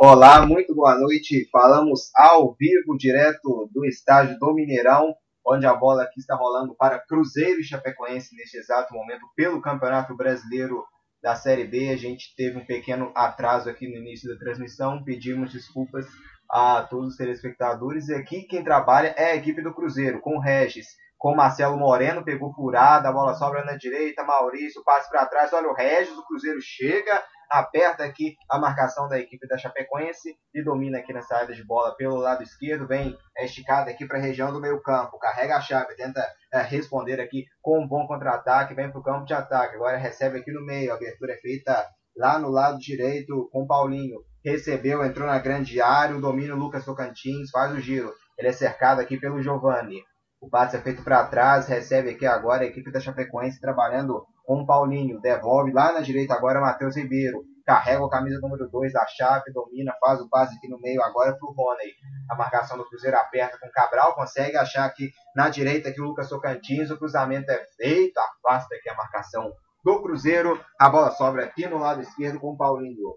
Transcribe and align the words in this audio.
Olá, 0.00 0.46
muito 0.46 0.72
boa 0.76 0.96
noite. 0.96 1.48
Falamos 1.50 2.10
ao 2.14 2.54
vivo, 2.54 2.96
direto 2.96 3.68
do 3.74 3.84
estádio 3.84 4.38
do 4.38 4.54
Mineirão, 4.54 5.12
onde 5.44 5.66
a 5.66 5.74
bola 5.74 6.04
aqui 6.04 6.20
está 6.20 6.36
rolando 6.36 6.72
para 6.76 7.00
Cruzeiro 7.00 7.58
e 7.58 7.64
Chapecoense 7.64 8.36
neste 8.36 8.58
exato 8.58 8.94
momento 8.94 9.26
pelo 9.34 9.60
Campeonato 9.60 10.16
Brasileiro 10.16 10.84
da 11.20 11.34
Série 11.34 11.64
B. 11.64 11.88
A 11.88 11.96
gente 11.96 12.32
teve 12.36 12.58
um 12.58 12.64
pequeno 12.64 13.10
atraso 13.12 13.68
aqui 13.68 13.88
no 13.88 13.96
início 13.96 14.32
da 14.32 14.38
transmissão, 14.38 15.02
pedimos 15.02 15.50
desculpas 15.50 16.06
a 16.48 16.86
todos 16.88 17.08
os 17.08 17.16
telespectadores. 17.16 18.08
E 18.08 18.14
aqui 18.14 18.42
quem 18.44 18.62
trabalha 18.62 19.12
é 19.16 19.32
a 19.32 19.36
equipe 19.36 19.60
do 19.60 19.74
Cruzeiro, 19.74 20.20
com 20.20 20.38
Regis, 20.38 20.86
com 21.18 21.34
Marcelo 21.34 21.76
Moreno, 21.76 22.24
pegou 22.24 22.54
furada, 22.54 23.08
a 23.08 23.12
bola 23.12 23.34
sobra 23.34 23.64
na 23.64 23.76
direita, 23.76 24.22
Maurício, 24.22 24.84
passe 24.84 25.10
para 25.10 25.26
trás, 25.26 25.52
olha 25.52 25.68
o 25.68 25.74
Regis, 25.74 26.16
o 26.16 26.24
Cruzeiro 26.24 26.60
chega, 26.62 27.20
aperta 27.50 28.04
aqui 28.04 28.36
a 28.50 28.58
marcação 28.58 29.08
da 29.08 29.18
equipe 29.18 29.46
da 29.46 29.56
Chapecoense 29.56 30.36
e 30.54 30.62
domina 30.62 30.98
aqui 30.98 31.12
na 31.12 31.22
saída 31.22 31.54
de 31.54 31.64
bola 31.64 31.94
pelo 31.96 32.16
lado 32.16 32.42
esquerdo, 32.42 32.86
vem 32.86 33.16
é 33.36 33.44
esticada 33.44 33.90
aqui 33.90 34.06
para 34.06 34.18
a 34.18 34.22
região 34.22 34.52
do 34.52 34.60
meio 34.60 34.82
campo, 34.82 35.18
carrega 35.18 35.56
a 35.56 35.60
chave, 35.60 35.94
tenta 35.96 36.26
é, 36.52 36.60
responder 36.62 37.20
aqui 37.20 37.46
com 37.62 37.80
um 37.80 37.88
bom 37.88 38.06
contra-ataque, 38.06 38.74
vem 38.74 38.90
para 38.90 39.00
o 39.00 39.02
campo 39.02 39.24
de 39.24 39.34
ataque, 39.34 39.76
agora 39.76 39.96
recebe 39.96 40.38
aqui 40.38 40.52
no 40.52 40.64
meio, 40.64 40.92
a 40.92 40.96
abertura 40.96 41.32
é 41.32 41.36
feita 41.36 41.86
lá 42.16 42.38
no 42.38 42.48
lado 42.48 42.78
direito 42.78 43.48
com 43.52 43.66
Paulinho, 43.66 44.18
recebeu, 44.44 45.04
entrou 45.04 45.26
na 45.26 45.38
grande 45.38 45.80
área, 45.80 46.16
o 46.16 46.20
domínio 46.20 46.56
Lucas 46.56 46.84
Tocantins, 46.84 47.50
faz 47.50 47.72
o 47.72 47.80
giro, 47.80 48.12
ele 48.36 48.48
é 48.48 48.52
cercado 48.52 49.00
aqui 49.00 49.18
pelo 49.18 49.42
Giovani, 49.42 50.02
o 50.40 50.48
passe 50.48 50.76
é 50.76 50.80
feito 50.80 51.02
para 51.02 51.26
trás, 51.26 51.66
recebe 51.66 52.10
aqui 52.10 52.26
agora 52.26 52.62
a 52.62 52.66
equipe 52.66 52.92
da 52.92 53.00
Chapecoense 53.00 53.60
trabalhando 53.60 54.24
com 54.48 54.62
o 54.62 54.66
Paulinho. 54.66 55.20
Devolve 55.20 55.70
lá 55.72 55.92
na 55.92 56.00
direita 56.00 56.32
agora 56.32 56.58
Matheus 56.58 56.96
Ribeiro. 56.96 57.44
Carrega 57.66 58.02
a 58.02 58.08
camisa 58.08 58.40
número 58.40 58.66
2 58.70 58.94
da 58.94 59.06
Chape, 59.06 59.52
domina, 59.52 59.94
faz 60.00 60.22
o 60.22 60.28
passe 60.30 60.56
aqui 60.56 60.66
no 60.70 60.80
meio 60.80 61.02
agora 61.02 61.36
para 61.36 61.46
o 61.46 61.52
Rony. 61.52 61.92
A 62.30 62.34
marcação 62.34 62.78
do 62.78 62.88
Cruzeiro 62.88 63.18
aperta 63.18 63.58
com 63.60 63.68
Cabral, 63.70 64.14
consegue 64.14 64.56
achar 64.56 64.86
aqui 64.86 65.10
na 65.36 65.50
direita 65.50 65.92
que 65.92 66.00
o 66.00 66.04
Lucas 66.04 66.30
Tocantins. 66.30 66.90
O 66.90 66.96
cruzamento 66.96 67.50
é 67.50 67.62
feito, 67.76 68.16
afasta 68.18 68.74
aqui 68.74 68.88
a 68.88 68.94
marcação 68.94 69.52
do 69.84 70.00
Cruzeiro. 70.00 70.58
A 70.80 70.88
bola 70.88 71.10
sobra 71.10 71.44
aqui 71.44 71.66
no 71.66 71.76
lado 71.76 72.00
esquerdo 72.00 72.40
com 72.40 72.52
o 72.52 72.56
Paulinho. 72.56 73.16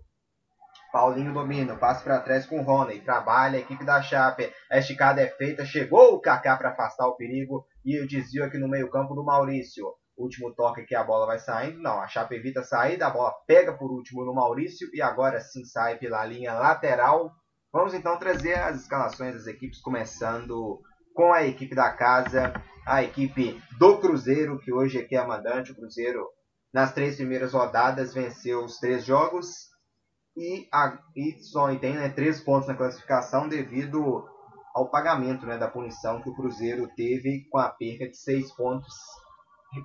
Paulinho 0.91 1.33
domina, 1.33 1.77
passa 1.77 2.03
para 2.03 2.19
trás 2.19 2.45
com 2.45 2.59
o 2.59 2.63
Rony, 2.63 2.99
trabalha 2.99 3.57
a 3.57 3.61
equipe 3.61 3.85
da 3.85 4.01
Chape, 4.01 4.51
a 4.69 4.79
esticada 4.79 5.21
é 5.21 5.27
feita, 5.27 5.63
chegou 5.63 6.13
o 6.13 6.19
Kaká 6.19 6.57
para 6.57 6.71
afastar 6.71 7.07
o 7.07 7.15
perigo 7.15 7.65
e 7.85 7.97
o 8.01 8.05
desvio 8.05 8.43
aqui 8.43 8.57
no 8.57 8.67
meio 8.67 8.89
campo 8.89 9.15
do 9.15 9.23
Maurício. 9.23 9.85
Último 10.17 10.53
toque 10.53 10.85
que 10.85 10.95
a 10.95 11.03
bola 11.03 11.25
vai 11.25 11.39
saindo, 11.39 11.81
não, 11.81 11.99
a 11.99 12.07
Chape 12.07 12.35
evita 12.35 12.63
sair, 12.63 13.01
a 13.01 13.09
bola 13.09 13.33
pega 13.47 13.75
por 13.77 13.91
último 13.91 14.23
no 14.25 14.33
Maurício 14.33 14.87
e 14.93 15.01
agora 15.01 15.39
sim 15.39 15.63
sai 15.65 15.97
pela 15.97 16.25
linha 16.25 16.53
lateral. 16.53 17.31
Vamos 17.73 17.93
então 17.93 18.19
trazer 18.19 18.55
as 18.55 18.81
escalações 18.81 19.33
das 19.33 19.47
equipes, 19.47 19.81
começando 19.81 20.79
com 21.13 21.33
a 21.33 21.45
equipe 21.45 21.73
da 21.73 21.91
casa, 21.91 22.53
a 22.85 23.03
equipe 23.03 23.61
do 23.79 23.99
Cruzeiro, 23.99 24.59
que 24.59 24.71
hoje 24.71 24.99
aqui 24.99 25.15
é 25.15 25.19
a 25.19 25.27
mandante, 25.27 25.71
o 25.71 25.75
Cruzeiro 25.75 26.27
nas 26.73 26.93
três 26.93 27.15
primeiras 27.15 27.53
rodadas 27.53 28.13
venceu 28.13 28.63
os 28.63 28.77
três 28.77 29.05
jogos, 29.05 29.71
e, 30.35 30.67
a, 30.73 30.97
e 31.15 31.39
só 31.43 31.73
tem 31.75 31.95
né, 31.95 32.09
três 32.09 32.41
pontos 32.41 32.67
na 32.67 32.75
classificação 32.75 33.47
devido 33.49 34.25
ao 34.73 34.89
pagamento 34.89 35.45
né, 35.45 35.57
da 35.57 35.67
punição 35.67 36.21
que 36.21 36.29
o 36.29 36.35
Cruzeiro 36.35 36.87
teve 36.95 37.47
com 37.49 37.57
a 37.57 37.69
perca 37.69 38.07
de 38.07 38.17
seis 38.17 38.51
pontos 38.55 38.93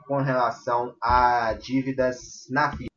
com 0.07 0.19
relação 0.19 0.95
a 1.03 1.53
dívidas 1.55 2.47
na 2.51 2.71
FIFA. 2.71 2.91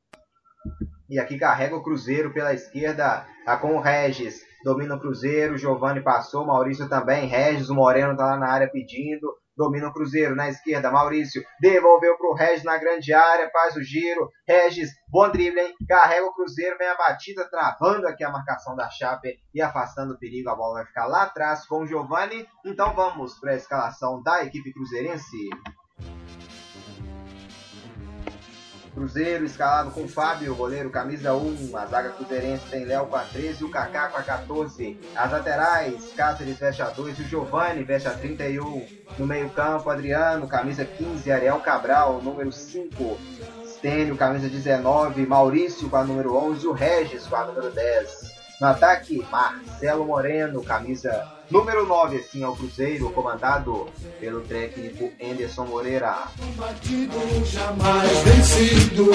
E 1.09 1.19
aqui 1.19 1.37
carrega 1.37 1.75
o 1.75 1.83
Cruzeiro 1.83 2.33
pela 2.33 2.53
esquerda 2.53 3.25
tá 3.45 3.57
com 3.57 3.75
o 3.75 3.81
Regis. 3.81 4.41
Domina 4.63 4.95
o 4.95 4.99
Cruzeiro, 4.99 5.57
Giovanni 5.57 6.01
passou, 6.01 6.45
Maurício 6.45 6.89
também, 6.89 7.27
Regis, 7.27 7.69
o 7.69 7.75
Moreno 7.75 8.11
está 8.11 8.25
lá 8.25 8.37
na 8.37 8.49
área 8.49 8.69
pedindo 8.69 9.27
domina 9.59 9.89
o 9.89 9.93
Cruzeiro 9.93 10.37
na 10.37 10.47
esquerda, 10.47 10.89
Maurício 10.89 11.43
devolveu 11.59 12.17
para 12.17 12.29
o 12.29 12.33
Regis 12.33 12.63
na 12.63 12.77
grande 12.77 13.13
área, 13.13 13.49
faz 13.51 13.75
o 13.75 13.83
giro, 13.83 14.29
Regis, 14.47 14.89
bom 15.09 15.29
drible, 15.29 15.59
hein? 15.59 15.75
carrega 15.85 16.25
o 16.25 16.33
Cruzeiro, 16.33 16.77
vem 16.77 16.87
a 16.87 16.95
batida, 16.95 17.45
travando 17.49 18.07
aqui 18.07 18.23
a 18.23 18.31
marcação 18.31 18.73
da 18.73 18.89
Chape 18.89 19.37
e 19.53 19.61
afastando 19.61 20.13
o 20.13 20.17
perigo, 20.17 20.49
a 20.49 20.55
bola 20.55 20.75
vai 20.75 20.85
ficar 20.85 21.07
lá 21.07 21.23
atrás 21.23 21.65
com 21.65 21.83
o 21.83 21.85
Giovani, 21.85 22.47
então 22.65 22.95
vamos 22.95 23.37
para 23.37 23.51
a 23.51 23.55
escalação 23.57 24.23
da 24.23 24.45
equipe 24.45 24.71
cruzeirense. 24.71 25.49
Cruzeiro 28.93 29.45
escalado 29.45 29.91
com 29.91 30.07
Fábio, 30.07 30.55
goleiro 30.55 30.89
camisa 30.89 31.33
1. 31.33 31.77
A 31.77 31.85
zaga 31.85 32.09
cruzeirense 32.09 32.65
tem 32.69 32.85
Léo 32.85 33.05
com 33.07 33.15
a 33.15 33.23
13 33.23 33.61
e 33.61 33.65
o 33.65 33.69
Kaká 33.69 34.07
com 34.07 34.17
a 34.17 34.23
14. 34.23 34.99
As 35.15 35.31
laterais, 35.31 36.11
Cáceres 36.15 36.57
veste 36.57 36.81
a 36.81 36.89
2 36.89 37.19
e 37.19 37.21
o 37.21 37.25
Giovanni 37.25 37.83
veste 37.83 38.07
a 38.07 38.11
31. 38.11 38.85
No 39.17 39.27
meio 39.27 39.49
campo, 39.49 39.89
Adriano, 39.89 40.47
camisa 40.47 40.85
15. 40.85 41.31
Ariel 41.31 41.59
Cabral, 41.59 42.21
número 42.21 42.51
5. 42.51 43.17
Stênio, 43.65 44.17
camisa 44.17 44.49
19. 44.49 45.25
Maurício 45.25 45.89
com 45.89 45.97
a 45.97 46.03
número 46.03 46.35
11 46.35 46.65
e 46.65 46.67
o 46.67 46.71
Regis 46.71 47.27
com 47.27 47.35
a 47.35 47.45
número 47.45 47.69
10. 47.71 48.38
No 48.59 48.67
ataque, 48.67 49.25
Marcelo 49.31 50.05
Moreno, 50.05 50.61
camisa 50.61 51.25
número 51.49 51.85
9, 51.87 52.17
assim, 52.17 52.43
ao 52.43 52.53
Cruzeiro, 52.53 53.09
comandado 53.11 53.87
pelo 54.19 54.41
técnico 54.41 55.13
Anderson 55.23 55.65
Moreira. 55.65 56.27
jamais 57.45 58.17
vencido. 58.23 59.11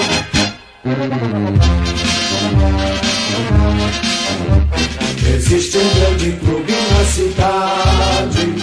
Existe 5.35 5.77
um 5.77 5.93
grande 5.93 6.31
clube 6.39 6.71
na 6.71 7.05
cidade. 7.05 8.55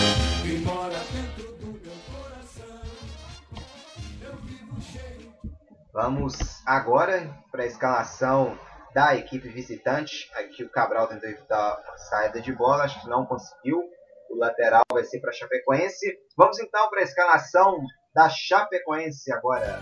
Vamos 5.93 6.35
agora 6.67 7.31
para 7.53 7.63
a 7.63 7.67
escalação 7.67 8.59
da 8.95 9.17
equipe 9.17 9.49
visitante. 9.49 10.31
Aqui 10.35 10.65
o 10.65 10.71
Cabral 10.71 11.09
tentou 11.09 11.29
evitar 11.29 11.83
a 11.87 11.97
saída 11.97 12.41
de 12.41 12.53
bola, 12.53 12.85
acho 12.85 13.01
que 13.01 13.09
não 13.09 13.27
conseguiu. 13.27 13.83
O 14.31 14.39
lateral 14.39 14.85
vai 14.93 15.05
ser 15.05 15.21
para 15.21 15.31
a 15.31 15.35
Chapecoense. 15.35 16.19
Vamos 16.37 16.59
então 16.59 16.89
para 16.89 17.01
a 17.01 17.05
escalação 17.05 17.79
da 18.15 18.29
Chapecoense 18.29 19.33
agora. 19.33 19.81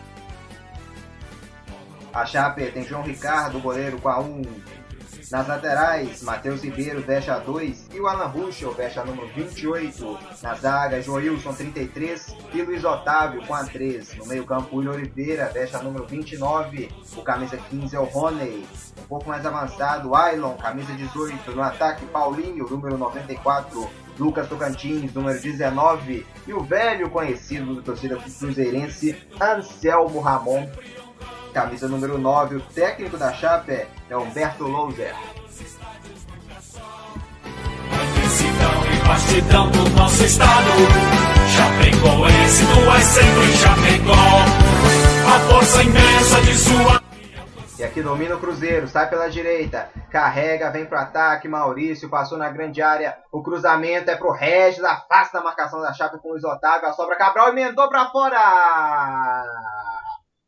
A 2.13 2.27
Chape 2.27 2.73
tem 2.73 2.83
João 2.83 3.03
Ricardo, 3.03 3.61
goleiro 3.61 4.01
com 4.01 4.09
a 4.09 4.19
1, 4.19 4.43
nas 5.31 5.47
laterais, 5.47 6.23
Matheus 6.23 6.63
Ribeiro 6.63 7.01
veste 7.03 7.31
a 7.31 7.39
2 7.39 7.87
e 7.95 8.01
o 8.01 8.09
Alan 8.09 8.27
Ruschel 8.27 8.73
veste 8.73 8.99
a 8.99 9.05
número 9.05 9.29
28. 9.29 10.19
Na 10.43 10.55
zaga, 10.55 11.01
Joilson 11.01 11.53
33 11.53 12.35
e 12.53 12.63
Luiz 12.63 12.85
Otávio 12.85 13.47
com 13.47 13.55
a 13.55 13.65
3. 13.65 14.17
No 14.17 14.27
meio 14.27 14.45
campo, 14.45 14.77
William 14.77 14.93
Oliveira 14.93 15.47
veste 15.47 15.77
a 15.77 15.83
número 15.83 16.05
29. 16.07 16.91
O 17.17 17.23
camisa 17.23 17.57
15 17.57 17.95
é 17.95 18.01
o 18.01 18.05
Rony. 18.05 18.67
Um 18.99 19.07
pouco 19.07 19.29
mais 19.29 19.47
avançado, 19.47 20.15
Ailon, 20.17 20.55
camisa 20.57 20.93
18. 20.95 21.53
No 21.53 21.63
ataque, 21.63 22.05
Paulinho, 22.07 22.69
número 22.69 22.99
94. 22.99 23.89
Lucas 24.19 24.49
Tocantins, 24.49 25.15
número 25.15 25.41
19, 25.41 26.27
e 26.47 26.53
o 26.53 26.63
velho 26.63 27.09
conhecido 27.09 27.75
do 27.75 27.83
torcida 27.83 28.17
cruzeirense, 28.17 29.17
Anselmo 29.41 30.21
Ramon, 30.21 30.69
camisa 31.51 31.89
número 31.89 32.17
9, 32.19 32.57
o 32.57 32.61
técnico 32.61 33.17
da 33.17 33.33
Chape 33.33 33.87
é 34.09 34.17
Humberto 34.17 34.65
Louser. 34.65 35.15
E 38.93 39.09
bastidão 39.09 39.71
do 39.71 39.91
nosso 39.91 40.25
estado, 40.25 40.71
Chapecoense, 41.49 42.65
tu 42.67 42.93
és 42.93 43.05
sempre 43.05 43.53
Chapecó, 43.57 44.13
a 45.27 45.41
força 45.53 45.83
imensa 45.83 46.41
de 46.43 46.55
sua... 46.57 47.01
E 47.79 47.83
aqui 47.83 48.03
domina 48.03 48.37
o 48.37 48.39
Cruzeiro, 48.39 48.87
sai 48.87 49.09
pela 49.09 49.31
direita, 49.31 49.89
carrega, 50.11 50.71
vem 50.71 50.85
pro 50.85 50.99
ataque, 50.99 51.49
Maurício 51.49 52.11
passou 52.11 52.37
na 52.37 52.51
grande 52.51 52.83
área, 52.83 53.17
o 53.33 53.43
cruzamento 53.43 54.11
é 54.11 54.17
pro 54.17 54.33
Regis, 54.33 54.85
afasta 54.85 55.39
a 55.39 55.43
marcação 55.43 55.81
da 55.81 55.93
Chape 55.93 56.19
com 56.19 56.29
o 56.29 56.33
Luiz 56.33 56.45
Otávio, 56.45 56.89
a 56.89 56.93
sobra 56.93 57.17
Cabral 57.17 57.49
emendou 57.49 57.89
para 57.89 58.11
fora! 58.11 59.45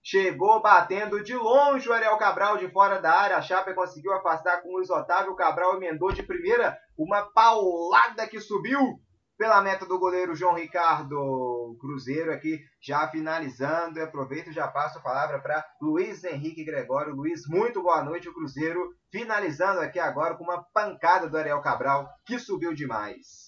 Chegou 0.04 0.60
batendo 0.60 1.22
de 1.22 1.34
longe 1.34 1.88
o 1.88 1.92
Ariel 1.92 2.18
Cabral 2.18 2.56
de 2.56 2.68
fora 2.68 3.00
da 3.00 3.12
área. 3.12 3.36
A 3.36 3.42
Chape 3.42 3.72
conseguiu 3.72 4.12
afastar 4.12 4.60
com 4.60 4.68
o 4.68 4.76
Luiz 4.76 4.90
Otávio. 4.90 5.32
O 5.32 5.36
Cabral 5.36 5.76
emendou 5.76 6.12
de 6.12 6.24
primeira 6.24 6.76
uma 6.98 7.22
paulada 7.22 8.26
que 8.26 8.40
subiu 8.40 9.00
pela 9.38 9.62
meta 9.62 9.86
do 9.86 9.98
goleiro 9.98 10.34
João 10.34 10.54
Ricardo 10.54 11.76
Cruzeiro 11.80 12.32
aqui 12.32 12.60
já 12.80 13.08
finalizando. 13.08 13.98
E 13.98 14.02
aproveito 14.02 14.50
e 14.50 14.52
já 14.52 14.66
passo 14.66 14.98
a 14.98 15.02
palavra 15.02 15.40
para 15.40 15.64
Luiz 15.80 16.24
Henrique 16.24 16.64
Gregório. 16.64 17.14
Luiz, 17.14 17.42
muito 17.46 17.80
boa 17.80 18.02
noite. 18.02 18.28
O 18.28 18.34
Cruzeiro 18.34 18.94
finalizando 19.10 19.80
aqui 19.80 20.00
agora 20.00 20.34
com 20.34 20.42
uma 20.42 20.64
pancada 20.74 21.28
do 21.28 21.36
Ariel 21.36 21.60
Cabral 21.60 22.08
que 22.26 22.40
subiu 22.40 22.74
demais. 22.74 23.41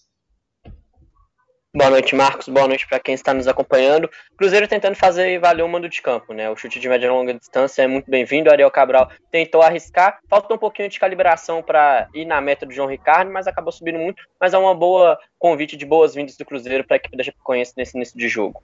Boa 1.77 1.91
noite, 1.91 2.15
Marcos. 2.15 2.47
Boa 2.49 2.69
noite 2.69 2.87
para 2.87 3.01
quem 3.01 3.17
está 3.17 3.35
nos 3.35 3.49
acompanhando. 3.49 4.09
Cruzeiro 4.37 4.69
tentando 4.69 4.95
fazer 4.95 5.41
valer 5.41 5.65
o 5.65 5.69
mando 5.69 5.89
de 5.89 6.01
campo, 6.01 6.33
né? 6.33 6.49
O 6.49 6.55
chute 6.55 6.79
de 6.79 6.89
média 6.89 7.09
e 7.09 7.11
longa 7.11 7.35
distância 7.35 7.83
é 7.83 7.89
muito 7.89 8.09
bem-vindo. 8.09 8.49
Ariel 8.49 8.71
Cabral 8.71 9.11
tentou 9.29 9.61
arriscar. 9.61 10.21
Falta 10.29 10.55
um 10.55 10.59
pouquinho 10.59 10.89
de 10.89 11.01
calibração 11.01 11.65
para 11.65 12.09
ir 12.15 12.27
na 12.27 12.41
meta 12.41 12.65
do 12.65 12.73
João 12.73 12.87
Ricardo, 12.87 13.33
mas 13.33 13.49
acabou 13.49 13.73
subindo 13.73 13.99
muito. 13.99 14.23
Mas 14.41 14.55
é 14.55 14.59
uma 14.59 14.73
boa 14.73 15.19
convite 15.37 15.77
de 15.77 15.85
boas-vindas 15.85 16.37
do 16.37 16.45
Cruzeiro 16.45 16.85
para 16.85 16.95
a 16.95 16.99
equipe 16.99 17.17
da 17.17 17.25
Chapecoense 17.25 17.75
nesse 17.77 17.97
início 17.97 18.17
de 18.17 18.29
jogo. 18.29 18.63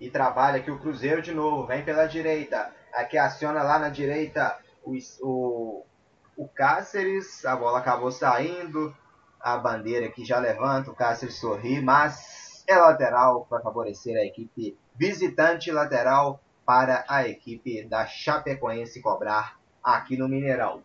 E 0.00 0.08
trabalha 0.08 0.56
aqui 0.56 0.70
o 0.70 0.78
Cruzeiro 0.78 1.20
de 1.20 1.34
novo. 1.34 1.66
Vem 1.66 1.84
pela 1.84 2.06
direita. 2.06 2.72
Aqui 2.94 3.18
aciona 3.18 3.62
lá 3.62 3.78
na 3.78 3.90
direita 3.90 4.56
o, 4.82 4.96
o, 5.20 5.84
o 6.38 6.48
Cáceres. 6.48 7.44
A 7.44 7.54
bola 7.54 7.80
acabou 7.80 8.10
saindo 8.10 8.96
a 9.40 9.56
bandeira 9.56 10.06
aqui 10.06 10.24
já 10.24 10.38
levanta, 10.38 10.90
o 10.90 10.94
Cáceres 10.94 11.38
sorri, 11.38 11.80
mas 11.80 12.64
é 12.66 12.76
lateral 12.76 13.46
para 13.46 13.60
favorecer 13.60 14.16
a 14.16 14.24
equipe 14.24 14.76
visitante, 14.94 15.70
lateral 15.70 16.40
para 16.64 17.04
a 17.08 17.26
equipe 17.28 17.84
da 17.84 18.06
Chapecoense 18.06 19.00
cobrar 19.00 19.58
aqui 19.82 20.16
no 20.16 20.28
Mineirão. 20.28 20.82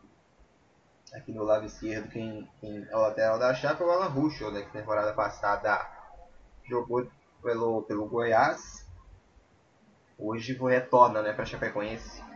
Aqui 1.13 1.31
no 1.31 1.43
lado 1.43 1.65
esquerdo, 1.65 2.09
quem, 2.09 2.47
quem 2.61 2.87
é 2.89 2.95
o 2.95 3.01
lateral 3.01 3.39
da 3.39 3.53
Chape 3.53 3.81
é 3.81 3.85
o 3.85 3.91
Alan 3.91 4.07
Ruschel, 4.07 4.51
né, 4.51 4.61
que 4.61 4.71
temporada 4.71 5.11
passada 5.13 5.89
jogou 6.69 7.05
pelo, 7.41 7.81
pelo 7.83 8.07
Goiás. 8.07 8.87
Hoje 10.17 10.53
retorna 10.53 11.21
né, 11.21 11.33
para 11.33 11.43
a 11.43 11.45
Chapecoense 11.45 12.30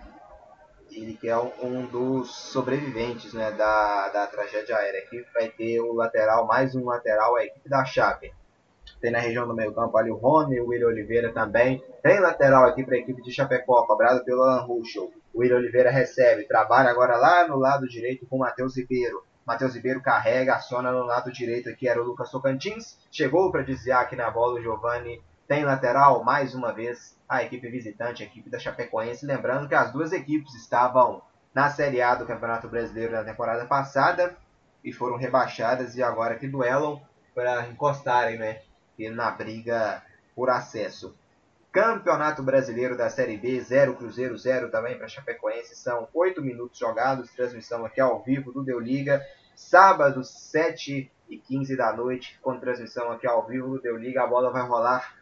ele 0.95 1.13
que 1.13 1.27
é 1.27 1.37
um 1.37 1.85
dos 1.85 2.33
sobreviventes 2.33 3.33
né, 3.33 3.51
da, 3.51 4.09
da 4.09 4.27
tragédia 4.27 4.77
aérea. 4.77 5.01
Aqui 5.01 5.23
vai 5.33 5.49
ter 5.49 5.81
o 5.81 5.93
lateral, 5.93 6.47
mais 6.47 6.75
um 6.75 6.85
lateral, 6.85 7.35
a 7.35 7.45
equipe 7.45 7.69
da 7.69 7.83
Chape. 7.83 8.33
Tem 9.01 9.11
na 9.11 9.19
região 9.19 9.47
do 9.47 9.53
meio 9.53 9.73
campo 9.73 9.97
ali 9.97 10.09
o 10.09 10.15
Rony, 10.15 10.59
o 10.59 10.67
William 10.67 10.87
Oliveira 10.87 11.31
também. 11.31 11.83
Tem 12.01 12.19
lateral 12.19 12.65
aqui 12.65 12.83
para 12.83 12.95
a 12.95 12.99
equipe 12.99 13.21
de 13.21 13.31
Chapecó, 13.31 13.85
cobrado 13.85 14.23
pelo 14.23 14.41
Alan 14.43 14.61
Ruschel. 14.61 15.11
O 15.33 15.41
William 15.41 15.57
Oliveira 15.57 15.91
recebe, 15.91 16.47
trabalha 16.47 16.89
agora 16.89 17.17
lá 17.17 17.47
no 17.47 17.57
lado 17.57 17.87
direito 17.87 18.25
com 18.25 18.37
o 18.37 18.39
Matheus 18.39 18.77
Ribeiro. 18.77 19.23
Matheus 19.45 19.75
Ribeiro 19.75 20.01
carrega, 20.01 20.55
aciona 20.55 20.91
no 20.91 21.03
lado 21.03 21.31
direito 21.31 21.69
aqui, 21.69 21.87
era 21.87 22.01
o 22.01 22.05
Lucas 22.05 22.29
Socantins. 22.29 22.97
Chegou 23.11 23.51
para 23.51 23.61
desviar 23.61 24.01
aqui 24.01 24.15
na 24.15 24.31
bola 24.31 24.59
o 24.59 24.61
Giovanni. 24.61 25.21
Tem 25.47 25.63
lateral, 25.63 26.23
mais 26.23 26.55
uma 26.55 26.73
vez, 26.73 27.15
a 27.29 27.43
equipe 27.43 27.69
visitante, 27.69 28.23
a 28.23 28.25
equipe 28.25 28.49
da 28.49 28.57
Chapecoense. 28.57 29.25
Lembrando 29.25 29.67
que 29.67 29.75
as 29.75 29.91
duas 29.91 30.11
equipes 30.11 30.55
estavam 30.55 31.21
na 31.53 31.69
Série 31.69 32.01
A 32.01 32.15
do 32.15 32.25
Campeonato 32.25 32.67
Brasileiro 32.67 33.13
na 33.13 33.23
temporada 33.23 33.65
passada 33.65 34.35
e 34.83 34.91
foram 34.91 35.17
rebaixadas 35.17 35.95
e 35.95 36.01
agora 36.01 36.35
que 36.35 36.47
duelam 36.47 36.99
para 37.35 37.67
encostarem 37.67 38.39
né, 38.39 38.61
na 39.11 39.29
briga 39.29 40.03
por 40.35 40.49
acesso. 40.49 41.15
Campeonato 41.71 42.41
Brasileiro 42.41 42.97
da 42.97 43.09
Série 43.09 43.37
B, 43.37 43.59
0 43.61 43.95
Cruzeiro, 43.95 44.37
0 44.37 44.71
também 44.71 44.97
para 44.97 45.07
Chapecoense. 45.07 45.75
São 45.75 46.07
8 46.13 46.41
minutos 46.41 46.79
jogados, 46.79 47.31
transmissão 47.31 47.85
aqui 47.85 48.01
ao 48.01 48.23
vivo 48.23 48.51
do 48.51 48.63
Deu 48.63 48.79
Liga. 48.79 49.21
Sábado, 49.55 50.23
7 50.23 51.11
e 51.29 51.37
15 51.37 51.75
da 51.75 51.93
noite, 51.93 52.39
com 52.41 52.59
transmissão 52.59 53.11
aqui 53.11 53.27
ao 53.27 53.45
vivo 53.45 53.75
do 53.75 53.81
Deu 53.81 53.97
Liga. 53.97 54.23
A 54.23 54.27
bola 54.27 54.51
vai 54.51 54.65
rolar 54.65 55.13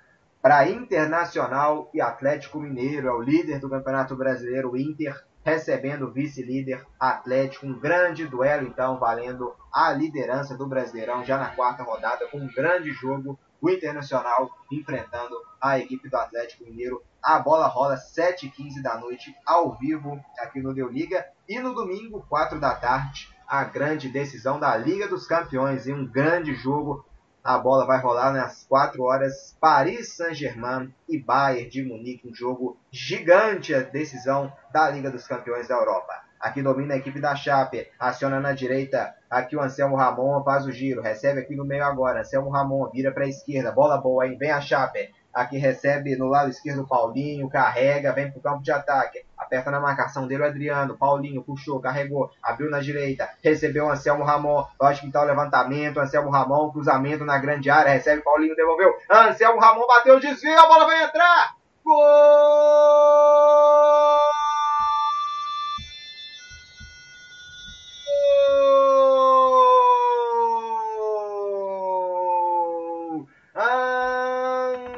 para 0.43 0.67
Internacional 0.67 1.89
e 1.93 2.01
Atlético 2.01 2.59
Mineiro. 2.59 3.07
É 3.07 3.13
o 3.13 3.21
líder 3.21 3.59
do 3.59 3.69
Campeonato 3.69 4.13
Brasileiro, 4.13 4.71
o 4.71 4.77
Inter, 4.77 5.23
recebendo 5.41 6.07
o 6.07 6.11
vice-líder 6.11 6.85
Atlético. 6.99 7.65
Um 7.65 7.79
grande 7.79 8.27
duelo, 8.27 8.67
então, 8.67 8.99
valendo 8.99 9.55
a 9.73 9.93
liderança 9.93 10.57
do 10.57 10.67
Brasileirão 10.67 11.23
já 11.23 11.37
na 11.37 11.55
quarta 11.55 11.81
rodada, 11.83 12.27
com 12.27 12.39
um 12.39 12.53
grande 12.53 12.91
jogo. 12.91 13.39
O 13.61 13.69
Internacional 13.69 14.49
enfrentando 14.69 15.33
a 15.61 15.79
equipe 15.79 16.09
do 16.09 16.17
Atlético 16.17 16.65
Mineiro. 16.65 17.01
A 17.23 17.39
bola 17.39 17.67
rola 17.67 17.95
7h15 17.95 18.81
da 18.81 18.97
noite, 18.97 19.33
ao 19.45 19.77
vivo, 19.77 20.19
aqui 20.37 20.61
no 20.61 20.73
Deu 20.73 20.89
Liga. 20.89 21.25
E 21.47 21.57
no 21.61 21.73
domingo, 21.73 22.25
4 22.27 22.59
da 22.59 22.75
tarde, 22.75 23.29
a 23.47 23.63
grande 23.63 24.09
decisão 24.09 24.59
da 24.59 24.75
Liga 24.75 25.07
dos 25.07 25.25
Campeões. 25.25 25.87
E 25.87 25.93
um 25.93 26.05
grande 26.05 26.53
jogo 26.53 27.05
a 27.43 27.57
bola 27.57 27.85
vai 27.85 27.99
rolar 27.99 28.31
nas 28.31 28.65
4 28.69 29.03
horas. 29.03 29.57
Paris 29.59 30.15
Saint-Germain 30.15 30.93
e 31.09 31.19
Bayern 31.19 31.69
de 31.69 31.83
Munique. 31.83 32.29
Um 32.29 32.33
jogo 32.33 32.77
gigante, 32.89 33.75
a 33.75 33.81
decisão 33.81 34.51
da 34.71 34.89
Liga 34.89 35.11
dos 35.11 35.27
Campeões 35.27 35.67
da 35.67 35.75
Europa. 35.75 36.13
Aqui 36.39 36.61
domina 36.61 36.93
a 36.93 36.97
equipe 36.97 37.19
da 37.19 37.35
Chape. 37.35 37.89
Aciona 37.99 38.39
na 38.39 38.53
direita. 38.53 39.13
Aqui 39.29 39.57
o 39.57 39.61
Anselmo 39.61 39.97
Ramon 39.97 40.41
faz 40.43 40.65
o 40.65 40.71
giro. 40.71 41.01
Recebe 41.01 41.41
aqui 41.41 41.53
no 41.53 41.65
meio 41.65 41.83
agora. 41.83 42.21
Anselmo 42.21 42.49
Ramon 42.49 42.89
vira 42.91 43.11
para 43.11 43.25
a 43.25 43.29
esquerda. 43.29 43.73
Bola 43.73 43.97
boa, 43.97 44.25
hein? 44.25 44.37
Vem 44.37 44.51
a 44.51 44.61
Chape. 44.61 45.13
Aqui 45.33 45.57
recebe 45.57 46.15
no 46.15 46.27
lado 46.27 46.49
esquerdo 46.49 46.83
o 46.83 46.87
Paulinho. 46.87 47.49
Carrega. 47.49 48.13
Vem 48.13 48.31
para 48.31 48.39
o 48.39 48.41
campo 48.41 48.63
de 48.63 48.71
ataque. 48.71 49.25
Aperta 49.43 49.69
na 49.69 49.79
marcação 49.79 50.25
dele 50.25 50.43
o 50.43 50.45
Adriano. 50.45 50.97
Paulinho 50.97 51.43
puxou, 51.43 51.79
carregou, 51.79 52.31
abriu 52.41 52.69
na 52.69 52.79
direita. 52.79 53.29
Recebeu 53.43 53.89
Anselmo 53.89 54.23
Ramon. 54.23 54.65
Lógico 54.81 55.07
que 55.07 55.11
tá 55.11 55.21
o 55.21 55.25
levantamento. 55.25 55.99
Anselmo 55.99 56.29
Ramon, 56.29 56.71
cruzamento 56.71 57.25
na 57.25 57.37
grande 57.37 57.69
área. 57.69 57.91
Recebe 57.91 58.21
Paulinho, 58.21 58.55
devolveu. 58.55 58.93
Anselmo 59.09 59.59
Ramon 59.59 59.85
bateu, 59.85 60.19
desvio. 60.19 60.57
A 60.57 60.67
bola 60.67 60.85
vai 60.85 61.03
entrar. 61.03 61.55
Gol! 61.83 61.93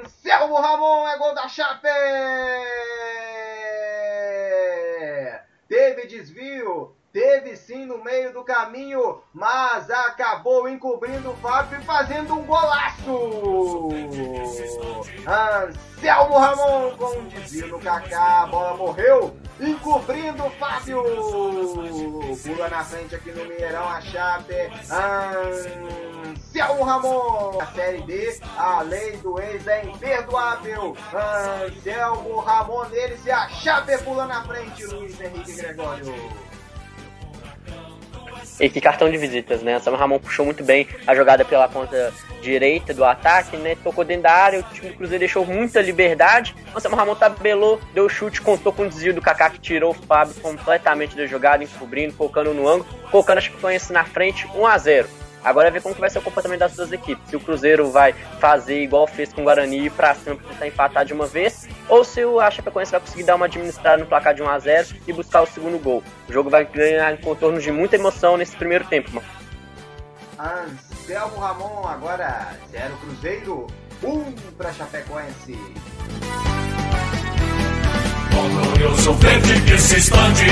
Anselmo 0.06 0.56
Ramon 0.62 1.08
é 1.08 1.18
gol 1.18 1.34
da 1.34 1.48
Chape! 1.48 1.88
desvio, 6.06 6.96
teve 7.12 7.56
sim 7.76 7.86
no 7.86 8.02
meio 8.02 8.32
do 8.32 8.44
caminho, 8.44 9.22
mas 9.34 9.90
acabou 9.92 10.70
encobrindo 10.70 11.32
o 11.32 11.38
Fábio 11.38 11.80
e 11.80 11.84
fazendo 11.84 12.34
um 12.36 12.46
golaço. 12.46 13.90
Anselmo 15.28 16.38
Ramon 16.38 16.96
com 16.98 17.20
um 17.20 17.28
desvio 17.28 17.68
no 17.68 17.80
Kaká, 17.80 18.44
a 18.44 18.48
bola 18.48 18.78
morreu, 18.78 19.36
encobrindo 19.60 20.46
o 20.46 20.50
Fábio. 20.52 21.04
Pula 22.44 22.70
na 22.70 22.84
frente 22.84 23.16
aqui 23.16 23.32
no 23.32 23.46
Mineirão 23.46 23.90
a 23.90 24.02
Chape. 24.02 24.72
Anselmo 26.32 26.84
Ramon. 26.84 27.60
A 27.60 27.66
Série 27.68 28.02
D, 28.04 28.40
a 28.58 28.82
lei 28.82 29.18
do 29.18 29.40
ex 29.42 29.68
é 29.68 29.86
imperdoável. 29.86 30.96
Anselmo 31.14 32.40
Ramon 32.40 32.86
deles 32.86 33.26
e 33.26 33.32
a 33.32 33.50
Chape 33.50 33.98
pula 34.00 34.26
na 34.26 34.44
frente, 34.46 34.86
Luiz 34.86 35.20
Henrique 35.20 35.54
Gregório. 35.54 36.14
E 38.60 38.70
que 38.70 38.80
cartão 38.80 39.10
de 39.10 39.18
visitas, 39.18 39.62
né? 39.62 39.78
O 39.78 39.80
Sam 39.82 39.96
Ramon 39.96 40.20
puxou 40.20 40.46
muito 40.46 40.64
bem 40.64 40.88
a 41.06 41.14
jogada 41.14 41.44
pela 41.44 41.68
ponta 41.68 42.14
direita 42.42 42.94
do 42.94 43.04
ataque, 43.04 43.58
né? 43.58 43.76
Tocou 43.84 44.06
dentro 44.06 44.24
da 44.24 44.32
área, 44.32 44.60
o 44.60 44.64
time 44.64 44.90
do 44.90 44.96
Cruzeiro 44.96 45.20
deixou 45.20 45.46
muita 45.46 45.82
liberdade. 45.82 46.56
O 46.74 46.80
Sam 46.80 46.96
Ramon 46.96 47.16
tabelou, 47.16 47.82
deu 47.94 48.08
chute, 48.08 48.42
contou 48.42 48.72
com 48.72 48.84
o 48.84 48.90
desvio 48.90 49.14
do 49.14 49.22
Kaká 49.22 49.50
que 49.50 49.60
tirou 49.60 49.92
o 49.92 49.94
Fábio 49.94 50.36
completamente 50.36 51.16
da 51.16 51.26
jogada, 51.26 51.64
encobrindo, 51.64 52.14
colocando 52.14 52.54
no 52.54 52.68
ângulo, 52.68 52.88
colocando 53.12 53.40
a 53.40 53.42
Chapecoense 53.42 53.92
na 53.92 54.06
frente, 54.06 54.48
1 54.56 54.66
a 54.66 54.78
0 54.78 55.25
Agora 55.46 55.68
é 55.68 55.72
ver 55.72 55.84
como 55.84 55.94
que 55.94 56.02
vai 56.02 56.10
ser 56.10 56.18
o 56.18 56.24
comportamento 56.24 56.62
das 56.62 56.76
duas 56.76 56.92
equipes. 56.92 57.30
Se 57.30 57.36
o 57.36 57.40
Cruzeiro 57.40 57.92
vai 57.92 58.14
fazer 58.40 58.82
igual 58.82 59.06
fez 59.06 59.32
com 59.32 59.42
o 59.42 59.44
Guarani 59.44 59.78
e 59.78 59.86
ir 59.86 59.92
pra 59.92 60.16
cima 60.16 60.36
pra 60.36 60.50
tentar 60.50 60.68
empatar 60.68 61.06
de 61.06 61.14
uma 61.14 61.28
vez, 61.28 61.68
ou 61.88 62.04
se 62.04 62.26
o 62.26 62.42
Chapecoense 62.50 62.92
vai 62.92 63.00
conseguir 63.00 63.24
dar 63.24 63.36
uma 63.36 63.46
administrada 63.46 63.98
no 63.98 64.08
placar 64.08 64.34
de 64.34 64.42
1 64.42 64.50
a 64.50 64.58
0 64.58 64.88
e 65.08 65.14
buscar 65.14 65.44
o 65.44 65.46
segundo 65.46 65.78
gol. 65.78 66.04
O 66.28 66.34
jogo 66.34 66.50
vai 66.50 66.66
ganhar 66.66 67.14
em 67.14 67.18
contorno 67.18 67.62
de 67.62 67.72
muita 67.72 67.96
emoção 67.96 68.38
nesse 68.38 68.56
primeiro 68.56 68.86
tempo, 68.86 69.12
mano. 69.14 69.28
Anselmo 70.40 71.38
Ramon, 71.38 71.88
agora 71.88 72.54
0 72.72 72.98
Cruzeiro, 72.98 73.68
1 74.04 74.10
um 74.10 74.34
para 74.58 74.74
Chapecoense. 74.74 75.60
O 78.34 78.64
glorioso 78.64 79.14
verde 79.14 79.62
que 79.62 79.78
se 79.78 79.98
expande 80.00 80.46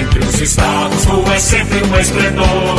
entre 0.00 0.18
os 0.20 0.40
estados, 0.40 1.04
tu 1.06 1.32
é 1.32 1.38
sempre 1.38 1.82
um 1.84 1.96
esplendor. 1.98 2.76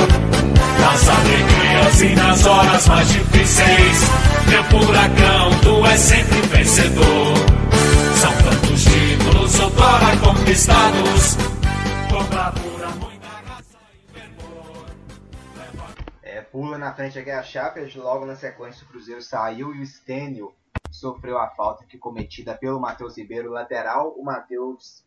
Nas 0.79 1.09
alegrias 1.09 2.01
e 2.01 2.15
nas 2.15 2.45
horas 2.45 2.87
mais 2.87 3.07
difíceis, 3.09 4.01
meu 4.49 4.63
furacão, 4.65 5.59
tu 5.61 5.85
és 5.85 5.99
sempre 5.99 6.41
vencedor. 6.41 7.33
São 8.19 8.31
tantos 8.43 8.83
títulos 8.83 9.59
outrora 9.59 10.17
conquistados, 10.17 11.37
com 12.09 12.23
bravura, 12.25 12.89
muita 12.91 13.27
raça 13.27 13.77
e 14.13 14.13
fervor. 14.13 14.85
É, 16.21 16.41
pula 16.41 16.77
na 16.77 16.93
frente 16.93 17.17
aqui 17.17 17.31
a 17.31 17.43
Chape, 17.43 17.81
logo 17.95 18.25
na 18.25 18.35
sequência 18.35 18.85
o 18.85 18.89
Cruzeiro 18.89 19.21
saiu 19.21 19.73
e 19.73 19.81
o 19.81 19.85
Stênio 19.85 20.53
sofreu 20.91 21.37
a 21.37 21.49
falta 21.49 21.85
que 21.85 21.97
cometida 21.97 22.55
pelo 22.55 22.79
Matheus 22.79 23.17
Ribeiro, 23.17 23.51
lateral. 23.51 24.13
O 24.17 24.23
Matheus 24.23 25.04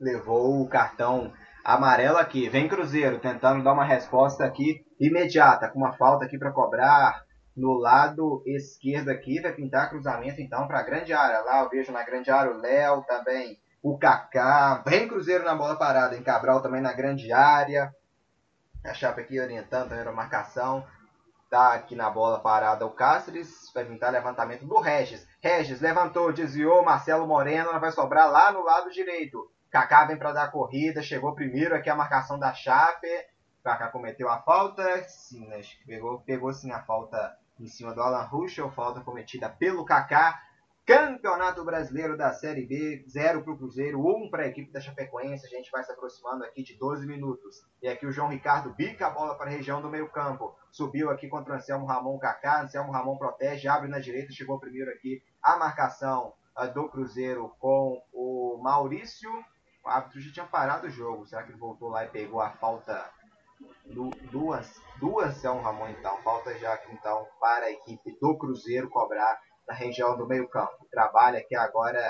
levou 0.00 0.60
o 0.62 0.68
cartão 0.68 1.32
amarelo 1.64 2.18
aqui. 2.18 2.48
Vem 2.48 2.68
Cruzeiro 2.68 3.18
tentando 3.18 3.64
dar 3.64 3.72
uma 3.72 3.84
resposta 3.84 4.44
aqui 4.44 4.84
imediata, 5.00 5.68
com 5.68 5.78
uma 5.78 5.94
falta 5.94 6.24
aqui 6.24 6.38
para 6.38 6.52
cobrar. 6.52 7.24
no 7.56 7.72
lado 7.72 8.42
esquerdo 8.44 9.08
aqui, 9.08 9.40
vai 9.40 9.50
pintar 9.50 9.88
cruzamento 9.88 10.42
então 10.42 10.68
para 10.68 10.80
a 10.80 10.82
grande 10.82 11.12
área. 11.14 11.40
Lá 11.40 11.62
eu 11.62 11.70
vejo 11.70 11.90
na 11.90 12.04
grande 12.04 12.30
área 12.30 12.52
o 12.52 12.58
Léo 12.58 13.02
também, 13.08 13.58
o 13.82 13.96
Kaká, 13.96 14.82
vem 14.86 15.08
Cruzeiro 15.08 15.44
na 15.44 15.54
bola 15.54 15.74
parada, 15.76 16.16
em 16.16 16.22
Cabral 16.22 16.60
também 16.60 16.82
na 16.82 16.92
grande 16.92 17.32
área. 17.32 17.90
A 18.84 18.92
Chapa 18.92 19.22
aqui 19.22 19.40
orientando 19.40 19.88
também 19.88 20.06
a 20.06 20.12
marcação. 20.12 20.86
Tá 21.48 21.74
aqui 21.74 21.94
na 21.94 22.10
bola 22.10 22.40
parada 22.40 22.84
o 22.84 22.90
Cáceres, 22.90 23.48
vai 23.72 23.84
pintar 23.84 24.12
levantamento 24.12 24.66
do 24.66 24.78
Regis. 24.80 25.26
Regis 25.40 25.80
levantou, 25.80 26.32
desviou, 26.32 26.84
Marcelo 26.84 27.26
Moreno 27.26 27.78
vai 27.80 27.90
sobrar 27.92 28.30
lá 28.30 28.52
no 28.52 28.64
lado 28.64 28.90
direito. 28.90 29.48
Kaká 29.70 30.04
vem 30.04 30.16
para 30.16 30.32
dar 30.32 30.44
a 30.44 30.50
corrida, 30.50 31.02
chegou 31.02 31.34
primeiro 31.34 31.74
aqui 31.74 31.90
a 31.90 31.94
marcação 31.94 32.38
da 32.38 32.52
Chape. 32.54 33.08
Kaká 33.62 33.88
cometeu 33.88 34.28
a 34.28 34.38
falta, 34.42 35.02
sim, 35.08 35.46
né? 35.46 35.60
pegou, 35.86 36.20
pegou 36.20 36.52
sim 36.52 36.70
a 36.70 36.82
falta 36.82 37.36
em 37.58 37.66
cima 37.66 37.94
do 37.94 38.00
Alan 38.00 38.22
Ruschel, 38.22 38.70
falta 38.70 39.00
cometida 39.00 39.48
pelo 39.48 39.84
Kaká. 39.84 40.40
Campeonato 40.86 41.64
Brasileiro 41.64 42.16
da 42.16 42.32
Série 42.32 42.64
B, 42.64 43.04
0 43.08 43.42
para 43.42 43.52
o 43.52 43.58
Cruzeiro, 43.58 44.00
1 44.00 44.08
um 44.08 44.30
para 44.30 44.44
a 44.44 44.46
equipe 44.46 44.70
da 44.70 44.80
Chapecoense. 44.80 45.44
A 45.44 45.48
gente 45.48 45.68
vai 45.68 45.82
se 45.82 45.90
aproximando 45.90 46.44
aqui 46.44 46.62
de 46.62 46.78
12 46.78 47.04
minutos. 47.04 47.66
E 47.82 47.88
aqui 47.88 48.06
o 48.06 48.12
João 48.12 48.28
Ricardo 48.28 48.72
bica 48.72 49.08
a 49.08 49.10
bola 49.10 49.34
para 49.34 49.50
a 49.50 49.52
região 49.52 49.82
do 49.82 49.90
meio 49.90 50.08
campo. 50.08 50.56
Subiu 50.70 51.10
aqui 51.10 51.28
contra 51.28 51.54
o 51.54 51.56
Anselmo 51.56 51.86
Ramon 51.86 52.16
Kaká. 52.20 52.62
Anselmo 52.62 52.92
Ramon 52.92 53.18
protege, 53.18 53.66
abre 53.66 53.88
na 53.88 53.98
direita, 53.98 54.32
chegou 54.32 54.60
primeiro 54.60 54.88
aqui 54.92 55.20
a 55.42 55.56
marcação 55.56 56.34
do 56.72 56.88
Cruzeiro 56.88 57.52
com 57.58 58.00
o 58.12 58.60
Maurício. 58.62 59.28
O 59.86 59.88
árbitro 59.88 60.20
já 60.20 60.32
tinha 60.32 60.46
parado 60.46 60.88
o 60.88 60.90
jogo. 60.90 61.24
Será 61.26 61.44
que 61.44 61.52
ele 61.52 61.58
voltou 61.58 61.88
lá 61.88 62.04
e 62.04 62.08
pegou 62.08 62.40
a 62.40 62.50
falta 62.50 63.08
do, 63.84 64.10
duas, 64.32 64.68
duas 64.98 65.36
são 65.36 65.62
Ramon 65.62 65.90
então. 65.90 66.20
Falta 66.22 66.58
já 66.58 66.76
então 66.90 67.24
para 67.40 67.66
a 67.66 67.70
equipe 67.70 68.18
do 68.20 68.36
Cruzeiro 68.36 68.90
cobrar 68.90 69.38
na 69.64 69.74
região 69.74 70.16
do 70.16 70.26
meio 70.26 70.48
campo. 70.48 70.88
Trabalha 70.90 71.38
aqui 71.38 71.54
agora 71.54 72.02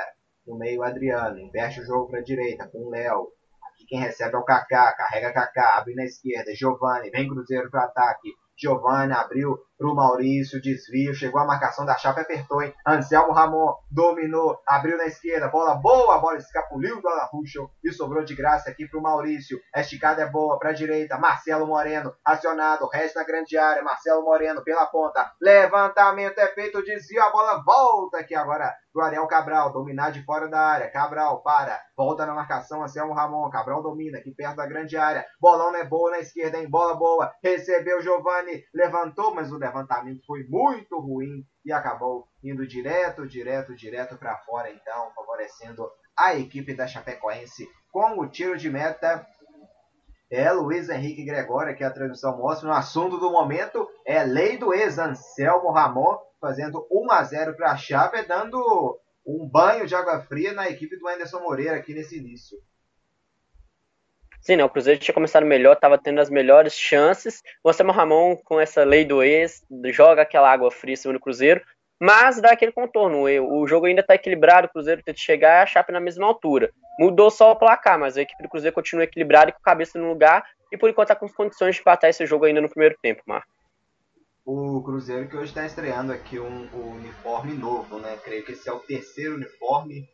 no 0.47 0.57
meio 0.57 0.83
Adriano. 0.83 1.39
Investe 1.39 1.83
o 1.83 1.85
jogo 1.85 2.09
para 2.09 2.21
a 2.21 2.25
direita 2.25 2.67
com 2.67 2.79
o 2.79 2.89
Léo. 2.91 3.29
Aqui 3.71 3.85
quem 3.87 4.01
recebe 4.01 4.35
é 4.35 4.39
o 4.39 4.45
Kaká. 4.45 4.95
Carrega 4.97 5.35
Kaká. 5.35 5.77
Abre 5.77 5.95
na 5.95 6.05
esquerda. 6.05 6.55
Giovani. 6.55 7.11
Vem 7.11 7.29
Cruzeiro 7.29 7.71
para 7.71 7.85
ataque. 7.85 8.33
Giovanni 8.59 9.13
abriu 9.13 9.59
para 9.79 9.89
o 9.89 9.95
Maurício, 9.95 10.61
desvio, 10.61 11.15
chegou 11.15 11.41
a 11.41 11.47
marcação 11.47 11.85
da 11.85 11.97
chapa, 11.97 12.23
apertou, 12.23 12.63
hein? 12.63 12.73
Anselmo 12.87 13.33
Ramon 13.33 13.75
dominou, 13.91 14.59
abriu 14.67 14.97
na 14.97 15.07
esquerda, 15.07 15.49
bola 15.49 15.75
boa, 15.75 16.19
bola 16.19 16.39
escapuliu 16.39 17.01
do 17.01 17.09
Alarucho 17.09 17.71
e 17.85 17.93
sobrou 17.93 18.25
de 18.25 18.35
graça 18.35 18.71
aqui 18.71 18.89
para 18.89 18.99
o 18.99 19.03
Maurício. 19.03 19.61
A 19.75 19.81
esticada 19.81 20.23
é 20.23 20.27
boa 20.27 20.59
para 20.59 20.71
a 20.71 20.75
direita, 20.75 21.19
Marcelo 21.19 21.67
Moreno 21.67 22.15
acionado, 22.25 22.89
resto 22.89 23.19
na 23.19 23.25
grande 23.25 23.57
área, 23.59 23.83
Marcelo 23.83 24.25
Moreno 24.25 24.63
pela 24.65 24.87
ponta, 24.87 25.31
levantamento 25.41 26.39
é 26.39 26.47
feito, 26.49 26.83
desvio, 26.83 27.23
a 27.23 27.31
bola 27.31 27.63
volta 27.65 28.19
aqui 28.19 28.35
agora 28.35 28.75
pro 28.97 29.05
Ariel 29.05 29.27
Cabral, 29.27 29.75
dominar 29.75 30.11
de 30.11 30.25
fora 30.25 30.49
da 30.49 30.59
área, 30.59 30.91
Cabral 30.91 31.43
para, 31.43 31.79
volta 31.95 32.25
na 32.25 32.33
marcação, 32.33 32.83
Anselmo 32.83 33.13
Ramon, 33.13 33.51
Cabral 33.51 33.83
domina 33.83 34.17
aqui 34.17 34.35
perto 34.35 34.57
da 34.57 34.67
grande 34.67 34.97
área, 34.97 35.27
bolão 35.39 35.77
é 35.77 35.85
boa 35.85 36.13
na 36.13 36.21
esquerda, 36.21 36.57
hein? 36.57 36.67
Bola 36.67 36.95
boa, 36.95 37.31
recebeu 37.43 38.01
Giovani, 38.01 38.65
levantou, 38.75 39.35
mas 39.35 39.53
o 39.53 39.59
levantamento 39.67 40.25
foi 40.27 40.45
muito 40.49 40.99
ruim 40.99 41.45
e 41.65 41.73
acabou 41.73 42.29
indo 42.43 42.67
direto, 42.67 43.27
direto, 43.27 43.75
direto 43.75 44.17
para 44.17 44.39
fora, 44.39 44.71
então, 44.71 45.13
favorecendo 45.15 45.89
a 46.17 46.35
equipe 46.35 46.75
da 46.75 46.87
Chapecoense 46.87 47.69
com 47.91 48.21
o 48.21 48.29
tiro 48.29 48.57
de 48.57 48.71
meta. 48.71 49.27
É 50.31 50.51
Luiz 50.51 50.89
Henrique 50.89 51.25
Gregório, 51.25 51.77
que 51.77 51.85
a 51.85 51.91
transmissão 51.91 52.37
mostra. 52.37 52.69
O 52.69 52.73
assunto 52.73 53.17
do 53.19 53.31
momento 53.31 53.89
é 54.05 54.25
lei 54.25 54.57
do 54.57 54.75
ex, 54.75 54.99
Anselmo 54.99 55.71
Ramon, 55.71 56.19
fazendo 56.41 56.87
1 56.91 57.13
a 57.13 57.23
0 57.23 57.57
para 57.57 57.73
a 57.73 57.77
Chape, 57.77 58.23
dando 58.27 58.99
um 59.25 59.49
banho 59.49 59.87
de 59.87 59.95
água 59.95 60.21
fria 60.23 60.53
na 60.53 60.69
equipe 60.69 60.97
do 60.99 61.07
Anderson 61.07 61.41
Moreira 61.41 61.77
aqui 61.77 61.95
nesse 61.95 62.19
início. 62.19 62.59
Sim, 64.47 64.55
né? 64.55 64.65
O 64.65 64.71
Cruzeiro 64.71 65.01
tinha 65.01 65.13
começado 65.13 65.45
melhor, 65.45 65.73
estava 65.73 65.99
tendo 65.99 66.21
as 66.21 66.31
melhores 66.31 66.73
chances. 66.73 67.43
O 67.65 67.69
Anselmo 67.69 67.91
Ramon, 67.91 68.37
com 68.37 68.61
essa 68.61 68.85
lei 68.85 69.05
do 69.05 69.21
ex, 69.21 69.65
joga 69.87 70.23
aquela 70.23 70.49
água 70.49 70.71
fria 70.71 70.93
em 70.93 70.97
cima 70.97 71.15
do 71.15 71.19
Cruzeiro, 71.19 71.61
mas 72.01 72.41
dá 72.41 72.53
aquele 72.53 72.71
contorno. 72.71 73.25
O 73.25 73.67
jogo 73.67 73.87
ainda 73.87 74.03
está 74.03 74.15
equilibrado, 74.15 74.69
o 74.69 74.71
Cruzeiro 74.71 75.03
tenta 75.03 75.19
chegar 75.19 75.59
e 75.59 75.63
a 75.65 75.67
Chape 75.67 75.91
na 75.91 75.99
mesma 75.99 76.29
altura. 76.29 76.71
Mudou 76.97 77.29
só 77.29 77.51
o 77.51 77.57
placar, 77.57 77.99
mas 77.99 78.17
a 78.17 78.23
equipe 78.23 78.41
do 78.41 78.49
Cruzeiro 78.49 78.73
continua 78.73 79.03
equilibrada 79.03 79.51
e 79.51 79.53
com 79.53 79.59
a 79.59 79.65
cabeça 79.65 79.99
no 79.99 80.11
lugar, 80.11 80.47
e 80.71 80.79
por 80.79 80.89
enquanto 80.89 81.11
está 81.11 81.17
com 81.17 81.29
condições 81.29 81.75
de 81.75 81.81
empatar 81.81 82.09
esse 82.09 82.25
jogo 82.25 82.45
ainda 82.45 82.61
no 82.61 82.69
primeiro 82.69 82.95
tempo, 83.03 83.25
Marco. 83.27 83.49
O 84.45 84.81
Cruzeiro 84.81 85.27
que 85.27 85.37
hoje 85.37 85.49
está 85.49 85.67
estreando 85.67 86.13
aqui 86.13 86.39
um, 86.39 86.69
um 86.73 86.93
uniforme 86.93 87.53
novo, 87.53 87.99
né? 87.99 88.17
Creio 88.23 88.45
que 88.45 88.53
esse 88.53 88.69
é 88.69 88.73
o 88.73 88.79
terceiro 88.79 89.35
uniforme 89.35 90.09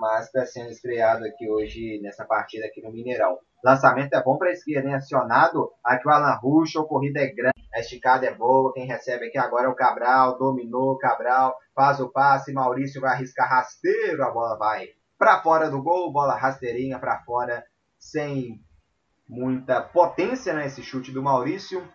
mas 0.00 0.26
está 0.26 0.46
sendo 0.46 0.70
estreado 0.70 1.26
aqui 1.26 1.48
hoje 1.48 2.00
nessa 2.02 2.24
partida 2.24 2.66
aqui 2.66 2.80
no 2.80 2.90
Mineirão. 2.90 3.38
Lançamento 3.62 4.14
é 4.14 4.22
bom 4.22 4.38
para 4.38 4.48
a 4.48 4.52
esquerda, 4.52 4.88
hein? 4.88 4.94
Acionado 4.94 5.70
aqui 5.84 6.08
o 6.08 6.10
Alan 6.10 6.38
Russo, 6.42 6.80
a 6.80 6.88
corrida 6.88 7.20
é 7.20 7.26
grande, 7.26 7.68
a 7.74 7.80
esticada 7.80 8.24
é 8.26 8.34
boa, 8.34 8.72
quem 8.72 8.86
recebe 8.86 9.26
aqui 9.26 9.36
agora 9.36 9.66
é 9.66 9.68
o 9.68 9.74
Cabral, 9.74 10.38
dominou 10.38 10.96
Cabral, 10.96 11.54
faz 11.74 12.00
o 12.00 12.08
passe, 12.08 12.50
Maurício 12.50 12.98
vai 12.98 13.12
arriscar 13.12 13.50
rasteiro, 13.50 14.24
a 14.24 14.30
bola 14.30 14.56
vai 14.56 14.88
para 15.18 15.42
fora 15.42 15.70
do 15.70 15.82
gol, 15.82 16.10
bola 16.10 16.34
rasteirinha 16.34 16.98
para 16.98 17.22
fora, 17.24 17.62
sem 17.98 18.58
muita 19.28 19.82
potência 19.82 20.54
nesse 20.54 20.80
né, 20.80 20.86
chute 20.86 21.12
do 21.12 21.22
Maurício. 21.22 21.86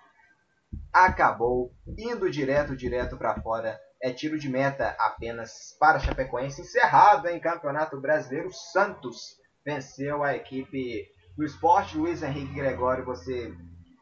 Acabou 0.94 1.72
indo 1.98 2.30
direto, 2.30 2.76
direto 2.76 3.18
para 3.18 3.42
fora 3.42 3.80
é 4.06 4.14
tiro 4.14 4.38
de 4.38 4.48
meta 4.48 4.96
apenas 5.00 5.76
para 5.80 5.98
Chapecoense. 5.98 6.62
Encerrado 6.62 7.28
em 7.28 7.40
Campeonato 7.40 8.00
Brasileiro, 8.00 8.54
Santos 8.54 9.36
venceu 9.66 10.24
a 10.24 10.36
equipe 10.36 11.08
do 11.36 11.44
esporte. 11.44 11.98
Luiz 11.98 12.22
Henrique 12.22 12.54
Gregório, 12.54 13.04
você 13.04 13.52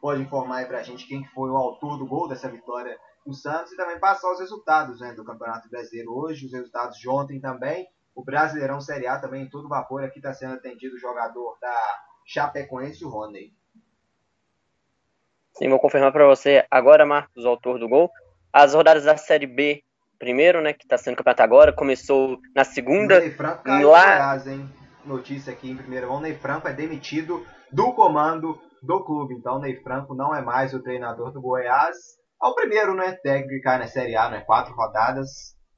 pode 0.02 0.20
informar 0.20 0.58
aí 0.58 0.66
para 0.66 0.80
a 0.80 0.82
gente 0.82 1.08
quem 1.08 1.24
foi 1.28 1.48
o 1.48 1.56
autor 1.56 1.96
do 1.96 2.06
gol 2.06 2.28
dessa 2.28 2.50
vitória 2.50 2.94
do 3.24 3.32
Santos 3.32 3.72
e 3.72 3.76
também 3.78 3.98
passar 3.98 4.30
os 4.30 4.40
resultados 4.40 5.00
né, 5.00 5.14
do 5.14 5.24
Campeonato 5.24 5.70
Brasileiro 5.70 6.12
hoje, 6.12 6.44
os 6.44 6.52
resultados 6.52 6.98
de 6.98 7.08
ontem 7.08 7.40
também. 7.40 7.88
O 8.14 8.22
Brasileirão 8.22 8.82
Série 8.82 9.06
A 9.06 9.18
também 9.18 9.44
em 9.44 9.48
todo 9.48 9.70
vapor. 9.70 10.04
Aqui 10.04 10.18
está 10.18 10.34
sendo 10.34 10.52
atendido 10.52 10.96
o 10.96 11.00
jogador 11.00 11.56
da 11.62 12.04
Chapecoense, 12.26 13.02
o 13.06 13.08
Rony. 13.08 13.54
Sim, 15.54 15.70
vou 15.70 15.80
confirmar 15.80 16.12
para 16.12 16.26
você 16.26 16.66
agora, 16.70 17.06
Marcos, 17.06 17.46
o 17.46 17.48
autor 17.48 17.78
do 17.78 17.88
gol. 17.88 18.10
As 18.52 18.74
rodadas 18.74 19.04
da 19.04 19.16
Série 19.16 19.46
B 19.46 19.82
primeiro, 20.18 20.60
né, 20.60 20.72
que 20.72 20.84
está 20.84 20.96
sendo 20.96 21.16
campeonato 21.16 21.42
agora, 21.42 21.72
começou 21.72 22.38
na 22.54 22.64
segunda. 22.64 23.20
Ney 23.20 23.30
Franco 23.30 23.64
caiu 23.64 23.90
lá... 23.90 24.04
Goiás, 24.04 24.46
hein? 24.46 24.70
Notícia 25.04 25.52
aqui 25.52 25.70
em 25.70 25.76
primeira 25.76 26.06
mão, 26.06 26.20
Ney 26.20 26.34
Franco 26.34 26.66
é 26.66 26.72
demitido 26.72 27.44
do 27.70 27.92
comando 27.92 28.58
do 28.82 29.04
clube. 29.04 29.34
Então, 29.34 29.58
Ney 29.58 29.76
Franco 29.82 30.14
não 30.14 30.34
é 30.34 30.40
mais 30.40 30.72
o 30.72 30.82
treinador 30.82 31.32
do 31.32 31.40
Goiás. 31.40 31.96
É 32.42 32.46
o 32.46 32.54
primeiro, 32.54 32.94
né, 32.94 33.12
técnico 33.22 33.50
que 33.50 33.60
cai 33.60 33.78
na 33.78 33.86
Série 33.86 34.16
A, 34.16 34.30
né, 34.30 34.40
quatro 34.46 34.74
rodadas. 34.74 35.28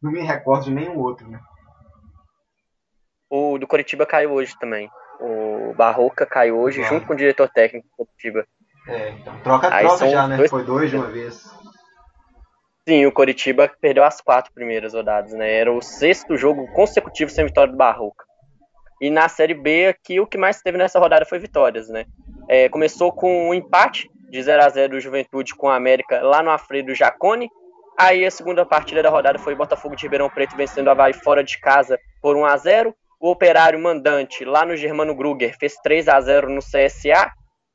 Não 0.03 0.13
me 0.13 0.21
recordo 0.21 0.65
de 0.65 0.75
nenhum 0.75 0.99
outro, 0.99 1.29
né. 1.29 1.41
O 3.29 3.59
do 3.59 3.67
Coritiba 3.67 4.07
caiu 4.07 4.33
hoje 4.33 4.57
também. 4.59 4.89
O 5.21 5.75
Barroca 5.75 6.25
caiu 6.25 6.59
hoje, 6.59 6.83
junto 6.85 7.07
com 7.07 7.15
o 7.15 7.17
diretor 7.17 7.49
técnico 7.49 7.89
do 7.89 8.07
Coritiba. 8.07 8.47
É, 8.87 9.11
então 9.11 9.37
troca-troca 9.41 10.09
já, 10.09 10.29
né? 10.29 10.37
Dois... 10.37 10.51
Foi 10.51 10.63
dois 10.63 10.91
de 10.91 10.97
uma 10.97 11.11
vez. 11.11 11.43
Sim, 12.89 13.05
o 13.05 13.11
Coritiba 13.11 13.69
perdeu 13.81 14.05
as 14.05 14.21
quatro 14.21 14.53
primeiras 14.53 14.95
rodadas, 14.95 15.33
né? 15.33 15.53
Era 15.53 15.73
o 15.73 15.83
sexto 15.83 16.37
jogo 16.37 16.69
consecutivo 16.73 17.29
sem 17.33 17.45
vitória 17.45 17.73
do 17.73 17.77
Barroca. 17.77 18.25
E 19.01 19.11
na 19.11 19.29
Série 19.29 19.55
B 19.55 19.89
aqui 19.89 20.21
o 20.21 20.27
que 20.27 20.39
mais 20.39 20.63
teve 20.63 20.79
nessa 20.79 21.01
rodada 21.01 21.27
foi 21.27 21.41
vitórias, 21.41 21.89
né? 21.89 22.07
É, 22.49 22.69
começou 22.69 23.11
com 23.13 23.49
um 23.49 23.53
empate 23.53 24.09
de 24.31 24.41
0 24.41 24.63
a 24.63 24.69
0 24.69 24.93
do 24.93 25.01
Juventude 25.01 25.53
com 25.57 25.69
a 25.69 25.75
América 25.75 26.23
lá 26.23 26.45
no 26.45 26.51
Afredo 26.53 26.95
Jacone. 26.95 27.51
Aí 27.99 28.25
a 28.25 28.31
segunda 28.31 28.65
partida 28.65 29.03
da 29.03 29.11
rodada 29.11 29.41
foi 29.41 29.57
Botafogo 29.57 29.97
de 29.97 30.05
Ribeirão 30.05 30.31
Preto 30.31 30.55
vencendo 30.57 30.87
a 30.87 30.93
Havaí 30.93 31.13
fora 31.13 31.43
de 31.43 31.59
casa 31.59 31.99
por 32.23 32.37
1 32.37 32.45
a 32.47 32.57
0. 32.57 32.95
O 33.19 33.31
Operário 33.31 33.81
Mandante 33.81 34.45
lá 34.45 34.65
no 34.65 34.77
Germano 34.77 35.13
Gruger 35.13 35.59
fez 35.59 35.75
3 35.83 36.07
a 36.07 36.21
0 36.21 36.51
no 36.51 36.61
CSA. 36.61 37.33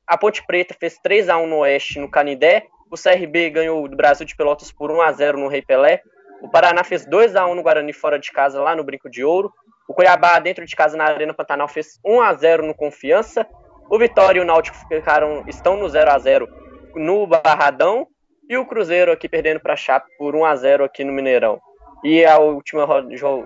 A 0.07 0.17
Ponte 0.17 0.41
Preta 0.47 0.73
fez 0.73 0.97
3 1.03 1.27
a 1.27 1.37
1 1.37 1.47
no 1.47 1.57
Oeste 1.57 1.99
no 1.99 2.09
Canidé 2.09 2.65
o 2.91 2.95
CRB 3.01 3.49
ganhou 3.49 3.87
do 3.87 3.95
Brasil 3.95 4.25
de 4.25 4.35
Pelotas 4.35 4.69
por 4.69 4.91
1 4.91 5.01
a 5.01 5.11
0 5.13 5.39
no 5.39 5.47
Rei 5.47 5.61
Pelé. 5.61 6.03
O 6.41 6.49
Paraná 6.49 6.83
fez 6.83 7.05
2 7.05 7.37
a 7.37 7.47
1 7.47 7.55
no 7.55 7.63
Guarani 7.63 7.93
fora 7.93 8.19
de 8.19 8.31
casa, 8.31 8.61
lá 8.61 8.75
no 8.75 8.83
Brinco 8.83 9.09
de 9.09 9.23
Ouro. 9.23 9.51
O 9.87 9.93
Cuiabá, 9.93 10.37
dentro 10.39 10.65
de 10.65 10.75
casa, 10.75 10.97
na 10.97 11.05
Arena 11.05 11.33
Pantanal, 11.33 11.69
fez 11.69 11.99
1 12.05 12.21
a 12.21 12.33
0 12.33 12.67
no 12.67 12.75
Confiança. 12.75 13.47
O 13.89 13.97
Vitória 13.97 14.39
e 14.39 14.41
o 14.41 14.45
Náutico 14.45 14.77
ficaram, 14.89 15.43
estão 15.47 15.77
no 15.77 15.87
0 15.87 16.11
a 16.11 16.19
0 16.19 16.49
no 16.95 17.25
Barradão. 17.25 18.07
E 18.49 18.57
o 18.57 18.65
Cruzeiro 18.65 19.11
aqui 19.11 19.29
perdendo 19.29 19.61
para 19.61 19.73
a 19.73 19.77
Chape 19.77 20.09
por 20.17 20.35
1 20.35 20.43
a 20.43 20.55
0 20.57 20.83
aqui 20.83 21.05
no 21.05 21.13
Mineirão. 21.13 21.61
E 22.03 22.25
a 22.25 22.39
última 22.39 22.85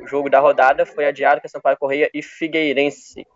jogo 0.05 0.29
da 0.29 0.39
rodada 0.39 0.85
foi 0.85 1.05
adiado, 1.05 1.39
que 1.39 1.45
é 1.45 1.49
Sampaio 1.49 1.77
Correia 1.77 2.09
e 2.11 2.23
Figueirense. 2.23 3.27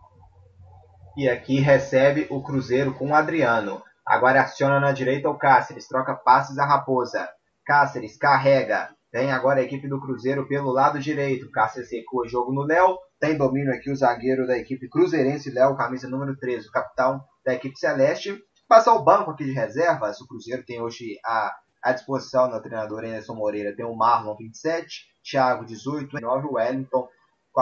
E 1.16 1.30
aqui 1.30 1.60
recebe 1.60 2.26
o 2.30 2.42
Cruzeiro 2.42 2.94
com 2.94 3.10
o 3.10 3.14
Adriano. 3.14 3.84
Agora 4.10 4.42
aciona 4.42 4.80
na 4.80 4.92
direita 4.92 5.30
o 5.30 5.38
Cáceres, 5.38 5.88
troca 5.88 6.16
passes 6.16 6.58
a 6.58 6.66
Raposa. 6.66 7.30
Cáceres 7.64 8.18
carrega. 8.18 8.90
Tem 9.12 9.32
agora 9.32 9.60
a 9.60 9.64
equipe 9.64 9.88
do 9.88 10.02
Cruzeiro 10.02 10.48
pelo 10.48 10.72
lado 10.72 10.98
direito. 10.98 11.52
Cáceres 11.52 11.92
recua 11.92 12.28
jogo 12.28 12.52
no 12.52 12.64
Léo. 12.64 12.98
Tem 13.20 13.38
domínio 13.38 13.72
aqui 13.72 13.92
o 13.92 13.96
zagueiro 13.96 14.48
da 14.48 14.58
equipe 14.58 14.90
Cruzeirense, 14.90 15.52
Léo, 15.52 15.78
camisa 15.78 16.10
número 16.10 16.36
13, 16.36 16.70
o 16.70 16.72
capitão 16.72 17.24
da 17.46 17.54
equipe 17.54 17.78
Celeste. 17.78 18.36
Passa 18.68 18.92
o 18.92 19.04
banco 19.04 19.30
aqui 19.30 19.46
de 19.46 19.52
reservas. 19.52 20.20
O 20.20 20.28
Cruzeiro 20.28 20.66
tem 20.66 20.82
hoje 20.82 21.20
a, 21.24 21.56
à 21.84 21.92
disposição 21.92 22.50
no 22.50 22.60
treinador 22.64 23.06
Anderson 23.06 23.36
Moreira. 23.36 23.76
Tem 23.76 23.86
o 23.86 23.96
Marlon, 23.96 24.36
27, 24.36 25.06
Thiago, 25.24 25.68
18, 25.68 26.20
9, 26.20 26.48
Wellington, 26.48 27.08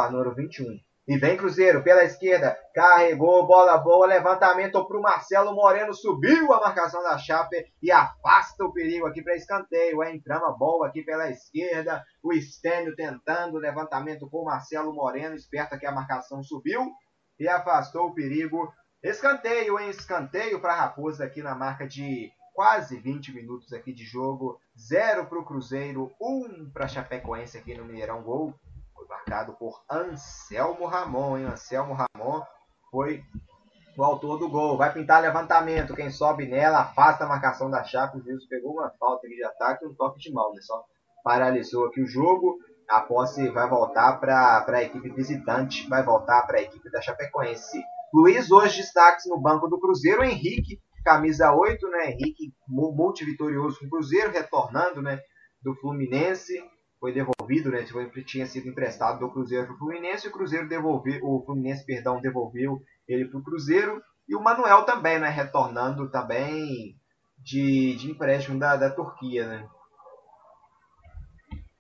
número 0.10 0.34
21. 0.34 0.80
E 1.08 1.18
vem 1.18 1.38
Cruzeiro 1.38 1.82
pela 1.82 2.04
esquerda, 2.04 2.60
carregou, 2.76 3.48
bola 3.48 3.78
boa, 3.78 4.06
levantamento 4.06 4.86
para 4.86 4.98
o 4.98 5.02
Marcelo 5.02 5.56
Moreno, 5.56 5.94
subiu 5.94 6.52
a 6.52 6.60
marcação 6.60 7.02
da 7.02 7.18
Chape 7.18 7.66
e 7.82 7.90
afasta 7.90 8.66
o 8.66 8.74
perigo 8.74 9.08
aqui 9.08 9.22
para 9.22 9.38
escanteio, 9.38 10.04
hein? 10.04 10.20
Trama 10.20 10.52
boa 10.52 10.86
aqui 10.86 11.02
pela 11.04 11.30
esquerda, 11.30 12.04
o 12.22 12.34
Estênio 12.34 12.94
tentando, 12.94 13.58
levantamento 13.58 14.30
com 14.30 14.40
o 14.40 14.46
Marcelo 14.46 14.94
Moreno, 14.94 15.34
esperta 15.34 15.78
que 15.78 15.86
a 15.86 15.94
marcação 15.94 16.44
subiu 16.44 16.92
e 17.40 17.48
afastou 17.48 18.08
o 18.08 18.14
perigo. 18.14 18.70
Escanteio, 19.02 19.80
hein? 19.80 19.90
Escanteio 19.90 20.60
para 20.60 20.76
Raposa 20.76 21.24
aqui 21.24 21.42
na 21.42 21.56
marca 21.56 21.88
de 21.88 22.30
quase 22.54 22.98
20 23.00 23.34
minutos 23.34 23.72
aqui 23.72 23.94
de 23.94 24.04
jogo. 24.04 24.60
Zero 24.78 25.26
para 25.26 25.40
o 25.40 25.46
Cruzeiro, 25.46 26.12
um 26.20 26.70
para 26.70 26.86
Chapecoense 26.86 27.58
aqui 27.58 27.74
no 27.78 27.86
Mineirão 27.86 28.22
Gol 28.22 28.54
marcado 29.06 29.54
por 29.54 29.84
Anselmo 29.90 30.86
Ramon, 30.86 31.38
hein? 31.38 31.46
Anselmo 31.46 31.94
Ramon 31.94 32.42
foi 32.90 33.22
o 33.98 34.04
autor 34.04 34.38
do 34.38 34.50
gol. 34.50 34.78
Vai 34.78 34.94
pintar 34.94 35.22
levantamento. 35.22 35.96
Quem 35.96 36.10
sobe 36.10 36.48
nela 36.48 36.80
afasta 36.80 37.26
a 37.26 37.28
marcação 37.28 37.70
da 37.70 37.84
Chape. 37.84 38.18
O 38.18 38.24
juiz 38.24 38.48
pegou 38.48 38.74
uma 38.74 38.90
falta 39.00 39.28
de 39.28 39.44
ataque 39.44 39.84
e 39.84 39.88
um 39.88 39.94
toque 39.96 40.20
de 40.20 40.32
mão. 40.32 40.54
Né? 40.54 40.62
Só 40.62 40.84
paralisou 41.24 41.88
aqui 41.88 42.02
o 42.02 42.08
jogo. 42.08 42.58
A 42.90 43.02
posse 43.02 43.50
vai 43.50 43.68
voltar 43.70 44.20
para 44.20 44.64
a 44.66 44.84
equipe 44.84 45.10
visitante. 45.10 45.88
Vai 45.90 46.04
voltar 46.04 46.44
para 46.44 46.60
a 46.60 46.62
equipe 46.62 46.90
da 46.90 47.02
Chapecoense. 47.02 47.82
Luiz 48.14 48.50
hoje 48.50 48.82
destaques 48.82 49.26
no 49.28 49.40
banco 49.40 49.68
do 49.68 49.80
Cruzeiro. 49.80 50.24
Henrique, 50.24 50.80
camisa 51.04 51.52
8, 51.54 51.88
né? 51.90 52.12
Henrique 52.12 52.54
multivitorioso 52.68 53.80
com 53.80 53.88
o 53.88 53.90
Cruzeiro, 53.90 54.32
retornando 54.32 55.02
né? 55.02 55.20
do 55.62 55.76
Fluminense 55.76 56.64
foi 57.00 57.14
devolvido, 57.14 57.70
né? 57.70 57.86
Foi, 57.86 58.10
tinha 58.24 58.46
sido 58.46 58.68
emprestado 58.68 59.20
do 59.20 59.32
Cruzeiro 59.32 59.66
para 59.66 59.76
o 59.76 59.78
Fluminense, 59.78 60.28
o 60.28 60.32
Cruzeiro 60.32 60.68
devolveu, 60.68 61.20
o 61.24 61.44
Fluminense, 61.46 61.86
perdão, 61.86 62.22
devolveu 62.22 62.82
ele 63.08 63.26
para 63.26 63.40
o 63.40 63.44
Cruzeiro 63.44 64.02
e 64.28 64.36
o 64.36 64.42
Manuel 64.42 64.84
também, 64.84 65.20
né? 65.20 65.30
Retornando 65.30 66.10
também 66.10 66.96
de, 67.38 67.96
de 67.96 68.12
empréstimo 68.12 68.60
da, 68.60 68.76
da 68.76 68.90
Turquia, 68.90 69.48
né? 69.48 69.68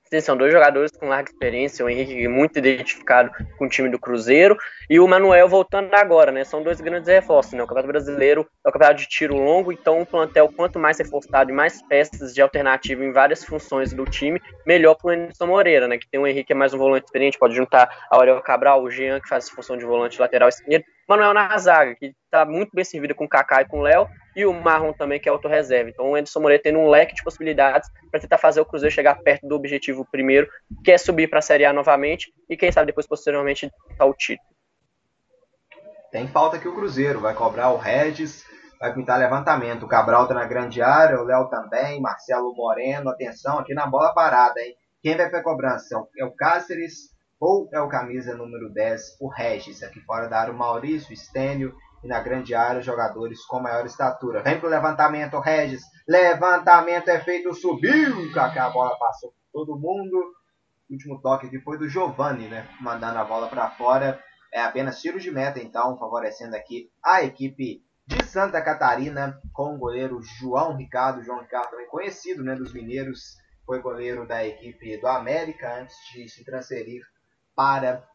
Sim, 0.09 0.21
são 0.21 0.37
dois 0.37 0.53
jogadores 0.53 0.91
com 0.91 1.09
larga 1.09 1.29
experiência, 1.29 1.83
o 1.83 1.89
Henrique 1.89 2.27
muito 2.29 2.57
identificado 2.57 3.29
com 3.57 3.65
o 3.65 3.69
time 3.69 3.89
do 3.89 3.99
Cruzeiro 3.99 4.57
e 4.89 5.01
o 5.01 5.07
Manuel 5.07 5.49
voltando 5.49 5.93
agora, 5.93 6.31
né? 6.31 6.45
São 6.45 6.63
dois 6.63 6.79
grandes 6.79 7.09
reforços, 7.09 7.51
né? 7.53 7.61
O 7.61 7.67
Campeonato 7.67 7.91
Brasileiro 7.91 8.47
é 8.65 8.69
o 8.69 8.71
campeonato 8.71 9.01
de 9.01 9.09
tiro 9.09 9.35
longo, 9.35 9.69
então 9.69 9.99
o 9.99 10.05
plantel 10.05 10.49
quanto 10.55 10.79
mais 10.79 10.97
reforçado 10.97 11.51
e 11.51 11.53
mais 11.53 11.81
peças 11.81 12.33
de 12.33 12.41
alternativa 12.41 13.03
em 13.03 13.11
várias 13.11 13.43
funções 13.43 13.91
do 13.91 14.05
time, 14.05 14.41
melhor 14.65 14.95
para 14.95 15.07
o 15.07 15.11
Anderson 15.11 15.45
Moreira, 15.45 15.89
né? 15.89 15.97
Que 15.97 16.09
tem 16.09 16.21
o 16.21 16.25
Henrique 16.25 16.53
é 16.53 16.55
mais 16.55 16.73
um 16.73 16.77
volante 16.77 17.07
experiente, 17.07 17.37
pode 17.37 17.53
juntar 17.53 17.89
a 18.09 18.15
Aurel 18.15 18.41
Cabral, 18.41 18.81
o 18.81 18.89
Jean 18.89 19.19
que 19.19 19.27
faz 19.27 19.49
função 19.49 19.77
de 19.77 19.83
volante 19.83 20.21
lateral 20.21 20.47
esquerdo, 20.47 20.85
Manuel 21.07 21.33
na 21.33 21.57
zaga, 21.57 21.95
que 21.95 22.13
está 22.25 22.45
muito 22.45 22.71
bem 22.73 22.83
servido 22.83 23.13
com 23.13 23.25
o 23.25 23.29
Kaká 23.29 23.61
e 23.61 23.65
com 23.65 23.79
o 23.79 23.81
Léo, 23.81 24.07
e 24.37 24.45
o 24.45 24.53
Marlon 24.53 24.93
também, 24.93 25.19
que 25.19 25.27
é 25.27 25.31
outro 25.31 25.49
reserva. 25.49 25.89
Então 25.89 26.11
o 26.11 26.15
Anderson 26.15 26.39
Moreira 26.39 26.61
tem 26.61 26.77
um 26.77 26.87
leque 26.87 27.15
de 27.15 27.23
possibilidades 27.23 27.89
para 28.11 28.19
tentar 28.19 28.37
fazer 28.37 28.61
o 28.61 28.65
Cruzeiro 28.65 28.93
chegar 28.93 29.15
perto 29.15 29.47
do 29.47 29.55
objetivo 29.55 30.05
primeiro, 30.11 30.47
que 30.83 30.91
é 30.91 30.97
subir 30.99 31.27
para 31.27 31.39
a 31.39 31.41
Série 31.41 31.65
A 31.65 31.73
novamente, 31.73 32.31
e 32.47 32.55
quem 32.55 32.71
sabe 32.71 32.85
depois, 32.85 33.07
posteriormente, 33.07 33.71
dar 33.97 34.05
o 34.05 34.13
título. 34.13 34.47
Tem 36.11 36.27
falta 36.27 36.57
aqui 36.57 36.67
o 36.67 36.75
Cruzeiro, 36.75 37.19
vai 37.19 37.33
cobrar 37.33 37.71
o 37.71 37.77
Regis, 37.77 38.45
vai 38.79 38.93
pintar 38.93 39.17
levantamento. 39.17 39.83
O 39.83 39.89
Cabral 39.89 40.23
está 40.23 40.35
na 40.35 40.45
grande 40.45 40.83
área, 40.83 41.19
o 41.19 41.23
Léo 41.23 41.49
também, 41.49 41.99
Marcelo 41.99 42.53
Moreno, 42.55 43.09
atenção 43.09 43.57
aqui 43.57 43.73
na 43.73 43.87
bola 43.87 44.13
parada, 44.13 44.61
hein? 44.61 44.75
Quem 45.01 45.17
vai 45.17 45.31
para 45.31 45.39
a 45.39 45.43
cobrança? 45.43 45.99
É 46.15 46.23
o 46.23 46.35
Cáceres, 46.35 47.09
ou 47.39 47.67
é 47.73 47.81
o 47.81 47.89
camisa 47.89 48.35
número 48.35 48.69
10, 48.71 49.17
o 49.19 49.29
Regis, 49.29 49.81
aqui 49.81 49.99
fora 50.01 50.27
da 50.27 50.41
área 50.41 50.53
o 50.53 50.57
Maurício, 50.57 51.11
Estênio, 51.11 51.73
e 52.03 52.07
na 52.07 52.19
grande 52.19 52.53
área 52.53 52.81
jogadores 52.81 53.43
com 53.45 53.59
maior 53.59 53.85
estatura. 53.85 54.43
Vem 54.43 54.59
pro 54.59 54.69
levantamento, 54.69 55.39
Regis, 55.39 55.83
levantamento 56.07 57.09
é 57.09 57.19
feito, 57.19 57.53
subiu, 57.53 58.31
Kaká, 58.33 58.65
a 58.65 58.69
bola 58.69 58.97
passou 58.97 59.31
por 59.31 59.65
todo 59.65 59.79
mundo. 59.79 60.17
O 60.89 60.93
último 60.93 61.21
toque 61.21 61.47
aqui 61.47 61.59
foi 61.59 61.77
do 61.77 61.89
Giovani, 61.89 62.47
né, 62.47 62.67
mandando 62.79 63.19
a 63.19 63.25
bola 63.25 63.47
para 63.47 63.69
fora. 63.71 64.19
É 64.53 64.61
apenas 64.61 65.01
tiro 65.01 65.19
de 65.19 65.29
meta, 65.29 65.59
então, 65.59 65.97
favorecendo 65.97 66.55
aqui 66.55 66.89
a 67.03 67.21
equipe 67.23 67.83
de 68.05 68.23
Santa 68.23 68.61
Catarina 68.61 69.37
com 69.51 69.75
o 69.75 69.77
goleiro 69.77 70.21
João 70.21 70.77
Ricardo. 70.77 71.23
João 71.23 71.41
Ricardo 71.41 71.71
também 71.71 71.87
conhecido, 71.87 72.43
né, 72.43 72.55
dos 72.55 72.73
mineiros, 72.73 73.35
foi 73.65 73.81
goleiro 73.81 74.25
da 74.25 74.47
equipe 74.47 74.97
do 74.97 75.07
América 75.07 75.81
antes 75.81 75.95
de 76.13 76.29
se 76.29 76.45
transferir 76.45 77.03
para 77.53 78.07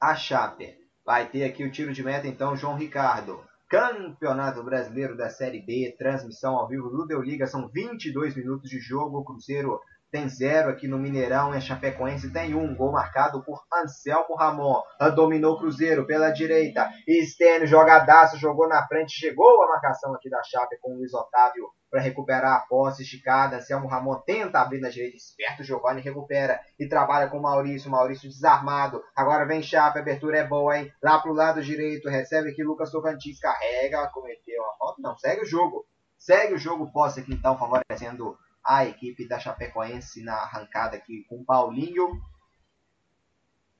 a 0.00 0.14
Chape. 0.14 0.79
Vai 1.10 1.28
ter 1.28 1.42
aqui 1.42 1.64
o 1.64 1.72
tiro 1.72 1.92
de 1.92 2.04
meta 2.04 2.28
então, 2.28 2.56
João 2.56 2.76
Ricardo. 2.76 3.40
Campeonato 3.68 4.62
Brasileiro 4.62 5.16
da 5.16 5.28
Série 5.28 5.60
B, 5.60 5.92
transmissão 5.98 6.54
ao 6.54 6.68
vivo 6.68 6.88
do 6.88 7.04
Deu 7.04 7.20
Liga, 7.20 7.48
são 7.48 7.66
22 7.66 8.36
minutos 8.36 8.70
de 8.70 8.78
jogo. 8.78 9.18
O 9.18 9.24
Cruzeiro 9.24 9.80
tem 10.10 10.28
zero 10.28 10.70
aqui 10.70 10.88
no 10.88 10.98
Mineirão 10.98 11.54
e 11.54 11.56
a 11.56 11.60
Chapecoense 11.60 12.32
tem 12.32 12.54
um. 12.54 12.74
Gol 12.74 12.92
marcado 12.92 13.42
por 13.44 13.62
Anselmo 13.72 14.34
Ramon. 14.34 14.82
Dominou 15.14 15.54
o 15.54 15.58
Cruzeiro 15.58 16.06
pela 16.06 16.30
direita. 16.30 16.88
Estênio, 17.06 17.66
jogadaço, 17.66 18.36
jogou 18.36 18.68
na 18.68 18.86
frente. 18.86 19.12
Chegou 19.12 19.62
a 19.62 19.68
marcação 19.68 20.14
aqui 20.14 20.28
da 20.28 20.42
Chape 20.42 20.78
com 20.80 20.92
o 20.92 20.96
Luiz 20.96 21.14
Otávio 21.14 21.68
para 21.90 22.00
recuperar 22.00 22.54
a 22.54 22.60
posse 22.60 23.02
esticada. 23.02 23.56
Anselmo 23.56 23.88
Ramon 23.88 24.20
tenta 24.26 24.60
abrir 24.60 24.80
na 24.80 24.88
direita, 24.88 25.16
esperto. 25.16 25.62
Giovanni 25.62 26.00
recupera 26.00 26.60
e 26.78 26.88
trabalha 26.88 27.28
com 27.28 27.40
Maurício. 27.40 27.90
Maurício 27.90 28.28
desarmado. 28.28 29.02
Agora 29.14 29.46
vem 29.46 29.62
Chape, 29.62 29.98
a 29.98 30.02
abertura 30.02 30.38
é 30.38 30.46
boa, 30.46 30.76
hein? 30.76 30.92
Lá 31.02 31.18
pro 31.20 31.32
lado 31.32 31.62
direito, 31.62 32.08
recebe 32.08 32.50
aqui 32.50 32.64
Lucas 32.64 32.90
Tocantins. 32.90 33.38
Carrega, 33.38 34.08
cometeu 34.08 34.62
uma 34.62 34.76
falta. 34.76 35.02
Não, 35.02 35.16
segue 35.18 35.42
o 35.42 35.46
jogo. 35.46 35.86
Segue 36.18 36.54
o 36.54 36.58
jogo, 36.58 36.92
posse 36.92 37.20
aqui 37.20 37.32
então, 37.32 37.56
favorecendo 37.56 38.36
a 38.64 38.84
equipe 38.84 39.26
da 39.26 39.38
Chapecoense 39.38 40.22
na 40.22 40.34
arrancada 40.34 40.96
aqui 40.96 41.24
com 41.28 41.44
Paulinho. 41.44 42.20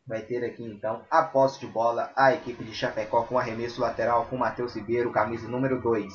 Vai 0.06 0.22
ter 0.22 0.44
aqui 0.44 0.64
então 0.64 1.04
a 1.10 1.22
posse 1.22 1.60
de 1.60 1.66
bola 1.66 2.12
a 2.16 2.32
equipe 2.34 2.64
de 2.64 2.74
Chapecó 2.74 3.22
com 3.24 3.38
arremesso 3.38 3.80
lateral 3.80 4.26
com 4.26 4.36
Matheus 4.36 4.74
Ribeiro, 4.74 5.12
camisa 5.12 5.46
número 5.46 5.80
2. 5.80 6.12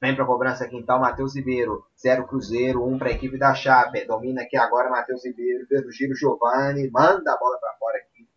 Vem 0.00 0.14
para 0.14 0.24
a 0.24 0.26
cobrança 0.26 0.64
aqui 0.64 0.76
então 0.76 1.00
Matheus 1.00 1.34
Ribeiro, 1.34 1.84
0 2.00 2.26
Cruzeiro, 2.26 2.84
1 2.84 2.94
um 2.94 2.98
para 2.98 3.08
a 3.08 3.12
equipe 3.12 3.38
da 3.38 3.54
Chape. 3.54 4.06
Domina 4.06 4.42
aqui 4.42 4.56
agora 4.56 4.90
Matheus 4.90 5.24
Ribeiro, 5.24 5.66
pelo 5.66 5.90
giro 5.90 6.14
Giovani, 6.14 6.90
manda 6.90 7.32
a 7.32 7.38
bola 7.38 7.58
para 7.58 7.74
fora 7.78 7.98
aqui. 7.98 8.28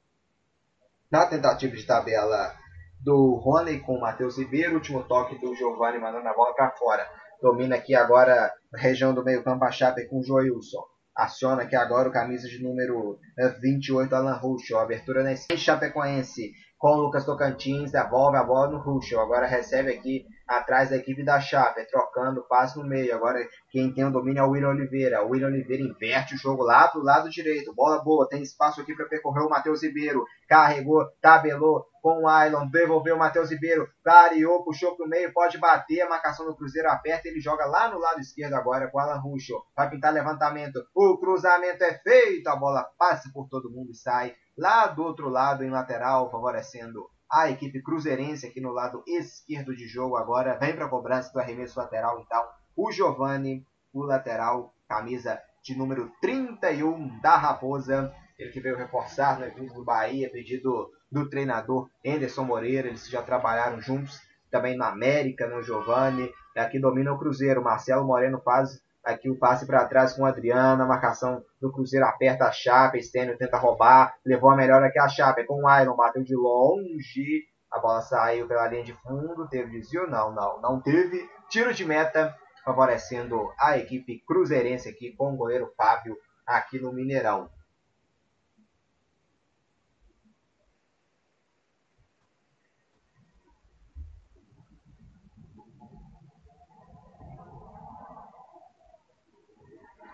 Na 1.12 1.26
tentativa 1.26 1.76
de 1.76 1.86
tabela 1.86 2.56
do 3.02 3.36
Rony 3.36 3.80
com 3.80 4.00
Matheus 4.00 4.38
Ribeiro, 4.38 4.76
último 4.76 5.04
toque 5.04 5.40
do 5.40 5.56
Giovani 5.56 6.00
mandando 6.00 6.28
a 6.28 6.34
bola 6.34 6.54
para 6.54 6.72
fora. 6.72 7.10
Domina 7.42 7.76
aqui 7.76 7.96
agora 7.96 8.54
região 8.76 9.14
do 9.14 9.24
meio 9.24 9.44
campo 9.44 9.66
a 9.66 9.72
Chape 9.72 10.08
com 10.08 10.20
o 10.20 10.24
Joilson. 10.24 10.84
Aciona 11.16 11.64
aqui 11.64 11.76
agora 11.76 12.08
o 12.08 12.12
camisa 12.12 12.48
de 12.48 12.62
número 12.64 13.20
28, 13.62 14.14
Alan 14.14 14.38
Ruschel. 14.38 14.80
Abertura 14.80 15.24
na 15.24 15.36
Chapecoense 15.36 16.52
com 16.78 16.96
o 16.96 17.02
Lucas 17.02 17.26
Tocantins, 17.26 17.92
devolve 17.92 18.38
a 18.38 18.44
bola 18.44 18.72
no 18.72 18.78
Ruschel. 18.80 19.20
Agora 19.20 19.46
recebe 19.46 19.92
aqui 19.92 20.26
atrás 20.50 20.90
da 20.90 20.96
equipe 20.96 21.24
da 21.24 21.40
Chape, 21.40 21.86
trocando 21.86 22.44
passe 22.50 22.78
no 22.78 22.84
meio. 22.84 23.16
Agora 23.16 23.40
quem 23.70 23.94
tem 23.94 24.04
o 24.04 24.12
domínio 24.12 24.42
é 24.42 24.44
o 24.44 24.50
William 24.50 24.70
Oliveira. 24.70 25.24
O 25.24 25.30
William 25.30 25.48
Oliveira 25.48 25.84
inverte 25.84 26.34
o 26.34 26.38
jogo 26.38 26.64
lá 26.64 26.88
pro 26.88 27.04
lado 27.04 27.30
direito. 27.30 27.74
Bola 27.76 28.04
boa, 28.04 28.28
tem 28.28 28.42
espaço 28.42 28.82
aqui 28.82 28.96
para 28.96 29.06
percorrer 29.06 29.46
o 29.46 29.50
Matheus 29.50 29.84
Ribeiro. 29.84 30.26
Carregou, 30.48 31.06
tabelou 31.22 31.86
com 32.02 32.24
o 32.24 32.28
Ailon, 32.28 32.68
devolveu 32.70 33.16
o 33.16 33.20
Matheus 33.20 33.52
Ribeiro, 33.52 33.86
clareou, 34.04 34.64
puxou 34.64 34.96
pro 34.96 35.08
meio, 35.08 35.34
pode 35.34 35.58
bater, 35.58 36.02
a 36.02 36.10
marcação 36.10 36.46
do 36.46 36.56
Cruzeiro 36.56 36.90
aperta, 36.90 37.28
ele 37.28 37.42
joga 37.42 37.66
lá 37.66 37.90
no 37.90 38.00
lado 38.00 38.22
esquerdo 38.22 38.54
agora 38.54 38.90
com 38.90 38.98
o 38.98 39.02
Alan 39.02 39.20
Ruschel. 39.20 39.62
Vai 39.76 39.90
pintar 39.90 40.14
levantamento, 40.14 40.80
o 40.96 41.18
cruzamento 41.18 41.84
é 41.84 42.00
feito, 42.00 42.48
a 42.48 42.56
bola 42.56 42.90
passa 42.98 43.30
por 43.34 43.50
todo 43.50 43.70
mundo 43.70 43.92
e 43.92 43.96
sai 43.96 44.34
lá 44.58 44.88
do 44.88 45.04
outro 45.04 45.30
lado 45.30 45.64
em 45.64 45.70
lateral, 45.70 46.32
favorecendo 46.32 47.10
a 47.32 47.50
equipe 47.50 47.82
cruzeirense 47.82 48.48
aqui 48.48 48.60
no 48.60 48.72
lado 48.72 49.04
esquerdo 49.08 49.76
de 49.76 49.88
jogo 49.88 50.16
agora. 50.16 50.58
Vem 50.58 50.76
para 50.76 50.86
a 50.86 50.90
cobrança 50.90 51.32
do 51.32 51.40
arremesso 51.40 51.80
lateral, 51.80 52.20
então, 52.20 52.44
o 52.76 52.92
Giovani, 52.92 53.66
o 53.94 54.04
lateral, 54.04 54.74
camisa 54.88 55.40
de 55.64 55.78
número 55.78 56.12
31 56.22 57.20
da 57.20 57.38
Raposa. 57.38 58.14
Ele 58.38 58.52
que 58.52 58.62
veio 58.62 58.78
reforçar 58.78 59.40
no 59.40 59.46
evento 59.46 59.74
do 59.74 59.84
Bahia, 59.84 60.32
pedido 60.32 60.90
do 61.12 61.30
treinador 61.30 61.90
Anderson 62.06 62.46
Moreira. 62.46 62.88
Eles 62.88 63.08
já 63.10 63.22
trabalharam 63.22 63.82
juntos 63.82 64.20
também 64.50 64.78
na 64.78 64.88
América, 64.88 65.48
no 65.48 65.62
Giovani. 65.62 66.32
Aqui 66.56 66.80
domina 66.80 67.14
o 67.14 67.18
Cruzeiro. 67.18 67.64
Marcelo 67.64 68.06
Moreno 68.06 68.42
faz 68.42 68.82
Aqui 69.04 69.30
o 69.30 69.38
passe 69.38 69.66
para 69.66 69.86
trás 69.86 70.14
com 70.14 70.24
o 70.24 70.26
Adriano. 70.26 70.84
A 70.84 70.88
marcação 70.88 71.44
do 71.62 71.72
Cruzeiro 71.72 72.06
aperta 72.06 72.46
a 72.46 72.52
Chape. 72.52 73.02
Stênio 73.02 73.38
tenta 73.38 73.58
roubar. 73.58 74.16
Levou 74.26 74.50
a 74.50 74.56
melhor 74.56 74.84
aqui 74.84 75.00
a 75.00 75.08
Chape 75.08 75.46
com 75.46 75.64
o 75.64 75.80
Iron. 75.80 75.96
Bateu 75.96 76.24
de 76.24 76.36
longe. 76.36 77.44
A 77.72 77.80
bola 77.80 78.02
saiu 78.02 78.48
pela 78.48 78.68
linha 78.68 78.84
de 78.84 78.94
fundo. 78.94 79.48
Teve 79.48 79.80
desvio? 79.80 80.08
Não, 80.08 80.34
não. 80.34 80.62
Não 80.62 80.82
teve. 80.82 81.28
Tiro 81.50 81.74
de 81.74 81.86
meta 81.86 82.36
favorecendo 82.64 83.52
a 83.60 83.78
equipe 83.78 84.24
cruzeirense 84.28 84.90
aqui 84.90 85.16
com 85.16 85.34
o 85.34 85.38
goleiro 85.38 85.72
Fábio 85.76 86.16
aqui 86.46 86.80
no 86.80 86.94
Mineirão. 86.94 87.50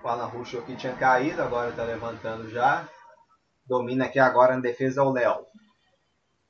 O 0.05 0.07
Alan 0.07 0.27
Russo 0.27 0.59
aqui 0.59 0.75
tinha 0.75 0.95
caído, 0.95 1.41
agora 1.41 1.71
está 1.71 1.83
levantando 1.83 2.47
já. 2.47 2.87
Domina 3.65 4.05
aqui 4.05 4.19
agora 4.19 4.53
na 4.53 4.61
defesa 4.61 5.01
o 5.01 5.11
Léo. 5.11 5.47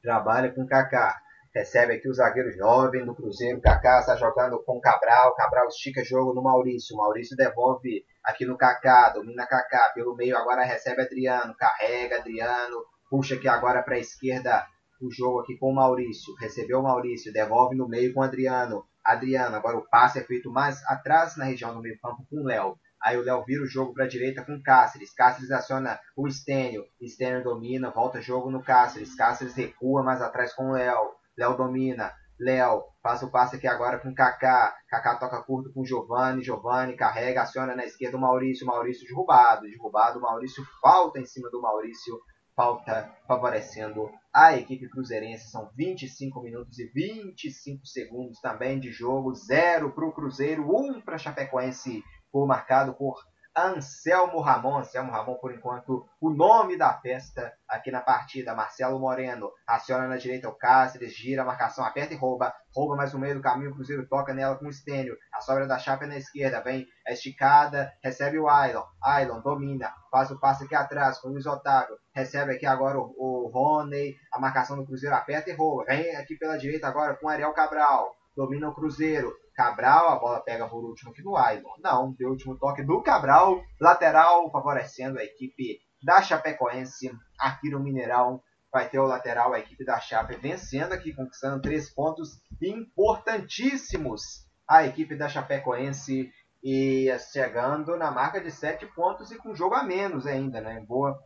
Trabalha 0.02 0.54
com 0.54 0.64
o 0.64 0.68
Kaká. 0.68 1.16
Recebe 1.54 1.94
aqui 1.94 2.10
o 2.10 2.14
zagueiro 2.14 2.52
jovem 2.52 3.06
do 3.06 3.16
Cruzeiro. 3.16 3.62
Kaká 3.62 4.00
está 4.00 4.18
jogando 4.18 4.62
com 4.62 4.82
Cabral. 4.82 5.34
Cabral 5.36 5.70
estica 5.70 6.04
jogo 6.04 6.34
no 6.34 6.44
Maurício. 6.44 6.98
Maurício 6.98 7.38
devolve 7.38 8.04
aqui 8.26 8.46
no 8.46 8.58
Kaká. 8.58 9.12
Domina 9.12 9.48
Kaká 9.48 9.94
pelo 9.96 10.18
meio. 10.18 10.36
Agora 10.36 10.66
recebe 10.66 11.04
Adriano. 11.04 11.56
Carrega 11.56 12.18
Adriano. 12.18 12.84
Puxa 13.10 13.36
aqui 13.36 13.48
agora 13.48 13.82
para 13.84 13.96
a 13.96 14.00
esquerda 14.00 14.68
o 15.02 15.10
jogo 15.10 15.40
aqui 15.40 15.58
com 15.58 15.72
o 15.72 15.74
Maurício. 15.74 16.36
Recebeu 16.42 16.82
o 16.82 16.84
Maurício. 16.84 17.32
Devolve 17.32 17.74
no 17.74 17.88
meio 17.88 18.14
com 18.14 18.20
o 18.20 18.24
Adriano. 18.24 18.86
Adriano. 19.02 19.56
Agora 19.56 19.78
o 19.78 19.88
passe 19.88 20.20
é 20.20 20.24
feito 20.26 20.52
mais 20.52 20.84
atrás 20.88 21.38
na 21.38 21.46
região 21.46 21.74
do 21.74 21.82
meio 21.82 21.98
campo 22.02 22.26
com 22.30 22.42
o 22.42 22.44
Léo. 22.44 22.78
Aí 23.06 23.20
o 23.20 23.22
Léo 23.22 23.46
vira 23.46 23.62
o 23.62 23.68
jogo 23.68 23.94
para 23.94 24.06
a 24.06 24.08
direita 24.08 24.44
com 24.44 24.60
Cáceres. 24.64 25.14
Cáceres 25.14 25.52
aciona 25.52 26.00
o 26.18 26.28
Stênio. 26.28 26.84
Stênio 27.00 27.44
domina, 27.44 27.92
volta 27.92 28.20
jogo 28.20 28.50
no 28.50 28.64
Cáceres. 28.64 29.14
Cáceres 29.14 29.54
recua 29.54 30.02
mais 30.02 30.24
atrás 30.24 30.56
com 30.56 30.72
o 30.72 30.72
Léo. 30.72 31.12
Léo 31.38 31.56
domina. 31.56 32.12
Léo 32.40 32.84
faz 33.04 33.22
o 33.22 33.30
passe 33.30 33.58
aqui 33.58 33.68
agora 33.68 34.00
com 34.00 34.12
Kaká. 34.12 34.76
Kaká 34.90 35.20
toca 35.20 35.44
curto 35.44 35.72
com 35.72 35.86
Giovanni. 35.86 36.44
Giovanni 36.44 36.96
carrega, 36.96 37.44
aciona 37.44 37.76
na 37.76 37.86
esquerda 37.86 38.18
o 38.18 38.20
Maurício. 38.20 38.66
Maurício 38.66 39.08
derrubado. 39.08 39.70
Derrubado. 39.70 40.20
Maurício 40.20 40.66
falta 40.82 41.20
em 41.20 41.28
cima 41.28 41.48
do 41.52 41.62
Maurício. 41.62 42.20
Falta 42.56 43.14
favorecendo 43.28 44.10
a 44.34 44.58
equipe 44.58 44.90
cruzeirense. 44.90 45.52
São 45.52 45.70
25 45.78 46.42
minutos 46.42 46.80
e 46.80 46.88
25 46.88 47.86
segundos 47.86 48.40
também 48.40 48.80
de 48.80 48.92
jogo. 48.92 49.32
Zero 49.36 49.92
para 49.92 50.08
o 50.08 50.12
Cruzeiro, 50.12 50.76
um 50.76 51.00
para 51.02 51.20
Chapecoense 51.20 52.04
ficou 52.36 52.46
marcado 52.46 52.94
por 52.96 53.16
Anselmo 53.56 54.42
Ramon. 54.42 54.80
Anselmo 54.80 55.10
Ramon, 55.10 55.36
por 55.36 55.54
enquanto, 55.54 56.06
o 56.20 56.30
nome 56.30 56.78
da 56.78 56.94
festa 57.00 57.54
aqui 57.66 57.90
na 57.90 58.02
partida. 58.02 58.54
Marcelo 58.54 59.00
Moreno 59.00 59.50
aciona 59.66 60.06
na 60.06 60.18
direita 60.18 60.50
o 60.50 60.54
Cáceres, 60.54 61.16
gira 61.16 61.44
a 61.44 61.46
marcação, 61.46 61.86
aperta 61.86 62.14
e 62.14 62.18
rouba. 62.18 62.54
Rouba 62.76 62.98
mais 62.98 63.14
no 63.14 63.20
meio 63.20 63.36
do 63.36 63.42
caminho, 63.42 63.72
o 63.72 63.74
Cruzeiro 63.74 64.06
toca 64.10 64.34
nela 64.34 64.58
com 64.58 64.66
o 64.66 64.70
Estênio. 64.70 65.16
A 65.34 65.40
sobra 65.40 65.66
da 65.66 65.80
chapa 65.80 66.06
na 66.06 66.18
esquerda, 66.18 66.60
vem 66.60 66.86
a 67.08 67.14
esticada, 67.14 67.94
recebe 68.04 68.38
o 68.38 68.50
Ailon. 68.50 68.84
Ailon 69.02 69.40
domina, 69.40 69.94
faz 70.12 70.30
o 70.30 70.38
passe 70.38 70.66
aqui 70.66 70.76
atrás 70.76 71.20
com 71.20 71.30
o 71.30 71.32
Luiz 71.32 71.46
Otávio. 71.46 71.96
Recebe 72.14 72.52
aqui 72.52 72.66
agora 72.66 73.00
o, 73.00 73.16
o 73.18 73.48
Rony, 73.48 74.14
a 74.34 74.42
marcação 74.42 74.76
do 74.76 74.86
Cruzeiro 74.86 75.16
aperta 75.16 75.50
e 75.50 75.54
rouba. 75.54 75.86
Vem 75.86 76.14
aqui 76.18 76.36
pela 76.36 76.58
direita 76.58 76.86
agora 76.86 77.16
com 77.16 77.28
o 77.28 77.30
Ariel 77.30 77.54
Cabral. 77.54 78.14
Domina 78.36 78.68
o 78.68 78.76
Cruzeiro, 78.76 79.34
Cabral, 79.56 80.10
a 80.10 80.20
bola 80.20 80.42
pega 80.42 80.68
por 80.68 80.84
último 80.84 81.12
aqui 81.12 81.24
no 81.24 81.38
Ailon. 81.38 81.76
Não, 81.80 82.14
deu 82.14 82.28
o 82.28 82.32
último 82.32 82.58
toque 82.58 82.84
do 82.84 83.02
Cabral, 83.02 83.62
lateral, 83.80 84.52
favorecendo 84.52 85.18
a 85.18 85.24
equipe 85.24 85.80
da 86.04 86.22
Chapecoense 86.22 87.12
aqui 87.40 87.70
no 87.70 87.80
Mineirão. 87.80 88.42
Vai 88.72 88.90
ter 88.90 89.00
o 89.00 89.08
lateral, 89.08 89.54
a 89.54 89.60
equipe 89.60 89.86
da 89.86 90.00
Chape 90.00 90.36
vencendo 90.36 90.92
aqui, 90.92 91.14
conquistando 91.14 91.62
três 91.62 91.90
pontos 91.90 92.42
importantíssimos. 92.62 94.46
A 94.68 94.86
equipe 94.86 95.16
da 95.16 95.30
Chapecoense 95.30 96.30
e 96.62 97.16
chegando 97.32 97.96
na 97.96 98.10
marca 98.12 98.42
de 98.42 98.52
sete 98.52 98.86
pontos 98.88 99.32
e 99.32 99.38
com 99.38 99.56
jogo 99.56 99.76
a 99.76 99.84
menos 99.84 100.26
ainda, 100.26 100.60
né? 100.60 100.84
Boa 100.88 101.18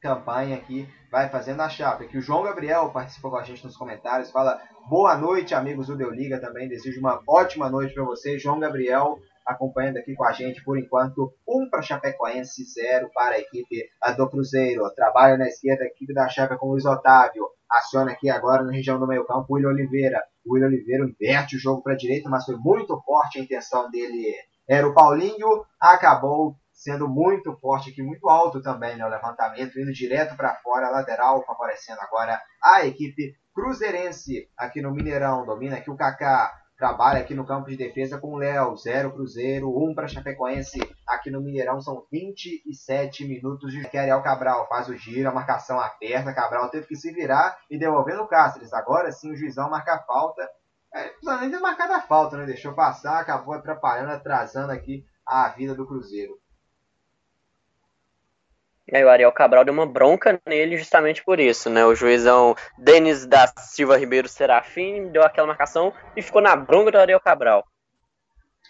campanha 0.00 0.56
aqui 0.56 0.88
vai 1.10 1.28
fazendo 1.28 1.60
a 1.60 1.68
chapa. 1.68 2.04
Que 2.04 2.18
o 2.18 2.22
João 2.22 2.42
Gabriel 2.42 2.90
participou 2.90 3.30
com 3.30 3.36
a 3.36 3.44
gente 3.44 3.64
nos 3.64 3.76
comentários, 3.76 4.30
fala 4.30 4.60
boa 4.88 5.16
noite, 5.16 5.54
amigos 5.54 5.86
do 5.88 5.96
Deu 5.96 6.10
Liga 6.10 6.40
também. 6.40 6.68
Desejo 6.68 7.00
uma 7.00 7.20
ótima 7.28 7.68
noite 7.68 7.94
para 7.94 8.04
vocês. 8.04 8.42
João 8.42 8.58
Gabriel 8.58 9.18
acompanhando 9.46 9.98
aqui 9.98 10.14
com 10.14 10.24
a 10.24 10.32
gente 10.32 10.62
por 10.64 10.78
enquanto. 10.78 11.32
Um 11.46 11.68
para 11.68 11.82
Chapecoense, 11.82 12.64
zero 12.64 13.10
para 13.12 13.34
a 13.34 13.38
equipe 13.38 13.88
do 14.16 14.28
Cruzeiro. 14.28 14.90
Trabalha 14.94 15.36
na 15.36 15.48
esquerda 15.48 15.84
a 15.84 15.86
equipe 15.86 16.14
da 16.14 16.28
Chape 16.28 16.56
com 16.56 16.68
o 16.68 16.70
Luiz 16.72 16.84
Otávio. 16.84 17.46
Aciona 17.70 18.12
aqui 18.12 18.30
agora 18.30 18.62
na 18.62 18.72
região 18.72 18.98
do 18.98 19.06
meio 19.06 19.26
campo 19.26 19.46
o 19.48 19.54
William 19.54 19.70
Oliveira. 19.70 20.22
O 20.44 20.54
William 20.54 20.68
Oliveira 20.68 21.04
inverte 21.04 21.56
o 21.56 21.58
jogo 21.58 21.82
para 21.82 21.92
a 21.92 21.96
direita, 21.96 22.28
mas 22.28 22.44
foi 22.44 22.56
muito 22.56 23.00
forte 23.02 23.38
a 23.38 23.42
intenção 23.42 23.90
dele. 23.90 24.34
Era 24.68 24.88
o 24.88 24.94
Paulinho, 24.94 25.64
acabou 25.80 26.56
sendo 26.80 27.06
muito 27.06 27.54
forte 27.58 27.90
aqui, 27.90 28.02
muito 28.02 28.26
alto 28.28 28.62
também, 28.62 28.96
né? 28.96 29.04
O 29.04 29.10
levantamento 29.10 29.78
indo 29.78 29.92
direto 29.92 30.34
para 30.34 30.56
fora, 30.56 30.88
lateral, 30.88 31.44
favorecendo 31.44 32.00
agora 32.00 32.40
a 32.62 32.86
equipe 32.86 33.34
cruzeirense 33.54 34.48
aqui 34.56 34.80
no 34.80 34.90
Mineirão. 34.90 35.44
Domina 35.44 35.76
aqui 35.76 35.90
o 35.90 35.96
Kaká, 35.96 36.50
trabalha 36.78 37.20
aqui 37.20 37.34
no 37.34 37.44
campo 37.44 37.68
de 37.68 37.76
defesa 37.76 38.18
com 38.18 38.32
o 38.32 38.38
Léo, 38.38 38.74
0 38.78 39.12
Cruzeiro, 39.12 39.68
1 39.68 39.90
um 39.90 39.94
para 39.94 40.08
Chapecoense. 40.08 40.78
Aqui 41.06 41.30
no 41.30 41.42
Mineirão 41.42 41.82
são 41.82 42.06
27 42.10 43.28
minutos 43.28 43.72
de 43.72 43.98
Ariel 43.98 44.22
Cabral 44.22 44.66
faz 44.66 44.88
o 44.88 44.96
giro, 44.96 45.28
a 45.28 45.34
marcação 45.34 45.78
aperta, 45.78 46.32
Cabral 46.32 46.70
teve 46.70 46.86
que 46.86 46.96
se 46.96 47.12
virar 47.12 47.58
e 47.70 47.78
devolvendo 47.78 48.22
o 48.22 48.26
Cáceres. 48.26 48.72
Agora 48.72 49.12
sim 49.12 49.30
o 49.30 49.36
juizão 49.36 49.68
marca 49.68 49.96
a 49.96 50.02
falta. 50.02 50.48
É, 50.94 51.12
nem 51.40 51.50
ter 51.50 51.60
marcado 51.60 51.92
a 51.92 52.00
falta, 52.00 52.38
né? 52.38 52.46
Deixou 52.46 52.74
passar, 52.74 53.20
acabou 53.20 53.52
atrapalhando, 53.52 54.12
atrasando 54.12 54.72
aqui 54.72 55.04
a 55.26 55.48
vida 55.50 55.74
do 55.74 55.86
Cruzeiro. 55.86 56.39
E 58.92 58.96
aí 58.96 59.04
o 59.04 59.08
Ariel 59.08 59.30
Cabral 59.30 59.64
deu 59.64 59.72
uma 59.72 59.86
bronca 59.86 60.40
nele 60.44 60.76
justamente 60.76 61.22
por 61.22 61.38
isso, 61.38 61.70
né? 61.70 61.84
O 61.86 61.94
juizão 61.94 62.56
Denis 62.76 63.24
da 63.24 63.46
Silva 63.56 63.96
Ribeiro 63.96 64.28
Serafim 64.28 65.06
deu 65.12 65.22
aquela 65.22 65.46
marcação 65.46 65.92
e 66.16 66.22
ficou 66.22 66.42
na 66.42 66.56
bronca 66.56 66.90
do 66.90 66.98
Ariel 66.98 67.20
Cabral. 67.20 67.64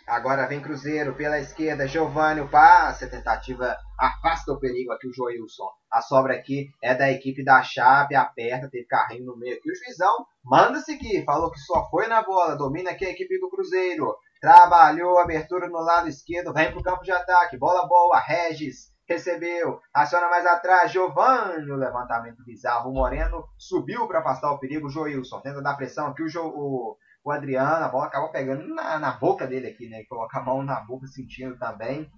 Agora 0.06 0.46
vem 0.46 0.60
Cruzeiro 0.60 1.14
pela 1.14 1.38
esquerda, 1.38 1.86
Giovanni, 1.86 2.42
o 2.42 2.48
passe, 2.48 3.04
a 3.04 3.08
tentativa 3.08 3.74
afasta 3.98 4.52
o 4.52 4.60
perigo 4.60 4.92
aqui 4.92 5.08
o 5.08 5.12
Joilson. 5.12 5.70
A 5.90 6.02
sobra 6.02 6.34
aqui 6.34 6.68
é 6.82 6.94
da 6.94 7.10
equipe 7.10 7.42
da 7.42 7.62
Chape, 7.62 8.14
aperta, 8.14 8.68
teve 8.68 8.84
carrinho 8.84 9.24
no 9.24 9.38
meio 9.38 9.56
aqui. 9.56 9.70
O 9.70 9.74
juizão 9.74 10.26
manda 10.44 10.80
seguir, 10.80 11.24
falou 11.24 11.50
que 11.50 11.60
só 11.60 11.88
foi 11.88 12.08
na 12.08 12.22
bola, 12.22 12.56
domina 12.56 12.90
aqui 12.90 13.06
a 13.06 13.10
equipe 13.10 13.38
do 13.38 13.48
Cruzeiro. 13.48 14.14
Trabalhou, 14.38 15.18
abertura 15.18 15.66
no 15.68 15.78
lado 15.78 16.08
esquerdo, 16.08 16.52
vem 16.52 16.70
pro 16.72 16.82
campo 16.82 17.04
de 17.04 17.12
ataque, 17.12 17.56
bola 17.56 17.86
boa, 17.86 18.18
Regis 18.18 18.89
recebeu, 19.10 19.80
aciona 19.92 20.28
mais 20.28 20.46
atrás, 20.46 20.92
Giovanni, 20.92 21.68
o 21.68 21.76
levantamento 21.76 22.44
bizarro, 22.44 22.90
o 22.90 22.94
Moreno 22.94 23.44
subiu 23.58 24.06
para 24.06 24.20
afastar 24.20 24.52
o 24.52 24.58
perigo, 24.60 24.88
Joilson 24.88 25.40
tenta 25.40 25.60
dar 25.60 25.74
pressão 25.74 26.06
aqui, 26.06 26.22
o, 26.22 26.28
jo, 26.28 26.46
o, 26.46 26.96
o 27.24 27.32
Adriano, 27.32 27.84
a 27.84 27.88
bola 27.88 28.06
acabou 28.06 28.30
pegando 28.30 28.72
na, 28.72 29.00
na 29.00 29.10
boca 29.10 29.48
dele 29.48 29.66
aqui, 29.66 29.88
né, 29.88 30.04
coloca 30.08 30.38
a 30.38 30.42
mão 30.44 30.62
na 30.62 30.80
boca 30.82 31.08
sentindo 31.08 31.58
também, 31.58 32.08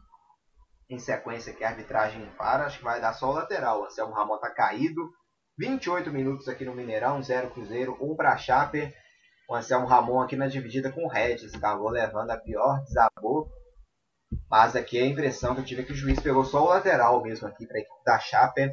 em 0.90 0.98
sequência 0.98 1.55
que 1.55 1.64
a 1.64 1.70
arbitragem 1.70 2.31
para, 2.37 2.66
acho 2.66 2.76
que 2.76 2.85
vai 2.85 3.00
dar 3.00 3.14
só 3.14 3.31
o 3.31 3.33
lateral, 3.33 3.81
o 3.81 3.85
Anselmo 3.87 4.12
Ramon 4.12 4.37
tá 4.37 4.50
caído, 4.50 5.11
28 5.59 6.11
minutos 6.11 6.46
aqui 6.46 6.66
no 6.66 6.74
Mineirão, 6.74 7.22
0 7.22 7.52
Cruzeiro, 7.52 7.96
1 8.02 8.16
para 8.16 8.37
Chape, 8.37 8.92
o 9.48 9.55
Anselmo 9.55 9.87
Ramon 9.87 10.20
aqui 10.20 10.37
na 10.37 10.46
dividida 10.46 10.92
com 10.92 11.07
o 11.07 11.09
Regis, 11.09 11.55
acabou 11.55 11.88
levando 11.88 12.31
a 12.31 12.37
pior, 12.37 12.83
desabou, 12.85 13.48
mas 14.51 14.77
aqui 14.77 14.99
a 14.99 15.07
impressão 15.07 15.55
que 15.55 15.61
eu 15.61 15.64
tive 15.64 15.83
é 15.83 15.85
que 15.85 15.92
o 15.92 15.97
juiz 15.97 16.21
pegou 16.21 16.45
só 16.45 16.62
o 16.62 16.68
lateral 16.68 17.23
mesmo 17.23 17.49
aqui 17.49 17.66
para 17.66 17.79
a 17.79 17.81
equipe 17.81 18.05
da 18.05 18.18
Chape. 18.18 18.71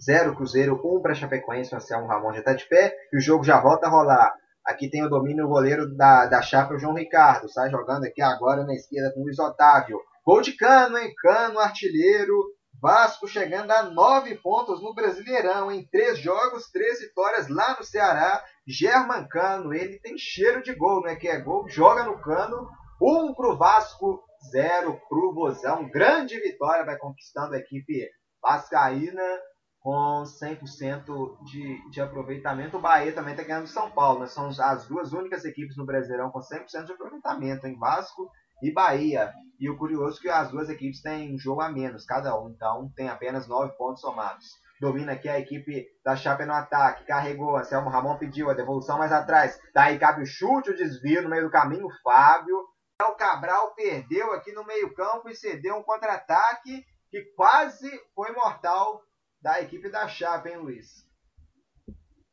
0 0.00 0.34
Cruzeiro, 0.34 0.80
1 0.84 0.96
um 0.96 1.00
para 1.00 1.14
Chapecoense, 1.14 1.72
o 1.72 1.76
Anselmo 1.76 2.08
Ramon 2.08 2.32
já 2.32 2.40
está 2.40 2.52
de 2.52 2.64
pé 2.68 2.96
e 3.12 3.16
o 3.16 3.20
jogo 3.20 3.44
já 3.44 3.60
volta 3.60 3.86
a 3.86 3.90
rolar. 3.90 4.34
Aqui 4.64 4.88
tem 4.88 5.04
o 5.04 5.10
domínio 5.10 5.44
o 5.44 5.48
goleiro 5.48 5.94
da, 5.94 6.26
da 6.26 6.40
Chape, 6.40 6.74
o 6.74 6.78
João 6.78 6.94
Ricardo. 6.94 7.48
Sai 7.48 7.70
jogando 7.70 8.04
aqui 8.04 8.22
agora 8.22 8.64
na 8.64 8.74
esquerda 8.74 9.12
com 9.12 9.20
o 9.20 9.24
Luiz 9.24 9.38
Otávio. 9.38 10.00
Gol 10.24 10.40
de 10.40 10.52
Cano, 10.56 10.96
hein? 10.96 11.12
Cano, 11.18 11.58
artilheiro. 11.58 12.34
Vasco 12.80 13.28
chegando 13.28 13.70
a 13.70 13.82
9 13.82 14.36
pontos 14.36 14.82
no 14.82 14.94
Brasileirão, 14.94 15.70
em 15.70 15.86
3 15.86 16.18
jogos, 16.18 16.70
3 16.70 17.00
vitórias 17.00 17.48
lá 17.48 17.76
no 17.78 17.84
Ceará. 17.84 18.42
German 18.66 19.28
Cano, 19.28 19.74
ele 19.74 19.98
tem 20.00 20.16
cheiro 20.16 20.62
de 20.62 20.74
gol, 20.74 21.02
né? 21.02 21.14
Que 21.14 21.28
é 21.28 21.40
gol, 21.40 21.68
joga 21.68 22.04
no 22.04 22.18
cano. 22.20 22.68
1 23.00 23.26
um 23.26 23.34
pro 23.34 23.56
Vasco, 23.58 24.23
0 24.50 25.00
pro 25.08 25.34
Vozão. 25.34 25.88
Grande 25.88 26.38
vitória, 26.40 26.84
vai 26.84 26.98
conquistando 26.98 27.54
a 27.54 27.58
equipe 27.58 28.08
vascaína 28.42 29.22
com 29.80 30.22
100% 30.42 31.44
de, 31.44 31.90
de 31.90 32.00
aproveitamento. 32.00 32.78
O 32.78 32.80
Bahia 32.80 33.12
também 33.12 33.34
está 33.34 33.44
ganhando 33.44 33.66
São 33.66 33.90
Paulo. 33.90 34.20
Né? 34.20 34.26
São 34.26 34.48
as 34.48 34.86
duas 34.86 35.12
únicas 35.12 35.44
equipes 35.44 35.76
no 35.76 35.84
Brasileirão 35.84 36.30
com 36.30 36.40
100% 36.40 36.86
de 36.86 36.92
aproveitamento, 36.92 37.66
em 37.66 37.78
Vasco 37.78 38.30
e 38.62 38.72
Bahia. 38.72 39.32
E 39.60 39.68
o 39.68 39.76
curioso 39.76 40.18
é 40.18 40.22
que 40.22 40.28
as 40.28 40.50
duas 40.50 40.68
equipes 40.70 41.02
têm 41.02 41.34
um 41.34 41.38
jogo 41.38 41.60
a 41.60 41.68
menos, 41.68 42.04
cada 42.04 42.38
um, 42.38 42.48
então 42.48 42.90
tem 42.96 43.08
apenas 43.08 43.46
nove 43.46 43.76
pontos 43.76 44.00
somados. 44.00 44.44
Domina 44.80 45.12
aqui 45.12 45.28
a 45.28 45.38
equipe 45.38 45.86
da 46.04 46.16
Chape 46.16 46.44
no 46.44 46.52
ataque. 46.52 47.06
Carregou. 47.06 47.56
Anselmo 47.56 47.90
Ramon 47.90 48.18
pediu 48.18 48.50
a 48.50 48.54
devolução 48.54 48.98
mais 48.98 49.12
atrás. 49.12 49.58
Daí 49.72 49.98
cabe 49.98 50.22
o 50.22 50.26
chute, 50.26 50.70
o 50.70 50.76
desvio 50.76 51.22
no 51.22 51.30
meio 51.30 51.44
do 51.44 51.50
caminho. 51.50 51.86
Fábio. 52.02 52.56
O 53.08 53.14
Cabral 53.14 53.74
perdeu 53.74 54.32
aqui 54.32 54.52
no 54.52 54.64
meio-campo 54.64 55.28
e 55.28 55.36
cedeu 55.36 55.76
um 55.76 55.82
contra-ataque 55.82 56.84
que 57.10 57.22
quase 57.36 57.90
foi 58.14 58.32
mortal 58.32 59.02
da 59.40 59.60
equipe 59.60 59.88
da 59.88 60.08
Chape, 60.08 60.48
hein, 60.48 60.56
Luiz? 60.56 61.04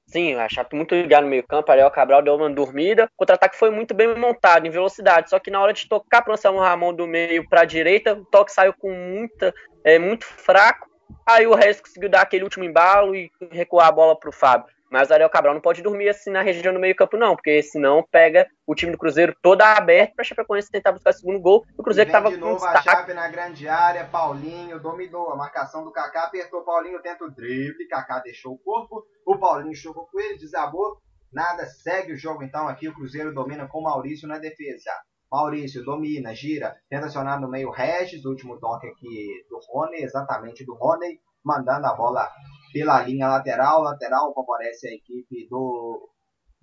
Sim, 0.08 0.36
a 0.36 0.50
Chape 0.50 0.76
muito 0.76 0.94
ligada 0.94 1.24
no 1.24 1.30
meio 1.30 1.46
campo, 1.46 1.72
Ariel 1.72 1.90
Cabral 1.90 2.22
deu 2.22 2.36
uma 2.36 2.50
dormida, 2.50 3.06
o 3.06 3.18
contra-ataque 3.18 3.58
foi 3.58 3.70
muito 3.70 3.94
bem 3.94 4.14
montado, 4.18 4.68
em 4.68 4.70
velocidade, 4.70 5.30
só 5.30 5.40
que 5.40 5.50
na 5.50 5.62
hora 5.62 5.72
de 5.72 5.88
tocar 5.88 6.22
para 6.22 6.32
o 6.32 6.34
Anselmo 6.34 6.60
Ramon 6.60 6.94
do 6.94 7.08
meio 7.08 7.48
para 7.48 7.62
a 7.62 7.66
direita, 7.66 8.14
o 8.16 8.26
toque 8.26 8.52
saiu 8.52 8.74
com 8.74 8.92
muita, 8.92 9.54
é, 9.86 9.98
muito 9.98 10.26
fraco, 10.26 10.90
aí 11.26 11.48
o 11.48 11.56
Regis 11.56 11.80
conseguiu 11.80 12.10
dar 12.10 12.22
aquele 12.22 12.44
último 12.44 12.66
embalo 12.66 13.16
e 13.16 13.32
recuar 13.52 13.88
a 13.88 13.92
bola 13.92 14.20
para 14.20 14.30
o 14.30 14.34
Fábio. 14.34 14.74
Mas 14.92 15.10
o 15.10 15.14
Ariel 15.14 15.30
Cabral 15.30 15.54
não 15.54 15.62
pode 15.62 15.82
dormir 15.82 16.10
assim 16.10 16.30
na 16.30 16.42
região 16.42 16.74
do 16.74 16.80
meio-campo, 16.80 17.16
não, 17.16 17.34
porque 17.34 17.64
senão 17.64 18.06
pega 18.12 18.46
o 18.68 18.76
time 18.76 18.92
do 18.92 18.98
Cruzeiro 18.98 19.34
todo 19.42 19.62
aberto 19.62 20.14
para 20.14 20.24
a 20.24 20.26
Chapecoense 20.26 20.70
tentar 20.70 20.92
buscar 20.92 21.12
o 21.12 21.14
segundo 21.14 21.40
gol. 21.40 21.66
O 21.78 21.82
Cruzeiro 21.82 22.12
que 22.12 22.18
estava 22.18 22.30
com 22.30 22.38
novo 22.38 22.56
destaque. 22.56 22.90
a 22.90 22.92
Chape 22.92 23.14
na 23.14 23.30
grande 23.30 23.70
área, 23.70 24.04
Paulinho 24.04 24.82
dominou 24.82 25.32
a 25.32 25.36
marcação 25.38 25.86
do 25.86 25.94
Kaká, 25.94 26.26
apertou 26.26 26.66
Paulinho, 26.66 27.02
tenta 27.02 27.24
o 27.24 27.32
drible, 27.32 27.88
Kaká 27.88 28.20
deixou 28.20 28.54
o 28.54 28.58
corpo, 28.58 29.06
o 29.26 29.38
Paulinho 29.38 29.74
chocou 29.74 30.08
com 30.08 30.20
ele, 30.20 30.38
desabou, 30.38 30.98
nada, 31.32 31.66
segue 31.66 32.12
o 32.12 32.18
jogo 32.18 32.44
então 32.44 32.68
aqui, 32.68 32.90
o 32.90 32.94
Cruzeiro 32.94 33.34
domina 33.34 33.70
com 33.70 33.82
Maurício 33.82 34.28
na 34.28 34.40
defesa. 34.40 34.92
Maurício 35.32 35.86
domina, 35.86 36.36
gira, 36.36 36.76
tenta 36.90 37.06
acionar 37.06 37.40
no 37.40 37.50
meio 37.50 37.72
Regis, 37.72 38.26
último 38.26 38.60
toque 38.60 38.88
aqui 38.88 39.46
do 39.50 39.58
Rony, 39.70 40.04
exatamente 40.04 40.66
do 40.66 40.76
Rony, 40.76 41.18
mandando 41.44 41.88
a 41.88 41.94
bola 41.94 42.30
pela 42.72 43.02
linha 43.02 43.28
lateral. 43.28 43.82
Lateral 43.82 44.34
favorece 44.34 44.88
a 44.88 44.94
equipe 44.94 45.48
do, 45.50 46.10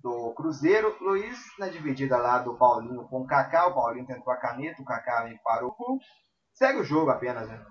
do 0.01 0.33
Cruzeiro. 0.33 0.95
Luiz 1.01 1.39
na 1.57 1.67
dividida 1.67 2.17
lá 2.17 2.39
do 2.39 2.55
Paulinho 2.55 3.07
com 3.07 3.21
o 3.21 3.27
Kaká. 3.27 3.67
O 3.67 3.73
Paulinho 3.73 4.07
tentou 4.07 4.33
a 4.33 4.37
caneta, 4.37 4.81
o 4.81 4.85
Kaká 4.85 5.25
me 5.25 5.39
parou. 5.43 5.75
Segue 6.53 6.79
o 6.79 6.83
jogo 6.83 7.11
apenas, 7.11 7.47
né? 7.47 7.63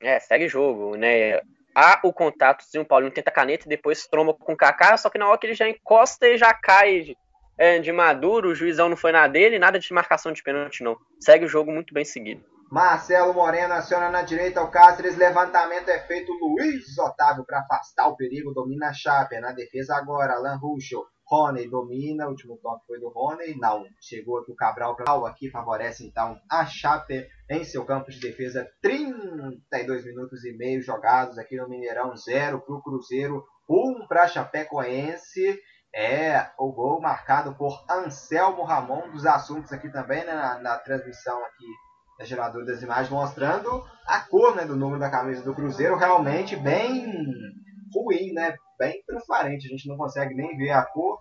É, 0.00 0.20
segue 0.20 0.46
o 0.46 0.50
jogo, 0.50 0.96
né? 0.96 1.40
Há 1.74 2.00
o 2.04 2.12
contato, 2.12 2.62
sim, 2.62 2.78
o 2.78 2.84
Paulinho 2.84 3.12
tenta 3.12 3.30
a 3.30 3.32
caneta 3.32 3.66
e 3.66 3.68
depois 3.68 4.06
tromba 4.06 4.32
com 4.32 4.52
o 4.52 4.56
Kaká, 4.56 4.96
só 4.96 5.10
que 5.10 5.18
na 5.18 5.26
hora 5.26 5.38
que 5.38 5.46
ele 5.46 5.54
já 5.54 5.68
encosta 5.68 6.28
e 6.28 6.36
já 6.36 6.54
cai 6.54 7.16
é, 7.58 7.78
de 7.80 7.90
maduro, 7.90 8.50
o 8.50 8.54
juizão 8.54 8.88
não 8.88 8.96
foi 8.96 9.10
na 9.10 9.26
dele, 9.26 9.58
nada 9.58 9.78
de 9.78 9.92
marcação 9.92 10.30
de 10.30 10.42
pênalti 10.42 10.84
não. 10.84 10.96
Segue 11.18 11.46
o 11.46 11.48
jogo 11.48 11.72
muito 11.72 11.92
bem 11.92 12.04
seguido. 12.04 12.44
Marcelo 12.74 13.32
Moreno 13.32 13.72
aciona 13.72 14.10
na 14.10 14.22
direita 14.22 14.60
o 14.60 14.68
Cáceres. 14.68 15.16
Levantamento 15.16 15.88
é 15.90 16.00
feito. 16.00 16.32
Luiz 16.32 16.98
Otávio 16.98 17.44
para 17.46 17.60
afastar 17.60 18.08
o 18.08 18.16
perigo. 18.16 18.52
Domina 18.52 18.88
a 18.88 18.92
Chape. 18.92 19.38
Na 19.38 19.52
defesa 19.52 19.94
agora. 19.94 20.32
Alan 20.32 20.56
Ruschel. 20.56 21.04
Rony 21.24 21.68
domina. 21.70 22.26
O 22.26 22.30
último 22.30 22.58
toque 22.60 22.84
foi 22.84 22.98
do 22.98 23.10
Rony. 23.10 23.56
Não. 23.60 23.84
Chegou 24.00 24.38
aqui 24.38 24.50
o 24.50 24.56
Cabral. 24.56 24.96
Aqui 25.24 25.48
favorece 25.50 26.04
então 26.04 26.36
a 26.50 26.66
Chape 26.66 27.28
em 27.48 27.62
seu 27.62 27.84
campo 27.84 28.10
de 28.10 28.18
defesa. 28.18 28.68
32 28.82 30.04
minutos 30.04 30.44
e 30.44 30.52
meio 30.56 30.82
jogados 30.82 31.38
aqui 31.38 31.56
no 31.56 31.68
Mineirão. 31.68 32.16
0 32.16 32.60
para 32.60 32.74
o 32.74 32.82
Cruzeiro. 32.82 33.44
1 33.70 34.02
um 34.02 34.08
para 34.08 34.26
Chapecoense. 34.26 35.60
É 35.94 36.50
o 36.58 36.72
gol 36.72 37.00
marcado 37.00 37.54
por 37.54 37.84
Anselmo 37.88 38.64
Ramon. 38.64 39.12
Dos 39.12 39.24
assuntos 39.24 39.72
aqui 39.72 39.88
também 39.92 40.24
né, 40.24 40.34
na, 40.34 40.58
na 40.58 40.76
transmissão 40.78 41.38
aqui 41.44 41.66
é 42.20 42.24
gerador 42.24 42.64
das 42.64 42.82
imagens 42.82 43.10
mostrando 43.10 43.84
a 44.06 44.20
cor 44.20 44.54
né, 44.54 44.64
do 44.64 44.76
número 44.76 45.00
da 45.00 45.10
camisa 45.10 45.42
do 45.42 45.54
Cruzeiro 45.54 45.96
realmente 45.96 46.56
bem 46.56 47.06
ruim, 47.94 48.32
né? 48.32 48.56
Bem 48.78 49.02
transparente. 49.06 49.66
A 49.66 49.70
gente 49.70 49.88
não 49.88 49.96
consegue 49.96 50.34
nem 50.34 50.56
ver 50.56 50.70
a 50.70 50.84
cor. 50.84 51.18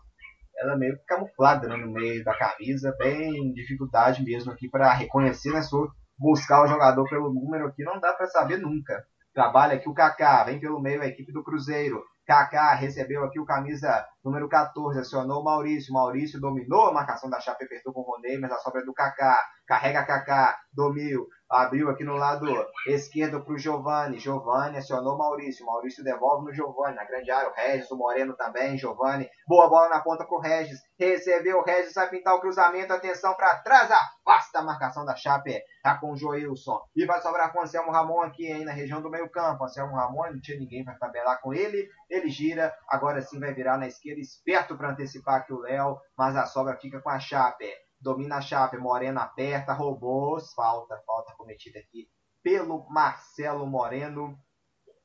Ela 0.58 0.78
meio 0.78 0.98
camuflada 1.08 1.68
né, 1.68 1.76
no 1.78 1.92
meio 1.92 2.24
da 2.24 2.36
camisa. 2.38 2.96
Bem 2.98 3.54
dificuldade 3.54 4.24
mesmo 4.24 4.52
aqui 4.52 4.70
para 4.70 4.94
reconhecer, 4.94 5.52
né? 5.52 5.62
Se 5.62 5.76
buscar 6.18 6.64
o 6.64 6.68
jogador 6.68 7.08
pelo 7.10 7.34
número 7.34 7.68
aqui, 7.68 7.84
não 7.84 8.00
dá 8.00 8.14
para 8.14 8.28
saber 8.28 8.58
nunca. 8.58 9.04
Trabalha 9.34 9.76
aqui 9.76 9.90
o 9.90 9.94
Kaká, 9.94 10.44
vem 10.44 10.60
pelo 10.60 10.80
meio 10.80 11.02
a 11.02 11.08
equipe 11.08 11.32
do 11.32 11.44
Cruzeiro. 11.44 12.04
Kaká 12.26 12.76
recebeu 12.76 13.24
aqui 13.24 13.40
o 13.40 13.46
camisa 13.46 14.06
número 14.24 14.48
14, 14.48 15.00
acionou 15.00 15.42
o 15.42 15.44
Maurício. 15.44 15.94
Maurício 15.94 16.40
dominou 16.40 16.88
a 16.88 16.94
marcação 16.94 17.30
da 17.30 17.40
Chape, 17.40 17.66
apertou 17.66 17.94
com 17.94 18.02
o 18.02 18.04
Ronei, 18.04 18.38
mas 18.38 18.52
a 18.52 18.58
sobra 18.58 18.82
é 18.82 18.86
do 18.86 18.94
Kaká. 18.94 19.38
Carrega 19.66 20.06
Kaká, 20.06 20.58
domil, 20.74 21.26
abriu 21.50 21.90
aqui 21.90 22.04
no 22.04 22.16
lado 22.16 22.48
esquerdo 22.88 23.44
para 23.44 23.54
o 23.54 23.58
Giovanni. 23.58 24.20
Giovanni 24.20 24.78
acionou 24.78 25.18
Maurício. 25.18 25.66
Maurício 25.66 26.04
devolve 26.04 26.46
no 26.46 26.54
Giovanni. 26.54 26.96
Na 26.96 27.06
grande 27.06 27.32
área, 27.32 27.50
o 27.50 27.54
Regis, 27.54 27.90
o 27.92 27.96
Moreno 27.96 28.36
também. 28.36 28.78
Giovanni. 28.78 29.30
Boa 29.48 29.70
bola 29.70 29.90
na 29.90 30.02
ponta 30.02 30.26
com 30.26 30.36
o 30.36 30.42
Regis. 30.42 30.80
Recebeu 31.00 31.60
o 31.60 31.64
Regis, 31.64 31.94
vai 31.94 32.10
pintar 32.10 32.36
o 32.36 32.42
cruzamento. 32.42 32.92
Atenção 32.92 33.34
para 33.36 33.56
trás. 33.60 33.90
Afasta 33.92 34.60
a 34.60 34.64
marcação 34.64 35.06
da 35.06 35.16
Chape. 35.16 35.62
Tá 35.82 35.98
com 35.98 36.12
o 36.12 36.18
Joilson. 36.18 36.82
E 36.96 37.06
vai 37.06 37.22
sobrar 37.22 37.52
com 37.52 37.60
o 37.60 37.62
Anselmo 37.62 37.92
Ramon 37.92 38.22
aqui, 38.22 38.48
hein, 38.48 38.66
na 38.66 38.72
região 38.72 39.02
do 39.02 39.10
meio-campo. 39.10 39.64
Anselmo 39.64 39.96
Ramon, 39.96 40.32
não 40.32 40.42
tinha 40.42 40.58
ninguém 40.58 40.84
para 40.84 40.96
tabelar 40.96 41.40
com 41.42 41.54
ele. 41.54 41.88
Ele 42.10 42.30
gira. 42.30 42.74
Agora 42.90 43.22
sim 43.22 43.40
vai 43.40 43.54
virar 43.54 43.78
na 43.78 43.88
esquerda. 43.88 44.13
Esperto 44.22 44.78
para 44.78 44.92
antecipar 44.92 45.42
aqui 45.42 45.54
o 45.54 45.60
Léo. 45.60 45.98
Mas 46.18 46.36
a 46.36 46.46
sobra 46.46 46.78
fica 46.78 47.02
com 47.02 47.10
a 47.10 47.20
Chape 47.20 47.66
domina 48.04 48.36
a 48.38 48.42
chave, 48.42 48.78
Moreno 48.78 49.22
aperta, 49.22 49.72
roubou, 49.72 50.38
falta, 50.54 51.02
falta 51.08 51.34
cometida 51.38 51.80
aqui 51.80 52.10
pelo 52.44 52.86
Marcelo 52.90 53.66
Moreno. 53.66 54.38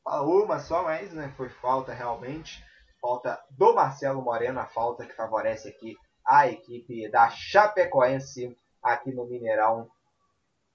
Uma 0.04 0.58
só, 0.58 0.82
mas 0.82 1.12
né, 1.12 1.32
foi 1.36 1.48
falta 1.48 1.92
realmente. 1.92 2.62
Falta 3.00 3.40
do 3.50 3.72
Marcelo 3.74 4.20
Moreno, 4.20 4.58
a 4.58 4.66
falta 4.66 5.06
que 5.06 5.14
favorece 5.14 5.68
aqui 5.68 5.96
a 6.26 6.48
equipe 6.48 7.08
da 7.10 7.30
Chapecoense 7.30 8.56
aqui 8.82 9.14
no 9.14 9.26
Mineirão. 9.26 9.88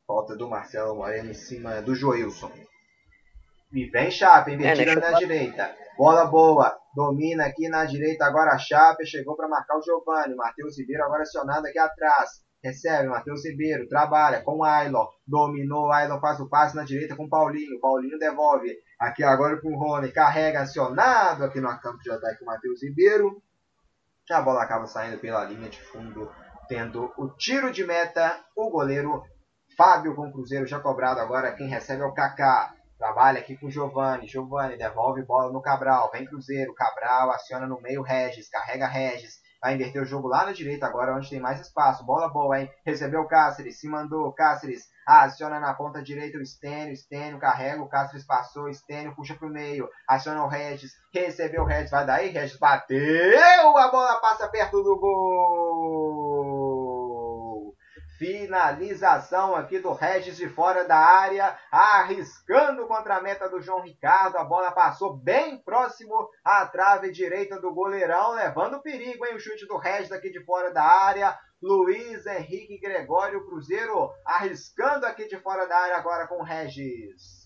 Falta 0.07 0.35
do 0.37 0.49
Marcelo 0.49 0.95
Moreno 0.95 1.31
em 1.31 1.33
cima 1.33 1.81
do 1.81 1.93
Joilson. 1.93 2.51
E 3.73 3.89
vem 3.89 4.11
Chape, 4.11 4.53
invertida 4.53 4.91
é, 4.91 4.95
né? 4.95 5.01
na 5.01 5.17
direita. 5.17 5.75
Bola 5.97 6.25
boa. 6.25 6.77
Domina 6.95 7.47
aqui 7.47 7.67
na 7.67 7.85
direita 7.85 8.23
agora 8.23 8.51
a 8.51 8.57
Chape. 8.59 9.03
Chegou 9.03 9.35
para 9.35 9.47
marcar 9.47 9.77
o 9.77 9.81
Giovanni. 9.81 10.35
Matheus 10.35 10.77
Ribeiro 10.77 11.03
agora 11.03 11.23
acionado 11.23 11.65
aqui 11.65 11.79
atrás. 11.79 12.43
Recebe 12.63 13.09
Matheus 13.09 13.43
Ribeiro. 13.43 13.87
Trabalha 13.87 14.43
com 14.43 14.59
o 14.59 14.63
Ailon. 14.63 15.07
Dominou. 15.25 15.91
Ailon 15.91 16.19
faz 16.19 16.39
o 16.39 16.47
passe 16.47 16.75
na 16.75 16.83
direita 16.83 17.15
com 17.15 17.25
o 17.25 17.29
Paulinho. 17.29 17.79
Paulinho 17.79 18.19
devolve. 18.19 18.77
Aqui 18.99 19.23
agora 19.23 19.59
com 19.59 19.73
o 19.73 19.77
Rony. 19.79 20.11
Carrega 20.11 20.61
acionado 20.61 21.43
aqui 21.43 21.59
no 21.59 21.67
campo 21.79 21.97
de 21.97 22.11
ataque 22.11 22.43
o 22.43 22.45
Matheus 22.45 22.83
Ribeiro. 22.83 23.41
A 24.29 24.41
bola 24.41 24.61
acaba 24.61 24.85
saindo 24.85 25.17
pela 25.17 25.43
linha 25.45 25.67
de 25.67 25.81
fundo. 25.81 26.31
Tendo 26.67 27.11
o 27.17 27.27
tiro 27.29 27.71
de 27.71 27.83
meta. 27.83 28.39
O 28.55 28.69
goleiro 28.69 29.23
Fábio 29.75 30.15
com 30.15 30.27
o 30.27 30.31
Cruzeiro 30.31 30.67
já 30.67 30.79
cobrado 30.79 31.19
agora. 31.19 31.53
Quem 31.53 31.67
recebe 31.67 32.03
é 32.03 32.05
o 32.05 32.13
Kaká. 32.13 32.71
Trabalha 33.03 33.39
aqui 33.39 33.57
com 33.57 33.65
o 33.65 33.69
Giovani. 33.69 34.27
Giovani 34.27 34.77
devolve 34.77 35.23
bola 35.23 35.51
no 35.51 35.61
Cabral. 35.61 36.09
Vem 36.09 36.25
Cruzeiro. 36.25 36.73
Cabral 36.73 37.31
aciona 37.31 37.67
no 37.67 37.81
meio 37.81 38.01
Regis. 38.01 38.47
Carrega 38.47 38.87
Regis. 38.87 39.41
Vai 39.61 39.73
inverter 39.73 40.01
o 40.01 40.05
jogo 40.05 40.29
lá 40.29 40.45
na 40.45 40.53
direita 40.53 40.85
agora, 40.85 41.13
onde 41.13 41.29
tem 41.29 41.39
mais 41.41 41.59
espaço. 41.59 42.05
Bola 42.05 42.29
boa, 42.29 42.57
hein? 42.57 42.71
Recebeu 42.85 43.27
Cáceres. 43.27 43.77
Se 43.77 43.89
mandou. 43.89 44.31
Cáceres 44.31 44.83
aciona 45.05 45.59
na 45.59 45.73
ponta 45.73 46.01
direita 46.01 46.37
o 46.37 46.45
Stênio. 46.45 46.95
Stênio 46.95 47.39
carrega. 47.39 47.83
O 47.83 47.89
Cáceres 47.89 48.25
passou. 48.25 48.73
Stênio 48.73 49.13
puxa 49.13 49.35
pro 49.35 49.49
meio. 49.49 49.89
Aciona 50.07 50.41
o 50.41 50.47
Regis. 50.47 50.93
Recebeu 51.13 51.63
o 51.63 51.65
Regis. 51.65 51.91
Vai 51.91 52.05
daí. 52.05 52.29
Regis 52.29 52.57
bateu. 52.57 53.77
A 53.77 53.91
bola 53.91 54.21
passa 54.21 54.47
perto 54.47 54.81
do 54.81 54.97
gol. 54.97 56.52
Finalização 58.23 59.53
aqui 59.53 59.79
do 59.79 59.91
Regis 59.91 60.37
de 60.37 60.47
fora 60.47 60.85
da 60.85 60.95
área, 60.95 61.59
arriscando 61.69 62.87
contra 62.87 63.17
a 63.17 63.21
meta 63.21 63.49
do 63.49 63.61
João 63.61 63.81
Ricardo. 63.81 64.37
A 64.37 64.45
bola 64.45 64.71
passou 64.71 65.17
bem 65.17 65.61
próximo 65.61 66.29
à 66.41 66.65
trave 66.65 67.11
direita 67.11 67.59
do 67.59 67.73
goleirão, 67.73 68.31
levando 68.31 68.81
perigo, 68.81 69.25
hein? 69.25 69.35
O 69.35 69.39
chute 69.41 69.67
do 69.67 69.75
Regis 69.75 70.13
aqui 70.13 70.31
de 70.31 70.41
fora 70.45 70.71
da 70.71 70.85
área. 70.85 71.37
Luiz 71.61 72.25
Henrique 72.25 72.79
Gregório 72.79 73.45
Cruzeiro 73.45 74.09
arriscando 74.25 75.05
aqui 75.05 75.27
de 75.27 75.37
fora 75.41 75.67
da 75.67 75.77
área 75.77 75.97
agora 75.97 76.25
com 76.25 76.35
o 76.35 76.43
Regis 76.43 77.42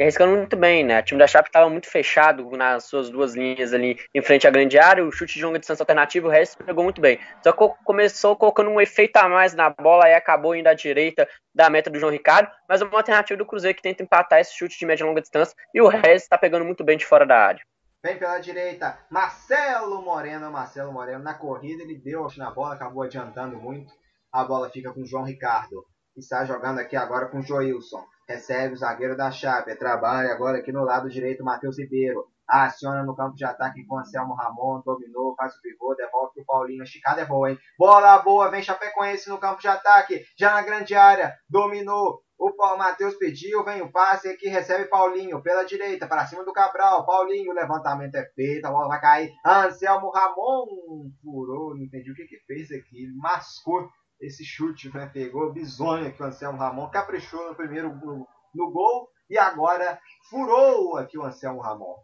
e 0.00 0.02
arriscando 0.02 0.34
muito 0.34 0.56
bem, 0.56 0.82
né? 0.82 0.98
O 0.98 1.02
time 1.02 1.18
da 1.18 1.26
Chape 1.26 1.50
estava 1.50 1.68
muito 1.68 1.86
fechado 1.86 2.48
nas 2.52 2.84
suas 2.84 3.10
duas 3.10 3.34
linhas 3.34 3.74
ali 3.74 3.98
em 4.14 4.22
frente 4.22 4.46
à 4.46 4.50
grande 4.50 4.78
área, 4.78 5.04
o 5.04 5.12
chute 5.12 5.34
de 5.34 5.44
longa 5.44 5.58
distância 5.58 5.82
alternativo, 5.82 6.26
o 6.26 6.30
resto 6.30 6.64
pegou 6.64 6.82
muito 6.82 7.02
bem. 7.02 7.18
Só 7.44 7.52
que 7.52 7.84
começou 7.84 8.34
colocando 8.34 8.70
um 8.70 8.80
efeito 8.80 9.18
a 9.18 9.28
mais 9.28 9.52
na 9.52 9.68
bola 9.68 10.08
e 10.08 10.14
acabou 10.14 10.56
indo 10.56 10.68
à 10.68 10.72
direita 10.72 11.28
da 11.54 11.68
meta 11.68 11.90
do 11.90 11.98
João 11.98 12.10
Ricardo, 12.10 12.50
mas 12.66 12.80
uma 12.80 12.96
alternativa 12.96 13.36
do 13.36 13.44
Cruzeiro 13.44 13.76
que 13.76 13.82
tenta 13.82 14.02
empatar 14.02 14.40
esse 14.40 14.56
chute 14.56 14.78
de 14.78 14.86
média 14.86 15.04
e 15.04 15.06
longa 15.06 15.20
distância 15.20 15.54
e 15.74 15.82
o 15.82 15.88
resto 15.88 16.24
está 16.24 16.38
pegando 16.38 16.64
muito 16.64 16.82
bem 16.82 16.96
de 16.96 17.04
fora 17.04 17.26
da 17.26 17.36
área. 17.36 17.60
Vem 18.02 18.16
pela 18.16 18.38
direita, 18.38 18.98
Marcelo 19.10 20.00
Moreno, 20.00 20.50
Marcelo 20.50 20.90
Moreno 20.94 21.22
na 21.22 21.34
corrida, 21.34 21.82
ele 21.82 21.98
deu 21.98 22.26
na 22.38 22.50
bola, 22.50 22.74
acabou 22.74 23.02
adiantando 23.02 23.58
muito 23.58 23.92
A 24.32 24.44
bola 24.44 24.70
fica 24.70 24.94
com 24.94 25.02
o 25.02 25.06
João 25.06 25.24
Ricardo. 25.24 25.84
Está 26.16 26.46
jogando 26.46 26.78
aqui 26.78 26.96
agora 26.96 27.26
com 27.26 27.40
o 27.40 27.42
Joilson. 27.42 28.02
Recebe 28.30 28.74
o 28.74 28.76
zagueiro 28.76 29.16
da 29.16 29.28
Chape. 29.28 29.74
Trabalha 29.74 30.32
agora 30.32 30.58
aqui 30.58 30.70
no 30.70 30.84
lado 30.84 31.10
direito, 31.10 31.42
Matheus 31.42 31.76
Ribeiro. 31.76 32.28
Aciona 32.48 33.02
no 33.02 33.16
campo 33.16 33.34
de 33.34 33.44
ataque 33.44 33.84
com 33.84 33.98
Anselmo 33.98 34.34
Ramon. 34.34 34.80
Dominou, 34.86 35.34
faz 35.34 35.56
o 35.56 35.60
pivô, 35.60 35.96
devolve 35.96 36.34
pro 36.34 36.44
Paulinho. 36.44 36.84
Esticada 36.84 37.22
é 37.22 37.24
boa, 37.24 37.50
hein? 37.50 37.58
Bola 37.76 38.18
boa, 38.18 38.48
vem 38.48 38.62
Chapecoense 38.62 39.28
no 39.28 39.38
campo 39.38 39.60
de 39.60 39.66
ataque. 39.66 40.24
Já 40.38 40.54
na 40.54 40.62
grande 40.62 40.94
área. 40.94 41.34
Dominou. 41.48 42.22
O 42.38 42.76
Matheus 42.76 43.16
pediu, 43.16 43.64
vem 43.64 43.82
o 43.82 43.92
passe 43.92 44.28
aqui, 44.28 44.48
recebe 44.48 44.86
Paulinho 44.86 45.42
pela 45.42 45.64
direita, 45.64 46.06
para 46.06 46.24
cima 46.24 46.44
do 46.44 46.52
Cabral. 46.52 47.04
Paulinho, 47.04 47.52
levantamento 47.52 48.14
é 48.14 48.24
feito, 48.34 48.64
a 48.64 48.70
bola 48.70 48.88
vai 48.88 49.00
cair. 49.00 49.32
Anselmo 49.44 50.10
Ramon 50.10 51.10
furou, 51.20 51.74
não 51.74 51.82
entendi 51.82 52.10
o 52.10 52.14
que 52.14 52.24
que 52.24 52.38
fez 52.46 52.70
aqui. 52.70 53.12
Mascou 53.16 53.90
esse 54.20 54.44
chute, 54.44 54.92
né? 54.94 55.06
pegou 55.06 55.52
bizonho 55.52 56.06
aqui 56.06 56.22
o 56.22 56.26
Anselmo 56.26 56.58
Ramon, 56.58 56.90
caprichou 56.90 57.48
no 57.48 57.54
primeiro 57.54 57.94
no, 57.96 58.26
no 58.54 58.70
gol 58.70 59.08
e 59.28 59.38
agora 59.38 59.98
furou 60.28 60.96
aqui 60.96 61.16
o 61.16 61.24
Anselmo 61.24 61.60
Ramon. 61.60 61.96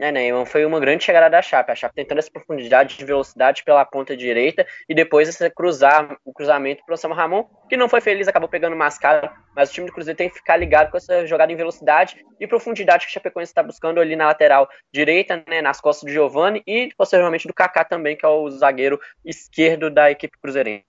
É, 0.00 0.12
né, 0.12 0.44
foi 0.46 0.64
uma 0.64 0.78
grande 0.78 1.02
chegada 1.02 1.28
da 1.28 1.42
Chape. 1.42 1.72
A 1.72 1.74
Chape 1.74 1.96
tentando 1.96 2.18
essa 2.18 2.30
profundidade 2.30 2.96
de 2.96 3.04
velocidade 3.04 3.64
pela 3.64 3.84
ponta 3.84 4.16
direita 4.16 4.64
e 4.88 4.94
depois 4.94 5.28
esse 5.28 5.50
cruzar, 5.50 6.16
o 6.24 6.32
cruzamento 6.32 6.84
para 6.86 6.94
o 6.94 6.96
Samuel 6.96 7.18
Ramon, 7.18 7.44
que 7.68 7.76
não 7.76 7.88
foi 7.88 8.00
feliz, 8.00 8.28
acabou 8.28 8.48
pegando 8.48 8.76
mascada, 8.76 9.32
mas 9.56 9.70
o 9.70 9.72
time 9.72 9.86
do 9.88 9.92
Cruzeiro 9.92 10.16
tem 10.16 10.28
que 10.28 10.36
ficar 10.36 10.56
ligado 10.56 10.92
com 10.92 10.96
essa 10.96 11.26
jogada 11.26 11.52
em 11.52 11.56
velocidade 11.56 12.24
e 12.38 12.46
profundidade 12.46 13.06
que 13.06 13.10
o 13.10 13.12
Chapecoense 13.12 13.50
está 13.50 13.62
buscando 13.62 14.00
ali 14.00 14.14
na 14.14 14.26
lateral 14.26 14.68
direita, 14.92 15.42
né, 15.48 15.60
nas 15.60 15.80
costas 15.80 16.08
do 16.08 16.12
Giovani 16.12 16.62
e 16.64 16.90
posteriormente 16.96 17.48
do 17.48 17.54
Kaká 17.54 17.84
também, 17.84 18.16
que 18.16 18.24
é 18.24 18.28
o 18.28 18.48
zagueiro 18.50 19.00
esquerdo 19.24 19.90
da 19.90 20.12
equipe 20.12 20.38
cruzeirense. 20.38 20.84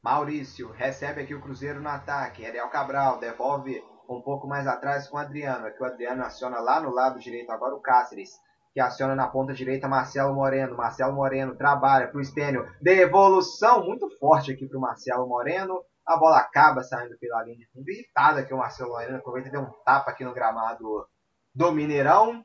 Maurício 0.00 0.70
recebe 0.70 1.22
aqui 1.22 1.34
o 1.34 1.40
Cruzeiro 1.40 1.80
no 1.80 1.88
ataque. 1.88 2.46
Ariel 2.46 2.68
Cabral 2.68 3.18
devolve 3.18 3.82
um 4.08 4.22
pouco 4.22 4.46
mais 4.46 4.66
atrás 4.66 5.08
com 5.08 5.16
o 5.16 5.20
Adriano. 5.20 5.66
Aqui 5.66 5.82
o 5.82 5.86
Adriano 5.86 6.22
aciona 6.22 6.60
lá 6.60 6.80
no 6.80 6.90
lado 6.90 7.18
direito 7.18 7.50
agora 7.50 7.74
o 7.74 7.80
Cáceres, 7.80 8.30
que 8.72 8.80
aciona 8.80 9.14
na 9.14 9.28
ponta 9.28 9.52
direita 9.52 9.88
Marcelo 9.88 10.34
Moreno. 10.34 10.76
Marcelo 10.76 11.14
Moreno 11.14 11.56
trabalha 11.56 12.08
para 12.08 12.18
o 12.18 12.20
Estênio. 12.20 12.66
Devolução 12.80 13.84
muito 13.84 14.08
forte 14.18 14.52
aqui 14.52 14.66
para 14.66 14.78
o 14.78 14.80
Marcelo 14.80 15.28
Moreno. 15.28 15.82
A 16.06 16.16
bola 16.16 16.38
acaba 16.38 16.82
saindo 16.82 17.18
pela 17.18 17.42
linha 17.42 17.58
de 17.58 17.66
fundo. 17.70 17.90
Irritado 17.90 18.38
aqui 18.38 18.54
o 18.54 18.58
Marcelo 18.58 18.90
Moreno. 18.90 19.18
Aproveita 19.18 19.48
e 19.48 19.52
deu 19.52 19.60
um 19.60 19.70
tapa 19.84 20.10
aqui 20.10 20.24
no 20.24 20.32
gramado 20.32 21.06
do 21.54 21.72
Mineirão. 21.72 22.42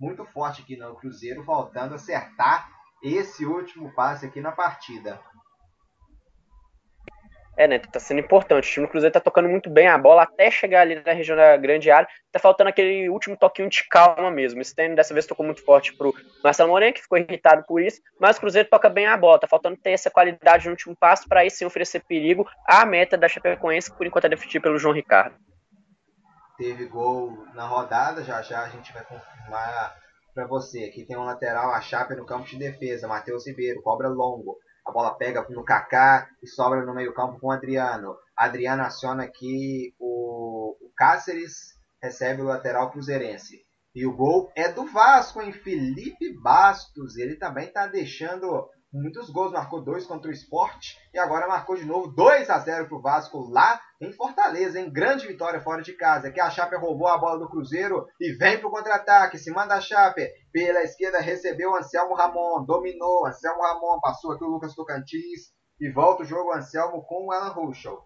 Muito 0.00 0.24
forte 0.24 0.62
aqui 0.62 0.76
no 0.76 0.96
Cruzeiro, 0.96 1.44
voltando 1.44 1.92
a 1.92 1.96
acertar 1.96 2.68
esse 3.02 3.44
último 3.44 3.92
passe 3.94 4.26
aqui 4.26 4.40
na 4.40 4.52
partida. 4.52 5.20
É, 7.56 7.68
né? 7.68 7.78
Tá 7.78 8.00
sendo 8.00 8.20
importante. 8.20 8.68
O 8.68 8.72
time 8.72 8.86
do 8.86 8.90
Cruzeiro 8.90 9.12
tá 9.12 9.20
tocando 9.20 9.48
muito 9.48 9.68
bem 9.68 9.86
a 9.86 9.98
bola 9.98 10.22
até 10.22 10.50
chegar 10.50 10.80
ali 10.80 11.02
na 11.04 11.12
região 11.12 11.36
da 11.36 11.56
grande 11.56 11.90
área. 11.90 12.08
Tá 12.30 12.38
faltando 12.38 12.70
aquele 12.70 13.10
último 13.10 13.36
toquinho 13.36 13.68
de 13.68 13.86
calma 13.88 14.30
mesmo. 14.30 14.58
O 14.58 14.62
Stanley 14.62 14.96
dessa 14.96 15.12
vez 15.12 15.26
tocou 15.26 15.44
muito 15.44 15.62
forte 15.62 15.94
pro 15.94 16.14
Marcelo 16.42 16.70
Moreno, 16.70 16.94
que 16.94 17.02
ficou 17.02 17.18
irritado 17.18 17.62
por 17.66 17.82
isso. 17.82 18.00
Mas 18.18 18.38
o 18.38 18.40
Cruzeiro 18.40 18.68
toca 18.70 18.88
bem 18.88 19.06
a 19.06 19.16
bola. 19.16 19.38
Tá 19.38 19.46
faltando 19.46 19.76
ter 19.76 19.90
essa 19.90 20.10
qualidade 20.10 20.64
no 20.64 20.70
último 20.70 20.96
passo 20.96 21.28
para 21.28 21.40
aí 21.40 21.50
sim 21.50 21.66
oferecer 21.66 22.00
perigo 22.00 22.48
à 22.66 22.86
meta 22.86 23.18
da 23.18 23.28
Chapecoense, 23.28 23.90
que 23.90 23.98
por 23.98 24.06
enquanto 24.06 24.24
é 24.24 24.30
defendida 24.30 24.62
pelo 24.62 24.78
João 24.78 24.94
Ricardo. 24.94 25.36
Teve 26.56 26.86
gol 26.86 27.44
na 27.54 27.66
rodada, 27.66 28.24
já 28.24 28.40
já 28.40 28.62
a 28.62 28.68
gente 28.68 28.92
vai 28.92 29.04
confirmar 29.04 29.94
para 30.34 30.46
você. 30.46 30.84
Aqui 30.84 31.04
tem 31.04 31.18
um 31.18 31.24
lateral, 31.24 31.70
a 31.72 31.80
Chape 31.80 32.14
no 32.14 32.24
campo 32.24 32.46
de 32.46 32.56
defesa. 32.56 33.06
Matheus 33.06 33.46
Ribeiro, 33.46 33.82
cobra 33.82 34.08
longo. 34.08 34.56
A 34.84 34.90
bola 34.90 35.14
pega 35.14 35.46
no 35.48 35.64
Kaká 35.64 36.28
e 36.42 36.46
sobra 36.46 36.84
no 36.84 36.94
meio-campo 36.94 37.38
com 37.38 37.48
o 37.48 37.50
Adriano. 37.52 38.16
Adriano 38.36 38.82
aciona 38.82 39.24
aqui 39.24 39.94
o, 39.98 40.76
o 40.80 40.90
Cáceres, 40.96 41.78
recebe 42.02 42.42
o 42.42 42.46
lateral 42.46 42.90
cruzeirense. 42.90 43.64
E 43.94 44.06
o 44.06 44.16
gol 44.16 44.50
é 44.56 44.72
do 44.72 44.86
Vasco, 44.86 45.40
em 45.40 45.52
Felipe 45.52 46.32
Bastos. 46.40 47.16
Ele 47.16 47.36
também 47.36 47.66
está 47.66 47.86
deixando 47.86 48.68
muitos 48.92 49.30
gols, 49.30 49.52
marcou 49.52 49.82
dois 49.82 50.06
contra 50.06 50.30
o 50.30 50.34
Sport 50.34 50.96
e 51.14 51.18
agora 51.18 51.48
marcou 51.48 51.76
de 51.76 51.84
novo 51.84 52.08
2 52.08 52.50
a 52.50 52.58
0 52.58 52.88
para 52.88 52.98
o 52.98 53.00
Vasco 53.00 53.48
lá 53.50 53.80
em 54.00 54.12
Fortaleza, 54.12 54.78
em 54.78 54.92
grande 54.92 55.26
vitória 55.26 55.60
fora 55.60 55.80
de 55.80 55.94
casa. 55.94 56.30
Que 56.30 56.40
a 56.40 56.50
Chape 56.50 56.76
roubou 56.76 57.08
a 57.08 57.16
bola 57.16 57.38
do 57.38 57.48
Cruzeiro 57.48 58.06
e 58.20 58.32
vem 58.32 58.58
para 58.58 58.68
o 58.68 58.70
contra-ataque, 58.70 59.38
se 59.38 59.50
manda 59.50 59.74
a 59.74 59.80
Chape. 59.80 60.28
Pela 60.52 60.82
esquerda 60.82 61.20
recebeu 61.20 61.74
Anselmo 61.74 62.14
Ramon, 62.14 62.64
dominou, 62.64 63.26
Anselmo 63.26 63.62
Ramon 63.62 64.00
passou 64.00 64.32
aqui 64.32 64.44
o 64.44 64.48
Lucas 64.48 64.74
Tocantins 64.74 65.52
e 65.80 65.90
volta 65.90 66.22
o 66.22 66.26
jogo 66.26 66.52
Anselmo 66.52 67.02
com 67.04 67.26
o 67.26 67.32
Alan 67.32 67.52
Ruschel. 67.52 67.98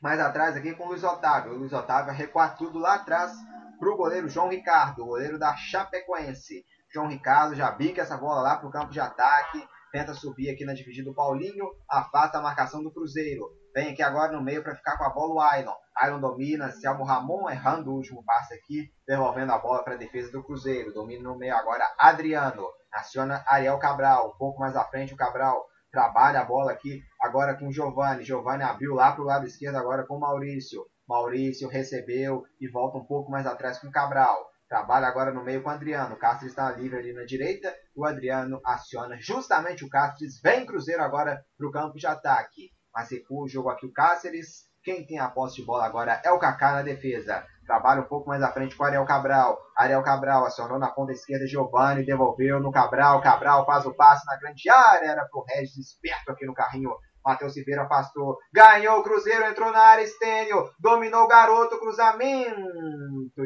Mais 0.00 0.18
atrás 0.18 0.56
aqui 0.56 0.74
com 0.74 0.84
o 0.84 0.88
Luiz 0.88 1.04
Otávio. 1.04 1.52
O 1.52 1.58
Luiz 1.58 1.72
Otávio 1.72 2.06
vai 2.06 2.16
recuar 2.16 2.56
tudo 2.56 2.78
lá 2.78 2.94
atrás 2.94 3.32
para 3.78 3.90
o 3.90 3.96
goleiro 3.96 4.28
João 4.28 4.48
Ricardo, 4.48 5.04
goleiro 5.04 5.38
da 5.38 5.54
Chapecoense. 5.56 6.64
João 6.92 7.08
Ricardo 7.08 7.54
já 7.54 7.70
bica 7.70 8.02
essa 8.02 8.16
bola 8.16 8.40
lá 8.40 8.56
para 8.56 8.68
o 8.68 8.70
campo 8.70 8.92
de 8.92 9.00
ataque 9.00 9.66
tenta 9.94 10.12
subir 10.12 10.50
aqui 10.50 10.64
na 10.64 10.74
dividida 10.74 11.08
do 11.08 11.14
Paulinho, 11.14 11.70
afasta 11.88 12.38
a 12.38 12.42
marcação 12.42 12.82
do 12.82 12.90
Cruzeiro. 12.90 13.48
Vem 13.72 13.92
aqui 13.92 14.02
agora 14.02 14.32
no 14.32 14.42
meio 14.42 14.60
para 14.60 14.74
ficar 14.74 14.98
com 14.98 15.04
a 15.04 15.10
bola 15.10 15.34
o 15.34 15.40
Ailon. 15.40 15.72
Ailon 15.96 16.20
domina, 16.20 16.72
Selmo 16.72 17.04
Ramon 17.04 17.48
errando 17.48 17.92
o 17.92 17.94
último 17.94 18.24
passe 18.24 18.54
aqui, 18.54 18.90
devolvendo 19.06 19.52
a 19.52 19.58
bola 19.58 19.84
para 19.84 19.94
a 19.94 19.96
defesa 19.96 20.32
do 20.32 20.42
Cruzeiro. 20.42 20.92
Domina 20.92 21.22
no 21.22 21.38
meio 21.38 21.54
agora 21.54 21.84
Adriano. 21.96 22.66
Aciona 22.92 23.44
Ariel 23.46 23.78
Cabral. 23.78 24.30
Um 24.30 24.36
pouco 24.36 24.58
mais 24.58 24.74
à 24.74 24.82
frente 24.82 25.14
o 25.14 25.16
Cabral 25.16 25.64
trabalha 25.92 26.40
a 26.40 26.44
bola 26.44 26.72
aqui 26.72 27.00
agora 27.20 27.56
com 27.56 27.68
o. 27.68 27.72
Giovani 27.72 28.64
abriu 28.64 28.94
lá 28.94 29.12
para 29.12 29.22
o 29.22 29.26
lado 29.26 29.46
esquerdo 29.46 29.76
agora 29.76 30.04
com 30.04 30.16
o 30.16 30.20
Maurício. 30.20 30.84
Maurício 31.08 31.68
recebeu 31.68 32.42
e 32.60 32.66
volta 32.68 32.98
um 32.98 33.04
pouco 33.04 33.30
mais 33.30 33.46
atrás 33.46 33.78
com 33.78 33.86
o 33.86 33.92
Cabral. 33.92 34.53
Trabalha 34.74 35.06
agora 35.06 35.30
no 35.30 35.44
meio 35.44 35.62
com 35.62 35.68
o 35.68 35.72
Adriano. 35.72 36.16
O 36.16 36.18
Cáceres 36.18 36.50
está 36.50 36.68
livre 36.72 36.98
ali 36.98 37.12
na 37.12 37.24
direita. 37.24 37.72
O 37.94 38.04
Adriano 38.04 38.60
aciona 38.66 39.16
justamente 39.20 39.84
o 39.84 39.88
Cáceres. 39.88 40.40
Vem 40.42 40.66
Cruzeiro 40.66 41.00
agora 41.00 41.40
para 41.56 41.68
o 41.68 41.70
campo 41.70 41.96
de 41.96 42.08
ataque. 42.08 42.72
Mas 42.92 43.08
recua 43.08 43.44
o 43.44 43.48
jogo 43.48 43.68
aqui 43.68 43.86
o 43.86 43.92
Cáceres. 43.92 44.64
Quem 44.82 45.06
tem 45.06 45.20
a 45.20 45.28
posse 45.28 45.54
de 45.54 45.64
bola 45.64 45.86
agora 45.86 46.20
é 46.24 46.30
o 46.32 46.40
Kaká 46.40 46.72
na 46.72 46.82
defesa. 46.82 47.46
Trabalha 47.64 48.00
um 48.00 48.08
pouco 48.08 48.28
mais 48.28 48.42
à 48.42 48.50
frente 48.50 48.74
com 48.74 48.82
o 48.82 48.86
Ariel 48.86 49.04
Cabral. 49.04 49.56
Ariel 49.76 50.02
Cabral 50.02 50.44
acionou 50.44 50.76
na 50.80 50.90
ponta 50.90 51.12
esquerda 51.12 51.46
Giovanni, 51.46 52.04
devolveu 52.04 52.58
no 52.58 52.72
Cabral. 52.72 53.20
Cabral 53.20 53.64
faz 53.64 53.86
o 53.86 53.94
passe 53.94 54.26
na 54.26 54.36
grande 54.40 54.68
área. 54.68 55.06
Era 55.06 55.24
pro 55.28 55.44
Regis 55.50 55.78
esperto 55.78 56.32
aqui 56.32 56.44
no 56.44 56.52
carrinho 56.52 56.90
Matheus 57.24 57.54
Silveira 57.54 57.84
afastou. 57.84 58.36
Ganhou 58.52 58.98
o 58.98 59.02
Cruzeiro, 59.02 59.44
entrou 59.44 59.72
na 59.72 59.80
área, 59.80 60.02
Estênio. 60.02 60.68
Dominou 60.78 61.24
o 61.24 61.28
garoto, 61.28 61.78
cruzamento. 61.78 62.60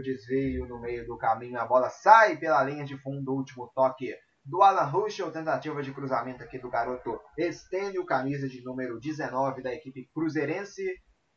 Desvio 0.02 0.66
no 0.66 0.80
meio 0.80 1.06
do 1.06 1.16
caminho. 1.16 1.60
A 1.60 1.66
bola 1.66 1.88
sai 1.88 2.36
pela 2.36 2.62
linha 2.64 2.84
de 2.84 3.00
fundo. 3.00 3.32
Último 3.32 3.70
toque 3.74 4.12
do 4.44 4.62
Alan 4.62 4.84
Ruschel. 4.84 5.30
Tentativa 5.30 5.82
de 5.82 5.92
cruzamento 5.92 6.42
aqui 6.42 6.58
do 6.58 6.70
garoto 6.70 7.20
Estênio, 7.36 8.04
camisa 8.04 8.48
de 8.48 8.62
número 8.64 8.98
19 8.98 9.62
da 9.62 9.72
equipe 9.72 10.08
cruzeirense. 10.12 10.82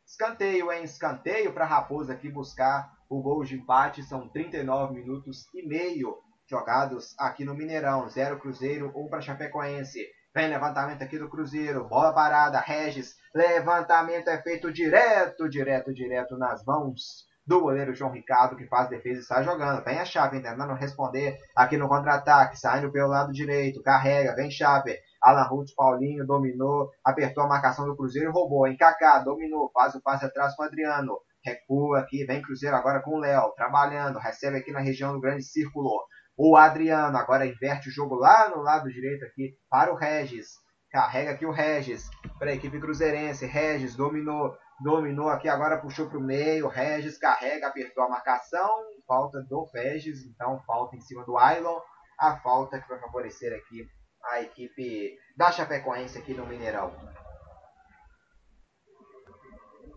Escanteio, 0.06 0.72
hein? 0.72 0.84
Escanteio 0.84 1.54
para 1.54 1.66
Raposa 1.66 2.14
aqui 2.14 2.30
buscar 2.30 2.90
o 3.10 3.22
gol 3.22 3.44
de 3.44 3.56
empate. 3.56 4.04
São 4.04 4.28
39 4.30 4.96
minutos 4.96 5.46
e 5.54 5.68
meio 5.68 6.18
jogados 6.50 7.14
aqui 7.18 7.46
no 7.46 7.56
Mineirão. 7.56 8.10
Zero 8.10 8.40
Cruzeiro, 8.40 8.92
um 8.96 9.08
para 9.08 9.22
Chapecoense. 9.22 10.06
Vem 10.34 10.48
levantamento 10.48 11.02
aqui 11.02 11.20
do 11.20 11.30
Cruzeiro. 11.30 11.88
Bola 11.90 12.14
parada. 12.14 12.60
Regis. 12.60 13.18
Levantamento 13.36 14.30
é 14.30 14.42
feito 14.42 14.72
direto, 14.72 15.50
direto, 15.50 15.94
direto 15.94 16.38
nas 16.38 16.64
mãos 16.64 17.30
do 17.46 17.60
goleiro 17.60 17.94
João 17.94 18.12
Ricardo, 18.12 18.56
que 18.56 18.66
faz 18.68 18.88
defesa 18.88 19.18
e 19.18 19.22
está 19.22 19.44
jogando. 19.44 19.84
Vem 19.84 20.00
a 20.00 20.06
chave, 20.06 20.42
tentando 20.42 20.74
responder 20.74 21.38
aqui 21.54 21.76
no 21.76 21.90
contra-ataque. 21.90 22.58
Saindo 22.58 22.90
pelo 22.94 23.10
lado 23.10 23.34
direito. 23.34 23.84
Carrega. 23.84 24.34
Vem 24.34 24.50
chave. 24.50 24.98
Alan 25.22 25.44
Ruth 25.44 25.76
Paulinho 25.76 26.26
dominou. 26.26 26.90
Apertou 27.04 27.44
a 27.44 27.48
marcação 27.48 27.86
do 27.86 27.98
Cruzeiro 27.98 28.32
roubou. 28.32 28.66
Em 28.68 28.78
Kaká. 28.78 29.20
Dominou. 29.20 29.70
Faz 29.74 29.96
o 29.96 30.02
passe 30.02 30.24
atrás 30.24 30.56
com 30.56 30.64
o 30.64 30.66
Adriano. 30.66 31.20
Recua 31.44 32.00
aqui. 32.00 32.24
Vem 32.24 32.42
Cruzeiro 32.42 32.78
agora 32.78 33.02
com 33.02 33.18
o 33.18 33.20
Léo. 33.20 33.52
Trabalhando. 33.58 34.18
Recebe 34.18 34.60
aqui 34.60 34.72
na 34.72 34.80
região 34.80 35.12
do 35.12 35.20
grande 35.20 35.44
círculo. 35.44 35.92
O 36.44 36.58
Adriano 36.58 37.16
agora 37.20 37.46
inverte 37.46 37.90
o 37.90 37.92
jogo 37.92 38.16
lá 38.16 38.50
no 38.50 38.64
lado 38.64 38.92
direito 38.92 39.24
aqui 39.24 39.54
para 39.70 39.94
o 39.94 39.96
Regis. 39.96 40.48
Carrega 40.90 41.30
aqui 41.30 41.46
o 41.46 41.52
Regis 41.52 42.10
para 42.40 42.50
a 42.50 42.54
equipe 42.56 42.80
cruzeirense. 42.80 43.46
Regis 43.46 43.96
dominou, 43.96 44.52
dominou 44.84 45.30
aqui 45.30 45.48
agora, 45.48 45.78
puxou 45.78 46.10
para 46.10 46.18
o 46.18 46.24
meio. 46.24 46.68
Regis 46.68 47.20
carrega, 47.20 47.68
apertou 47.68 48.06
a 48.06 48.10
marcação. 48.10 48.68
Falta 49.06 49.40
do 49.44 49.70
Regis, 49.72 50.26
então 50.26 50.60
falta 50.66 50.96
em 50.96 51.02
cima 51.02 51.24
do 51.26 51.38
Ailon. 51.38 51.80
A 52.20 52.36
falta 52.38 52.82
que 52.82 52.90
vai 52.90 53.00
favorecer 53.00 53.54
aqui 53.54 53.86
a 54.24 54.42
equipe 54.42 55.16
da 55.38 55.52
Chapecoense 55.52 56.18
aqui 56.18 56.34
no 56.34 56.48
Mineirão. 56.48 56.92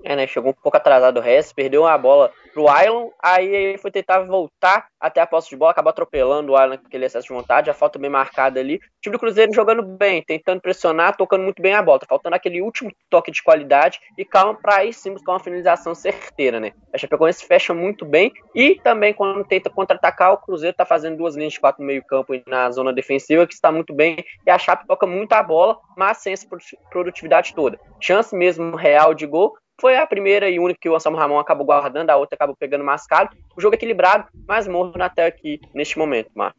É, 0.04 0.14
né? 0.14 0.26
Chegou 0.26 0.50
um 0.50 0.54
pouco 0.54 0.76
atrasado 0.76 1.16
o 1.16 1.22
resto, 1.22 1.54
perdeu 1.54 1.86
a 1.86 1.96
bola 1.96 2.30
pro 2.52 2.64
Island, 2.64 3.10
aí 3.20 3.46
ele 3.46 3.78
foi 3.78 3.90
tentar 3.90 4.20
voltar 4.20 4.86
até 5.00 5.20
a 5.20 5.26
posse 5.26 5.48
de 5.48 5.56
bola, 5.56 5.72
acabou 5.72 5.90
atropelando 5.90 6.52
o 6.52 6.54
Island 6.54 6.82
com 6.82 6.86
aquele 6.86 7.06
excesso 7.06 7.26
de 7.26 7.32
vontade, 7.32 7.70
a 7.70 7.74
falta 7.74 7.98
bem 7.98 8.10
marcada 8.10 8.60
ali. 8.60 8.76
O 8.76 8.80
time 9.00 9.16
do 9.16 9.18
Cruzeiro 9.18 9.52
jogando 9.52 9.82
bem, 9.82 10.22
tentando 10.22 10.60
pressionar, 10.60 11.16
tocando 11.16 11.42
muito 11.42 11.60
bem 11.60 11.74
a 11.74 11.82
bola, 11.82 11.98
tá 11.98 12.06
faltando 12.06 12.36
aquele 12.36 12.60
último 12.60 12.92
toque 13.08 13.32
de 13.32 13.42
qualidade 13.42 13.98
e 14.16 14.24
calma 14.24 14.54
para 14.54 14.76
aí 14.76 14.92
sim 14.92 15.12
buscar 15.12 15.32
uma 15.32 15.40
finalização 15.40 15.94
certeira, 15.94 16.60
né? 16.60 16.72
A 16.92 16.98
Chapecoense 16.98 17.44
fecha 17.44 17.72
muito 17.72 18.04
bem 18.04 18.30
e 18.54 18.76
também 18.76 19.14
quando 19.14 19.42
tenta 19.44 19.70
contra-atacar, 19.70 20.34
o 20.34 20.38
Cruzeiro 20.38 20.76
tá 20.76 20.84
fazendo 20.84 21.16
duas 21.16 21.34
linhas 21.34 21.54
de 21.54 21.60
quatro 21.60 21.80
no 21.80 21.86
meio 21.86 22.04
campo 22.04 22.34
na 22.46 22.70
zona 22.70 22.92
defensiva, 22.92 23.46
que 23.46 23.54
está 23.54 23.72
muito 23.72 23.94
bem, 23.94 24.22
e 24.46 24.50
a 24.50 24.58
Chape 24.58 24.86
toca 24.86 25.06
muito 25.06 25.32
a 25.32 25.42
bola, 25.42 25.78
mas 25.96 26.18
sem 26.18 26.34
essa 26.34 26.46
produtividade 26.90 27.54
toda. 27.54 27.80
Chance 28.00 28.36
mesmo 28.36 28.76
real 28.76 29.14
de 29.14 29.26
gol, 29.26 29.56
foi 29.80 29.96
a 29.96 30.06
primeira 30.06 30.48
e 30.48 30.58
única 30.58 30.80
que 30.80 30.88
o 30.88 30.94
Anselmo 30.94 31.18
Ramon 31.18 31.38
acabou 31.38 31.66
guardando, 31.66 32.10
a 32.10 32.16
outra 32.16 32.36
acabou 32.36 32.56
pegando 32.56 32.84
mascado. 32.84 33.36
O 33.56 33.60
jogo 33.60 33.74
equilibrado, 33.74 34.28
mas 34.46 34.68
morno 34.68 35.02
até 35.02 35.26
aqui, 35.26 35.60
neste 35.74 35.98
momento, 35.98 36.30
Marco. 36.34 36.58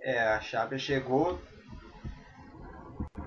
É, 0.00 0.20
a 0.20 0.40
Chape 0.40 0.78
chegou 0.78 1.38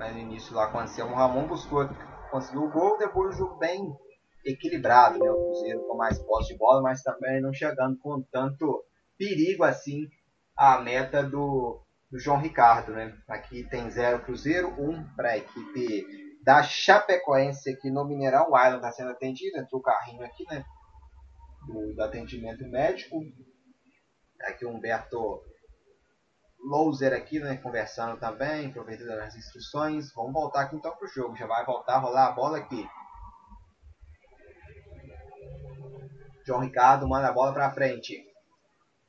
no 0.08 0.20
início 0.20 0.56
lá 0.56 0.68
com 0.68 0.78
o 0.78 0.82
Anselmo 0.82 1.16
Ramon, 1.16 1.48
buscou, 1.48 1.90
conseguiu 2.32 2.64
o 2.64 2.72
gol, 2.72 2.98
depois 2.98 3.36
o 3.36 3.38
jogo 3.38 3.56
bem 3.56 3.94
equilibrado, 4.46 5.20
né? 5.20 5.30
O 5.30 5.36
Cruzeiro 5.36 5.82
com 5.82 5.98
mais 5.98 6.18
posse 6.20 6.54
de 6.54 6.58
bola, 6.58 6.82
mas 6.82 7.04
também 7.04 7.42
não 7.42 7.54
chegando 7.54 7.98
com 7.98 8.22
tanto 8.32 8.84
perigo 9.18 9.64
assim 9.64 10.08
a 10.56 10.80
meta 10.80 11.22
do, 11.22 11.82
do 12.10 12.18
João 12.18 12.40
Ricardo, 12.40 12.94
né? 12.94 13.14
Aqui 13.28 13.64
tem 13.66 13.90
zero 13.90 14.22
Cruzeiro, 14.24 14.70
um 14.80 15.04
para 15.16 15.32
a 15.32 15.38
equipe 15.38 16.29
da 16.44 16.64
Chapecoense 16.64 17.70
aqui 17.70 17.90
no 17.90 18.06
Mineirão. 18.06 18.50
O 18.50 18.58
Island 18.58 18.78
está 18.78 18.92
sendo 18.92 19.12
atendido, 19.12 19.58
entrou 19.58 19.80
o 19.80 19.84
carrinho 19.84 20.24
aqui, 20.24 20.46
né? 20.50 20.64
Do, 21.68 21.94
do 21.94 22.04
atendimento 22.04 22.68
médico. 22.68 23.18
Aqui 24.42 24.66
o 24.66 24.70
Humberto 24.70 25.42
Louser 26.64 27.14
aqui, 27.14 27.40
né? 27.40 27.58
Conversando 27.58 28.20
também, 28.20 28.68
aproveitando 28.68 29.12
as 29.20 29.36
instruções. 29.36 30.14
Vamos 30.14 30.34
voltar 30.34 30.62
aqui 30.62 30.76
então 30.76 30.96
pro 30.96 31.08
jogo. 31.08 31.36
Já 31.36 31.46
vai 31.46 31.66
voltar 31.66 31.96
a 31.96 32.00
rolar 32.00 32.28
a 32.28 32.32
bola 32.32 32.58
aqui. 32.58 32.88
João 36.46 36.62
Ricardo 36.62 37.08
manda 37.08 37.28
a 37.28 37.34
bola 37.34 37.54
para 37.54 37.72
frente. 37.72 38.26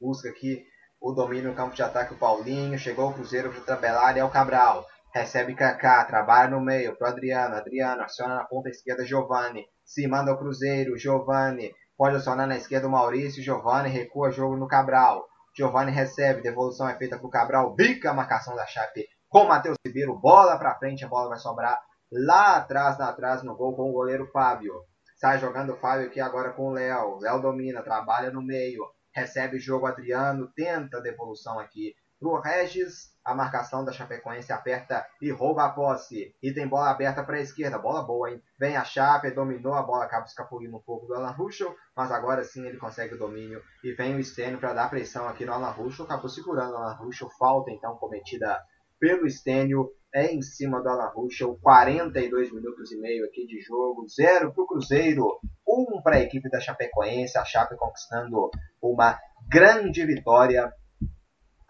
Busca 0.01 0.29
aqui 0.29 0.65
o 1.01 1.13
domínio 1.13 1.51
no 1.51 1.57
campo 1.57 1.75
de 1.75 1.83
ataque 1.83 2.13
o 2.13 2.19
Paulinho. 2.19 2.79
Chegou 2.79 3.09
o 3.09 3.15
Cruzeiro 3.15 3.51
para 3.51 3.63
tabelar 3.63 4.17
e 4.17 4.21
é 4.21 4.25
o 4.25 4.31
Cabral. 4.31 4.87
Recebe 5.13 5.57
Kaká, 5.57 6.05
trabalha 6.05 6.51
no 6.51 6.61
meio 6.61 6.97
pro 6.97 7.09
Adriano. 7.09 7.57
Adriano 7.57 8.03
aciona 8.03 8.37
na 8.37 8.45
ponta 8.45 8.69
esquerda 8.69 9.05
Giovanni. 9.05 9.67
Se 9.85 10.07
manda 10.07 10.31
ao 10.31 10.39
Cruzeiro, 10.39 10.97
Giovanni. 10.97 11.75
Pode 11.97 12.17
acionar 12.17 12.47
na 12.47 12.57
esquerda 12.57 12.87
o 12.87 12.91
Maurício. 12.91 13.43
Giovanni 13.43 13.89
recua 13.89 14.31
jogo 14.31 14.57
no 14.57 14.69
Cabral. 14.69 15.27
Giovanni 15.57 15.91
recebe, 15.91 16.43
devolução 16.43 16.89
é 16.89 16.97
feita 16.97 17.19
pro 17.19 17.29
Cabral. 17.29 17.75
Bica 17.75 18.11
a 18.11 18.15
marcação 18.15 18.55
da 18.55 18.65
Chape 18.67 19.09
com 19.29 19.47
Matheus 19.47 19.77
Ribeiro. 19.85 20.17
Bola 20.17 20.57
pra 20.57 20.77
frente, 20.77 21.05
a 21.05 21.09
bola 21.09 21.31
vai 21.31 21.39
sobrar 21.39 21.77
lá 22.13 22.57
atrás, 22.57 22.97
lá 22.97 23.09
atrás 23.09 23.43
no 23.43 23.57
gol 23.57 23.75
com 23.75 23.91
o 23.91 23.93
goleiro 23.93 24.31
Fábio. 24.33 24.75
Sai 25.17 25.39
jogando 25.39 25.73
o 25.73 25.77
Fábio 25.77 26.07
aqui 26.07 26.21
agora 26.21 26.53
com 26.53 26.69
o 26.69 26.73
Léo. 26.73 27.19
Léo 27.19 27.43
domina, 27.43 27.83
trabalha 27.83 28.31
no 28.31 28.41
meio. 28.41 28.85
Recebe 29.13 29.57
o 29.57 29.61
jogo 29.61 29.87
Adriano, 29.87 30.53
tenta 30.55 30.99
a 30.99 31.03
devolução 31.03 31.59
aqui 31.59 31.95
pro 32.21 32.39
Regis. 32.39 33.11
A 33.25 33.35
marcação 33.35 33.85
da 33.85 33.93
Chapecoense 33.93 34.53
aperta 34.53 35.07
e 35.21 35.31
rouba 35.31 35.65
a 35.65 35.71
posse. 35.71 36.35
E 36.43 36.53
tem 36.53 36.67
bola 36.67 36.91
aberta 36.91 37.23
para 37.23 37.37
a 37.37 37.41
esquerda. 37.41 37.79
Bola 37.79 38.03
boa, 38.03 38.31
hein? 38.31 38.43
Vem 38.59 38.77
a 38.77 38.85
Chape, 38.85 39.31
dominou 39.31 39.75
a 39.75 39.83
bola, 39.83 40.05
acaba 40.05 40.25
escapulindo 40.25 40.77
um 40.77 40.83
pouco 40.83 41.07
do 41.07 41.15
Alan 41.15 41.33
Ruschel. 41.33 41.75
Mas 41.97 42.11
agora 42.11 42.45
sim 42.45 42.67
ele 42.67 42.79
consegue 42.79 43.15
o 43.15 43.19
domínio. 43.19 43.63
E 43.85 43.93
vem 43.93 44.17
o 44.17 44.25
Stênio 44.25 44.59
para 44.59 44.73
dar 44.73 44.91
pressão 44.91 45.29
aqui 45.29 45.45
no 45.45 45.53
Alan 45.53 45.71
Ruschel. 45.71 46.05
Acabou 46.05 46.29
segurando 46.29 46.73
o 46.73 46.77
Alan 46.77 46.95
Ruschel. 46.95 47.29
Falta 47.39 47.71
então 47.71 47.97
cometida 47.97 48.59
pelo 48.99 49.29
Stênio. 49.29 49.91
É 50.13 50.33
em 50.33 50.43
cima 50.43 50.83
do 50.83 50.89
Alan 50.89 51.13
Ruschel. 51.15 51.59
42 51.63 52.53
minutos 52.53 52.91
e 52.91 52.99
meio 52.99 53.25
aqui 53.27 53.47
de 53.47 53.61
jogo. 53.61 54.09
Zero 54.09 54.53
para 54.53 54.65
o 54.65 54.67
Cruzeiro. 54.67 55.39
Um 55.69 56.03
para 56.03 56.17
a 56.17 56.21
equipe 56.21 56.49
da 56.51 56.59
Chapecoense. 56.59 57.39
A 57.39 57.45
Chape 57.45 57.77
conquistando 57.77 58.51
uma 58.83 59.19
grande 59.49 60.05
vitória 60.05 60.73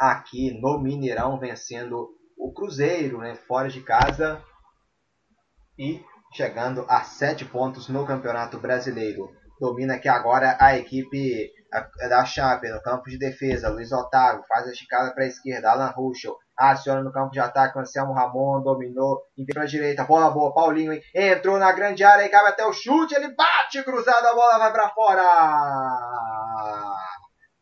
aqui 0.00 0.58
no 0.58 0.80
Mineirão, 0.80 1.38
vencendo 1.38 2.08
o 2.38 2.50
Cruzeiro, 2.54 3.18
né, 3.18 3.34
fora 3.34 3.68
de 3.68 3.82
casa 3.82 4.42
e 5.78 6.02
chegando 6.32 6.86
a 6.88 7.02
sete 7.02 7.44
pontos 7.44 7.88
no 7.88 8.06
Campeonato 8.06 8.58
Brasileiro. 8.58 9.30
Domina 9.60 9.96
aqui 9.96 10.08
agora 10.08 10.56
a 10.58 10.74
equipe 10.74 11.52
da 12.08 12.24
Chape 12.24 12.70
no 12.70 12.80
campo 12.80 13.10
de 13.10 13.18
defesa. 13.18 13.68
Luiz 13.68 13.92
Otávio 13.92 14.42
faz 14.48 14.66
a 14.66 14.70
esticada 14.70 15.12
para 15.12 15.24
a 15.24 15.26
esquerda. 15.26 15.70
Alan 15.70 15.92
Ruschel 15.94 16.34
aciona 16.56 17.02
no 17.02 17.12
campo 17.12 17.30
de 17.30 17.40
ataque. 17.40 17.78
Anselmo 17.78 18.14
Ramon 18.14 18.62
dominou. 18.62 19.20
Para 19.52 19.64
a 19.64 19.66
direita. 19.66 20.04
Bola 20.04 20.30
boa. 20.30 20.54
Paulinho 20.54 20.98
entrou 21.14 21.58
na 21.58 21.72
grande 21.72 22.02
área 22.02 22.24
e 22.24 22.30
cabe 22.30 22.48
até 22.48 22.64
o 22.64 22.72
chute. 22.72 23.14
Ele 23.14 23.34
bate 23.34 23.82
cruzado. 23.84 24.26
A 24.26 24.34
bola 24.34 24.58
vai 24.58 24.72
para 24.72 24.88
fora. 24.88 25.22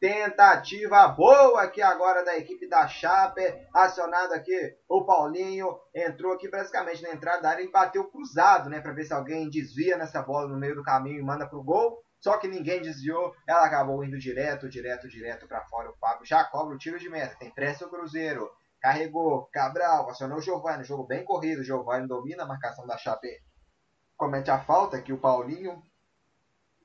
Tentativa 0.00 1.08
boa 1.08 1.60
aqui 1.60 1.82
agora 1.82 2.24
da 2.24 2.38
equipe 2.38 2.68
da 2.68 2.86
Chape. 2.86 3.42
Acionado 3.74 4.32
aqui 4.32 4.76
o 4.88 5.04
Paulinho. 5.04 5.76
Entrou 5.92 6.32
aqui 6.32 6.48
praticamente 6.48 7.02
na 7.02 7.10
entrada 7.10 7.42
da 7.42 7.50
área 7.50 7.64
e 7.64 7.70
bateu 7.70 8.08
cruzado, 8.08 8.70
né? 8.70 8.80
Para 8.80 8.92
ver 8.92 9.04
se 9.04 9.12
alguém 9.12 9.50
desvia 9.50 9.96
nessa 9.96 10.22
bola 10.22 10.46
no 10.46 10.56
meio 10.56 10.76
do 10.76 10.84
caminho 10.84 11.18
e 11.18 11.22
manda 11.22 11.48
pro 11.48 11.64
gol. 11.64 12.00
Só 12.20 12.38
que 12.38 12.46
ninguém 12.46 12.80
desviou. 12.80 13.34
Ela 13.48 13.66
acabou 13.66 14.04
indo 14.04 14.16
direto, 14.16 14.68
direto, 14.68 15.08
direto 15.08 15.48
para 15.48 15.64
fora. 15.64 15.90
O 15.90 15.96
Fábio 15.96 16.24
já 16.24 16.44
cobra 16.44 16.76
o 16.76 16.78
tiro 16.78 16.98
de 16.98 17.08
meta. 17.08 17.36
Tem 17.36 17.52
pressa 17.52 17.84
o 17.84 17.90
Cruzeiro. 17.90 18.48
Carregou. 18.80 19.48
Cabral. 19.52 20.08
Acionou 20.08 20.38
o 20.38 20.42
Giovanni. 20.42 20.84
Jogo 20.84 21.08
bem 21.08 21.24
corrido. 21.24 21.64
Giovanni 21.64 22.06
domina 22.06 22.44
a 22.44 22.46
marcação 22.46 22.86
da 22.86 22.96
Chape. 22.96 23.36
Comete 24.16 24.48
a 24.48 24.60
falta 24.60 24.96
aqui 24.96 25.12
o 25.12 25.18
Paulinho. 25.18 25.82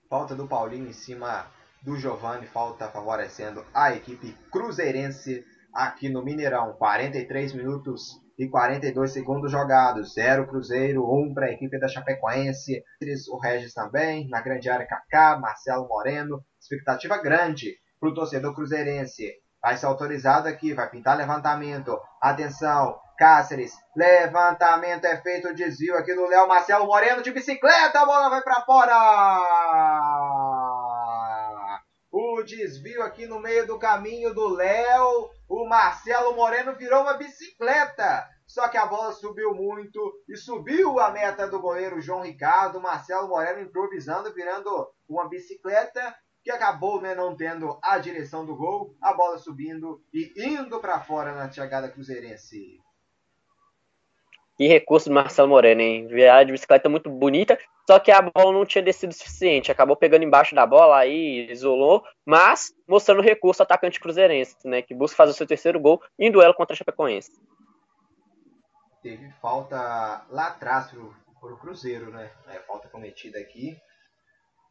Falta 0.10 0.34
do 0.34 0.48
Paulinho 0.48 0.88
em 0.88 0.94
cima 0.94 1.48
do 1.84 1.98
Giovani, 1.98 2.48
falta 2.48 2.88
favorecendo 2.88 3.64
a 3.74 3.94
equipe 3.94 4.36
cruzeirense 4.50 5.44
aqui 5.74 6.10
no 6.10 6.24
Mineirão. 6.24 6.74
43 6.74 7.54
minutos 7.54 8.22
e 8.40 8.48
42 8.48 9.12
segundos 9.12 9.52
jogados. 9.52 10.14
0 10.14 10.48
Cruzeiro, 10.48 11.04
1 11.04 11.22
um 11.22 11.34
para 11.34 11.48
a 11.48 11.52
equipe 11.52 11.78
da 11.80 11.88
Chapecoense. 11.88 12.82
O 13.30 13.38
Regis 13.38 13.74
também, 13.74 14.28
na 14.30 14.42
grande 14.42 14.70
área 14.70 14.88
Kaká, 14.88 15.38
Marcelo 15.38 15.88
Moreno. 15.88 16.44
Expectativa 16.60 17.18
grande 17.18 17.76
para 18.00 18.10
o 18.10 18.14
torcedor 18.14 18.56
cruzeirense. 18.56 19.32
Vai 19.62 19.78
ser 19.78 19.86
autorizado 19.86 20.48
aqui, 20.48 20.74
vai 20.74 20.90
pintar 20.90 21.18
levantamento. 21.18 21.98
Atenção, 22.22 22.98
Cáceres, 23.18 23.72
levantamento 23.96 25.06
é 25.06 25.22
feito, 25.22 25.54
desvio 25.54 25.96
aqui 25.96 26.14
do 26.16 26.26
Léo 26.26 26.48
Marcelo 26.48 26.88
Moreno 26.88 27.22
de 27.22 27.32
bicicleta, 27.32 28.02
a 28.02 28.06
bola 28.06 28.30
vai 28.30 28.42
para 28.42 28.62
fora! 28.62 30.43
Desvio 32.44 33.02
aqui 33.02 33.26
no 33.26 33.40
meio 33.40 33.66
do 33.66 33.80
caminho 33.80 34.34
do 34.34 34.48
Léo. 34.50 35.30
O 35.48 35.68
Marcelo 35.68 36.36
Moreno 36.36 36.76
virou 36.76 37.02
uma 37.02 37.14
bicicleta. 37.14 38.28
Só 38.46 38.68
que 38.68 38.78
a 38.78 38.86
bola 38.86 39.12
subiu 39.14 39.54
muito 39.54 40.14
e 40.28 40.36
subiu 40.36 41.00
a 41.00 41.10
meta 41.12 41.48
do 41.48 41.60
goleiro 41.60 42.02
João 42.02 42.22
Ricardo. 42.22 42.82
Marcelo 42.82 43.28
Moreno 43.28 43.62
improvisando, 43.62 44.34
virando 44.34 44.70
uma 45.08 45.28
bicicleta 45.30 46.16
que 46.44 46.52
acabou 46.52 47.02
né, 47.02 47.16
não 47.16 47.36
tendo 47.36 47.80
a 47.82 47.98
direção 47.98 48.46
do 48.46 48.56
gol. 48.56 48.96
A 49.02 49.14
bola 49.14 49.38
subindo 49.38 50.04
e 50.14 50.34
indo 50.38 50.80
para 50.80 51.00
fora 51.00 51.34
na 51.34 51.50
chegada 51.50 51.90
cruzeirense. 51.90 52.83
Que 54.56 54.68
recurso 54.68 55.10
do 55.10 55.16
Marcelo 55.16 55.50
Moreno, 55.50 55.82
hein? 55.82 56.08
Virada 56.08 56.46
de 56.46 56.52
bicicleta 56.52 56.88
muito 56.88 57.10
bonita, 57.10 57.58
só 57.88 58.00
que 58.00 58.12
a 58.12 58.22
bola 58.22 58.52
não 58.52 58.66
tinha 58.66 58.84
descido 58.84 59.12
o 59.12 59.16
suficiente. 59.16 59.72
Acabou 59.72 59.96
pegando 59.96 60.24
embaixo 60.24 60.54
da 60.54 60.66
bola, 60.66 60.98
aí 60.98 61.50
isolou, 61.52 62.04
mas 62.26 62.74
mostrando 62.88 63.20
o 63.20 63.24
recurso 63.24 63.64
atacante 63.64 64.00
cruzeirense, 64.00 64.56
né? 64.66 64.82
Que 64.82 64.94
busca 64.94 65.18
fazer 65.18 65.32
o 65.32 65.36
seu 65.36 65.48
terceiro 65.48 65.80
gol 65.80 66.02
em 66.20 66.32
duelo 66.32 66.54
contra 66.54 66.74
a 66.74 66.78
Chapecoense. 66.78 67.32
Teve 69.02 69.30
falta 69.42 70.24
lá 70.30 70.48
atrás 70.48 70.92
pro, 70.92 71.14
pro 71.42 71.58
Cruzeiro, 71.58 72.12
né? 72.12 72.32
É, 72.48 72.60
falta 72.60 72.88
cometida 72.88 73.40
aqui 73.40 73.76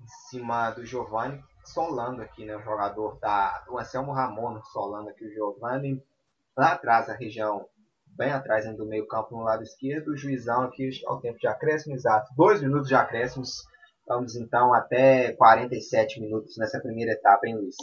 em 0.01 0.09
cima 0.31 0.71
do 0.71 0.85
Giovanni, 0.87 1.43
solando 1.65 2.23
aqui, 2.23 2.45
né? 2.45 2.57
O 2.57 2.63
jogador 2.63 3.19
da, 3.19 3.59
do 3.61 3.79
Anselmo 3.79 4.13
Ramon 4.13 4.63
solando 4.63 5.11
aqui 5.11 5.25
o 5.25 5.33
Giovanni. 5.33 6.03
Lá 6.57 6.73
atrás, 6.73 7.09
a 7.09 7.15
região 7.15 7.69
bem 8.17 8.31
atrás 8.31 8.65
do 8.77 8.87
meio 8.87 9.07
campo 9.07 9.37
no 9.37 9.45
lado 9.45 9.63
esquerdo. 9.63 10.09
O 10.09 10.17
juizão 10.17 10.63
aqui 10.63 10.91
ao 11.07 11.21
tempo 11.21 11.39
de 11.39 11.47
acréscimo, 11.47 11.95
exato. 11.95 12.31
Dois 12.37 12.63
minutos 12.63 12.89
de 12.89 12.95
acréscimos. 12.95 13.65
Vamos 14.07 14.35
então 14.37 14.75
até 14.75 15.33
47 15.33 16.21
minutos 16.21 16.57
nessa 16.59 16.81
primeira 16.81 17.13
etapa, 17.13 17.47
hein, 17.47 17.57
Luiz? 17.57 17.77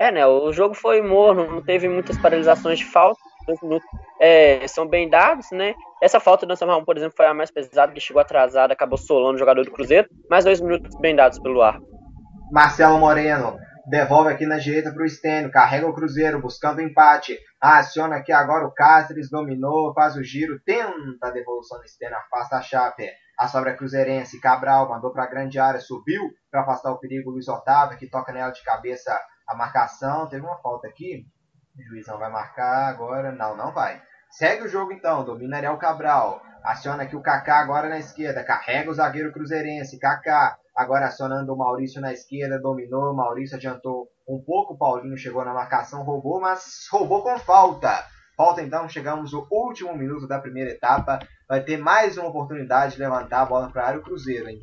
É, 0.00 0.10
né? 0.10 0.26
O 0.26 0.52
jogo 0.52 0.74
foi 0.74 1.00
morno, 1.00 1.46
não 1.46 1.62
teve 1.62 1.88
muitas 1.88 2.18
paralisações 2.18 2.80
de 2.80 2.84
falta. 2.84 3.20
dois 3.46 3.60
minutos 3.62 3.88
é, 4.20 4.66
são 4.66 4.86
bem 4.86 5.08
dados, 5.08 5.46
né? 5.52 5.74
Essa 6.02 6.18
falta 6.18 6.44
do 6.44 6.52
Anselmo 6.52 6.72
Ramon, 6.72 6.84
por 6.84 6.96
exemplo, 6.96 7.16
foi 7.16 7.26
a 7.26 7.32
mais 7.32 7.52
pesada, 7.52 7.92
que 7.92 8.00
chegou 8.00 8.20
atrasada, 8.20 8.72
acabou 8.72 8.98
solando 8.98 9.36
o 9.36 9.38
jogador 9.38 9.64
do 9.64 9.70
Cruzeiro, 9.70 10.08
mais 10.28 10.44
dois 10.44 10.60
minutos 10.60 10.98
bem 10.98 11.14
dados 11.14 11.38
pelo 11.38 11.62
ar. 11.62 11.78
Marcelo 12.50 12.98
Moreno 12.98 13.56
devolve 13.86 14.30
aqui 14.32 14.46
na 14.46 14.58
direita 14.58 14.92
para 14.92 15.02
o 15.02 15.08
Stênio, 15.08 15.50
carrega 15.50 15.86
o 15.86 15.94
Cruzeiro, 15.94 16.40
buscando 16.40 16.80
empate, 16.80 17.38
aciona 17.60 18.16
aqui 18.16 18.32
agora 18.32 18.66
o 18.66 18.72
Cáceres, 18.72 19.30
dominou, 19.30 19.92
faz 19.94 20.16
o 20.16 20.22
giro, 20.22 20.60
tenta 20.64 21.28
a 21.28 21.30
devolução 21.30 21.78
do 21.78 21.88
Stênio, 21.88 22.16
afasta 22.16 22.56
a 22.56 22.62
Chape, 22.62 23.10
a 23.38 23.48
sobra 23.48 23.74
cruzeirense, 23.74 24.40
Cabral 24.40 24.88
mandou 24.88 25.12
para 25.12 25.24
a 25.24 25.28
grande 25.28 25.58
área, 25.58 25.80
subiu 25.80 26.30
para 26.50 26.62
afastar 26.62 26.92
o 26.92 26.98
perigo, 26.98 27.30
Luiz 27.30 27.48
Otávio, 27.48 27.98
que 27.98 28.08
toca 28.08 28.32
nela 28.32 28.52
de 28.52 28.62
cabeça 28.62 29.18
a 29.48 29.54
marcação, 29.54 30.28
teve 30.28 30.44
uma 30.44 30.58
falta 30.58 30.86
aqui, 30.86 31.26
o 31.76 31.82
juiz 31.82 32.06
não 32.06 32.18
vai 32.18 32.30
marcar 32.30 32.88
agora, 32.88 33.32
não, 33.32 33.56
não 33.56 33.72
vai. 33.72 34.00
Segue 34.30 34.64
o 34.64 34.68
jogo 34.68 34.92
então, 34.92 35.24
domina 35.24 35.56
Ariel 35.56 35.76
Cabral, 35.76 36.40
aciona 36.62 37.02
aqui 37.02 37.16
o 37.16 37.20
Kaká 37.20 37.60
agora 37.60 37.88
na 37.88 37.98
esquerda, 37.98 38.44
carrega 38.44 38.90
o 38.90 38.94
zagueiro 38.94 39.32
cruzeirense, 39.32 39.98
Kaká, 39.98 40.56
agora 40.82 41.06
acionando 41.06 41.52
o 41.52 41.56
Maurício 41.56 42.00
na 42.00 42.12
esquerda, 42.12 42.60
dominou, 42.60 43.12
o 43.12 43.16
Maurício 43.16 43.56
adiantou 43.56 44.08
um 44.28 44.42
pouco, 44.42 44.76
Paulinho 44.76 45.16
chegou 45.16 45.44
na 45.44 45.54
marcação, 45.54 46.04
roubou, 46.04 46.40
mas 46.40 46.86
roubou 46.90 47.22
com 47.22 47.38
falta. 47.38 48.04
Falta 48.36 48.62
então, 48.62 48.88
chegamos 48.88 49.32
no 49.32 49.46
último 49.50 49.96
minuto 49.96 50.26
da 50.26 50.38
primeira 50.38 50.70
etapa, 50.70 51.18
vai 51.48 51.62
ter 51.62 51.76
mais 51.76 52.16
uma 52.16 52.28
oportunidade 52.28 52.94
de 52.94 53.00
levantar 53.00 53.42
a 53.42 53.46
bola 53.46 53.70
para 53.70 53.82
a 53.82 53.86
área 53.88 54.00
o 54.00 54.02
Cruzeiro, 54.02 54.48
hein? 54.48 54.58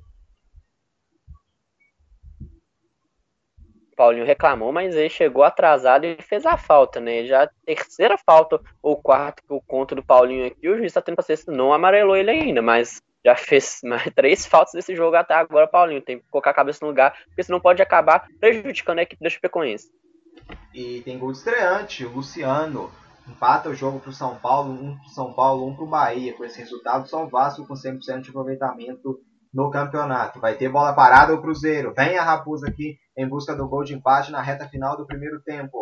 Paulinho 3.96 4.26
reclamou, 4.26 4.72
mas 4.72 4.96
ele 4.96 5.10
chegou 5.10 5.44
atrasado 5.44 6.06
e 6.06 6.16
fez 6.22 6.46
a 6.46 6.56
falta, 6.56 7.02
né? 7.02 7.26
Já 7.26 7.44
a 7.44 7.50
terceira 7.66 8.18
falta 8.18 8.60
ou 8.82 8.96
quarta 8.96 9.44
que 9.46 9.54
o 9.54 9.62
conto 9.62 9.94
do 9.94 10.02
Paulinho 10.02 10.48
aqui, 10.48 10.70
o 10.70 10.78
juiz 10.78 10.88
está 10.88 11.02
tendo 11.02 11.18
paciência, 11.18 11.52
não 11.52 11.74
amarelou 11.74 12.16
ele 12.16 12.32
ainda, 12.32 12.62
mas 12.62 13.02
já 13.26 13.36
fez 13.36 13.80
mais 13.84 14.04
três 14.16 14.46
faltas 14.46 14.74
desse 14.74 14.96
jogo 14.96 15.16
até 15.16 15.34
agora, 15.34 15.68
Paulinho. 15.68 16.02
Tem 16.02 16.20
que 16.20 16.26
colocar 16.30 16.52
a 16.52 16.56
cabeça 16.56 16.80
no 16.82 16.90
lugar, 16.90 17.16
porque 17.28 17.44
senão 17.44 17.60
pode 17.60 17.82
acabar 17.82 18.28
prejudicando 18.40 19.00
a 19.00 19.04
equipe 19.04 19.24
da 19.24 19.30
Chapecoense. 19.30 19.92
E 20.74 21.02
tem 21.02 21.18
gol 21.18 21.32
de 21.32 21.38
estreante, 21.38 22.06
o 22.06 22.12
Luciano 22.12 22.92
empata 23.28 23.70
o 23.70 23.76
jogo 23.76 24.00
para 24.00 24.10
o 24.10 24.14
São 24.14 24.36
Paulo, 24.36 24.72
um 24.72 24.98
para 24.98 25.10
São 25.10 25.34
Paulo, 25.34 25.68
um 25.68 25.76
para 25.76 25.84
o 25.84 25.90
Bahia. 25.90 26.34
Com 26.36 26.44
esse 26.44 26.60
resultado, 26.60 27.08
só 27.08 27.24
o 27.24 27.30
Vasco 27.30 27.66
com 27.68 27.74
100% 27.74 28.22
de 28.22 28.30
aproveitamento 28.30 29.20
no 29.54 29.70
campeonato. 29.70 30.40
Vai 30.40 30.56
ter 30.56 30.70
bola 30.70 30.94
parada 30.94 31.34
o 31.34 31.42
Cruzeiro. 31.42 31.94
Vem 31.94 32.18
a 32.18 32.24
Raposa 32.24 32.68
aqui 32.68 32.98
em 33.18 33.28
busca 33.28 33.56
do 33.56 33.68
gol 33.68 33.84
de 33.84 33.94
empate 33.94 34.32
na 34.32 34.42
reta 34.42 34.68
final 34.68 34.98
do 34.98 35.06
primeiro 35.06 35.42
tempo. 35.42 35.78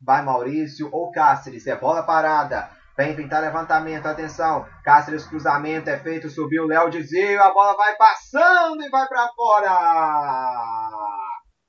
Vai 0.00 0.22
Maurício 0.22 0.88
ou 0.92 1.10
Cáceres. 1.10 1.66
É 1.66 1.76
bola 1.76 2.02
parada. 2.02 2.70
Vem 3.00 3.16
pintar 3.16 3.40
levantamento, 3.40 4.04
atenção. 4.04 4.68
Cáceres 4.84 5.26
cruzamento 5.26 5.88
é 5.88 5.98
feito, 5.98 6.28
subiu 6.28 6.64
o 6.64 6.66
Léo 6.66 6.90
desvio, 6.90 7.42
a 7.42 7.50
bola 7.50 7.74
vai 7.74 7.96
passando 7.96 8.82
e 8.82 8.90
vai 8.90 9.08
para 9.08 9.26
fora. 9.28 10.90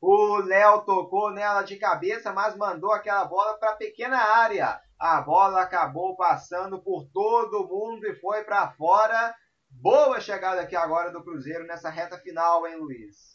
O 0.02 0.42
Léo 0.44 0.82
tocou 0.82 1.32
nela 1.32 1.62
de 1.62 1.78
cabeça, 1.78 2.34
mas 2.34 2.58
mandou 2.58 2.92
aquela 2.92 3.24
bola 3.24 3.58
para 3.58 3.78
pequena 3.78 4.18
área. 4.18 4.78
A 5.00 5.22
bola 5.22 5.62
acabou 5.62 6.18
passando 6.18 6.84
por 6.84 7.08
todo 7.14 7.66
mundo 7.66 8.06
e 8.08 8.20
foi 8.20 8.44
para 8.44 8.70
fora. 8.72 9.34
Boa 9.70 10.20
chegada 10.20 10.60
aqui 10.60 10.76
agora 10.76 11.14
do 11.14 11.24
Cruzeiro 11.24 11.66
nessa 11.66 11.90
reta 11.90 12.18
final, 12.18 12.68
hein, 12.68 12.76
Luiz? 12.76 13.31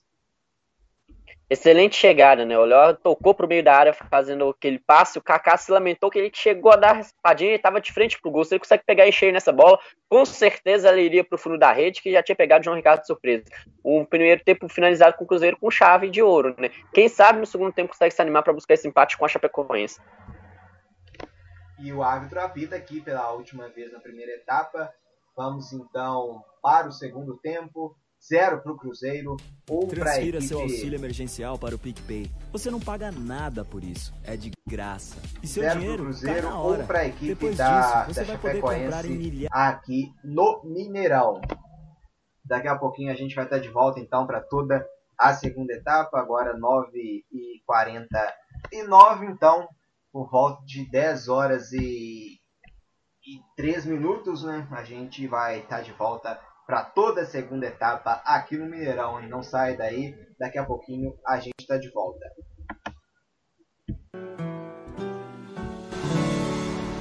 Excelente 1.49 1.95
chegada, 1.95 2.45
né? 2.45 2.59
O 2.59 2.65
Léo 2.65 2.97
tocou 2.97 3.33
pro 3.33 3.47
meio 3.47 3.63
da 3.63 3.73
área 3.73 3.93
fazendo 3.93 4.49
aquele 4.49 4.81
passe. 4.81 5.17
O 5.17 5.23
Kaká 5.23 5.57
se 5.57 5.71
lamentou 5.71 6.11
que 6.11 6.19
ele 6.19 6.31
chegou 6.35 6.73
a 6.73 6.77
dar 6.77 6.95
raspadinha 6.95 7.53
e 7.53 7.55
estava 7.55 7.81
de 7.81 7.93
frente 7.93 8.21
pro 8.21 8.33
gol. 8.33 8.45
Se 8.45 8.55
ele 8.55 8.59
consegue 8.59 8.83
pegar 8.85 9.07
e 9.07 9.13
cheio 9.13 9.33
nessa 9.33 9.53
bola, 9.53 9.79
com 10.09 10.25
certeza 10.25 10.89
ele 10.91 11.03
iria 11.03 11.23
pro 11.23 11.39
fundo 11.39 11.57
da 11.57 11.71
rede, 11.71 12.03
que 12.03 12.11
já 12.11 12.21
tinha 12.21 12.35
pegado 12.35 12.63
o 12.63 12.65
João 12.65 12.77
Ricardo 12.77 13.03
de 13.03 13.07
surpresa. 13.07 13.45
Um 13.85 14.05
primeiro 14.05 14.43
tempo 14.43 14.69
finalizado 14.69 15.17
com 15.17 15.23
o 15.23 15.27
Cruzeiro 15.27 15.57
com 15.57 15.71
chave 15.71 16.11
de 16.11 16.21
ouro, 16.21 16.53
né? 16.59 16.69
Quem 16.93 17.09
sabe 17.09 17.39
no 17.39 17.47
segundo 17.47 17.73
tempo 17.73 17.93
consegue 17.93 18.13
se 18.13 18.21
animar 18.21 18.43
para 18.43 18.53
buscar 18.53 18.75
esse 18.75 18.89
empate 18.89 19.17
com 19.17 19.25
a 19.25 19.29
Chapecoense. 19.29 20.01
E 21.79 21.93
o 21.93 22.03
árbitro 22.03 22.41
apita 22.41 22.75
aqui 22.75 23.01
pela 23.01 23.31
última 23.33 23.69
vez 23.69 23.93
na 23.93 24.01
primeira 24.01 24.33
etapa. 24.33 24.93
Vamos 25.37 25.73
então 25.73 26.43
para 26.61 26.89
o 26.89 26.93
segundo 26.93 27.37
tempo. 27.37 27.97
Zero 28.29 28.61
para 28.61 28.73
o 28.73 28.77
Cruzeiro, 28.77 29.37
um 29.71 29.87
para 29.87 30.13
a 30.13 30.21
equipe... 30.21 30.43
seu 30.43 30.61
auxílio 30.61 30.99
emergencial 30.99 31.57
para 31.57 31.77
o 31.77 31.79
PicPay. 31.79 32.31
Você 32.51 32.71
não 32.71 32.81
paga 32.81 33.13
nada 33.13 33.65
por 33.65 33.85
isso, 33.85 34.13
é 34.25 34.37
de 34.37 34.51
graça. 34.67 35.17
E 35.43 35.47
seu 35.47 35.63
Zero 35.63 35.79
dinheiro 35.79 36.03
Cruzeiro, 36.03 36.49
um 36.49 36.87
para 36.87 37.01
a 37.01 37.07
equipe 37.07 37.35
Depois 37.35 37.57
da, 37.57 38.05
disso, 38.05 38.21
da 38.21 38.27
Chapecoense 38.27 39.47
aqui 39.51 40.13
no 40.25 40.63
Mineirão. 40.65 41.41
Daqui 42.45 42.67
a 42.67 42.77
pouquinho 42.77 43.13
a 43.13 43.17
gente 43.17 43.35
vai 43.35 43.45
estar 43.45 43.59
de 43.59 43.69
volta 43.69 44.01
então 44.01 44.27
para 44.27 44.41
toda 44.41 44.85
a 45.17 45.33
segunda 45.33 45.73
etapa, 45.73 46.19
agora 46.19 46.59
9h49, 46.59 49.31
então, 49.31 49.69
por 50.13 50.29
volta 50.29 50.65
de 50.65 50.91
10 50.91 51.29
horas 51.29 51.73
e 51.73 52.41
e 53.27 53.41
3 53.57 53.87
minutos, 53.87 54.45
né? 54.45 54.69
A 54.71 54.85
gente 54.85 55.27
vai 55.27 55.59
estar 55.59 55.79
tá 55.79 55.83
de 55.83 55.93
volta 55.93 56.41
para 56.67 56.83
toda 56.83 57.23
a 57.23 57.27
segunda 57.27 57.67
etapa 57.67 58.21
aqui 58.25 58.57
no 58.57 58.67
Mineirão. 58.67 59.23
E 59.23 59.29
não 59.29 59.43
sai 59.43 59.77
daí, 59.77 60.15
daqui 60.39 60.59
a 60.59 60.65
pouquinho 60.65 61.15
a 61.25 61.39
gente 61.39 61.55
está 61.61 61.79
de 61.79 61.91
volta. 61.91 62.27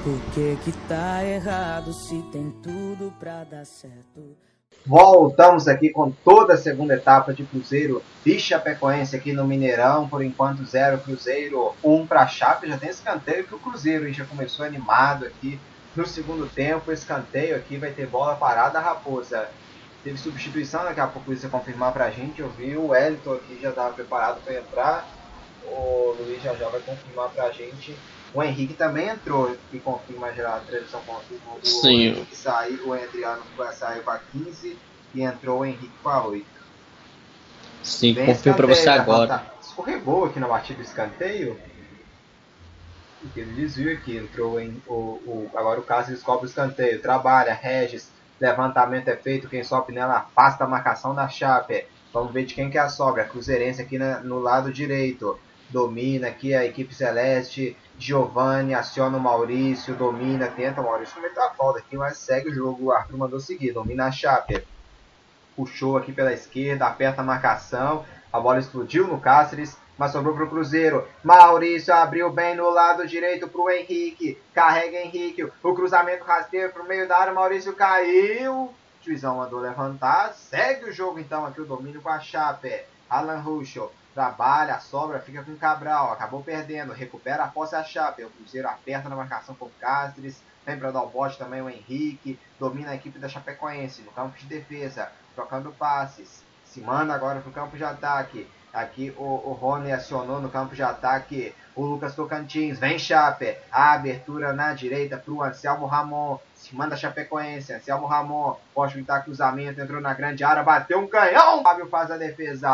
Por 0.04 0.20
que 0.32 0.56
que 0.64 0.72
tá 0.86 1.24
errado 1.24 1.92
se 1.92 2.22
tem 2.30 2.52
tudo 2.62 3.12
para 3.18 3.42
dar 3.42 3.66
certo? 3.66 4.36
Voltamos 4.86 5.66
aqui 5.66 5.90
com 5.90 6.12
toda 6.12 6.54
a 6.54 6.56
segunda 6.56 6.94
etapa 6.94 7.34
de 7.34 7.44
Cruzeiro 7.44 8.00
e 8.24 8.38
Chapecoense 8.38 9.16
aqui 9.16 9.32
no 9.32 9.44
Mineirão. 9.44 10.08
Por 10.08 10.22
enquanto, 10.22 10.64
zero 10.64 11.00
Cruzeiro, 11.00 11.74
um 11.82 12.06
para 12.06 12.24
Chape. 12.28 12.68
Já 12.68 12.78
tem 12.78 12.90
escanteio 12.90 13.48
que 13.48 13.54
o 13.56 13.58
Cruzeiro 13.58 14.12
já 14.12 14.24
começou 14.24 14.64
animado 14.64 15.26
aqui 15.26 15.58
no 15.96 16.06
segundo 16.06 16.46
tempo, 16.46 16.92
escanteio 16.92 17.56
aqui, 17.56 17.76
vai 17.76 17.90
ter 17.90 18.06
bola 18.06 18.36
parada, 18.36 18.78
Raposa. 18.78 19.48
Teve 20.04 20.18
substituição, 20.18 20.84
daqui 20.84 21.00
a 21.00 21.06
pouco 21.06 21.32
isso 21.32 21.48
confirmar 21.48 21.92
pra 21.92 22.10
gente. 22.10 22.40
Eu 22.40 22.48
vi 22.50 22.76
o 22.76 22.88
Wellington 22.88 23.34
aqui 23.34 23.58
já 23.60 23.70
estava 23.70 23.92
preparado 23.92 24.40
para 24.44 24.54
entrar. 24.54 25.08
O 25.64 26.14
Luiz 26.18 26.42
já 26.42 26.54
já 26.54 26.68
vai 26.68 26.80
confirmar 26.80 27.30
pra 27.30 27.50
gente. 27.50 27.96
O 28.32 28.42
Henrique 28.42 28.74
também 28.74 29.08
entrou, 29.08 29.56
que 29.70 29.80
confirma 29.80 30.32
já 30.32 30.56
a 30.56 30.60
transmissão 30.60 31.00
confirma. 31.06 31.54
O 31.60 31.66
Sim. 31.66 32.08
Henrique 32.08 32.36
saiu, 32.36 32.88
o 32.88 32.92
Adriano 32.92 33.42
saiu 33.72 34.02
com 34.02 34.10
a 34.10 34.20
15 34.32 34.78
e 35.14 35.22
entrou 35.22 35.60
o 35.60 35.64
Henrique 35.64 35.90
com 36.02 36.08
a 36.08 36.24
8. 36.26 36.46
Sim, 37.82 38.14
confirmo 38.14 38.56
para 38.56 38.66
você 38.66 38.88
agora. 38.88 39.46
Escorregou 39.60 40.26
aqui 40.26 40.38
na 40.38 40.48
batida 40.48 40.80
do 40.80 40.84
escanteio 40.84 41.58
ele 43.36 43.52
desvio 43.52 43.92
aqui, 43.92 44.16
entrou 44.16 44.60
em 44.60 44.82
o, 44.86 44.92
o, 44.92 45.50
agora 45.54 45.80
o 45.80 45.82
Cáceres 45.82 46.22
cobra 46.22 46.44
o 46.44 46.48
escanteio, 46.48 47.00
trabalha, 47.00 47.54
Regis, 47.54 48.10
levantamento 48.40 49.08
é 49.08 49.16
feito, 49.16 49.48
quem 49.48 49.64
sobe 49.64 49.92
nela 49.92 50.18
afasta 50.18 50.64
a 50.64 50.68
marcação 50.68 51.14
da 51.14 51.28
Chape. 51.28 51.86
Vamos 52.12 52.32
ver 52.32 52.44
de 52.44 52.54
quem 52.54 52.70
que 52.70 52.78
é 52.78 52.80
a 52.80 52.88
sobra, 52.88 53.24
Cruzeirense 53.24 53.82
aqui 53.82 53.98
na, 53.98 54.20
no 54.20 54.38
lado 54.38 54.72
direito, 54.72 55.38
domina 55.68 56.28
aqui 56.28 56.54
a 56.54 56.64
equipe 56.64 56.94
celeste, 56.94 57.76
Giovanni 57.98 58.74
aciona 58.74 59.16
o 59.16 59.20
Maurício, 59.20 59.94
domina, 59.94 60.48
tenta 60.48 60.80
o 60.80 60.84
Maurício 60.84 61.14
cometeu 61.14 61.42
a 61.42 61.50
falta 61.50 61.78
aqui, 61.78 61.96
mas 61.96 62.18
segue 62.18 62.50
o 62.50 62.54
jogo, 62.54 62.86
o 62.86 62.92
Arthur 62.92 63.16
mandou 63.16 63.40
seguir, 63.40 63.72
domina 63.72 64.06
a 64.06 64.12
Chape. 64.12 64.66
Puxou 65.54 65.96
aqui 65.96 66.12
pela 66.12 66.32
esquerda, 66.32 66.86
aperta 66.86 67.22
a 67.22 67.24
marcação, 67.24 68.04
a 68.32 68.38
bola 68.38 68.58
explodiu 68.58 69.06
no 69.06 69.18
Cáceres, 69.18 69.76
mas 69.98 70.12
sobrou 70.12 70.34
para 70.34 70.44
o 70.44 70.50
Cruzeiro. 70.50 71.06
Maurício 71.22 71.92
abriu 71.94 72.30
bem 72.30 72.54
no 72.54 72.68
lado 72.70 73.06
direito 73.06 73.48
para 73.48 73.60
o 73.60 73.70
Henrique. 73.70 74.38
Carrega 74.54 74.98
Henrique. 74.98 75.50
O 75.62 75.74
cruzamento 75.74 76.24
rasteiro 76.24 76.72
para 76.72 76.82
o 76.82 76.88
meio 76.88 77.08
da 77.08 77.18
área. 77.18 77.32
Maurício 77.32 77.74
caiu. 77.74 78.74
Juizão 79.02 79.36
mandou 79.36 79.60
levantar. 79.60 80.34
Segue 80.34 80.90
o 80.90 80.92
jogo 80.92 81.18
então 81.18 81.46
aqui 81.46 81.60
o 81.60 81.66
domínio 81.66 82.02
com 82.02 82.10
a 82.10 82.20
Chape. 82.20 82.84
Alan 83.08 83.38
Ruschel 83.38 83.92
trabalha, 84.14 84.80
sobra, 84.80 85.20
fica 85.20 85.42
com 85.42 85.56
Cabral. 85.56 86.12
Acabou 86.12 86.42
perdendo. 86.42 86.92
Recupera 86.92 87.44
a 87.44 87.48
posse 87.48 87.74
a 87.74 87.84
Chape. 87.84 88.24
O 88.24 88.30
Cruzeiro 88.30 88.68
aperta 88.68 89.08
na 89.08 89.16
marcação 89.16 89.54
com 89.54 89.66
o 89.66 89.72
Cáceres. 89.80 90.42
Vem 90.66 90.78
para 90.78 90.90
dar 90.90 91.02
o 91.02 91.08
bote 91.08 91.38
também 91.38 91.62
o 91.62 91.70
Henrique. 91.70 92.38
Domina 92.58 92.90
a 92.90 92.94
equipe 92.96 93.18
da 93.18 93.28
Chapecoense 93.28 94.02
no 94.02 94.10
campo 94.10 94.36
de 94.36 94.46
defesa. 94.46 95.10
Trocando 95.34 95.72
passes. 95.72 96.44
Se 96.64 96.80
manda 96.80 97.14
agora 97.14 97.40
para 97.40 97.48
o 97.48 97.52
campo 97.52 97.76
de 97.76 97.84
ataque. 97.84 98.46
Aqui 98.76 99.10
o, 99.16 99.22
o 99.22 99.52
Rony 99.58 99.90
acionou 99.90 100.38
no 100.38 100.50
campo 100.50 100.74
de 100.74 100.82
ataque 100.82 101.54
o 101.74 101.82
Lucas 101.82 102.14
Tocantins. 102.14 102.78
Vem 102.78 102.98
Chape. 102.98 103.56
A 103.72 103.94
abertura 103.94 104.52
na 104.52 104.74
direita 104.74 105.16
para 105.16 105.32
o 105.32 105.42
Anselmo 105.42 105.86
Ramon. 105.86 106.38
Se 106.54 106.76
manda 106.76 106.94
Chapecoense. 106.94 107.72
Anselmo 107.72 108.06
Ramon. 108.06 108.54
Pode 108.74 108.92
pintar 108.92 109.24
cruzamento. 109.24 109.80
Entrou 109.80 109.98
na 109.98 110.12
grande 110.12 110.44
área. 110.44 110.62
Bateu 110.62 110.98
um 110.98 111.06
canhão. 111.06 111.62
Fábio 111.62 111.88
faz 111.88 112.10
a 112.10 112.18
defesa. 112.18 112.68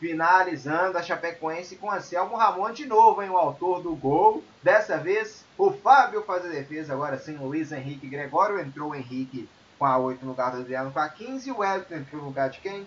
finalizando 0.00 0.98
a 0.98 1.02
Chapecoense 1.02 1.76
com 1.76 1.88
Anselmo 1.88 2.34
Ramon 2.34 2.72
de 2.72 2.84
novo, 2.84 3.22
hein, 3.22 3.30
o 3.30 3.38
autor 3.38 3.80
do 3.80 3.94
gol. 3.94 4.42
Dessa 4.60 4.98
vez, 4.98 5.44
o 5.56 5.70
Fábio 5.70 6.24
faz 6.24 6.44
a 6.44 6.48
defesa, 6.48 6.92
agora 6.92 7.16
sem 7.16 7.36
Luiz 7.36 7.70
Henrique 7.70 8.08
Gregório. 8.08 8.58
Entrou 8.58 8.92
Henrique 8.92 9.48
com 9.78 9.86
a 9.86 9.96
8 9.98 10.24
no 10.24 10.32
lugar 10.32 10.50
do 10.50 10.58
Adriano 10.58 10.90
com 10.90 10.98
a 10.98 11.08
15. 11.08 11.48
E 11.48 11.52
o 11.52 11.58
Wellington 11.58 11.94
entrou 11.94 12.22
no 12.22 12.28
lugar 12.28 12.50
de 12.50 12.58
quem? 12.58 12.84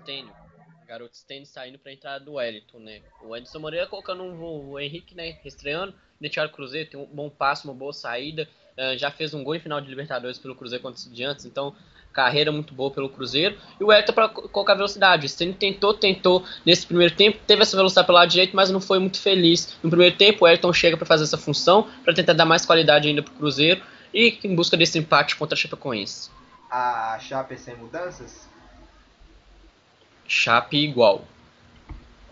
Stênio. 0.00 0.32
Garoto 0.86 1.16
Stênio 1.16 1.46
saindo 1.46 1.78
para 1.78 1.92
entrar 1.92 2.18
do 2.18 2.34
Wellington, 2.34 2.78
né? 2.78 3.02
O 3.22 3.36
Edson 3.36 3.58
Moreira 3.58 3.86
colocando 3.86 4.22
o 4.22 4.78
Henrique, 4.78 5.14
né? 5.14 5.38
Estreando. 5.44 5.94
Deixaram 6.20 6.48
o 6.48 6.52
Cruzeiro, 6.52 6.88
tem 6.88 6.98
um 6.98 7.06
bom 7.06 7.28
passo, 7.28 7.68
uma 7.68 7.74
boa 7.74 7.92
saída. 7.92 8.48
Uh, 8.78 8.96
já 8.96 9.10
fez 9.10 9.34
um 9.34 9.42
gol 9.42 9.54
em 9.54 9.60
final 9.60 9.80
de 9.80 9.88
Libertadores 9.88 10.38
pelo 10.38 10.54
Cruzeiro 10.54 10.82
contra 10.82 10.96
o 10.96 11.00
Estudiantes, 11.00 11.44
então 11.44 11.74
carreira 12.12 12.50
muito 12.50 12.72
boa 12.72 12.90
pelo 12.90 13.10
Cruzeiro. 13.10 13.58
E 13.78 13.84
o 13.84 13.92
Everton 13.92 14.12
para 14.14 14.28
colocar 14.28 14.74
velocidade. 14.74 15.26
O 15.26 15.28
Stênio 15.28 15.54
tentou, 15.54 15.92
tentou 15.92 16.42
nesse 16.64 16.86
primeiro 16.86 17.14
tempo, 17.14 17.38
teve 17.46 17.60
essa 17.60 17.76
velocidade 17.76 18.06
pelo 18.06 18.18
lado 18.18 18.30
direito, 18.30 18.56
mas 18.56 18.70
não 18.70 18.80
foi 18.80 18.98
muito 18.98 19.20
feliz. 19.20 19.76
No 19.82 19.90
primeiro 19.90 20.16
tempo, 20.16 20.44
o 20.44 20.48
Everton 20.48 20.72
chega 20.72 20.96
para 20.96 21.04
fazer 21.04 21.24
essa 21.24 21.36
função, 21.36 21.86
para 22.02 22.14
tentar 22.14 22.32
dar 22.32 22.46
mais 22.46 22.64
qualidade 22.64 23.06
ainda 23.06 23.22
para 23.22 23.34
o 23.34 23.36
Cruzeiro 23.36 23.82
e 24.14 24.38
em 24.42 24.54
busca 24.54 24.76
desse 24.76 24.98
empate 24.98 25.36
contra 25.36 25.54
a 25.54 25.58
Chapecoense. 25.58 26.30
A 26.70 27.18
Chape 27.20 27.58
sem 27.58 27.76
mudanças? 27.76 28.48
Chape 30.28 30.76
igual. 30.76 31.22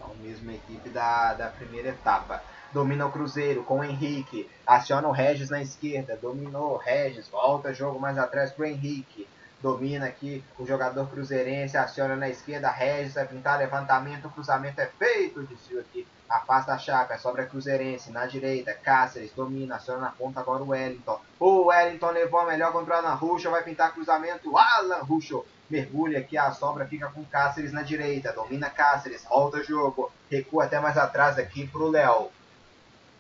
A 0.01 0.09
mesma 0.23 0.53
equipe 0.53 0.89
da, 0.89 1.35
da 1.35 1.49
primeira 1.49 1.91
etapa. 1.91 2.43
Domina 2.73 3.07
o 3.07 3.13
Cruzeiro 3.13 3.63
com 3.63 3.79
o 3.79 3.85
Henrique, 3.85 4.51
aciona 4.67 5.07
o 5.07 5.13
Regis 5.13 5.49
na 5.49 5.63
esquerda, 5.63 6.19
dominou 6.21 6.73
o 6.73 6.77
Regis, 6.77 7.29
volta 7.29 7.73
jogo 7.73 8.01
mais 8.01 8.19
atrás 8.19 8.51
pro 8.51 8.65
Henrique, 8.65 9.29
domina 9.63 10.07
aqui 10.07 10.43
o 10.59 10.67
jogador 10.67 11.09
cruzeirense, 11.09 11.77
aciona 11.77 12.17
na 12.17 12.29
esquerda, 12.29 12.69
Regis 12.69 13.15
vai 13.15 13.29
pintar. 13.29 13.61
Levantamento, 13.61 14.27
o 14.27 14.31
cruzamento 14.31 14.81
é 14.81 14.87
feito, 14.87 15.45
disse 15.45 15.79
aqui, 15.79 16.05
afasta 16.29 16.73
a 16.73 16.79
chapa, 16.79 17.17
sobra 17.17 17.47
cruzeirense, 17.47 18.11
na 18.11 18.27
direita, 18.27 18.75
Cáceres, 18.75 19.31
domina, 19.37 19.77
aciona 19.77 20.01
na 20.01 20.11
ponta 20.11 20.41
agora 20.41 20.65
o 20.65 20.71
Wellington, 20.71 21.21
o 21.39 21.67
Wellington 21.67 22.11
levou 22.11 22.41
a 22.41 22.47
melhor 22.47 22.73
contra 22.73 22.99
a 22.99 23.15
Ruxa, 23.15 23.51
vai 23.51 23.63
pintar 23.63 23.93
cruzamento, 23.93 24.59
Alan 24.59 25.05
Ruxo, 25.05 25.45
mergulha 25.71 26.19
aqui, 26.19 26.37
a 26.37 26.51
sobra 26.53 26.87
fica 26.87 27.09
com 27.09 27.25
Cáceres 27.25 27.73
na 27.73 27.83
direita, 27.83 28.33
domina 28.33 28.71
Cáceres, 28.71 29.25
volta 29.25 29.63
jogo, 29.63 30.11
recua 30.31 30.65
até 30.65 30.79
mais 30.79 30.97
atrás 30.97 31.39
aqui 31.39 31.67
pro 31.67 31.89
Léo, 31.89 32.31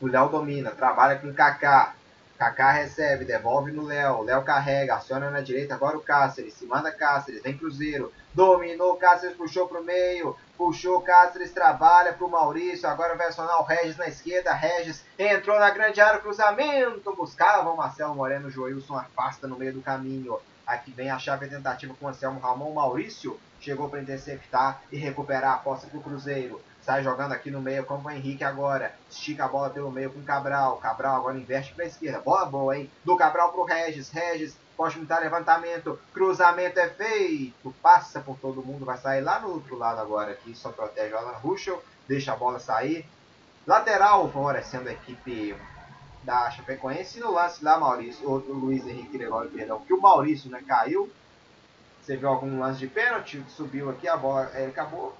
o 0.00 0.06
Léo 0.06 0.28
domina, 0.28 0.70
trabalha 0.70 1.18
com 1.18 1.28
o 1.28 1.34
Kaká, 1.34 1.94
Kaká 2.38 2.72
recebe, 2.72 3.24
devolve 3.24 3.70
no 3.70 3.84
Léo. 3.84 4.22
Léo 4.22 4.42
carrega, 4.42 4.96
aciona 4.96 5.30
na 5.30 5.40
direita. 5.40 5.74
Agora 5.74 5.96
o 5.96 6.00
Cáceres. 6.00 6.54
Se 6.54 6.66
manda 6.66 6.90
Cáceres. 6.90 7.42
Vem 7.42 7.56
Cruzeiro. 7.56 8.12
Dominou. 8.32 8.96
Cáceres 8.96 9.36
puxou 9.36 9.68
pro 9.68 9.84
meio. 9.84 10.36
Puxou 10.56 11.00
Cáceres. 11.00 11.52
Trabalha 11.52 12.12
pro 12.12 12.28
Maurício. 12.28 12.88
Agora 12.88 13.14
vai 13.14 13.28
acionar 13.28 13.60
o 13.60 13.64
Regis 13.64 13.96
na 13.96 14.08
esquerda. 14.08 14.52
Regis 14.52 15.04
entrou 15.16 15.58
na 15.60 15.70
grande 15.70 16.00
área. 16.00 16.20
Cruzamento. 16.20 17.14
Buscava 17.14 17.70
o 17.70 17.76
Marcelo 17.76 18.14
Moreno. 18.14 18.50
Joilson 18.50 18.96
afasta 18.96 19.46
no 19.46 19.56
meio 19.56 19.72
do 19.72 19.80
caminho. 19.80 20.38
Aqui 20.66 20.90
vem 20.90 21.10
a 21.10 21.18
chave 21.18 21.48
tentativa 21.48 21.94
com 21.94 22.06
o 22.06 22.08
Anselmo 22.08 22.40
Ramon. 22.40 22.72
Maurício 22.72 23.38
chegou 23.60 23.88
para 23.88 24.00
interceptar 24.00 24.82
e 24.90 24.96
recuperar 24.96 25.54
a 25.54 25.58
posse 25.58 25.86
pro 25.86 26.00
Cruzeiro. 26.00 26.60
Sai 26.82 27.02
jogando 27.02 27.32
aqui 27.32 27.50
no 27.50 27.62
meio 27.62 27.84
com 27.84 27.94
o 27.94 28.10
Henrique 28.10 28.44
agora. 28.44 28.94
Estica 29.10 29.46
a 29.46 29.48
bola 29.48 29.70
pelo 29.70 29.90
meio 29.90 30.10
com 30.12 30.20
o 30.20 30.24
Cabral. 30.24 30.76
Cabral 30.76 31.16
agora 31.16 31.38
inverte 31.38 31.72
para 31.72 31.84
a 31.84 31.88
esquerda. 31.88 32.20
Bola 32.20 32.44
boa, 32.44 32.76
hein? 32.76 32.90
Do 33.02 33.16
Cabral 33.16 33.52
pro 33.52 33.64
Regis. 33.64 34.10
Regis 34.10 34.54
pode 34.76 34.98
mutar 34.98 35.22
levantamento. 35.22 35.98
Cruzamento 36.12 36.78
é 36.78 36.90
feito. 36.90 37.74
Passa 37.82 38.20
por 38.20 38.36
todo 38.36 38.62
mundo. 38.62 38.84
Vai 38.84 38.98
sair 38.98 39.22
lá 39.22 39.40
no 39.40 39.48
outro 39.48 39.76
lado 39.78 40.00
agora 40.00 40.32
aqui. 40.32 40.54
Só 40.54 40.70
protege 40.70 41.14
o 41.14 41.18
Alan 41.18 41.38
Ruschel. 41.38 41.82
Deixa 42.06 42.32
a 42.32 42.36
bola 42.36 42.60
sair. 42.60 43.06
Lateral 43.66 44.30
favorecendo 44.30 44.90
a 44.90 44.92
equipe 44.92 45.56
da 46.24 46.50
Chapecoense. 46.50 47.20
No 47.20 47.32
lance 47.32 47.64
lá, 47.64 47.78
Maurício, 47.78 48.28
o 48.28 48.36
Luiz 48.36 48.86
Henrique 48.86 49.16
Gregório, 49.16 49.50
perdão, 49.50 49.80
que 49.80 49.92
o 49.92 50.00
Maurício 50.00 50.50
né, 50.50 50.62
caiu. 50.66 51.10
Você 52.02 52.16
viu 52.16 52.28
algum 52.28 52.60
lance 52.60 52.78
de 52.78 52.86
pênalti? 52.86 53.42
Subiu 53.48 53.88
aqui 53.90 54.08
a 54.08 54.16
bola. 54.16 54.50
Ele 54.54 54.70
acabou 54.70 55.14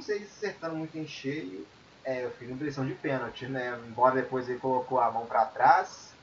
não 0.00 0.02
sei 0.02 0.20
se 0.20 0.46
acertando 0.46 0.76
muito 0.76 0.96
em 0.96 1.06
cheio. 1.06 1.66
É, 2.02 2.24
eu 2.24 2.30
fiz 2.30 2.48
impressão 2.48 2.86
de 2.86 2.94
pênalti, 2.94 3.46
né? 3.46 3.78
Embora 3.86 4.14
depois 4.14 4.48
ele 4.48 4.58
colocou 4.58 4.98
a 4.98 5.10
mão 5.10 5.26
para 5.26 5.44
trás. 5.44 6.14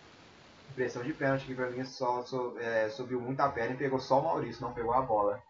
Impressão 0.71 1.03
de 1.03 1.13
pênalti 1.13 1.45
que 1.45 1.53
pra 1.53 1.69
mim 1.69 1.85
só, 1.85 2.23
só 2.23 2.53
é, 2.59 2.89
subiu 2.89 3.21
muito 3.21 3.39
a 3.39 3.49
perna 3.49 3.75
e 3.75 3.77
pegou 3.77 3.99
só 3.99 4.19
o 4.19 4.23
Maurício, 4.23 4.63
não 4.63 4.73
pegou 4.73 4.93
a 4.93 5.01
bola. 5.01 5.41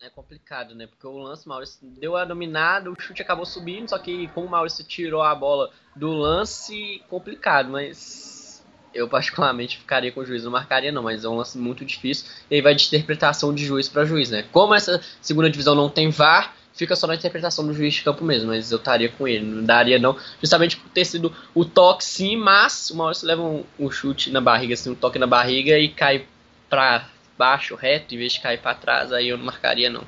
É 0.00 0.08
complicado, 0.08 0.76
né? 0.76 0.86
Porque 0.86 1.04
o 1.08 1.18
lance, 1.18 1.48
Maurício 1.48 1.80
deu 1.82 2.16
a 2.16 2.24
dominada, 2.24 2.88
o 2.88 2.94
chute 3.00 3.20
acabou 3.20 3.44
subindo, 3.44 3.88
só 3.88 3.98
que 3.98 4.28
como 4.28 4.46
o 4.46 4.50
Maurício 4.50 4.84
tirou 4.84 5.22
a 5.22 5.34
bola 5.34 5.70
do 5.96 6.12
lance, 6.12 7.02
complicado, 7.08 7.68
mas 7.68 8.64
eu 8.94 9.08
particularmente 9.08 9.76
ficaria 9.76 10.12
com 10.12 10.20
o 10.20 10.24
juiz, 10.24 10.44
não 10.44 10.52
marcaria 10.52 10.92
não, 10.92 11.02
mas 11.02 11.24
é 11.24 11.28
um 11.28 11.34
lance 11.34 11.58
muito 11.58 11.84
difícil, 11.84 12.26
e 12.48 12.54
aí 12.54 12.62
vai 12.62 12.76
de 12.76 12.86
interpretação 12.86 13.52
de 13.52 13.66
juiz 13.66 13.88
para 13.88 14.04
juiz, 14.04 14.30
né? 14.30 14.44
Como 14.52 14.72
essa 14.72 15.02
segunda 15.20 15.50
divisão 15.50 15.74
não 15.74 15.90
tem 15.90 16.10
VAR, 16.10 16.54
fica 16.72 16.94
só 16.94 17.08
na 17.08 17.16
interpretação 17.16 17.66
do 17.66 17.74
juiz 17.74 17.94
de 17.94 18.02
campo 18.02 18.24
mesmo, 18.24 18.50
mas 18.50 18.70
eu 18.70 18.78
estaria 18.78 19.08
com 19.08 19.26
ele, 19.26 19.44
não 19.44 19.64
daria 19.64 19.98
não, 19.98 20.16
justamente 20.40 20.76
por 20.76 20.90
ter 20.90 21.04
sido 21.04 21.34
o 21.52 21.64
toque 21.64 22.04
sim, 22.04 22.36
mas 22.36 22.88
o 22.90 22.96
Maurício 22.96 23.26
leva 23.26 23.42
um, 23.42 23.64
um 23.76 23.90
chute 23.90 24.30
na 24.30 24.40
barriga, 24.40 24.74
assim, 24.74 24.90
um 24.90 24.94
toque 24.94 25.18
na 25.18 25.26
barriga 25.26 25.76
e 25.76 25.88
cai 25.88 26.24
pra 26.70 27.08
baixo, 27.38 27.76
reto, 27.76 28.14
em 28.14 28.18
vez 28.18 28.32
de 28.32 28.40
cair 28.40 28.60
para 28.60 28.74
trás, 28.74 29.12
aí 29.12 29.28
eu 29.28 29.38
não 29.38 29.44
marcaria 29.46 29.88
não. 29.88 30.02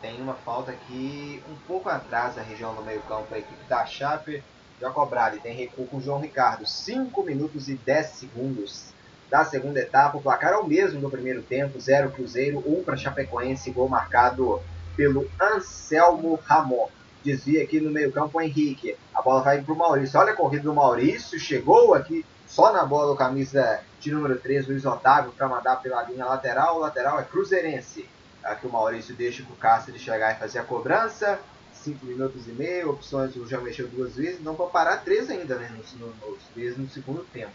Tem 0.00 0.16
uma 0.20 0.34
falta 0.34 0.72
aqui 0.72 1.42
um 1.48 1.54
pouco 1.66 1.88
atrás 1.88 2.34
da 2.34 2.42
região 2.42 2.74
do 2.74 2.82
meio 2.82 3.00
campo, 3.02 3.34
a 3.34 3.38
equipe 3.38 3.64
da 3.68 3.84
Chape 3.84 4.42
já 4.80 4.92
e 5.34 5.38
tem 5.40 5.54
recuo 5.54 5.86
com 5.86 5.96
o 5.96 6.00
João 6.00 6.20
Ricardo, 6.20 6.66
5 6.66 7.22
minutos 7.22 7.68
e 7.68 7.74
10 7.74 8.06
segundos 8.06 8.96
da 9.30 9.44
segunda 9.44 9.80
etapa, 9.80 10.18
o 10.18 10.22
placar 10.22 10.52
é 10.52 10.56
o 10.56 10.66
mesmo 10.66 11.00
do 11.00 11.10
primeiro 11.10 11.42
tempo, 11.42 11.80
0 11.80 12.10
Cruzeiro, 12.10 12.62
1 12.64 12.78
um 12.78 12.84
para 12.84 12.96
Chapecoense, 12.96 13.70
gol 13.70 13.88
marcado 13.88 14.60
pelo 14.96 15.28
Anselmo 15.40 16.38
Ramon. 16.44 16.88
Desvia 17.24 17.62
aqui 17.64 17.80
no 17.80 17.90
meio-campo 17.90 18.38
o 18.38 18.40
Henrique. 18.40 18.96
A 19.12 19.20
bola 19.20 19.42
vai 19.42 19.60
para 19.60 19.74
o 19.74 19.76
Maurício. 19.76 20.20
Olha 20.20 20.32
a 20.32 20.36
corrida 20.36 20.62
do 20.62 20.72
Maurício. 20.72 21.40
Chegou 21.40 21.92
aqui 21.92 22.24
só 22.46 22.72
na 22.72 22.84
bola 22.84 23.12
o 23.12 23.16
camisa 23.16 23.80
de 24.00 24.10
número 24.12 24.38
3, 24.38 24.68
Luiz 24.68 24.84
Otávio, 24.84 25.32
para 25.32 25.48
mandar 25.48 25.76
pela 25.76 26.02
linha 26.04 26.24
lateral. 26.24 26.76
O 26.76 26.80
lateral 26.80 27.18
é 27.18 27.24
Cruzeirense. 27.24 28.08
Aqui 28.42 28.66
o 28.66 28.70
Maurício 28.70 29.14
deixa 29.14 29.42
para 29.42 29.52
o 29.52 29.56
Cáceres 29.56 30.00
chegar 30.00 30.32
e 30.32 30.38
fazer 30.38 30.60
a 30.60 30.64
cobrança. 30.64 31.38
5 31.72 32.04
minutos 32.04 32.48
e 32.48 32.50
meio, 32.50 32.90
opções 32.90 33.36
o 33.36 33.46
já 33.46 33.60
mexeu 33.60 33.86
duas 33.86 34.16
vezes, 34.16 34.42
não 34.42 34.56
para 34.56 34.66
parar 34.66 34.96
três 34.98 35.30
ainda, 35.30 35.54
né? 35.56 35.70
Nos, 35.76 35.92
nos, 35.94 36.42
três 36.52 36.76
no 36.76 36.88
segundo 36.88 37.24
tempo. 37.32 37.52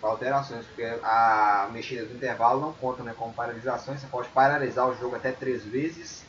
Alterações, 0.00 0.66
porque 0.66 0.84
a 1.02 1.68
mexida 1.72 2.04
do 2.04 2.14
intervalo 2.14 2.60
não 2.60 2.72
conta 2.74 3.02
né, 3.02 3.14
como 3.16 3.32
paralisações, 3.32 4.00
você 4.00 4.06
pode 4.06 4.28
paralisar 4.28 4.86
o 4.86 4.94
jogo 4.94 5.16
até 5.16 5.32
três 5.32 5.64
vezes 5.64 6.24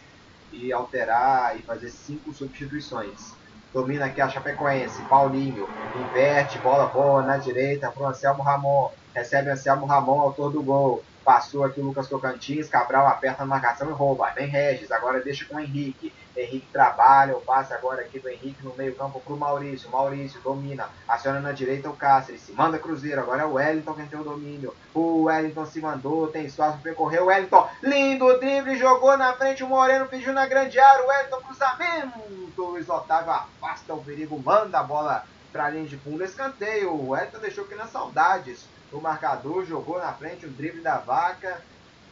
e 0.51 0.71
alterar 0.71 1.59
e 1.59 1.61
fazer 1.61 1.89
cinco 1.89 2.33
substituições. 2.33 3.33
Domina 3.75 4.05
aqui 4.05 4.21
a 4.21 4.29
Chapecoense, 4.29 5.05
Paulinho, 5.05 5.69
inverte, 5.93 6.57
bola 6.61 6.85
boa 6.87 7.21
na 7.23 7.35
direita 7.37 7.91
para 7.91 8.03
o 8.03 8.07
Anselmo 8.07 8.41
Ramon, 8.41 8.87
recebe 9.13 9.51
Anselmo 9.51 9.85
Ramon, 9.85 10.21
autor 10.21 10.53
do 10.53 10.63
gol. 10.63 11.05
Passou 11.25 11.63
aqui 11.63 11.81
o 11.81 11.85
Lucas 11.85 12.07
Tocantins, 12.07 12.69
Cabral 12.69 13.07
aperta 13.07 13.41
a 13.41 13.47
marcação 13.47 13.89
e 13.89 13.91
rouba. 13.91 14.31
Vem 14.35 14.45
Regis, 14.45 14.91
agora 14.91 15.19
deixa 15.19 15.43
com 15.45 15.55
o 15.55 15.59
Henrique. 15.59 16.13
Henrique 16.37 16.67
trabalha, 16.71 17.35
o 17.35 17.41
passe 17.41 17.73
agora 17.73 18.01
aqui 18.01 18.19
do 18.19 18.29
Henrique 18.29 18.63
no 18.63 18.75
meio 18.75 18.93
campo 18.93 19.19
para 19.19 19.33
o 19.33 19.37
Maurício. 19.37 19.89
Maurício 19.89 20.39
domina, 20.41 20.87
aciona 21.07 21.39
na 21.39 21.51
direita 21.51 21.89
o 21.89 21.95
Cáceres, 21.95 22.41
se 22.41 22.51
manda 22.51 22.77
Cruzeiro. 22.77 23.21
Agora 23.21 23.41
é 23.41 23.45
o 23.45 23.53
Wellington 23.53 23.95
quem 23.95 24.05
tem 24.05 24.19
o 24.19 24.23
domínio. 24.23 24.75
O 24.93 25.23
Wellington 25.23 25.65
se 25.65 25.81
mandou, 25.81 26.27
tem 26.27 26.45
espaço 26.45 26.73
para 26.73 26.83
percorrer. 26.83 27.23
O 27.23 27.25
Wellington, 27.25 27.67
lindo 27.81 28.37
drible, 28.37 28.77
jogou 28.77 29.17
na 29.17 29.33
frente. 29.33 29.63
O 29.63 29.67
Moreno 29.67 30.05
pediu 30.05 30.31
na 30.31 30.45
grande 30.45 30.79
área. 30.79 31.05
O 31.05 31.07
Wellington 31.07 31.41
cruzamento. 31.41 32.19
O 32.55 32.61
Luiz 32.61 32.87
Otávio 32.87 33.31
afasta 33.31 33.95
o 33.95 34.03
perigo, 34.03 34.39
manda 34.39 34.79
a 34.79 34.83
bola 34.83 35.25
para 35.51 35.65
a 35.65 35.69
linha 35.69 35.87
de 35.87 35.97
fundo. 35.97 36.23
Escanteio. 36.23 36.91
O 36.91 37.09
Wellington 37.09 37.39
deixou 37.39 37.63
aqui 37.63 37.73
nas 37.73 37.89
saudades. 37.89 38.74
O 38.91 38.99
marcador 38.99 39.65
jogou 39.65 39.99
na 39.99 40.13
frente 40.13 40.45
o 40.45 40.49
drible 40.49 40.81
da 40.81 40.97
vaca. 40.97 41.61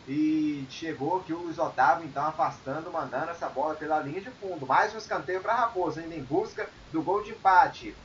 E 0.07 0.67
chegou 0.69 1.19
aqui 1.19 1.31
o 1.31 1.37
Luiz 1.37 1.57
Otávio, 1.57 2.05
então, 2.05 2.25
afastando, 2.25 2.91
mandando 2.91 3.31
essa 3.31 3.47
bola 3.47 3.73
pela 3.73 3.99
linha 3.99 4.19
de 4.19 4.29
fundo. 4.31 4.65
Mais 4.65 4.93
um 4.93 4.97
escanteio 4.97 5.39
para 5.41 5.55
Raposa, 5.55 6.01
ainda 6.01 6.15
em 6.15 6.21
busca 6.21 6.67
do 6.91 7.01
gol 7.01 7.23
de 7.23 7.31
empate. 7.31 7.95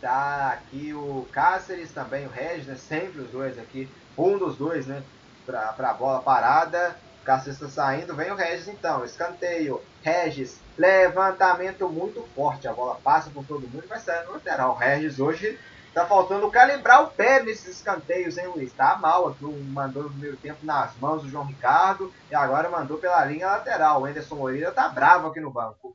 Tá 0.00 0.52
aqui 0.52 0.94
o 0.94 1.26
Cáceres, 1.32 1.92
também 1.92 2.26
o 2.26 2.30
Regis, 2.30 2.66
né? 2.66 2.76
Sempre 2.76 3.22
os 3.22 3.30
dois 3.30 3.58
aqui. 3.58 3.90
Um 4.16 4.38
dos 4.38 4.56
dois, 4.56 4.86
né? 4.86 5.02
Para 5.44 5.74
a 5.76 5.94
bola 5.94 6.20
parada. 6.20 6.96
O 7.20 7.24
Cáceres 7.24 7.60
está 7.60 7.68
saindo, 7.68 8.14
vem 8.14 8.30
o 8.30 8.36
Regis 8.36 8.68
então. 8.68 9.04
Escanteio. 9.04 9.80
Regis, 10.02 10.60
levantamento 10.78 11.88
muito 11.88 12.24
forte. 12.34 12.68
A 12.68 12.72
bola 12.72 12.96
passa 13.02 13.30
por 13.30 13.44
todo 13.44 13.68
mundo 13.68 13.88
vai 13.88 13.98
sair 13.98 14.24
no 14.26 14.34
lateral. 14.34 14.72
O 14.72 14.78
Regis 14.78 15.18
hoje 15.18 15.58
Tá 15.94 16.06
faltando 16.06 16.50
calibrar 16.50 17.02
o 17.02 17.08
pé 17.08 17.42
nesses 17.42 17.76
escanteios, 17.76 18.38
hein, 18.38 18.46
Luiz? 18.46 18.72
Tá 18.72 18.96
mal 18.96 19.28
aqui. 19.28 19.44
Mandou 19.44 20.04
no 20.04 20.10
primeiro 20.10 20.36
tempo 20.38 20.64
nas 20.64 20.96
mãos 20.96 21.22
do 21.22 21.28
João 21.28 21.44
Ricardo 21.44 22.12
e 22.30 22.34
agora 22.34 22.70
mandou 22.70 22.96
pela 22.96 23.24
linha 23.26 23.46
lateral. 23.46 24.00
O 24.00 24.06
Anderson 24.06 24.36
Moreira 24.36 24.72
tá 24.72 24.88
bravo 24.88 25.28
aqui 25.28 25.40
no 25.40 25.50
banco. 25.50 25.94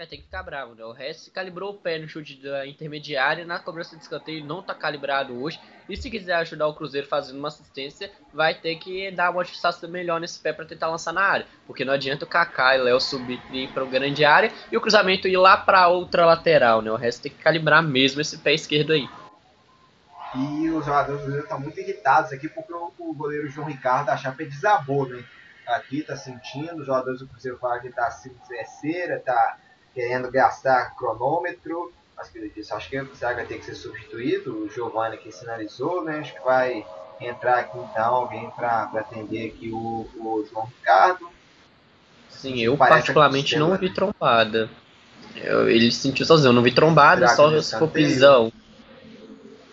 É, 0.00 0.06
tem 0.06 0.18
que 0.18 0.24
ficar 0.24 0.42
bravo, 0.42 0.74
né? 0.74 0.82
O 0.82 0.92
resto 0.92 1.30
calibrou 1.30 1.72
o 1.72 1.74
pé 1.74 1.98
no 1.98 2.08
chute 2.08 2.34
da 2.36 2.66
intermediária 2.66 3.44
na 3.44 3.58
cobrança 3.58 3.94
de 3.94 4.00
escanteio 4.00 4.42
não 4.42 4.62
tá 4.62 4.74
calibrado 4.74 5.38
hoje. 5.38 5.60
E 5.90 5.94
se 5.94 6.10
quiser 6.10 6.36
ajudar 6.36 6.68
o 6.68 6.74
Cruzeiro 6.74 7.06
fazendo 7.06 7.38
uma 7.38 7.48
assistência, 7.48 8.10
vai 8.32 8.54
ter 8.54 8.76
que 8.76 9.10
dar 9.10 9.28
uma 9.30 9.44
distância 9.44 9.86
melhor 9.86 10.18
nesse 10.18 10.40
pé 10.40 10.54
para 10.54 10.64
tentar 10.64 10.88
lançar 10.88 11.12
na 11.12 11.20
área. 11.20 11.46
Porque 11.66 11.84
não 11.84 11.92
adianta 11.92 12.24
o 12.24 12.26
Kaká 12.28 12.78
e 12.78 12.80
o 12.80 12.84
Léo 12.84 12.98
subir 12.98 13.42
para 13.74 13.84
o 13.84 13.90
grande 13.90 14.24
área 14.24 14.50
e 14.72 14.76
o 14.78 14.80
cruzamento 14.80 15.28
ir 15.28 15.36
lá 15.36 15.58
para 15.58 15.88
outra 15.88 16.24
lateral, 16.24 16.80
né? 16.80 16.90
O 16.90 16.96
resto 16.96 17.24
tem 17.24 17.32
que 17.32 17.42
calibrar 17.42 17.82
mesmo 17.82 18.22
esse 18.22 18.38
pé 18.38 18.54
esquerdo 18.54 18.94
aí. 18.94 19.06
E 20.34 20.70
os 20.70 20.82
jogadores 20.82 21.20
do 21.20 21.24
Cruzeiro 21.24 21.44
estão 21.44 21.60
muito 21.60 21.78
irritados 21.78 22.32
aqui 22.32 22.48
porque 22.48 22.72
o, 22.72 23.12
goleiro 23.12 23.50
João 23.50 23.68
Ricardo 23.68 24.06
da 24.06 24.16
Chapa 24.16 24.44
desabou, 24.44 25.06
né? 25.06 25.22
Aqui 25.66 26.02
tá 26.02 26.16
sentindo, 26.16 26.80
os 26.80 26.86
jogadores 26.86 27.20
do 27.20 27.28
Cruzeiro 27.28 27.58
falam 27.58 27.82
que 27.82 27.90
tá 27.90 28.06
assim, 28.06 28.34
cera, 28.80 29.20
tá 29.20 29.58
querendo 29.94 30.30
gastar 30.30 30.94
cronômetro. 30.96 31.92
Mas 32.16 32.28
que 32.28 32.50
disse, 32.54 32.72
acho 32.72 32.90
que 32.90 33.00
o 33.00 33.14
Zaga 33.14 33.36
vai 33.36 33.46
ter 33.46 33.58
que 33.58 33.64
ser 33.64 33.74
substituído. 33.74 34.64
O 34.64 34.68
Giovanni 34.68 35.16
que 35.16 35.32
sinalizou, 35.32 36.04
né? 36.04 36.18
Acho 36.18 36.34
que 36.34 36.40
vai 36.40 36.84
entrar 37.20 37.58
aqui 37.58 37.78
então 37.78 38.14
alguém 38.14 38.50
para 38.50 38.90
atender 38.94 39.48
aqui 39.48 39.70
o, 39.70 40.06
o 40.16 40.46
João 40.50 40.66
Ricardo. 40.66 41.28
Sim, 42.28 42.58
eu 42.60 42.76
particularmente 42.76 43.58
não 43.58 43.76
vi 43.76 43.90
trombada. 43.92 44.70
Eu, 45.36 45.68
ele 45.68 45.90
sentiu 45.92 46.24
sozinho, 46.24 46.48
eu 46.48 46.52
não 46.52 46.62
vi 46.62 46.72
trombada, 46.72 47.28
só 47.28 47.60
se 47.60 47.78
for 47.78 47.88
prisão. 47.88 48.52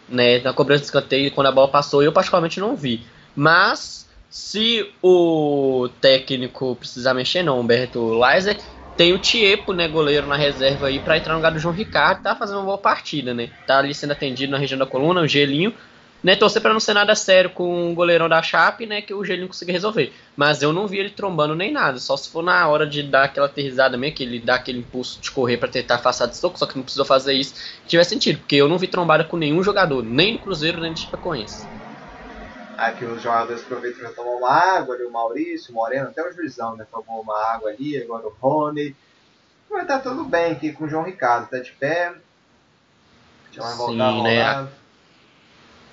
Né, 0.10 0.40
na 0.40 0.54
cobrança 0.54 0.82
de 0.82 0.86
escanteio, 0.86 1.32
quando 1.32 1.48
a 1.48 1.52
bola 1.52 1.68
passou, 1.68 2.02
eu 2.02 2.14
particularmente 2.14 2.62
não 2.62 2.76
vi. 2.76 3.06
Mas, 3.36 4.08
se 4.30 4.90
o 5.02 5.90
técnico 6.00 6.78
precisar 6.78 7.14
mexer, 7.14 7.44
não, 7.44 7.60
Humberto 7.60 8.18
Leiser, 8.18 8.58
tem 8.98 9.14
o 9.14 9.20
Tiepo, 9.20 9.74
né, 9.74 9.88
goleiro 9.88 10.26
na 10.26 10.36
reserva 10.36 10.88
aí 10.88 11.00
para 11.00 11.18
entrar 11.18 11.34
no 11.34 11.38
lugar 11.40 11.52
do 11.52 11.60
João 11.60 11.74
Ricardo, 11.74 12.24
tá 12.24 12.36
fazendo 12.36 12.58
uma 12.58 12.66
boa 12.66 12.78
partida, 12.80 13.32
né? 13.32 13.52
Tá 13.66 13.78
ali 13.78 13.94
sendo 13.94 14.12
atendido 14.12 14.52
na 14.52 14.58
região 14.58 14.80
da 14.80 14.88
coluna, 14.88 15.22
o 15.22 15.28
Gelinho, 15.28 15.72
né, 16.24 16.36
torcer 16.36 16.64
para 16.64 16.74
não 16.74 16.80
ser 16.80 16.96
nada 16.96 17.14
sério 17.14 17.52
com 17.52 17.92
o 17.92 17.94
goleirão 17.94 18.28
da 18.28 18.42
Chape, 18.42 18.88
né, 18.88 19.04
que 19.04 19.14
o 19.14 19.24
Gelinho 19.24 19.48
consiga 19.48 19.72
resolver. 19.72 20.12
Mas 20.36 20.64
eu 20.64 20.74
não 20.74 20.88
vi 20.88 20.98
ele 20.98 21.12
trombando 21.12 21.54
nem 21.54 21.72
nada, 21.72 22.00
só 22.00 22.18
se 22.18 22.28
for 22.32 22.42
na 22.42 22.68
hora 22.68 22.88
de 22.88 23.04
dar 23.04 23.26
aquela 23.26 23.46
aterrizada 23.46 23.96
mesmo, 23.98 24.16
que 24.16 24.24
ele 24.24 24.40
dá 24.40 24.56
aquele 24.56 24.80
impulso 24.80 25.22
de 25.22 25.30
correr 25.30 25.58
para 25.58 25.70
tentar 25.70 25.96
afastar 25.96 26.26
de 26.26 26.36
soco, 26.36 26.58
só 26.58 26.66
que 26.66 26.76
não 26.76 26.84
precisou 26.84 27.06
fazer 27.06 27.34
isso, 27.34 27.54
tiver 27.86 28.04
sentido, 28.04 28.40
porque 28.40 28.56
eu 28.56 28.68
não 28.68 28.80
vi 28.80 28.88
trombada 28.88 29.24
com 29.24 29.38
nenhum 29.38 29.62
jogador, 29.62 30.04
nem 30.04 30.34
no 30.34 30.40
Cruzeiro, 30.40 30.82
nem 30.82 30.90
no 30.90 30.98
Chapecoense. 30.98 31.68
Aqui 32.78 33.06
os 33.06 33.24
jogadores 33.24 33.64
aproveitam 33.64 34.02
para 34.02 34.12
tomar 34.12 34.38
uma 34.38 34.52
água, 34.52 34.94
ali 34.94 35.04
o 35.04 35.12
Maurício, 35.12 35.72
o 35.72 35.74
Moreno, 35.74 36.10
até 36.10 36.22
o 36.24 36.32
Juizão, 36.32 36.76
né? 36.76 36.86
Tomou 36.92 37.22
uma 37.22 37.36
água 37.52 37.72
ali, 37.72 37.98
agora 37.98 38.28
o 38.28 38.36
Rony. 38.40 38.96
Mas 39.70 39.88
tá 39.88 40.00
tudo 40.00 40.24
bem 40.24 40.52
aqui 40.52 40.72
com 40.72 40.86
o 40.86 40.88
João 40.88 41.04
Ricardo, 41.04 41.50
tá 41.50 41.58
de 41.58 41.72
pé. 41.72 42.14
Já 43.52 43.64
vai 43.64 43.76
voltar 43.76 44.12
Sim, 44.12 44.22
né? 44.22 44.68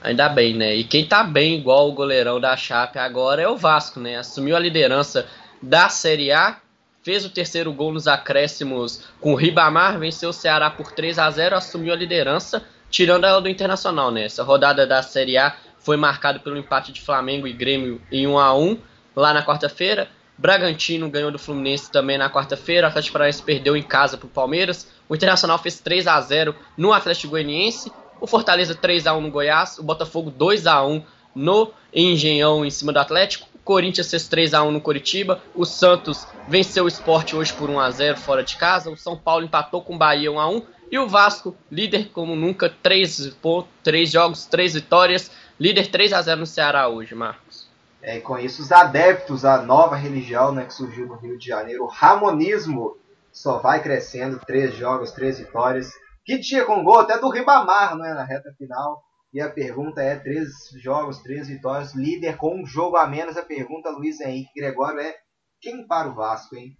Ainda 0.02 0.28
bem, 0.28 0.54
né? 0.54 0.74
E 0.74 0.84
quem 0.84 1.08
tá 1.08 1.24
bem, 1.24 1.58
igual 1.58 1.88
o 1.88 1.94
goleirão 1.94 2.38
da 2.38 2.54
Chape 2.54 2.98
agora, 2.98 3.40
é 3.40 3.48
o 3.48 3.56
Vasco, 3.56 3.98
né? 3.98 4.18
Assumiu 4.18 4.54
a 4.54 4.60
liderança 4.60 5.26
da 5.62 5.88
Série 5.88 6.30
A, 6.30 6.58
fez 7.02 7.24
o 7.24 7.30
terceiro 7.30 7.72
gol 7.72 7.94
nos 7.94 8.06
acréscimos 8.06 9.04
com 9.18 9.32
o 9.32 9.36
Ribamar, 9.36 9.98
venceu 9.98 10.28
o 10.28 10.34
Ceará 10.34 10.70
por 10.70 10.92
3 10.92 11.18
a 11.18 11.30
0 11.30 11.56
assumiu 11.56 11.94
a 11.94 11.96
liderança, 11.96 12.62
tirando 12.90 13.24
ela 13.24 13.40
do 13.40 13.48
Internacional, 13.48 14.10
né? 14.10 14.26
Essa 14.26 14.42
rodada 14.42 14.86
da 14.86 15.02
Série 15.02 15.38
A 15.38 15.56
foi 15.84 15.96
marcado 15.96 16.40
pelo 16.40 16.56
empate 16.56 16.90
de 16.90 17.00
Flamengo 17.00 17.46
e 17.46 17.52
Grêmio 17.52 18.00
em 18.10 18.26
1 18.26 18.38
a 18.38 18.56
1 18.56 18.78
lá 19.14 19.32
na 19.32 19.44
quarta-feira. 19.44 20.08
Bragantino 20.36 21.08
ganhou 21.08 21.30
do 21.30 21.38
Fluminense 21.38 21.92
também 21.92 22.18
na 22.18 22.28
quarta-feira. 22.28 22.86
O 22.86 22.90
Atlético 22.90 23.12
Paranaense 23.12 23.42
perdeu 23.42 23.76
em 23.76 23.82
casa 23.82 24.16
para 24.16 24.26
o 24.26 24.30
Palmeiras. 24.30 24.88
O 25.08 25.14
Internacional 25.14 25.58
fez 25.58 25.78
3 25.78 26.08
a 26.08 26.20
0 26.20 26.54
no 26.76 26.92
Atlético 26.92 27.30
Goianiense. 27.30 27.92
O 28.20 28.26
Fortaleza 28.26 28.74
3 28.74 29.06
a 29.06 29.14
1 29.14 29.20
no 29.20 29.30
Goiás. 29.30 29.78
O 29.78 29.84
Botafogo 29.84 30.30
2 30.30 30.66
a 30.66 30.84
1 30.84 31.02
no 31.34 31.70
Engenhão 31.92 32.64
em 32.64 32.70
cima 32.70 32.92
do 32.92 32.98
Atlético. 32.98 33.46
O 33.54 33.58
Corinthians 33.58 34.10
fez 34.10 34.26
3 34.26 34.54
a 34.54 34.62
1 34.64 34.72
no 34.72 34.80
Coritiba. 34.80 35.40
O 35.54 35.64
Santos 35.64 36.26
venceu 36.48 36.84
o 36.84 36.88
Sport 36.88 37.34
hoje 37.34 37.52
por 37.52 37.70
1 37.70 37.78
a 37.78 37.90
0 37.90 38.16
fora 38.16 38.42
de 38.42 38.56
casa. 38.56 38.90
O 38.90 38.96
São 38.96 39.16
Paulo 39.16 39.44
empatou 39.44 39.82
com 39.82 39.94
o 39.94 39.98
Bahia 39.98 40.32
1 40.32 40.40
a 40.40 40.48
1 40.48 40.62
e 40.90 40.98
o 40.98 41.08
Vasco, 41.08 41.56
líder 41.70 42.10
como 42.12 42.36
nunca, 42.36 42.72
3, 42.82 43.36
3 43.82 44.10
jogos, 44.10 44.46
3 44.46 44.74
vitórias 44.74 45.30
Líder 45.58 45.90
3 45.90 46.12
a 46.12 46.22
0 46.22 46.40
no 46.40 46.46
Ceará 46.46 46.88
hoje, 46.88 47.14
Marcos. 47.14 47.68
É, 48.02 48.20
com 48.20 48.38
isso, 48.38 48.60
os 48.60 48.72
adeptos 48.72 49.44
à 49.44 49.62
nova 49.62 49.96
religião 49.96 50.52
né, 50.52 50.66
que 50.66 50.74
surgiu 50.74 51.06
no 51.06 51.14
Rio 51.14 51.38
de 51.38 51.46
Janeiro, 51.46 51.84
o 51.84 51.88
Ramonismo, 51.88 52.96
só 53.32 53.58
vai 53.58 53.82
crescendo. 53.82 54.40
Três 54.46 54.74
jogos, 54.74 55.12
três 55.12 55.38
vitórias. 55.38 55.92
Que 56.24 56.38
tinha 56.38 56.64
com 56.64 56.82
gol 56.82 57.00
até 57.00 57.18
do 57.18 57.28
Ribamar 57.28 57.96
né, 57.96 58.14
na 58.14 58.24
reta 58.24 58.52
final. 58.56 59.02
E 59.32 59.40
a 59.40 59.50
pergunta 59.50 60.00
é: 60.00 60.16
três 60.16 60.48
jogos, 60.80 61.18
três 61.18 61.48
vitórias, 61.48 61.94
líder 61.94 62.36
com 62.36 62.62
um 62.62 62.66
jogo 62.66 62.96
a 62.96 63.06
menos. 63.06 63.36
A 63.36 63.42
pergunta, 63.42 63.90
Luiz 63.90 64.20
Henrique 64.20 64.52
Gregório, 64.54 65.00
é: 65.00 65.14
quem 65.60 65.86
para 65.86 66.08
o 66.08 66.14
Vasco, 66.14 66.56
hein? 66.56 66.76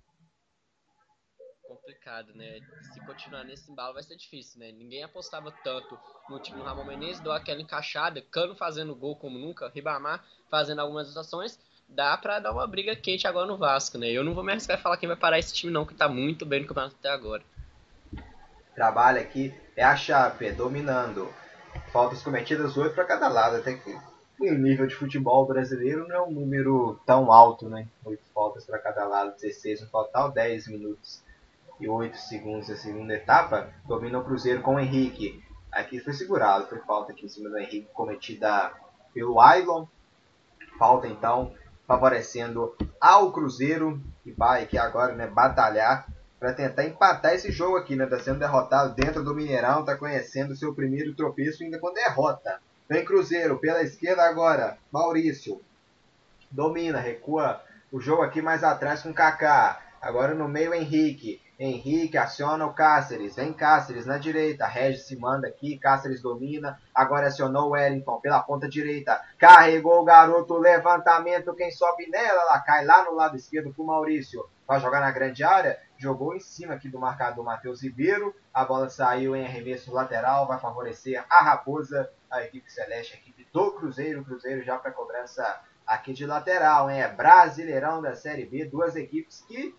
Complicado, 1.85 2.33
né? 2.35 2.61
Se 2.93 3.01
continuar 3.01 3.45
nesse 3.45 3.71
embalo 3.71 3.93
vai 3.93 4.03
ser 4.03 4.17
difícil, 4.17 4.59
né? 4.59 4.73
Ninguém 4.73 5.05
apostava 5.05 5.53
tanto 5.63 5.99
no 6.31 6.39
time 6.39 6.59
do 6.59 6.65
Ramon 6.65 6.85
Menezes, 6.85 7.21
deu 7.21 7.31
aquela 7.31 7.61
encaixada, 7.61 8.23
Cano 8.23 8.55
fazendo 8.55 8.95
gol 8.95 9.15
como 9.17 9.39
nunca, 9.39 9.69
Ribamar 9.69 10.25
fazendo 10.51 10.81
algumas 10.81 11.15
ações, 11.15 11.61
dá 11.87 12.17
pra 12.17 12.39
dar 12.39 12.53
uma 12.53 12.67
briga 12.67 12.97
quente 12.97 13.27
agora 13.27 13.47
no 13.47 13.59
Vasco, 13.59 13.99
né? 13.99 14.09
Eu 14.09 14.25
não 14.25 14.33
vou 14.33 14.43
me 14.43 14.53
arriscar 14.53 14.79
a 14.79 14.81
falar 14.81 14.97
quem 14.97 15.07
vai 15.07 15.17
parar 15.17 15.39
esse 15.39 15.53
time 15.53 15.71
não, 15.71 15.85
que 15.85 15.95
tá 15.95 16.09
muito 16.09 16.47
bem 16.47 16.63
no 16.63 16.67
campeonato 16.67 16.97
até 16.99 17.11
agora. 17.11 17.43
Trabalho 18.75 19.21
aqui 19.21 19.55
é 19.77 19.85
a 19.85 19.95
Chape, 19.95 20.53
dominando. 20.53 21.33
Faltas 21.93 22.23
cometidas 22.23 22.79
8 22.79 22.95
para 22.95 23.05
cada 23.05 23.29
lado, 23.29 23.57
até 23.57 23.75
que 23.75 23.95
o 24.41 24.55
nível 24.55 24.87
de 24.87 24.95
futebol 24.95 25.47
brasileiro 25.47 26.09
não 26.09 26.17
é 26.17 26.23
um 26.23 26.31
número 26.31 26.99
tão 27.05 27.31
alto, 27.31 27.69
né? 27.69 27.87
8 28.05 28.23
faltas 28.33 28.65
para 28.65 28.79
cada 28.79 29.05
lado, 29.05 29.35
16 29.37 29.83
no 29.83 29.89
total, 29.89 30.33
10 30.33 30.69
minutos 30.69 31.24
e 31.81 31.89
8 31.89 32.17
segundos 32.17 32.69
da 32.69 32.77
segunda 32.77 33.15
etapa, 33.15 33.73
domina 33.87 34.19
o 34.19 34.25
Cruzeiro 34.25 34.63
com 34.63 34.77
o 34.77 34.81
Henrique. 34.81 35.43
Aqui 35.71 35.99
foi 35.99 36.13
segurado, 36.13 36.67
foi 36.67 36.79
falta 36.81 37.13
aqui 37.13 37.27
em 37.27 37.29
cima 37.29 37.51
do 37.51 37.59
Henrique 37.59 37.89
cometida 37.93 38.73
pelo 39.13 39.41
Ailon. 39.41 39.87
Falta 40.79 41.07
então 41.07 41.53
favorecendo 41.87 42.75
ao 43.01 43.33
Cruzeiro, 43.33 44.01
que 44.23 44.33
vai 44.33 44.63
aqui 44.63 44.79
agora 44.79 45.15
né, 45.15 45.27
batalhar 45.27 46.07
para 46.39 46.53
tentar 46.53 46.85
empatar 46.85 47.33
esse 47.33 47.51
jogo 47.51 47.77
aqui, 47.77 47.97
né? 47.97 48.07
Tá 48.07 48.19
sendo 48.19 48.39
derrotado 48.39 48.95
dentro 48.95 49.25
do 49.25 49.35
Mineirão, 49.35 49.85
tá 49.85 49.97
conhecendo 49.97 50.55
seu 50.55 50.75
primeiro 50.75 51.15
tropeço 51.15 51.63
ainda 51.63 51.79
com 51.79 51.93
derrota. 51.93 52.61
Vem 52.89 53.05
Cruzeiro 53.05 53.59
pela 53.59 53.83
esquerda 53.83 54.23
agora, 54.25 54.77
Maurício. 54.93 55.61
Domina, 56.51 57.01
recua 57.01 57.63
o 57.91 57.99
jogo 57.99 58.23
aqui 58.23 58.43
mais 58.43 58.63
atrás 58.63 59.03
com 59.03 59.13
Kaká. 59.13 59.81
Agora 60.01 60.35
no 60.35 60.47
meio 60.47 60.75
Henrique. 60.75 61.41
Henrique 61.59 62.19
aciona 62.19 62.67
o 62.67 62.73
Cáceres. 62.73 63.37
Vem 63.37 63.53
Cáceres 63.53 64.07
na 64.07 64.19
direita. 64.19 64.67
Regis 64.67 65.07
se 65.07 65.17
manda 65.17 65.47
aqui. 65.47 65.79
Cáceres 65.79 66.21
domina. 66.21 66.81
Agora 66.95 67.29
acionou 67.29 67.69
o 67.69 67.71
Wellington 67.71 68.21
pela 68.21 68.43
ponta 68.43 68.69
direita. 68.69 69.21
Carregou 69.39 70.01
o 70.01 70.05
garoto. 70.05 70.59
Levantamento. 70.59 71.55
Quem 71.55 71.71
sobe 71.71 72.09
nela, 72.11 72.43
ela 72.43 72.61
cai 72.61 72.85
lá 72.85 73.05
no 73.05 73.15
lado 73.15 73.37
esquerdo 73.37 73.73
pro 73.73 73.85
Maurício. 73.85 74.49
Vai 74.67 74.81
jogar 74.81 75.01
na 75.01 75.13
grande 75.13 75.45
área. 75.45 75.79
Jogou 75.97 76.35
em 76.35 76.41
cima 76.41 76.75
aqui 76.75 76.89
do 76.89 76.99
marcador 76.99 77.45
Matheus 77.45 77.83
Ribeiro. 77.83 78.35
A 78.53 78.65
bola 78.65 78.89
saiu 78.89 79.37
em 79.37 79.45
arremesso 79.45 79.93
lateral. 79.93 80.49
Vai 80.49 80.59
favorecer 80.59 81.25
a 81.31 81.45
Raposa. 81.45 82.11
A 82.31 82.43
equipe 82.43 82.71
celeste, 82.71 83.15
a 83.15 83.17
equipe 83.17 83.47
do 83.53 83.71
Cruzeiro. 83.73 84.25
Cruzeiro 84.25 84.65
já 84.65 84.77
para 84.77 84.91
cobrança 84.91 85.61
aqui 85.87 86.13
de 86.13 86.27
lateral. 86.27 86.91
É 86.91 87.07
Brasileirão 87.07 88.03
da 88.03 88.17
Série 88.17 88.45
B. 88.45 88.65
Duas 88.65 88.97
equipes 88.97 89.45
que 89.47 89.73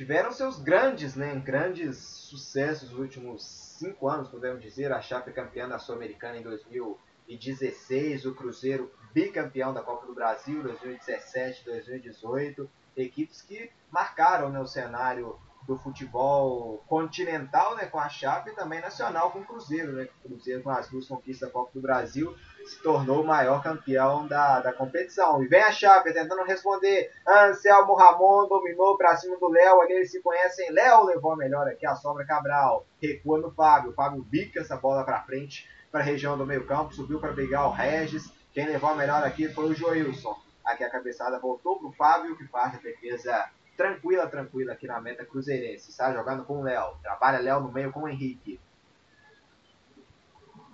tiveram 0.00 0.32
seus 0.32 0.58
grandes, 0.58 1.14
né, 1.14 1.34
grandes 1.34 1.98
sucessos 1.98 2.88
nos 2.88 2.98
últimos 2.98 3.44
cinco 3.44 4.08
anos, 4.08 4.30
podemos 4.30 4.62
dizer. 4.62 4.90
A 4.92 5.02
Chape 5.02 5.30
campeã 5.30 5.68
da 5.68 5.78
Sul-Americana 5.78 6.38
em 6.38 6.42
2016, 6.42 8.24
o 8.24 8.34
Cruzeiro 8.34 8.90
bicampeão 9.12 9.74
da 9.74 9.82
Copa 9.82 10.06
do 10.06 10.14
Brasil 10.14 10.62
2017, 10.62 11.66
2018. 11.66 12.70
Equipes 12.96 13.42
que 13.42 13.70
marcaram 13.90 14.48
né, 14.48 14.58
o 14.58 14.66
cenário 14.66 15.38
do 15.66 15.76
futebol 15.76 16.82
continental 16.88 17.76
né, 17.76 17.84
com 17.84 17.98
a 17.98 18.08
Chape 18.08 18.48
e 18.48 18.54
também 18.54 18.80
nacional 18.80 19.30
com 19.30 19.40
o 19.40 19.44
Cruzeiro. 19.44 19.92
Né, 19.92 20.08
o 20.24 20.28
Cruzeiro 20.30 20.62
com 20.62 20.70
as 20.70 20.88
duas 20.88 21.06
conquistas 21.06 21.46
da 21.46 21.52
Copa 21.52 21.72
do 21.74 21.80
Brasil 21.82 22.34
se 22.66 22.82
tornou 22.82 23.22
o 23.22 23.26
maior 23.26 23.62
campeão 23.62 24.26
da, 24.26 24.60
da 24.60 24.72
competição. 24.72 25.42
E 25.42 25.48
vem 25.48 25.62
a 25.62 25.72
Chape 25.72 26.12
tentando 26.12 26.42
responder. 26.44 27.12
Anselmo 27.26 27.94
Ramon 27.94 28.48
dominou 28.48 28.96
para 28.96 29.16
cima 29.16 29.36
do 29.38 29.48
Léo. 29.48 29.80
Ali 29.80 29.94
eles 29.94 30.10
se 30.10 30.20
conhecem. 30.20 30.70
Léo 30.70 31.04
levou 31.04 31.32
a 31.32 31.36
melhor 31.36 31.66
aqui, 31.66 31.86
a 31.86 31.94
sobra 31.94 32.24
Cabral. 32.24 32.86
Recua 33.00 33.38
no 33.38 33.50
Fábio. 33.50 33.92
Fábio 33.92 34.22
bica 34.22 34.60
essa 34.60 34.76
bola 34.76 35.04
para 35.04 35.22
frente. 35.22 35.68
para 35.90 36.00
a 36.00 36.04
região 36.04 36.38
do 36.38 36.46
meio 36.46 36.64
campo, 36.66 36.94
subiu 36.94 37.18
para 37.18 37.32
pegar 37.32 37.66
o 37.66 37.72
Regis. 37.72 38.32
Quem 38.52 38.66
levou 38.66 38.90
a 38.90 38.94
melhor 38.94 39.24
aqui 39.24 39.48
foi 39.48 39.70
o 39.70 39.74
Joilson. 39.74 40.36
Aqui 40.64 40.84
a 40.84 40.90
cabeçada 40.90 41.38
voltou 41.38 41.78
para 41.78 41.88
o 41.88 41.92
Fábio, 41.92 42.36
que 42.36 42.46
faz 42.46 42.74
a 42.74 42.78
defesa 42.78 43.48
tranquila, 43.76 44.26
tranquila 44.26 44.72
aqui 44.74 44.86
na 44.86 45.00
meta 45.00 45.24
cruzeirense. 45.24 45.90
Está 45.90 46.12
jogando 46.12 46.44
com 46.44 46.60
o 46.60 46.62
Léo. 46.62 46.96
Trabalha 47.02 47.40
Léo 47.40 47.60
no 47.60 47.72
meio 47.72 47.90
com 47.90 48.02
o 48.02 48.08
Henrique. 48.08 48.60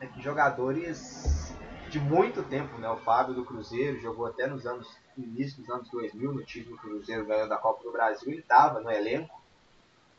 Aqui 0.00 0.20
jogadores 0.20 1.56
de 1.88 1.98
muito 2.00 2.42
tempo, 2.42 2.78
né? 2.78 2.88
O 2.88 2.96
Fábio 2.96 3.34
do 3.34 3.44
Cruzeiro 3.44 4.00
jogou 4.00 4.26
até 4.26 4.46
nos 4.46 4.66
anos 4.66 4.86
início 5.16 5.60
dos 5.60 5.70
anos 5.70 5.88
2000 5.90 6.32
no 6.32 6.44
time 6.44 6.66
do 6.66 6.76
Cruzeiro 6.76 7.24
ganhou 7.24 7.48
da 7.48 7.56
Copa 7.56 7.82
do 7.82 7.92
Brasil. 7.92 8.30
Ele 8.30 8.40
estava 8.40 8.80
no 8.80 8.90
elenco, 8.90 9.40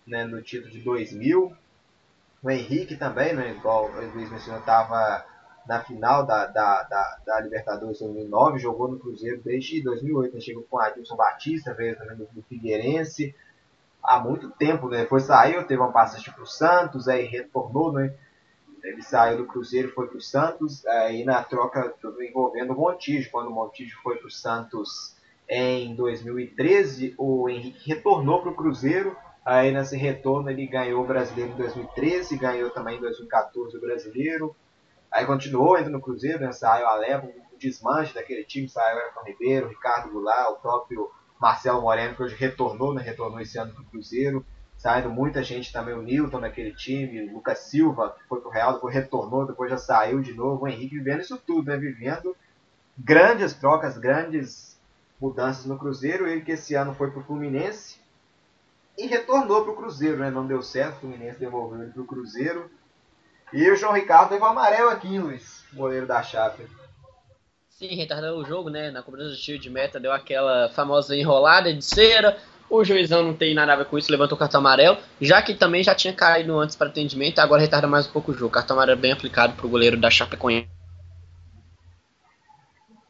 né? 0.06 0.26
No 0.26 0.42
título 0.42 0.72
de 0.72 0.80
2000. 0.82 1.56
O 2.44 2.50
Henrique 2.50 2.96
também, 2.96 3.34
né? 3.34 3.52
Igual 3.52 3.92
o 3.92 4.14
Luiz 4.14 4.30
mencionou, 4.30 4.60
estava 4.60 5.26
na 5.68 5.82
final 5.82 6.26
da, 6.26 6.46
da, 6.46 6.84
da, 6.84 7.18
da, 7.26 7.40
Libertadores 7.42 8.00
2009, 8.00 8.58
jogou 8.58 8.88
no 8.88 8.98
Cruzeiro 8.98 9.42
desde 9.44 9.84
2008, 9.84 10.34
né? 10.34 10.40
chegou 10.40 10.64
com 10.64 10.78
o 10.78 10.80
Adilson 10.80 11.18
Batista, 11.18 11.74
veio 11.74 11.98
também 11.98 12.16
do, 12.16 12.42
Figueirense, 12.44 13.36
há 14.02 14.18
muito 14.18 14.50
tempo, 14.52 14.88
né? 14.88 15.00
depois 15.00 15.24
saiu, 15.24 15.68
teve 15.68 15.82
uma 15.82 15.92
passagem 15.92 16.34
para 16.34 16.44
o 16.44 16.48
Santos, 16.48 17.10
aí 17.10 17.26
retornou, 17.26 17.92
né? 17.92 18.16
Ele 18.84 19.02
saiu 19.02 19.38
do 19.38 19.46
Cruzeiro, 19.46 19.92
foi 19.94 20.08
para 20.08 20.18
o 20.18 20.22
Santos, 20.22 20.86
aí 20.86 21.24
na 21.24 21.44
troca 21.44 21.94
envolvendo 22.22 22.74
o 22.74 22.76
Montijo, 22.76 23.30
quando 23.32 23.48
o 23.48 23.54
Montijo 23.54 24.00
foi 24.02 24.18
para 24.18 24.28
o 24.28 24.32
Santos 24.32 25.16
em 25.50 25.96
2013, 25.96 27.16
o 27.18 27.50
Henrique 27.50 27.90
retornou 27.90 28.42
para 28.42 28.52
o 28.52 28.56
Cruzeiro, 28.56 29.16
aí 29.46 29.72
nesse 29.72 29.96
retorno 29.96 30.50
ele 30.50 30.68
ganhou 30.68 31.04
o 31.04 31.08
Brasileiro 31.08 31.54
em 31.54 31.58
2013, 31.58 32.38
ganhou 32.38 32.70
também 32.70 32.98
em 32.98 33.02
2014 33.02 33.78
o 33.78 33.82
Brasileiro, 33.82 34.56
Aí 35.12 35.26
continuou 35.26 35.80
indo 35.80 35.90
no 35.90 36.02
Cruzeiro, 36.02 36.40
né? 36.40 36.52
saiu 36.52 36.88
a 36.88 36.96
leva, 36.96 37.26
o 37.26 37.58
desmanche 37.58 38.14
daquele 38.14 38.44
time, 38.44 38.68
saiu 38.68 39.00
Everton 39.00 39.24
Ribeiro, 39.26 39.70
Ricardo 39.70 40.12
Goulart, 40.12 40.52
o 40.52 40.56
próprio 40.58 41.10
Marcelo 41.40 41.82
Moreno, 41.82 42.16
que 42.16 42.24
hoje 42.24 42.36
retornou, 42.36 42.94
né? 42.94 43.02
retornou 43.02 43.40
esse 43.40 43.58
ano 43.58 43.74
para 43.74 43.84
o 43.84 43.86
Cruzeiro. 43.86 44.46
Saindo 44.78 45.10
muita 45.10 45.44
gente 45.44 45.74
também, 45.74 45.96
o 45.96 46.04
Newton 46.04 46.40
naquele 46.40 46.72
time, 46.72 47.30
o 47.30 47.34
Lucas 47.34 47.60
Silva, 47.60 48.16
que 48.18 48.28
foi 48.28 48.40
pro 48.40 48.52
Real, 48.52 48.74
depois 48.74 48.94
retornou, 48.94 49.46
depois 49.46 49.72
já 49.72 49.78
saiu 49.78 50.22
de 50.22 50.34
novo. 50.34 50.66
O 50.66 50.68
Henrique 50.68 50.98
vivendo 50.98 51.22
isso 51.22 51.38
tudo, 51.38 51.72
né? 51.72 51.78
Vivendo 51.78 52.36
grandes 52.98 53.54
trocas, 53.54 53.98
grandes 53.98 54.80
mudanças 55.20 55.66
no 55.66 55.80
Cruzeiro. 55.80 56.28
Ele 56.28 56.42
que 56.42 56.52
esse 56.52 56.76
ano 56.76 56.94
foi 56.94 57.10
pro 57.10 57.24
Fluminense 57.24 58.00
e 58.98 59.08
retornou 59.08 59.64
pro 59.64 59.76
Cruzeiro, 59.76 60.18
né? 60.18 60.30
Não 60.30 60.46
deu 60.46 60.62
certo, 60.62 60.98
o 60.98 61.00
Fluminense 61.02 61.40
devolveu 61.40 61.82
ele 61.82 61.92
pro 61.92 62.06
Cruzeiro. 62.06 62.70
E 63.52 63.70
o 63.72 63.76
João 63.76 63.94
Ricardo 63.94 64.30
teve 64.30 64.44
um 64.44 64.48
amarelo 64.48 64.90
aqui, 64.90 65.18
Luiz, 65.18 65.64
goleiro 65.74 66.06
da 66.06 66.22
Chape. 66.22 66.68
Sim, 67.70 67.96
retardou 67.96 68.40
o 68.40 68.46
jogo, 68.46 68.70
né? 68.70 68.92
Na 68.92 69.04
cobrança 69.04 69.32
do 69.32 69.38
tiro 69.38 69.60
de 69.60 69.70
meta, 69.70 70.00
deu 70.00 70.12
aquela 70.12 70.70
famosa 70.70 71.16
enrolada 71.16 71.74
de 71.74 71.84
cera. 71.84 72.38
O 72.70 72.84
juizão 72.84 73.24
não 73.24 73.34
tem 73.34 73.56
nada 73.56 73.74
a 73.74 73.76
ver 73.78 73.86
com 73.86 73.98
isso, 73.98 74.12
levantou 74.12 74.36
o 74.36 74.40
cartão 74.40 74.60
amarelo, 74.60 74.98
já 75.22 75.42
que 75.42 75.54
também 75.54 75.84
já 75.84 75.96
tinha 75.96 76.14
caído 76.14 76.60
antes 76.60 76.76
para 76.76 76.90
atendimento, 76.90 77.40
agora 77.40 77.62
retarda 77.62 77.88
mais 77.88 78.08
um 78.08 78.12
pouco 78.12 78.32
o 78.32 78.34
jogo. 78.34 78.52
Cartão 78.52 78.76
amarelo 78.76 79.00
bem 79.00 79.14
aplicado 79.14 79.54
para 79.54 79.66
o 79.66 79.70
goleiro 79.70 79.98
da 79.98 80.10
Chapecoense. 80.10 80.68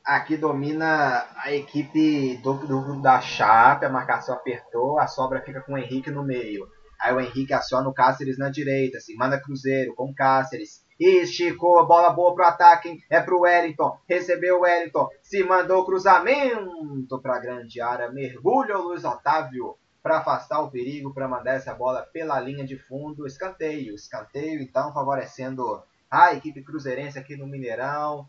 Aqui 0.06 0.38
domina 0.38 1.26
a 1.36 1.52
equipe 1.52 2.38
do, 2.38 2.54
do, 2.54 3.02
da 3.02 3.20
Chape, 3.20 3.86
a 3.86 3.90
marcação 3.90 4.36
apertou, 4.36 5.00
a 5.00 5.08
sobra 5.08 5.42
fica 5.42 5.60
com 5.62 5.74
o 5.74 5.78
Henrique 5.78 6.12
no 6.12 6.24
meio. 6.24 6.68
Aí 7.02 7.14
o 7.14 7.20
Henrique 7.20 7.54
aciona 7.54 7.90
o 7.90 7.94
Cáceres 7.94 8.38
na 8.38 8.50
direita, 8.50 9.00
assim, 9.00 9.16
manda 9.16 9.40
Cruzeiro 9.40 9.94
com 9.96 10.14
Cáceres. 10.14 10.87
Esticou, 11.00 11.86
bola 11.86 12.10
boa 12.10 12.34
pro 12.34 12.44
ataque, 12.44 12.90
hein? 12.90 13.04
é 13.10 13.22
pro 13.22 13.42
Wellington. 13.42 14.00
Recebeu 14.08 14.58
o 14.58 14.62
Wellington, 14.62 15.08
se 15.22 15.44
mandou 15.44 15.86
cruzamento 15.86 17.20
pra 17.22 17.40
grande 17.40 17.80
área. 17.80 18.12
Mergulha 18.12 18.78
o 18.78 18.84
Luiz 18.84 19.04
Otávio 19.04 19.78
para 20.02 20.20
afastar 20.20 20.62
o 20.62 20.72
perigo, 20.72 21.14
para 21.14 21.28
mandar 21.28 21.56
essa 21.56 21.74
bola 21.74 22.02
pela 22.02 22.40
linha 22.40 22.66
de 22.66 22.78
fundo. 22.78 23.28
Escanteio, 23.28 23.94
escanteio 23.94 24.62
então 24.62 24.94
favorecendo 24.94 25.84
a 26.10 26.34
equipe 26.34 26.64
cruzeirense 26.64 27.20
aqui 27.20 27.36
no 27.36 27.46
Mineirão. 27.46 28.28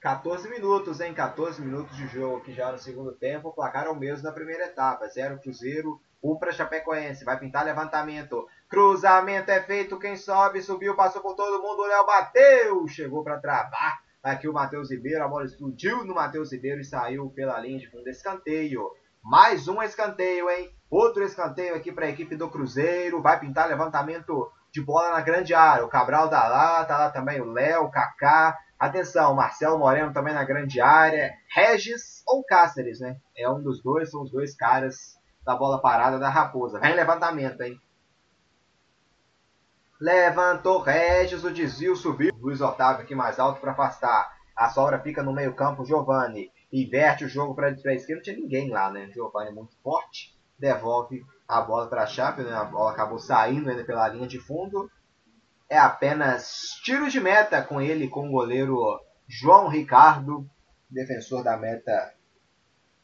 14 0.00 0.48
minutos, 0.48 1.00
hein? 1.00 1.12
14 1.12 1.60
minutos 1.60 1.96
de 1.96 2.06
jogo 2.06 2.38
aqui 2.38 2.52
já 2.52 2.70
no 2.70 2.78
segundo 2.78 3.12
tempo. 3.12 3.48
O 3.48 3.52
placar 3.52 3.86
é 3.86 3.90
o 3.90 3.96
mesmo 3.96 4.22
da 4.22 4.32
primeira 4.32 4.66
etapa. 4.66 5.08
0 5.08 5.38
Cruzeiro, 5.40 6.00
um 6.22 6.36
para 6.36 6.52
Chapecoense. 6.52 7.24
Vai 7.24 7.38
pintar 7.38 7.64
levantamento. 7.64 8.46
Cruzamento 8.68 9.50
é 9.50 9.62
feito. 9.62 9.98
Quem 9.98 10.16
sobe, 10.16 10.60
subiu, 10.60 10.94
passou 10.94 11.22
por 11.22 11.34
todo 11.34 11.62
mundo. 11.62 11.80
O 11.80 11.86
Léo 11.86 12.06
bateu. 12.06 12.86
Chegou 12.86 13.24
para 13.24 13.40
travar. 13.40 13.98
Aqui 14.22 14.46
o 14.46 14.52
Matheus 14.52 14.90
Ribeiro. 14.90 15.24
A 15.24 15.28
bola 15.28 15.46
explodiu 15.46 16.04
no 16.04 16.14
Matheus 16.14 16.52
Ribeiro 16.52 16.80
e 16.80 16.84
saiu 16.84 17.30
pela 17.30 17.58
linha 17.60 17.78
de 17.78 17.90
fundo. 17.90 18.08
Escanteio. 18.08 18.90
Mais 19.22 19.68
um 19.68 19.82
escanteio, 19.82 20.50
hein? 20.50 20.70
Outro 20.90 21.24
escanteio 21.24 21.74
aqui 21.74 21.90
para 21.90 22.06
a 22.06 22.10
equipe 22.10 22.36
do 22.36 22.50
Cruzeiro. 22.50 23.22
Vai 23.22 23.40
pintar 23.40 23.68
levantamento 23.68 24.50
de 24.70 24.82
bola 24.82 25.12
na 25.12 25.22
grande 25.22 25.54
área. 25.54 25.84
O 25.84 25.88
Cabral 25.88 26.28
tá 26.28 26.46
lá. 26.46 26.84
Tá 26.84 26.98
lá 26.98 27.10
também 27.10 27.40
o 27.40 27.50
Léo, 27.50 27.84
o 27.84 27.90
Kaká. 27.90 28.54
Atenção, 28.78 29.34
Marcelo 29.34 29.78
Moreno 29.78 30.12
também 30.12 30.34
na 30.34 30.44
grande 30.44 30.80
área. 30.80 31.32
Regis 31.52 32.22
ou 32.26 32.44
Cáceres, 32.44 33.00
né? 33.00 33.16
É 33.36 33.48
um 33.48 33.60
dos 33.60 33.82
dois, 33.82 34.10
são 34.10 34.22
os 34.22 34.30
dois 34.30 34.54
caras 34.54 35.18
da 35.44 35.56
bola 35.56 35.80
parada 35.80 36.18
da 36.18 36.28
Raposa. 36.28 36.78
Vem 36.78 36.94
levantamento, 36.94 37.60
hein? 37.62 37.80
Levantou 40.00 40.80
Regis, 40.80 41.42
o 41.42 41.50
desvio 41.50 41.96
subiu. 41.96 42.32
Luiz 42.40 42.60
Otávio 42.60 43.02
aqui 43.02 43.14
mais 43.14 43.38
alto 43.38 43.60
para 43.60 43.72
afastar. 43.72 44.32
A 44.56 44.68
sobra 44.68 45.00
fica 45.00 45.22
no 45.22 45.32
meio 45.32 45.54
campo, 45.54 45.84
Giovani. 45.84 46.50
Inverte 46.72 47.24
o 47.24 47.28
jogo 47.28 47.54
para 47.54 47.68
a 47.68 47.72
esquerda, 47.72 48.14
não 48.14 48.22
tinha 48.22 48.36
ninguém 48.36 48.70
lá, 48.70 48.90
né? 48.90 49.10
Giovani 49.12 49.50
é 49.50 49.52
muito 49.52 49.76
forte. 49.82 50.36
Devolve 50.58 51.24
a 51.48 51.60
bola 51.60 51.88
para 51.88 52.02
a 52.02 52.06
Chape, 52.06 52.42
né? 52.42 52.52
A 52.52 52.64
bola 52.64 52.92
acabou 52.92 53.18
saindo 53.18 53.70
ainda 53.70 53.84
pela 53.84 54.08
linha 54.08 54.28
de 54.28 54.38
fundo. 54.38 54.90
É 55.68 55.78
apenas 55.78 56.78
tiro 56.84 57.08
de 57.08 57.20
meta 57.20 57.60
com 57.62 57.80
ele, 57.80 58.08
com 58.08 58.28
o 58.28 58.32
goleiro 58.32 58.78
João 59.26 59.68
Ricardo, 59.68 60.48
defensor 60.88 61.42
da 61.42 61.56
meta 61.56 62.14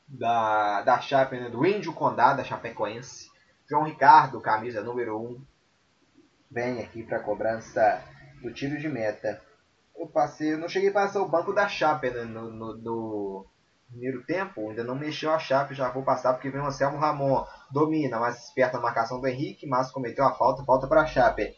da, 0.09 0.82
da 0.82 1.01
Chape, 1.01 1.38
né, 1.38 1.51
do 1.51 1.66
Índio 1.66 1.92
Condá, 1.92 2.34
da 2.34 2.45
Chapecoense. 2.45 3.28
João 3.68 3.82
Ricardo, 3.82 4.40
camisa 4.40 4.82
número 4.82 5.20
1, 5.20 5.45
vem 6.55 6.80
aqui 6.80 7.02
para 7.02 7.18
a 7.18 7.22
cobrança 7.22 8.00
do 8.40 8.52
tiro 8.52 8.78
de 8.78 8.88
meta. 8.88 9.42
Eu 9.98 10.07
passei, 10.07 10.52
eu 10.52 10.59
não 10.59 10.68
cheguei 10.68 10.90
a 10.90 10.92
passar 10.92 11.20
o 11.20 11.28
banco 11.28 11.52
da 11.52 11.68
Chape 11.68 12.11
né, 12.11 12.22
no, 12.22 12.50
no, 12.50 12.76
no, 12.76 13.46
primeiro 13.90 14.24
tempo, 14.24 14.70
ainda 14.70 14.84
não 14.84 14.94
mexeu 14.94 15.32
a 15.32 15.38
Chape, 15.38 15.74
já 15.74 15.90
vou 15.90 16.05
passar 16.05 16.32
porque 16.32 16.50
vem 16.50 16.61
o 16.61 16.66
Anselmo 16.66 16.98
Ramon, 16.98 17.44
domina, 17.70 18.20
mais 18.20 18.44
esperto 18.44 18.76
a 18.76 18.80
marcação 18.80 19.20
do 19.20 19.26
Henrique, 19.26 19.66
mas 19.66 19.90
cometeu 19.90 20.24
a 20.24 20.34
falta, 20.34 20.64
falta 20.64 20.86
para 20.86 21.02
a 21.02 21.07
Chape. 21.07 21.55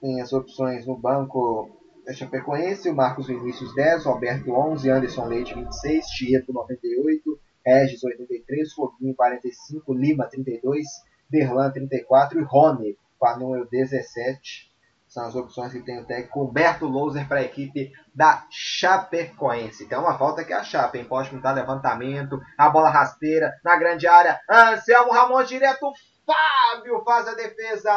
Tem 0.00 0.20
as 0.20 0.32
opções 0.32 0.86
no 0.86 0.98
banco 0.98 1.70
da 2.04 2.12
Chapecoense, 2.12 2.90
o 2.90 2.94
Marcos 2.94 3.26
Vinícius 3.26 3.74
10, 3.74 4.04
Roberto 4.04 4.50
11, 4.50 4.90
Anderson 4.90 5.26
Leite 5.26 5.54
26, 5.54 6.06
Tieto 6.06 6.52
98, 6.52 7.40
Regis 7.64 8.04
83, 8.04 8.72
Foguinho 8.74 9.14
45, 9.14 9.94
Lima 9.94 10.26
32, 10.26 10.86
Derlan 11.30 11.70
34 11.70 12.38
e 12.38 12.44
Rony 12.44 12.98
com 13.24 13.28
a 13.28 13.36
número 13.38 13.66
17. 13.70 14.70
São 15.08 15.24
as 15.26 15.34
opções 15.34 15.72
que 15.72 15.80
tem 15.80 15.98
o 15.98 16.04
técnico 16.04 16.44
Humberto 16.44 16.84
Louser 16.84 17.26
para 17.26 17.38
a 17.38 17.42
equipe 17.42 17.90
da 18.14 18.46
Chapecoense. 18.50 19.88
Tem 19.88 19.96
uma 19.96 20.18
falta 20.18 20.44
que 20.44 20.52
a 20.52 20.62
Chape, 20.62 20.98
hein? 20.98 21.06
Pode 21.06 21.30
pintar 21.30 21.54
levantamento, 21.54 22.38
a 22.58 22.68
bola 22.68 22.90
rasteira 22.90 23.50
na 23.64 23.76
grande 23.76 24.06
área. 24.06 24.38
Anselmo 24.50 25.12
Ramon 25.12 25.42
direto, 25.44 25.90
Fábio 26.26 27.02
faz 27.02 27.26
a 27.26 27.34
defesa. 27.34 27.92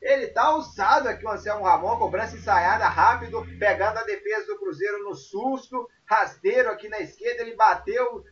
Ele 0.00 0.26
tá 0.28 0.50
ousado 0.56 1.08
aqui, 1.08 1.24
o 1.24 1.30
Anselmo 1.30 1.64
Ramon, 1.64 1.98
cobrança 1.98 2.34
ensaiada, 2.34 2.88
rápido, 2.88 3.46
pegando 3.56 3.98
a 3.98 4.04
defesa 4.04 4.46
do 4.46 4.58
Cruzeiro 4.58 5.04
no 5.04 5.14
susto, 5.14 5.86
rasteiro 6.06 6.70
aqui 6.70 6.88
na 6.88 6.98
esquerda, 6.98 7.42
ele 7.42 7.54
bateu 7.54 8.24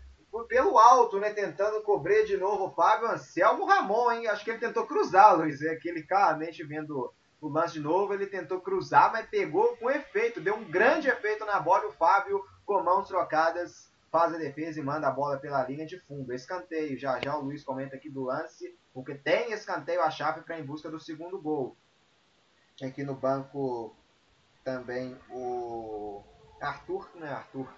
pelo 0.48 0.78
alto, 0.78 1.18
né, 1.18 1.32
tentando 1.32 1.82
cobrir 1.82 2.24
de 2.24 2.36
novo 2.36 2.66
o 2.66 2.70
Fábio 2.70 3.08
Anselmo 3.08 3.64
Ramon, 3.64 4.12
hein, 4.12 4.26
acho 4.28 4.44
que 4.44 4.50
ele 4.50 4.58
tentou 4.58 4.86
cruzar, 4.86 5.36
Luiz, 5.36 5.60
é 5.62 5.70
aquele 5.70 6.02
claramente 6.02 6.62
vendo 6.62 7.12
o 7.40 7.48
lance 7.48 7.74
de 7.74 7.80
novo, 7.80 8.12
ele 8.12 8.26
tentou 8.26 8.60
cruzar, 8.60 9.10
mas 9.12 9.26
pegou 9.26 9.76
com 9.76 9.90
efeito, 9.90 10.40
deu 10.40 10.54
um 10.54 10.64
grande 10.64 11.08
efeito 11.08 11.44
na 11.44 11.58
bola, 11.58 11.88
o 11.88 11.92
Fábio 11.92 12.44
com 12.64 12.82
mãos 12.82 13.08
trocadas 13.08 13.90
faz 14.10 14.34
a 14.34 14.38
defesa 14.38 14.80
e 14.80 14.82
manda 14.82 15.08
a 15.08 15.12
bola 15.12 15.38
pela 15.38 15.64
linha 15.66 15.86
de 15.86 15.98
fundo. 16.00 16.32
Escanteio, 16.32 16.98
já 16.98 17.18
já 17.20 17.36
o 17.36 17.42
Luiz 17.42 17.64
comenta 17.64 17.96
aqui 17.96 18.10
do 18.10 18.24
lance, 18.24 18.76
porque 18.92 19.14
tem 19.14 19.52
escanteio 19.52 20.02
a 20.02 20.10
Chape 20.10 20.42
para 20.42 20.58
em 20.58 20.64
busca 20.64 20.90
do 20.90 20.98
segundo 20.98 21.40
gol. 21.40 21.76
Aqui 22.82 23.04
no 23.04 23.14
banco 23.14 23.94
também 24.64 25.16
o 25.30 26.22
Arthur, 26.60 27.08
né? 27.14 27.30
Arthur, 27.30 27.68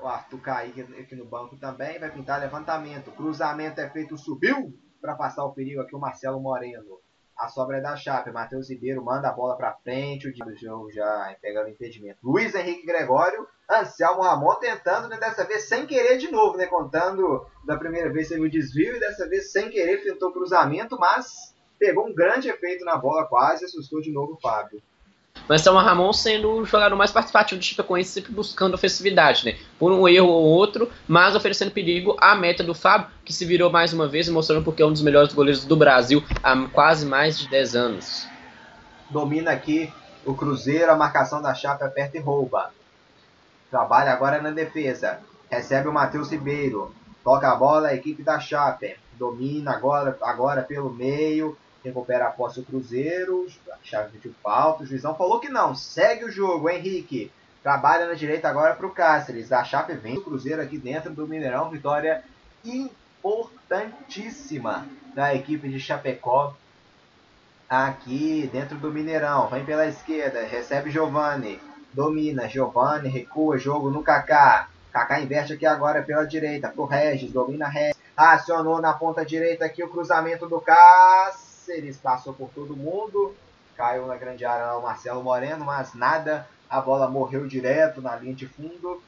o 0.00 0.06
Arthur 0.06 0.40
Kaique 0.40 0.80
aqui 0.80 1.14
no 1.14 1.24
banco 1.24 1.56
também, 1.56 1.98
vai 1.98 2.10
pintar 2.10 2.40
levantamento. 2.40 3.10
Cruzamento 3.12 3.80
é 3.80 3.88
feito, 3.90 4.16
subiu 4.16 4.72
para 5.00 5.14
passar 5.14 5.44
o 5.44 5.52
perigo 5.52 5.80
aqui 5.80 5.94
o 5.94 5.98
Marcelo 5.98 6.40
Moreno. 6.40 6.98
A 7.38 7.46
sobra 7.48 7.78
é 7.78 7.80
da 7.80 7.94
Chape. 7.94 8.32
Matheus 8.32 8.68
Ribeiro 8.68 9.04
manda 9.04 9.28
a 9.28 9.32
bola 9.32 9.56
para 9.56 9.72
frente. 9.72 10.28
O 10.28 10.56
jogo 10.56 10.90
já 10.90 11.36
pegando 11.40 11.68
impedimento. 11.68 12.18
Luiz 12.24 12.52
Henrique 12.52 12.84
Gregório. 12.84 13.46
Anselmo 13.70 14.22
Ramon 14.22 14.56
tentando, 14.56 15.08
né, 15.08 15.18
dessa 15.18 15.44
vez 15.44 15.68
sem 15.68 15.86
querer 15.86 16.16
de 16.16 16.32
novo, 16.32 16.56
né? 16.56 16.66
Contando 16.66 17.46
da 17.64 17.76
primeira 17.76 18.10
vez 18.10 18.28
teve 18.28 18.40
o 18.40 18.50
desvio 18.50 18.96
e 18.96 19.00
dessa 19.00 19.28
vez 19.28 19.52
sem 19.52 19.70
querer 19.70 20.02
tentou 20.02 20.32
cruzamento, 20.32 20.98
mas 20.98 21.54
pegou 21.78 22.08
um 22.08 22.14
grande 22.14 22.48
efeito 22.48 22.84
na 22.84 22.96
bola 22.96 23.28
quase 23.28 23.66
assustou 23.66 24.00
de 24.00 24.10
novo 24.10 24.32
o 24.32 24.40
Fábio. 24.40 24.82
Mas 25.48 25.66
o 25.66 25.74
Ramon 25.74 26.12
sendo 26.12 26.50
o 26.50 26.64
jogador 26.64 26.94
mais 26.94 27.10
participativo 27.10 27.58
do 27.58 27.64
Chapecoense, 27.64 28.10
sempre 28.10 28.32
buscando 28.32 28.74
ofensividade, 28.74 29.46
né? 29.46 29.56
Por 29.78 29.90
um 29.90 30.06
erro 30.06 30.28
ou 30.28 30.44
outro, 30.44 30.90
mas 31.06 31.34
oferecendo 31.34 31.70
perigo 31.70 32.16
à 32.20 32.34
meta 32.34 32.62
do 32.62 32.74
Fábio, 32.74 33.08
que 33.24 33.32
se 33.32 33.46
virou 33.46 33.70
mais 33.70 33.92
uma 33.92 34.06
vez, 34.06 34.28
mostrando 34.28 34.62
porque 34.62 34.82
é 34.82 34.86
um 34.86 34.92
dos 34.92 35.02
melhores 35.02 35.32
goleiros 35.32 35.64
do 35.64 35.76
Brasil 35.76 36.22
há 36.42 36.54
quase 36.68 37.06
mais 37.06 37.38
de 37.38 37.48
10 37.48 37.74
anos. 37.74 38.28
Domina 39.08 39.52
aqui 39.52 39.90
o 40.26 40.34
Cruzeiro, 40.34 40.92
a 40.92 40.96
marcação 40.96 41.40
da 41.40 41.54
Chape 41.54 41.82
aperta 41.82 42.18
e 42.18 42.20
rouba. 42.20 42.70
Trabalha 43.70 44.12
agora 44.12 44.42
na 44.42 44.50
defesa. 44.50 45.20
Recebe 45.50 45.88
o 45.88 45.92
Matheus 45.92 46.30
Ribeiro. 46.30 46.94
Toca 47.24 47.50
a 47.50 47.56
bola 47.56 47.88
a 47.88 47.94
equipe 47.94 48.22
da 48.22 48.38
Chape. 48.38 48.96
Domina 49.12 49.72
agora, 49.72 50.16
agora 50.20 50.62
pelo 50.62 50.90
meio 50.90 51.56
recupera 51.84 52.26
a 52.26 52.30
posse 52.30 52.60
o 52.60 52.64
Cruzeiro, 52.64 53.46
chave 53.82 54.12
pediu 54.12 54.34
falta, 54.42 54.82
o 54.82 54.86
juizão 54.86 55.14
falou 55.14 55.40
que 55.40 55.48
não, 55.48 55.74
segue 55.74 56.24
o 56.24 56.30
jogo, 56.30 56.68
Henrique. 56.68 57.30
Trabalha 57.62 58.06
na 58.06 58.14
direita 58.14 58.48
agora 58.48 58.74
para 58.74 58.86
o 58.86 58.90
Cáceres. 58.90 59.52
A 59.52 59.64
Chape 59.64 59.94
vem 59.94 60.16
o 60.16 60.22
Cruzeiro 60.22 60.62
aqui 60.62 60.78
dentro 60.78 61.12
do 61.12 61.26
Mineirão. 61.26 61.70
Vitória 61.70 62.22
importantíssima 62.64 64.86
da 65.14 65.34
equipe 65.34 65.68
de 65.68 65.80
Chapecó. 65.80 66.54
Aqui 67.68 68.48
dentro 68.52 68.78
do 68.78 68.90
Mineirão. 68.90 69.48
Vem 69.48 69.64
pela 69.64 69.86
esquerda. 69.86 70.46
Recebe 70.46 70.90
Giovani. 70.90 71.60
Domina. 71.92 72.48
Giovani 72.48 73.08
recua. 73.08 73.58
Jogo 73.58 73.90
no 73.90 74.02
Kaká. 74.02 74.68
Kaká 74.92 75.20
inverte 75.20 75.52
aqui 75.52 75.66
agora 75.66 76.02
pela 76.02 76.24
direita. 76.24 76.68
Pro 76.68 76.86
Regis. 76.86 77.32
Domina 77.32 77.68
Regis. 77.68 77.98
Acionou 78.16 78.80
na 78.80 78.94
ponta 78.94 79.26
direita 79.26 79.66
aqui 79.66 79.82
o 79.82 79.90
cruzamento 79.90 80.48
do 80.48 80.60
Cáceres. 80.60 81.47
Cáceres 81.68 81.98
passou 81.98 82.32
por 82.32 82.48
todo 82.54 82.74
mundo, 82.74 83.36
caiu 83.76 84.06
na 84.06 84.16
grande 84.16 84.42
área 84.42 84.74
o 84.78 84.82
Marcelo 84.82 85.22
Moreno, 85.22 85.66
mas 85.66 85.92
nada, 85.92 86.48
a 86.68 86.80
bola 86.80 87.10
morreu 87.10 87.46
direto 87.46 88.00
na 88.00 88.16
linha 88.16 88.34
de 88.34 88.46
fundo. 88.46 89.02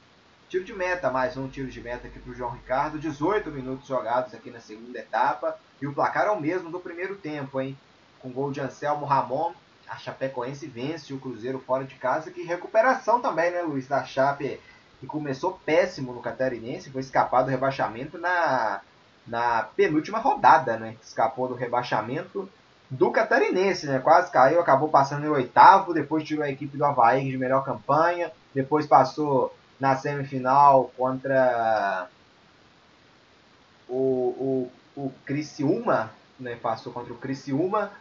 Tiro 0.47 0.63
de 0.63 0.75
meta, 0.75 1.11
mais 1.11 1.39
um 1.39 1.49
tiro 1.49 1.71
de 1.71 1.81
meta 1.81 2.07
aqui 2.07 2.19
para 2.19 2.31
o 2.31 2.35
João 2.35 2.51
Ricardo. 2.51 2.99
18 2.99 3.51
minutos 3.51 3.89
jogados 3.89 4.35
aqui 4.35 4.51
na 4.51 4.61
segunda 4.61 4.99
etapa. 4.99 5.59
E 5.81 5.87
o 5.87 5.95
placar 5.95 6.27
é 6.27 6.31
o 6.31 6.41
mesmo 6.41 6.71
do 6.71 6.79
primeiro 6.79 7.17
tempo, 7.17 7.59
hein? 7.59 7.79
Com 8.21 8.31
gol 8.31 8.53
de 8.53 8.61
Anselmo 8.61 9.07
Ramon. 9.07 9.55
A 9.89 9.97
Chapecoense 9.97 10.67
vence 10.67 11.15
o 11.15 11.19
Cruzeiro 11.19 11.61
fora 11.61 11.85
de 11.85 11.95
casa. 11.95 12.31
Que 12.31 12.43
recuperação 12.43 13.23
também, 13.23 13.51
né, 13.51 13.63
Luiz? 13.63 13.89
Da 13.89 14.05
Chape, 14.05 14.61
que 15.01 15.07
começou 15.07 15.59
péssimo 15.65 16.13
no 16.13 16.21
Catarinense. 16.21 16.91
Foi 16.91 17.01
escapar 17.01 17.43
do 17.43 17.51
rebaixamento 17.51 18.19
na 18.19 18.83
na 19.27 19.63
penúltima 19.77 20.19
rodada, 20.19 20.77
né? 20.77 20.97
Escapou 21.03 21.49
do 21.49 21.55
rebaixamento 21.55 22.49
do 22.91 23.11
Catarinense, 23.13 23.87
né? 23.87 24.01
Quase 24.01 24.33
caiu, 24.33 24.61
acabou 24.61 24.89
passando 24.89 25.25
em 25.25 25.29
oitavo, 25.29 25.95
depois 25.95 26.25
tirou 26.25 26.45
a 26.45 26.51
equipe 26.51 26.77
do 26.77 26.85
Havaí 26.85 27.31
de 27.31 27.39
melhor 27.39 27.65
campanha, 27.65 28.33
depois 28.53 28.87
passou 28.87 29.55
na 29.79 29.97
semifinal 29.97 30.91
contra 30.97 32.09
o, 33.89 34.69
o, 34.97 35.03
o 35.03 35.13
Criciúma, 35.25 36.11
né? 36.39 36.57
Passou 36.57 36.93
contra 36.93 37.13
o 37.13 37.19
Criciúma 37.19 37.93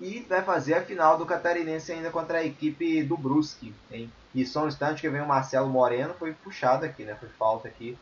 e 0.00 0.20
vai 0.20 0.42
fazer 0.42 0.74
a 0.74 0.82
final 0.82 1.18
do 1.18 1.26
Catarinense 1.26 1.92
ainda 1.92 2.10
contra 2.10 2.38
a 2.38 2.44
equipe 2.44 3.02
do 3.02 3.18
Brusque, 3.18 3.74
hein? 3.92 4.10
E 4.34 4.46
só 4.46 4.64
um 4.64 4.68
instante 4.68 5.02
que 5.02 5.08
vem 5.10 5.20
o 5.20 5.28
Marcelo 5.28 5.68
Moreno, 5.68 6.14
foi 6.14 6.32
puxado 6.32 6.86
aqui, 6.86 7.04
né? 7.04 7.14
Foi 7.20 7.28
falta 7.28 7.68
aqui 7.68 7.98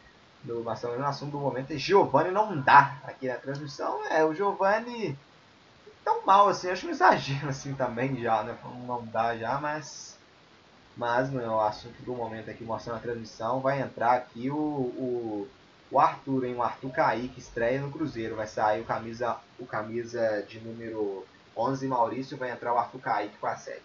do 0.49 0.62
Marcelo 0.64 0.99
no 0.99 1.07
assunto 1.07 1.32
do 1.32 1.38
momento 1.38 1.72
é 1.72 1.76
Giovanni 1.76 2.30
não 2.30 2.61
dá 2.61 2.96
aqui 3.05 3.28
na 3.28 3.34
transmissão. 3.34 4.05
É, 4.11 4.24
o 4.24 4.34
Giovanni 4.34 5.16
tão 6.05 6.24
mal 6.24 6.49
assim, 6.49 6.70
acho 6.70 6.86
um 6.86 6.90
exagero 6.90 7.49
assim 7.51 7.74
também 7.74 8.20
já, 8.20 8.42
né? 8.42 8.57
Não 8.86 9.05
dá 9.07 9.36
já, 9.36 9.59
mas. 9.61 10.16
Mas 10.96 11.30
no 11.30 11.40
é 11.40 11.68
assunto 11.68 12.03
do 12.03 12.12
momento 12.12 12.51
aqui 12.51 12.64
mostrando 12.64 12.96
a 12.96 13.01
transmissão, 13.01 13.61
vai 13.61 13.80
entrar 13.80 14.14
aqui 14.14 14.51
o, 14.51 14.57
o, 14.57 15.49
o 15.92 16.01
Arthur, 16.01 16.44
hein? 16.44 16.57
O 16.57 16.62
Arthur 16.62 16.90
Kaique 16.90 17.38
estreia 17.38 17.80
no 17.80 17.92
Cruzeiro. 17.92 18.34
Vai 18.34 18.49
sair 18.49 18.80
o 18.80 18.84
camisa, 18.84 19.36
o 19.61 19.64
camisa 19.64 20.44
de 20.49 20.59
número 20.59 21.24
11 21.57 21.86
Maurício, 21.86 22.36
vai 22.36 22.51
entrar 22.51 22.74
o 22.74 22.78
Arthur 22.78 22.99
Kaique 22.99 23.36
com 23.38 23.46
a 23.46 23.55
7. 23.55 23.80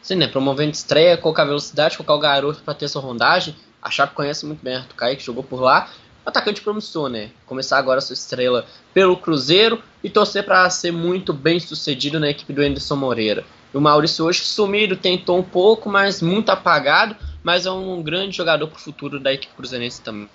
Sim, 0.00 0.14
né? 0.14 0.28
Promovendo 0.28 0.70
estreia, 0.70 1.18
colocar 1.18 1.44
velocidade, 1.44 1.98
colocar 1.98 2.14
o 2.14 2.20
garoto 2.20 2.62
para 2.62 2.74
ter 2.74 2.88
sua 2.88 3.02
rondagem. 3.02 3.54
A 3.86 3.90
Chape 3.90 4.16
conhece 4.16 4.44
muito 4.44 4.64
bem 4.64 4.74
Arthur 4.74 4.96
Kaique, 4.96 5.22
jogou 5.22 5.44
por 5.44 5.60
lá. 5.60 5.88
Atacante 6.24 6.60
promissor, 6.60 7.08
né? 7.08 7.30
Começar 7.46 7.78
agora 7.78 8.00
sua 8.00 8.14
estrela 8.14 8.66
pelo 8.92 9.16
Cruzeiro 9.16 9.80
e 10.02 10.10
torcer 10.10 10.44
para 10.44 10.68
ser 10.70 10.90
muito 10.90 11.32
bem 11.32 11.60
sucedido 11.60 12.18
na 12.18 12.28
equipe 12.28 12.52
do 12.52 12.62
Anderson 12.62 12.96
Moreira. 12.96 13.44
O 13.72 13.80
Maurício 13.80 14.24
hoje 14.24 14.40
sumido, 14.40 14.96
tentou 14.96 15.38
um 15.38 15.42
pouco, 15.44 15.88
mas 15.88 16.20
muito 16.20 16.50
apagado, 16.50 17.14
mas 17.44 17.64
é 17.64 17.70
um 17.70 18.02
grande 18.02 18.36
jogador 18.36 18.66
para 18.66 18.76
o 18.76 18.80
futuro 18.80 19.20
da 19.20 19.32
equipe 19.32 19.54
cruzeirense 19.54 20.02
também. 20.02 20.28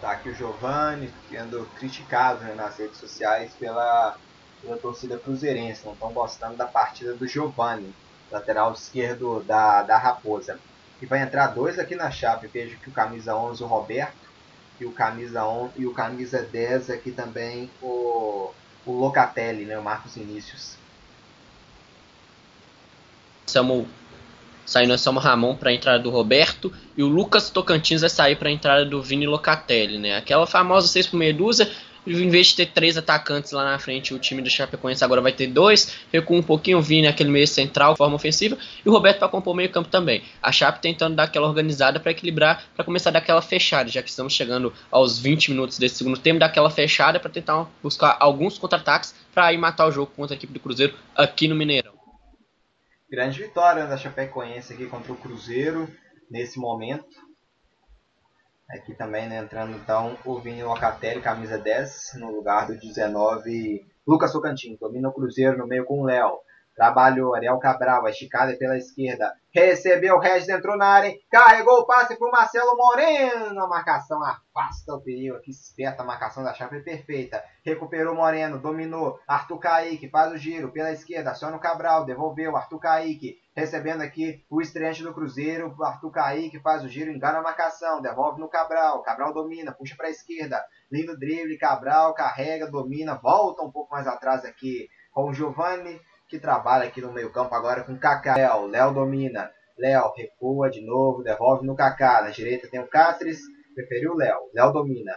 Tá 0.00 0.10
aqui 0.10 0.30
o 0.30 0.34
Giovanni 0.34 1.08
sendo 1.30 1.64
criticado 1.78 2.42
né, 2.42 2.56
nas 2.56 2.76
redes 2.76 2.98
sociais 2.98 3.52
pela, 3.52 4.16
pela 4.60 4.76
torcida 4.78 5.16
cruzeirense. 5.16 5.84
Não 5.84 5.92
estão 5.92 6.12
gostando 6.12 6.56
da 6.56 6.66
partida 6.66 7.14
do 7.14 7.28
Giovanni, 7.28 7.94
lateral 8.32 8.72
esquerdo 8.72 9.44
da, 9.44 9.84
da 9.84 9.96
Raposa. 9.96 10.58
E 11.02 11.06
vai 11.06 11.22
entrar 11.22 11.48
dois 11.48 11.78
aqui 11.78 11.94
na 11.94 12.10
chave. 12.10 12.46
Vejo 12.46 12.76
que 12.78 12.88
o 12.88 12.92
camisa 12.92 13.36
11, 13.36 13.62
o 13.62 13.66
Roberto, 13.66 14.24
e 14.80 14.84
o 14.84 14.92
camisa 14.92 15.46
11 15.46 15.72
e 15.76 15.86
o 15.86 15.92
camisa 15.92 16.42
10 16.42 16.90
aqui 16.90 17.10
também 17.10 17.70
o, 17.80 18.50
o 18.84 18.92
Locatelli, 18.92 19.64
né, 19.64 19.78
o 19.78 19.82
Marcos 19.82 20.16
Inícios. 20.16 20.76
Samu, 23.46 23.86
saindo 24.64 24.94
é 24.94 24.96
Samu 24.96 25.20
Ramon 25.20 25.54
para 25.54 25.70
a 25.70 25.72
entrada 25.72 25.98
do 25.98 26.10
Roberto 26.10 26.72
e 26.96 27.02
o 27.02 27.08
Lucas 27.08 27.50
Tocantins 27.50 28.00
vai 28.00 28.10
sair 28.10 28.36
para 28.36 28.48
a 28.48 28.52
entrada 28.52 28.84
do 28.84 29.02
Vini 29.02 29.26
Locatelli, 29.26 29.98
né? 29.98 30.16
Aquela 30.16 30.46
famosa 30.46 30.88
6 30.88 31.08
por 31.08 31.16
meia 31.18 31.34
dúzia 31.34 31.70
em 32.06 32.28
vez 32.28 32.48
de 32.48 32.56
ter 32.56 32.66
três 32.66 32.96
atacantes 32.96 33.52
lá 33.52 33.64
na 33.64 33.78
frente, 33.78 34.12
o 34.12 34.18
time 34.18 34.42
do 34.42 34.50
Chapecoense 34.50 35.02
agora 35.02 35.20
vai 35.20 35.32
ter 35.32 35.46
dois. 35.46 35.96
Recua 36.12 36.38
um 36.38 36.42
pouquinho 36.42 36.78
o 36.78 36.82
Vini, 36.82 37.06
aquele 37.06 37.30
meio 37.30 37.46
central, 37.46 37.96
forma 37.96 38.16
ofensiva, 38.16 38.56
e 38.84 38.88
o 38.88 38.92
Roberto 38.92 39.18
para 39.18 39.28
compor 39.28 39.54
o 39.54 39.56
meio 39.56 39.70
campo 39.70 39.88
também. 39.88 40.22
A 40.42 40.52
Chape 40.52 40.80
tentando 40.80 41.16
dar 41.16 41.24
aquela 41.24 41.48
organizada 41.48 41.98
para 41.98 42.10
equilibrar, 42.10 42.64
para 42.74 42.84
começar 42.84 43.10
daquela 43.10 43.40
fechada, 43.40 43.88
já 43.88 44.02
que 44.02 44.10
estamos 44.10 44.32
chegando 44.32 44.72
aos 44.90 45.18
20 45.18 45.50
minutos 45.50 45.78
desse 45.78 45.96
segundo 45.96 46.18
tempo, 46.18 46.40
daquela 46.40 46.70
fechada 46.70 47.18
para 47.18 47.30
tentar 47.30 47.66
buscar 47.82 48.16
alguns 48.20 48.58
contra-ataques 48.58 49.14
para 49.34 49.52
ir 49.52 49.58
matar 49.58 49.86
o 49.86 49.92
jogo 49.92 50.12
contra 50.14 50.34
a 50.34 50.36
equipe 50.36 50.52
do 50.52 50.60
Cruzeiro 50.60 50.94
aqui 51.14 51.48
no 51.48 51.54
Mineirão. 51.54 51.94
Grande 53.10 53.42
vitória 53.42 53.86
da 53.86 53.96
Chapecoense 53.96 54.72
aqui 54.72 54.86
contra 54.86 55.12
o 55.12 55.16
Cruzeiro 55.16 55.88
nesse 56.30 56.58
momento. 56.58 57.06
Aqui 58.70 58.94
também, 58.94 59.28
né, 59.28 59.38
entrando 59.38 59.76
então 59.76 60.16
o 60.24 60.38
Vini 60.38 60.62
Locatelli, 60.62 61.20
camisa 61.20 61.58
10, 61.58 62.14
no 62.18 62.30
lugar 62.30 62.66
do 62.66 62.78
19, 62.78 63.84
Lucas 64.06 64.32
Tocantins. 64.32 64.78
Domina 64.78 65.08
o 65.08 65.12
Cruzeiro 65.12 65.58
no 65.58 65.66
meio 65.66 65.84
com 65.84 66.00
o 66.00 66.04
Léo. 66.04 66.38
Trabalhou, 66.74 67.34
Ariel 67.34 67.58
Cabral, 67.58 68.08
esticada 68.08 68.56
pela 68.56 68.76
esquerda. 68.76 69.32
Recebeu, 69.54 70.18
Regis 70.18 70.48
entrou 70.48 70.76
na 70.76 70.86
área, 70.86 71.14
carregou 71.30 71.80
o 71.80 71.86
passe 71.86 72.18
para 72.18 72.26
o 72.26 72.32
Marcelo 72.32 72.76
Moreno. 72.76 73.62
A 73.62 73.68
marcação 73.68 74.20
afasta 74.24 74.92
o 74.92 75.00
perigo 75.00 75.36
aqui, 75.36 75.52
esperta 75.52 76.02
a 76.02 76.06
marcação 76.06 76.42
da 76.42 76.52
chave 76.52 76.80
perfeita. 76.80 77.44
Recuperou 77.64 78.16
Moreno, 78.16 78.58
dominou. 78.58 79.20
Arthur 79.28 79.58
Kaique 79.58 80.08
faz 80.08 80.32
o 80.32 80.36
giro 80.36 80.72
pela 80.72 80.90
esquerda, 80.90 81.30
aciona 81.30 81.56
o 81.56 81.60
Cabral, 81.60 82.04
devolveu. 82.04 82.56
Arthur 82.56 82.80
Kaique 82.80 83.36
recebendo 83.54 84.02
aqui 84.02 84.44
o 84.50 84.60
estreante 84.60 85.02
do 85.02 85.14
Cruzeiro. 85.14 85.74
Arthur 85.82 86.10
Kaique 86.10 86.60
faz 86.60 86.82
o 86.82 86.88
giro, 86.88 87.10
engana 87.10 87.38
a 87.38 87.42
marcação, 87.42 88.00
devolve 88.00 88.40
no 88.40 88.48
Cabral. 88.48 89.02
Cabral 89.02 89.32
domina, 89.32 89.72
puxa 89.72 89.94
para 89.96 90.08
a 90.08 90.10
esquerda. 90.10 90.64
Lindo 90.90 91.16
drible, 91.18 91.58
Cabral 91.58 92.14
carrega, 92.14 92.70
domina, 92.70 93.14
volta 93.14 93.62
um 93.62 93.70
pouco 93.70 93.92
mais 93.92 94.06
atrás 94.06 94.44
aqui 94.44 94.88
com 95.12 95.30
o 95.30 95.34
Giovanni 95.34 96.00
que 96.28 96.38
trabalha 96.38 96.88
aqui 96.88 97.00
no 97.00 97.12
meio 97.12 97.30
campo 97.30 97.54
agora 97.54 97.84
com 97.84 97.96
Kaká. 97.96 98.34
Léo, 98.34 98.66
Léo 98.66 98.92
domina. 98.92 99.50
Léo 99.78 100.12
recua 100.16 100.70
de 100.70 100.84
novo, 100.84 101.22
devolve 101.22 101.66
no 101.66 101.76
Kaká. 101.76 102.22
Na 102.22 102.30
direita 102.30 102.68
tem 102.68 102.80
o 102.80 102.88
Cáceres, 102.88 103.40
preferiu 103.74 104.12
o 104.12 104.16
Léo. 104.16 104.50
Léo 104.52 104.72
domina. 104.72 105.12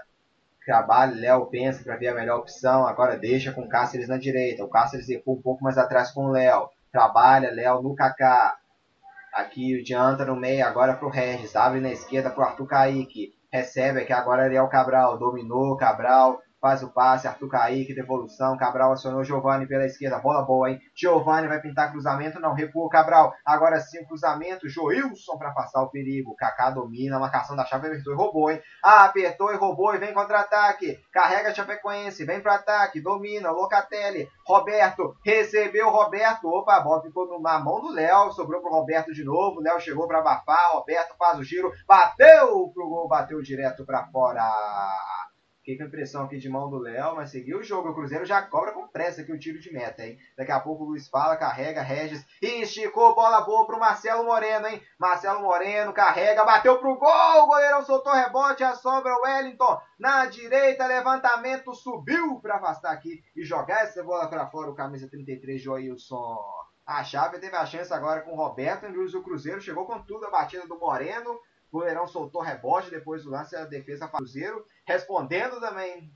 Trabalha, 0.65 1.15
Léo 1.15 1.45
pensa 1.47 1.83
para 1.83 1.95
ver 1.95 2.09
a 2.09 2.15
melhor 2.15 2.39
opção. 2.39 2.85
Agora 2.85 3.17
deixa 3.17 3.51
com 3.51 3.61
o 3.61 3.69
Cáceres 3.69 4.07
na 4.07 4.17
direita. 4.17 4.63
O 4.63 4.69
Cáceres 4.69 5.07
recua 5.07 5.33
um 5.33 5.41
pouco 5.41 5.63
mais 5.63 5.77
atrás 5.77 6.11
com 6.11 6.25
o 6.25 6.31
Léo. 6.31 6.69
Trabalha, 6.97 7.51
Léo 7.51 7.83
no 7.83 7.93
Kaká. 7.93 8.57
Aqui 9.31 9.79
adianta 9.79 10.25
no 10.25 10.35
meio, 10.35 10.65
agora 10.65 10.95
para 10.95 11.07
o 11.07 11.11
Regis. 11.11 11.55
Abre 11.55 11.79
na 11.79 11.91
esquerda 11.91 12.31
para 12.31 12.43
o 12.43 12.47
Arthur 12.47 12.65
Kaique. 12.65 13.35
Recebe 13.51 14.01
aqui 14.01 14.11
agora 14.11 14.45
Ariel 14.45 14.67
Cabral. 14.67 15.19
Dominou, 15.19 15.77
Cabral 15.77 16.41
faz 16.67 16.83
o 16.83 16.89
passe, 16.89 17.29
Arthur 17.29 17.47
Kaique, 17.47 17.95
devolução, 17.95 18.57
Cabral 18.57 18.91
acionou 18.91 19.23
Giovani 19.23 19.65
pela 19.65 19.85
esquerda, 19.85 20.19
bola 20.19 20.41
boa, 20.41 20.69
hein? 20.69 20.81
Giovani 20.93 21.47
vai 21.47 21.61
pintar 21.61 21.91
cruzamento, 21.91 22.41
não, 22.41 22.53
recua 22.53 22.89
Cabral, 22.89 23.33
agora 23.45 23.79
sim 23.79 24.03
cruzamento, 24.03 24.67
Joilson 24.67 25.37
para 25.37 25.51
passar 25.51 25.81
o 25.81 25.89
perigo, 25.89 26.35
Kaká 26.35 26.69
domina, 26.69 27.19
marcação 27.19 27.55
da 27.55 27.63
chave 27.63 27.87
apertou 27.87 28.11
e 28.11 28.17
roubou, 28.17 28.51
hein? 28.51 28.61
Ah, 28.83 29.05
apertou 29.05 29.53
e 29.53 29.55
roubou 29.55 29.95
e 29.95 29.97
vem 29.97 30.13
contra-ataque, 30.13 30.99
carrega 31.09 31.55
Chapecoense, 31.55 32.25
vem 32.25 32.41
para 32.41 32.55
ataque, 32.55 32.99
domina, 32.99 33.49
Locatelli, 33.49 34.27
Roberto, 34.45 35.15
recebeu 35.23 35.89
Roberto, 35.89 36.49
opa, 36.49 36.75
a 36.75 36.81
bola 36.81 37.01
ficou 37.01 37.39
na 37.39 37.59
mão 37.59 37.79
do 37.79 37.93
Léo, 37.93 38.33
sobrou 38.33 38.61
pro 38.61 38.71
Roberto 38.71 39.13
de 39.13 39.23
novo, 39.23 39.61
Léo 39.61 39.79
chegou 39.79 40.05
para 40.05 40.19
abafar, 40.19 40.71
Roberto 40.73 41.15
faz 41.17 41.39
o 41.39 41.43
giro, 41.45 41.71
bateu 41.87 42.69
pro 42.73 42.89
gol, 42.89 43.07
bateu 43.07 43.41
direto 43.41 43.85
para 43.85 44.05
fora. 44.07 44.43
Fiquei 45.67 45.79
com 45.79 45.83
a 45.83 45.87
impressão 45.87 46.23
aqui 46.23 46.37
de 46.37 46.47
mão 46.47 46.69
do 46.69 46.77
Léo, 46.77 47.17
mas 47.17 47.29
seguiu 47.29 47.59
o 47.59 47.63
jogo. 47.63 47.89
O 47.89 47.93
Cruzeiro 47.93 48.23
já 48.23 48.41
cobra 48.41 48.71
com 48.71 48.87
pressa 48.87 49.19
aqui 49.19 49.33
o 49.33 49.37
tiro 49.37 49.59
de 49.59 49.69
meta, 49.69 50.07
hein? 50.07 50.17
Daqui 50.37 50.49
a 50.49 50.61
pouco 50.61 50.85
o 50.85 50.87
Luiz 50.87 51.09
fala, 51.09 51.35
carrega, 51.35 51.81
Regis. 51.81 52.25
E 52.41 52.61
esticou, 52.61 53.13
bola 53.13 53.41
boa 53.41 53.67
pro 53.67 53.77
Marcelo 53.77 54.23
Moreno, 54.23 54.65
hein? 54.65 54.81
Marcelo 54.97 55.41
Moreno 55.41 55.91
carrega, 55.91 56.45
bateu 56.45 56.79
pro 56.79 56.95
gol. 56.95 57.43
O 57.43 57.47
goleirão 57.47 57.83
soltou 57.83 58.13
rebote, 58.13 58.63
a 58.63 58.75
sobra 58.75 59.13
o 59.13 59.23
Wellington. 59.23 59.77
Na 59.99 60.25
direita, 60.27 60.87
levantamento, 60.87 61.73
subiu 61.73 62.39
para 62.39 62.55
afastar 62.55 62.93
aqui 62.93 63.21
e 63.35 63.43
jogar 63.43 63.81
essa 63.81 64.01
bola 64.01 64.29
para 64.29 64.47
fora. 64.47 64.71
O 64.71 64.73
camisa 64.73 65.09
33, 65.09 65.61
Joilson. 65.61 66.37
A 66.85 67.03
chave 67.03 67.39
teve 67.39 67.57
a 67.57 67.65
chance 67.65 67.93
agora 67.93 68.21
com 68.21 68.31
o 68.31 68.37
Roberto. 68.37 68.85
O 68.85 69.21
Cruzeiro 69.21 69.59
chegou 69.59 69.85
com 69.85 70.01
tudo 70.03 70.27
a 70.27 70.31
batida 70.31 70.65
do 70.65 70.79
Moreno. 70.79 71.37
O 71.71 71.79
goleirão 71.79 72.07
soltou 72.07 72.41
rebote 72.41 72.89
depois 72.89 73.23
do 73.23 73.29
lance, 73.29 73.55
a 73.55 73.65
defesa 73.65 74.07
Cruzeiro 74.07 74.65
respondendo 74.85 75.59
também. 75.59 76.09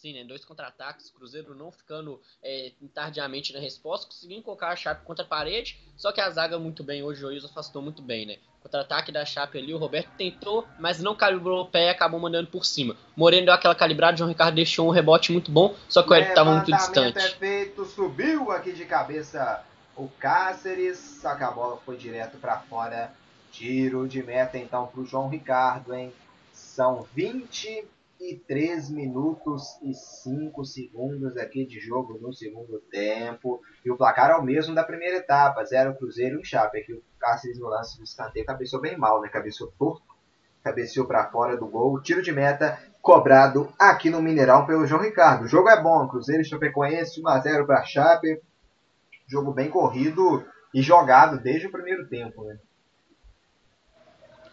Sim, 0.00 0.14
né? 0.14 0.24
Dois 0.24 0.44
contra-ataques, 0.44 1.10
Cruzeiro 1.10 1.56
não 1.56 1.72
ficando 1.72 2.20
é, 2.40 2.72
tardiamente 2.94 3.52
na 3.52 3.58
resposta, 3.58 4.06
conseguindo 4.06 4.42
colocar 4.42 4.68
a 4.68 4.76
Chape 4.76 5.04
contra 5.04 5.24
a 5.24 5.28
parede, 5.28 5.76
só 5.96 6.12
que 6.12 6.20
a 6.20 6.30
zaga 6.30 6.56
muito 6.56 6.84
bem, 6.84 7.02
hoje 7.02 7.18
o 7.18 7.22
Joios 7.22 7.44
afastou 7.44 7.82
muito 7.82 8.00
bem, 8.00 8.24
né? 8.24 8.36
Contra-ataque 8.62 9.10
da 9.10 9.24
Chape 9.24 9.58
ali, 9.58 9.74
o 9.74 9.78
Roberto 9.78 10.10
tentou, 10.16 10.66
mas 10.78 11.00
não 11.00 11.16
calibrou 11.16 11.62
o 11.62 11.66
pé 11.66 11.86
e 11.86 11.88
acabou 11.88 12.20
mandando 12.20 12.48
por 12.48 12.64
cima. 12.64 12.96
Moreno 13.16 13.46
deu 13.46 13.54
aquela 13.54 13.74
calibrada, 13.74 14.16
João 14.16 14.28
Ricardo 14.28 14.54
deixou 14.54 14.86
um 14.86 14.92
rebote 14.92 15.32
muito 15.32 15.50
bom, 15.50 15.74
só 15.88 16.02
que 16.02 16.10
o 16.10 16.14
Hélio 16.14 16.28
estava 16.28 16.54
muito 16.54 16.70
distante. 16.70 17.18
É 17.18 17.30
feito, 17.30 17.84
subiu 17.84 18.52
aqui 18.52 18.72
de 18.72 18.84
cabeça 18.84 19.64
o 19.96 20.08
Cáceres, 20.20 20.96
só 21.20 21.34
que 21.34 21.42
a 21.42 21.50
bola 21.50 21.76
foi 21.78 21.96
direto 21.96 22.38
para 22.38 22.60
fora 22.60 23.12
Tiro 23.58 24.06
de 24.06 24.22
meta 24.22 24.56
então 24.56 24.86
para 24.86 25.00
o 25.00 25.04
João 25.04 25.28
Ricardo, 25.28 25.92
hein? 25.92 26.12
São 26.52 27.04
23 27.12 28.88
minutos 28.88 29.76
e 29.82 29.92
5 29.92 30.64
segundos 30.64 31.36
aqui 31.36 31.66
de 31.66 31.80
jogo 31.80 32.16
no 32.20 32.32
segundo 32.32 32.78
tempo. 32.88 33.60
E 33.84 33.90
o 33.90 33.96
placar 33.96 34.30
é 34.30 34.36
o 34.36 34.44
mesmo 34.44 34.76
da 34.76 34.84
primeira 34.84 35.16
etapa: 35.16 35.64
0 35.64 35.96
Cruzeiro 35.96 36.36
e 36.36 36.38
1 36.38 36.44
Chape. 36.44 36.78
Aqui 36.78 36.92
o 36.92 37.02
Cáceres 37.18 37.58
no 37.58 37.66
lance 37.66 37.98
do 37.98 38.04
escanteio 38.04 38.46
cabeceou 38.46 38.80
bem 38.80 38.96
mal, 38.96 39.20
né? 39.20 39.28
Cabeceou 39.28 39.72
torto, 39.76 40.06
cabeceou 40.62 41.04
para 41.04 41.28
fora 41.28 41.56
do 41.56 41.66
gol. 41.66 42.00
Tiro 42.00 42.22
de 42.22 42.30
meta 42.30 42.78
cobrado 43.02 43.72
aqui 43.76 44.08
no 44.08 44.22
Mineirão 44.22 44.66
pelo 44.66 44.86
João 44.86 45.02
Ricardo. 45.02 45.46
O 45.46 45.48
jogo 45.48 45.68
é 45.68 45.82
bom, 45.82 46.06
Cruzeiro 46.06 46.42
e 46.42 46.44
Chapecoense 46.44 47.20
1 47.20 47.26
a 47.26 47.40
0 47.40 47.66
para 47.66 47.84
Chape. 47.84 48.40
Jogo 49.26 49.52
bem 49.52 49.68
corrido 49.68 50.46
e 50.72 50.80
jogado 50.80 51.40
desde 51.42 51.66
o 51.66 51.72
primeiro 51.72 52.08
tempo, 52.08 52.44
né? 52.44 52.56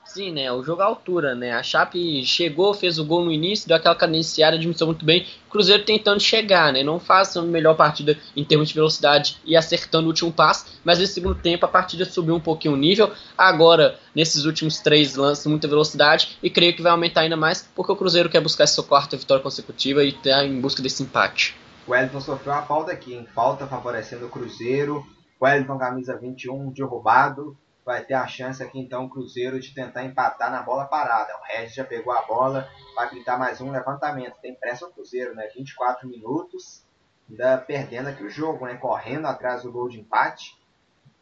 Sim, 0.06 0.32
né? 0.32 0.52
O 0.52 0.64
jogo 0.64 0.82
à 0.82 0.86
altura, 0.86 1.36
né? 1.36 1.52
A 1.52 1.64
Chape 1.64 2.24
chegou, 2.26 2.74
fez 2.74 3.00
o 3.00 3.04
gol 3.04 3.26
no 3.26 3.32
início, 3.32 3.68
deu 3.68 3.76
aquela 3.76 3.96
cadenciada, 3.96 4.56
administrou 4.56 4.88
muito 4.88 5.04
bem. 5.04 5.26
Cruzeiro 5.50 5.84
tentando 5.84 6.22
chegar, 6.22 6.72
né? 6.72 6.84
Não 6.84 7.00
faz 7.00 7.36
a 7.36 7.42
melhor 7.42 7.76
partida 7.76 8.18
em 8.36 8.44
termos 8.44 8.70
de 8.70 8.76
velocidade 8.76 9.38
e 9.44 9.58
acertando 9.58 10.06
o 10.06 10.10
último 10.10 10.32
passo, 10.32 10.80
mas 10.86 11.00
nesse 11.00 11.16
segundo 11.16 11.36
tempo 11.36 11.66
a 11.66 11.70
partida 11.70 12.06
subiu 12.06 12.36
um 12.36 12.40
pouquinho 12.40 12.76
o 12.76 12.78
nível. 12.78 13.12
Agora, 13.38 14.00
nesses 14.16 14.46
últimos 14.46 14.80
três 14.80 15.16
lances, 15.16 15.46
muita 15.48 15.68
velocidade 15.68 16.38
e 16.42 16.50
creio 16.50 16.76
que 16.76 16.82
vai 16.82 16.92
aumentar 16.92 17.22
ainda 17.22 17.36
mais 17.36 17.68
porque 17.76 17.92
o 17.92 17.96
Cruzeiro 17.96 18.30
quer 18.30 18.42
buscar 18.42 18.68
sua 18.68 18.84
quarta 18.84 19.18
vitória 19.18 19.44
consecutiva 19.44 20.04
e 20.04 20.10
está 20.10 20.46
em 20.46 20.62
busca 20.62 20.82
desse 20.82 21.04
empate. 21.04 21.56
O 21.88 21.92
Wellington 21.92 22.22
sofreu 22.22 22.54
uma 22.54 22.62
falta 22.62 22.92
aqui, 22.92 23.14
em 23.14 23.26
falta 23.26 23.68
favorecendo 23.68 24.28
o 24.28 24.30
Cruzeiro. 24.30 25.04
O 25.40 25.46
Wellington, 25.46 25.78
camisa 25.78 26.18
21, 26.18 26.72
derrubado 26.72 27.58
vai 27.86 28.04
ter 28.04 28.16
a 28.16 28.26
chance 28.26 28.64
aqui 28.64 28.80
então 28.80 29.06
o 29.06 29.10
Cruzeiro 29.10 29.60
de 29.60 29.74
tentar 29.74 30.04
empatar 30.04 30.52
na 30.52 30.64
bola 30.64 30.86
parada. 30.86 31.38
O 31.38 31.44
Regis 31.44 31.76
já 31.76 31.86
pegou 31.86 32.12
a 32.12 32.24
bola, 32.24 32.68
vai 32.96 33.08
pintar 33.10 33.38
mais 33.38 33.62
um 33.62 33.72
levantamento. 33.72 34.40
Tem 34.42 34.56
pressa 34.56 34.88
o 34.88 34.92
Cruzeiro, 34.92 35.36
né? 35.36 35.48
24 35.56 36.08
minutos, 36.10 36.84
ainda 37.30 37.60
perdendo 37.60 38.10
aqui 38.10 38.24
o 38.24 38.30
jogo, 38.30 38.66
né? 38.66 38.76
Correndo 38.76 39.28
atrás 39.28 39.62
do 39.62 39.72
gol 39.72 39.88
de 39.88 40.00
empate. 40.00 40.60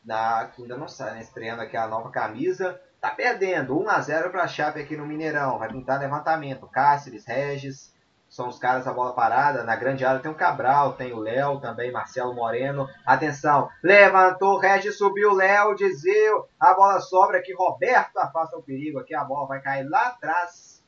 Na, 0.05 0.51
ainda 0.57 0.78
não 0.78 0.88
sai, 0.88 1.16
né? 1.16 1.22
Estreando 1.22 1.61
aqui 1.61 1.76
a 1.76 1.88
nova 1.88 2.09
camisa. 2.09 2.82
Tá 3.01 3.11
perdendo, 3.11 3.78
1 3.78 3.89
a 3.89 3.99
0 3.99 4.30
para 4.32 4.43
a 4.43 4.47
Chape 4.47 4.80
aqui 4.80 4.95
no 4.95 5.05
Mineirão. 5.05 5.59
Vai 5.59 5.68
pintar 5.68 5.99
levantamento. 5.99 6.68
Cáceres, 6.68 7.26
Regis, 7.26 7.93
são 8.34 8.48
os 8.48 8.58
caras 8.58 8.86
da 8.86 8.92
bola 8.92 9.14
parada. 9.14 9.64
Na 9.64 9.76
grande 9.76 10.04
área 10.04 10.20
tem 10.20 10.32
o 10.32 10.36
Cabral, 10.36 10.94
tem 10.94 11.14
o 11.14 11.20
Léo 11.20 11.60
também, 11.60 11.92
Marcelo 11.92 12.34
Moreno. 12.34 12.90
Atenção, 13.06 13.70
levantou, 13.84 14.58
Regis 14.58 14.98
subiu, 14.98 15.34
Léo, 15.34 15.76
Dizeu. 15.76 16.48
A 16.60 16.74
bola 16.74 17.00
sobra 17.00 17.38
aqui, 17.38 17.54
Roberto 17.54 18.18
afasta 18.18 18.58
o 18.58 18.64
perigo. 18.64 18.98
Aqui 18.98 19.14
a 19.14 19.24
bola 19.24 19.46
vai 19.46 19.62
cair 19.62 19.88
lá 19.88 20.08
atrás. 20.08 20.84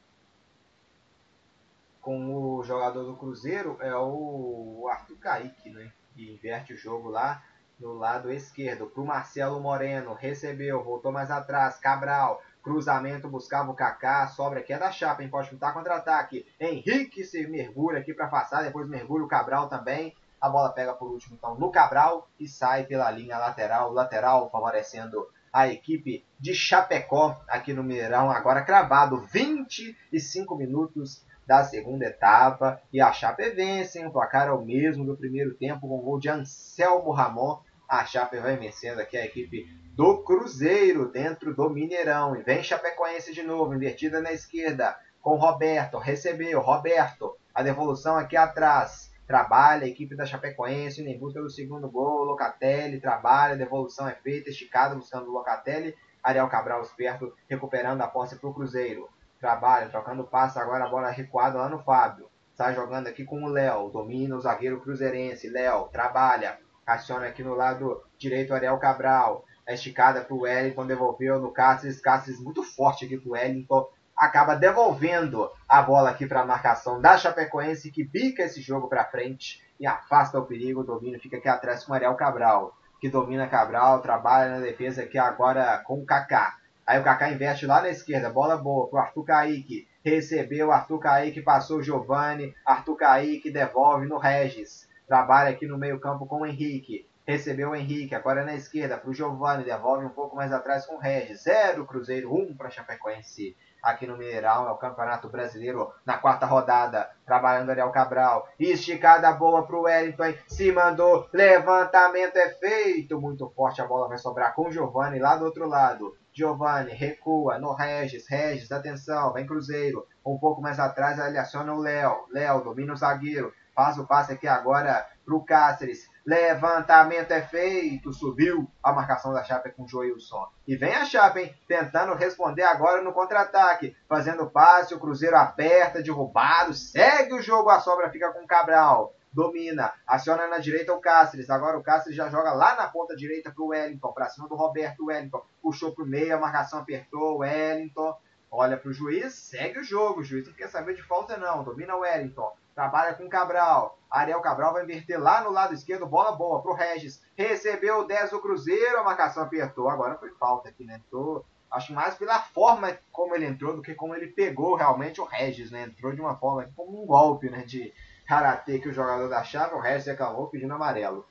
Com 2.01 2.35
o 2.35 2.63
jogador 2.63 3.03
do 3.03 3.15
Cruzeiro, 3.15 3.77
é 3.79 3.95
o 3.95 4.87
Arthur 4.91 5.17
Kaique, 5.17 5.69
né? 5.69 5.91
Que 6.15 6.33
inverte 6.33 6.73
o 6.73 6.77
jogo 6.77 7.09
lá 7.09 7.43
no 7.79 7.93
lado 7.93 8.31
esquerdo. 8.31 8.87
Para 8.87 9.03
o 9.03 9.05
Marcelo 9.05 9.59
Moreno, 9.59 10.15
recebeu, 10.15 10.83
voltou 10.83 11.11
mais 11.11 11.29
atrás, 11.29 11.77
Cabral. 11.77 12.41
Cruzamento 12.65 13.29
buscava 13.29 13.69
o 13.69 13.75
Kaká, 13.75 14.25
sobra 14.25 14.59
aqui 14.59 14.73
é 14.73 14.79
da 14.79 14.91
Chapa, 14.91 15.21
hein? 15.21 15.29
Pode 15.29 15.49
chutar 15.49 15.71
contra-ataque. 15.71 16.47
Henrique 16.59 17.23
se 17.23 17.45
mergulha 17.45 17.99
aqui 17.99 18.11
para 18.11 18.27
passar, 18.27 18.63
depois 18.63 18.89
mergulha 18.89 19.23
o 19.23 19.27
Cabral 19.27 19.69
também. 19.69 20.15
A 20.41 20.49
bola 20.49 20.71
pega 20.71 20.91
por 20.91 21.11
último 21.11 21.35
então 21.37 21.53
no 21.53 21.69
Cabral 21.69 22.27
e 22.39 22.47
sai 22.47 22.83
pela 22.85 23.11
linha 23.11 23.37
lateral, 23.37 23.93
lateral 23.93 24.49
favorecendo 24.49 25.27
a 25.53 25.67
equipe 25.67 26.25
de 26.39 26.55
Chapecó 26.55 27.39
aqui 27.47 27.71
no 27.71 27.83
Mineirão, 27.83 28.31
agora 28.31 28.63
cravado 28.63 29.21
25 29.21 30.55
minutos 30.55 31.23
da 31.45 31.63
segunda 31.63 32.07
etapa 32.07 32.81
e 32.91 32.99
a 32.99 33.13
Chape 33.13 33.51
vence, 33.51 33.99
hein? 33.99 34.07
o 34.07 34.11
placar 34.11 34.47
é 34.47 34.51
o 34.51 34.65
mesmo 34.65 35.05
do 35.05 35.15
primeiro 35.15 35.53
tempo 35.53 35.87
com 35.87 35.99
o 35.99 36.01
gol 36.01 36.19
de 36.19 36.29
Anselmo 36.29 37.11
Ramon. 37.11 37.59
A 37.87 38.05
Chape 38.05 38.37
vai 38.39 38.57
vencendo 38.57 38.99
aqui 38.99 39.15
a 39.15 39.25
equipe 39.25 39.65
do 39.95 40.23
Cruzeiro 40.23 41.11
dentro 41.11 41.55
do 41.55 41.69
Mineirão. 41.69 42.35
E 42.35 42.41
vem 42.41 42.63
Chapecoense 42.63 43.33
de 43.33 43.43
novo, 43.43 43.73
invertida 43.73 44.19
na 44.21 44.31
esquerda, 44.31 44.97
com 45.21 45.35
Roberto. 45.35 45.97
Recebeu, 45.97 46.59
Roberto. 46.59 47.35
A 47.53 47.63
devolução 47.63 48.17
aqui 48.17 48.35
atrás. 48.35 49.13
Trabalha 49.27 49.85
a 49.85 49.87
equipe 49.87 50.15
da 50.15 50.25
Chapecoense 50.25 51.01
em 51.01 51.17
busca 51.17 51.41
do 51.41 51.49
segundo 51.49 51.89
gol. 51.89 52.25
Locatelli 52.25 52.99
trabalha, 52.99 53.53
a 53.53 53.57
devolução 53.57 54.07
é 54.07 54.15
feita, 54.15 54.49
esticada 54.49 54.95
buscando 54.95 55.29
o 55.29 55.33
Locatelli. 55.33 55.95
Ariel 56.21 56.49
Cabral 56.49 56.81
esperto, 56.81 57.33
recuperando 57.47 58.01
a 58.01 58.07
posse 58.07 58.35
para 58.35 58.49
o 58.49 58.53
Cruzeiro. 58.53 59.07
Trabalha, 59.39 59.89
trocando 59.89 60.23
passe 60.23 60.57
agora 60.57 60.85
a 60.85 60.89
bola 60.89 61.09
recuada 61.09 61.57
lá 61.59 61.69
no 61.69 61.83
Fábio. 61.83 62.29
Sai 62.53 62.73
jogando 62.73 63.07
aqui 63.07 63.23
com 63.23 63.43
o 63.43 63.49
Léo. 63.49 63.89
Domina 63.89 64.35
o 64.35 64.39
zagueiro 64.39 64.81
cruzeirense. 64.81 65.49
Léo 65.49 65.89
trabalha. 65.91 66.59
Aciona 66.85 67.27
aqui 67.27 67.43
no 67.43 67.55
lado 67.55 68.03
direito 68.17 68.53
Ariel 68.53 68.77
Cabral. 68.77 69.43
A 69.67 69.73
esticada 69.73 70.21
para 70.21 70.35
o 70.35 70.41
Wellington, 70.41 70.85
devolveu 70.85 71.39
no 71.39 71.51
Cáceres, 71.51 71.99
Cáceres 71.99 72.39
muito 72.39 72.61
forte 72.61 73.05
aqui 73.05 73.17
para 73.17 73.29
o 73.29 73.31
Wellington, 73.31 73.89
acaba 74.15 74.55
devolvendo 74.55 75.49
a 75.67 75.81
bola 75.81 76.11
aqui 76.11 76.25
para 76.25 76.41
a 76.41 76.45
marcação 76.45 77.01
da 77.01 77.17
Chapecoense, 77.17 77.91
que 77.91 78.03
bica 78.03 78.43
esse 78.43 78.61
jogo 78.61 78.87
para 78.87 79.05
frente 79.05 79.61
e 79.79 79.85
afasta 79.85 80.39
o 80.39 80.45
perigo, 80.45 80.81
o 80.81 80.85
domínio 80.85 81.19
fica 81.19 81.37
aqui 81.37 81.49
atrás 81.49 81.83
com 81.83 81.91
o 81.91 81.95
Ariel 81.95 82.15
Cabral, 82.15 82.77
que 83.01 83.09
domina 83.09 83.47
Cabral, 83.47 84.01
trabalha 84.01 84.51
na 84.51 84.59
defesa 84.59 85.03
aqui 85.03 85.17
agora 85.17 85.77
com 85.79 85.99
o 85.99 86.05
Kaká. 86.05 86.57
Aí 86.87 86.99
o 86.99 87.03
Kaká 87.03 87.31
investe 87.31 87.65
lá 87.65 87.81
na 87.81 87.89
esquerda, 87.89 88.29
bola 88.29 88.55
boa 88.55 88.87
para 88.87 88.97
o 88.97 89.01
Arthur 89.01 89.23
Kaique, 89.25 89.87
recebeu, 90.03 90.71
Arthur 90.71 90.99
Kaique 90.99 91.41
passou 91.41 91.79
o 91.79 91.83
Giovani, 91.83 92.53
Arthur 92.65 92.95
Kaique 92.95 93.51
devolve 93.51 94.05
no 94.05 94.19
Regis, 94.19 94.87
trabalha 95.07 95.49
aqui 95.49 95.65
no 95.65 95.77
meio 95.77 95.99
campo 95.99 96.25
com 96.25 96.41
o 96.41 96.45
Henrique, 96.45 97.07
Recebeu 97.27 97.71
o 97.71 97.75
Henrique, 97.75 98.13
agora 98.13 98.45
na 98.45 98.53
esquerda 98.53 98.99
para 98.99 99.09
o 99.09 99.13
Giovanni, 99.13 99.63
devolve 99.63 100.05
um 100.05 100.09
pouco 100.09 100.35
mais 100.35 100.53
atrás 100.53 100.85
com 100.85 100.95
o 100.95 100.99
Regis. 100.99 101.41
Zero 101.41 101.83
Cruzeiro, 101.83 102.31
um 102.31 102.55
para 102.55 102.69
Chapecoense. 102.69 103.57
Aqui 103.81 104.05
no 104.05 104.15
Mineirão, 104.15 104.67
é 104.67 104.71
o 104.71 104.77
Campeonato 104.77 105.27
Brasileiro 105.27 105.91
na 106.05 106.19
quarta 106.19 106.45
rodada. 106.45 107.09
Trabalhando 107.25 107.71
Ariel 107.71 107.89
Cabral. 107.89 108.47
Esticada 108.59 109.31
boa 109.31 109.65
para 109.65 109.75
o 109.75 109.81
Wellington. 109.81 110.35
Se 110.47 110.71
mandou. 110.71 111.27
Levantamento 111.33 112.35
é 112.35 112.49
feito. 112.49 113.19
Muito 113.19 113.49
forte. 113.49 113.81
A 113.81 113.87
bola 113.87 114.07
vai 114.07 114.19
sobrar 114.19 114.53
com 114.53 114.67
o 114.67 114.71
Giovanni 114.71 115.17
lá 115.17 115.35
do 115.35 115.45
outro 115.45 115.67
lado. 115.67 116.15
Giovanni 116.31 116.91
recua 116.91 117.57
no 117.57 117.73
Regis. 117.73 118.27
Regis, 118.29 118.71
atenção. 118.71 119.33
Vem 119.33 119.47
Cruzeiro. 119.47 120.05
Um 120.23 120.37
pouco 120.37 120.61
mais 120.61 120.79
atrás, 120.79 121.17
ele 121.17 121.39
aciona 121.39 121.73
o 121.73 121.79
Léo. 121.79 122.25
Léo 122.31 122.63
domina 122.63 122.93
o 122.93 122.97
zagueiro. 122.97 123.51
Faz 123.75 123.97
o 123.97 124.07
passe 124.07 124.31
aqui 124.31 124.47
agora 124.47 125.05
pro 125.25 125.43
Cáceres. 125.43 126.09
Levantamento 126.25 127.31
é 127.31 127.41
feito. 127.41 128.13
Subiu 128.13 128.71
a 128.81 128.93
marcação 128.93 129.33
da 129.33 129.43
Chape 129.43 129.71
com 129.71 129.83
o 129.83 129.87
Joilson. 129.87 130.47
E 130.67 130.75
vem 130.75 130.95
a 130.95 131.05
Chape, 131.05 131.41
hein? 131.41 131.55
Tentando 131.67 132.15
responder 132.15 132.63
agora 132.63 133.01
no 133.01 133.13
contra-ataque. 133.13 133.95
Fazendo 134.07 134.49
passe, 134.49 134.93
o 134.93 134.99
Cruzeiro 134.99 135.35
aperta, 135.35 136.01
derrubado. 136.01 136.73
Segue 136.73 137.33
o 137.33 137.41
jogo, 137.41 137.69
a 137.69 137.79
sobra 137.79 138.09
fica 138.09 138.31
com 138.31 138.43
o 138.43 138.47
Cabral 138.47 139.13
domina, 139.35 139.93
aciona 140.07 140.47
na 140.47 140.59
direita 140.59 140.93
o 140.93 141.01
Cáceres, 141.01 141.49
agora 141.49 141.77
o 141.77 141.83
Cáceres 141.83 142.15
já 142.15 142.29
joga 142.29 142.53
lá 142.53 142.77
na 142.77 142.87
ponta 142.87 143.17
direita 143.17 143.51
pro 143.51 143.67
Wellington, 143.67 144.13
pra 144.13 144.29
cima 144.29 144.47
do 144.47 144.55
Roberto 144.55 145.07
Wellington, 145.07 145.43
puxou 145.61 145.93
pro 145.93 146.05
meio, 146.05 146.33
a 146.33 146.39
marcação 146.39 146.79
apertou, 146.79 147.39
Wellington, 147.39 148.17
olha 148.49 148.77
pro 148.77 148.93
juiz, 148.93 149.33
segue 149.33 149.79
o 149.79 149.83
jogo, 149.83 150.21
o 150.21 150.23
juiz 150.23 150.47
não 150.47 150.53
quer 150.53 150.69
saber 150.69 150.95
de 150.95 151.03
falta 151.03 151.35
não, 151.35 151.65
domina 151.65 151.97
o 151.97 151.99
Wellington, 151.99 152.55
trabalha 152.75 153.13
com 153.13 153.29
Cabral, 153.29 153.97
Ariel 154.11 154.41
Cabral 154.41 154.73
vai 154.73 154.83
inverter 154.83 155.19
lá 155.19 155.41
no 155.41 155.49
lado 155.49 155.73
esquerdo, 155.73 156.05
bola 156.05 156.33
boa 156.33 156.61
pro 156.61 156.73
Regis, 156.73 157.23
recebeu 157.35 157.99
o 157.99 158.03
10 158.03 158.31
do 158.31 158.41
Cruzeiro, 158.41 158.99
a 158.99 159.03
marcação 159.03 159.43
apertou, 159.43 159.89
agora 159.89 160.17
foi 160.17 160.29
falta 160.31 160.67
aqui, 160.67 160.83
né, 160.83 161.01
Tô, 161.09 161.43
acho 161.71 161.93
mais 161.93 162.15
pela 162.15 162.39
forma 162.39 162.97
como 163.11 163.33
ele 163.33 163.45
entrou 163.45 163.75
do 163.75 163.81
que 163.81 163.95
como 163.95 164.13
ele 164.13 164.27
pegou 164.27 164.75
realmente 164.75 165.21
o 165.21 165.25
Regis, 165.25 165.71
né, 165.71 165.83
entrou 165.83 166.13
de 166.13 166.19
uma 166.19 166.35
forma 166.35 166.69
como 166.75 167.01
um 167.01 167.05
golpe, 167.05 167.49
né, 167.49 167.63
de 167.63 167.93
karatê 168.27 168.77
que 168.77 168.89
o 168.89 168.93
jogador 168.93 169.29
da 169.29 169.43
chave, 169.43 169.73
o 169.73 169.79
Regis 169.79 170.09
acabou 170.09 170.47
pedindo 170.47 170.73
amarelo. 170.73 171.25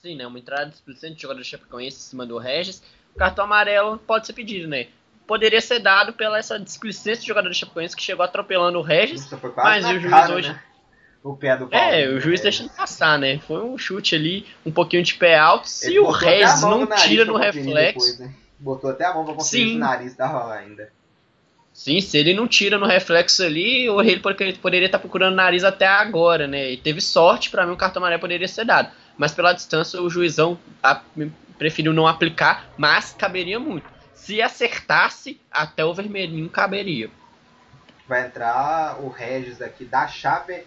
Sim, 0.00 0.16
né, 0.16 0.26
uma 0.26 0.38
entrada 0.38 0.70
displicente 0.70 1.16
do 1.16 1.20
jogador 1.20 1.40
da 1.40 1.44
Chapecoense 1.44 1.98
em 1.98 2.10
cima 2.10 2.26
do 2.26 2.38
Regis, 2.38 2.82
o 3.14 3.18
cartão 3.18 3.44
amarelo 3.44 3.98
pode 3.98 4.26
ser 4.26 4.32
pedido, 4.32 4.66
né, 4.66 4.88
poderia 5.26 5.60
ser 5.60 5.78
dado 5.78 6.12
pela 6.12 6.38
essa 6.38 6.58
displicência 6.58 7.22
do 7.22 7.26
jogador 7.26 7.48
da 7.48 7.54
Chapecoense 7.54 7.96
que 7.96 8.02
chegou 8.02 8.24
atropelando 8.24 8.78
o 8.78 8.82
Regis, 8.82 9.28
mas 9.56 9.84
o 9.86 9.98
juiz 9.98 10.10
cara, 10.10 10.34
hoje... 10.34 10.48
Né? 10.48 10.62
O 11.22 11.34
pé 11.34 11.56
do 11.56 11.66
Paulo, 11.66 11.86
É, 11.86 12.06
o 12.08 12.20
juiz 12.20 12.42
deixando 12.42 12.68
passar, 12.68 13.18
né? 13.18 13.38
Foi 13.38 13.64
um 13.64 13.78
chute 13.78 14.14
ali, 14.14 14.46
um 14.64 14.70
pouquinho 14.70 15.02
de 15.02 15.14
pé 15.14 15.38
alto. 15.38 15.66
Se 15.66 15.98
o 15.98 16.10
Regis 16.10 16.60
não 16.60 16.86
tira 16.86 17.24
no 17.24 17.38
reflexo. 17.38 18.12
Depois, 18.12 18.18
né? 18.18 18.34
Botou 18.58 18.90
até 18.90 19.06
a 19.06 19.14
mão 19.14 19.24
pra 19.24 19.32
conferir 19.32 19.68
se 19.68 19.74
o 19.74 19.78
nariz 19.78 20.14
tava 20.14 20.44
lá 20.44 20.56
ainda. 20.56 20.92
Sim, 21.72 22.00
se 22.00 22.18
ele 22.18 22.34
não 22.34 22.46
tira 22.46 22.78
no 22.78 22.86
reflexo 22.86 23.42
ali, 23.42 23.88
o 23.88 24.00
rei 24.00 24.20
poderia 24.60 24.86
estar 24.86 24.98
procurando 24.98 25.34
nariz 25.34 25.64
até 25.64 25.86
agora, 25.86 26.46
né? 26.46 26.70
E 26.70 26.76
teve 26.76 27.00
sorte, 27.00 27.50
para 27.50 27.66
mim 27.66 27.72
o 27.72 27.76
cartão 27.76 28.00
amarelo 28.00 28.20
poderia 28.20 28.46
ser 28.46 28.64
dado. 28.64 28.90
Mas 29.16 29.32
pela 29.32 29.52
distância 29.52 30.00
o 30.00 30.10
juizão 30.10 30.58
preferiu 31.58 31.92
não 31.92 32.06
aplicar, 32.06 32.68
mas 32.76 33.12
caberia 33.12 33.58
muito. 33.58 33.86
Se 34.24 34.40
acertasse, 34.40 35.40
até 35.50 35.84
o 35.84 35.94
vermelhinho 35.94 36.48
caberia. 36.48 37.10
Vai 38.08 38.26
entrar 38.26 39.00
o 39.00 39.08
Regis 39.08 39.60
aqui 39.62 39.84
da 39.84 40.06
Chape 40.06 40.64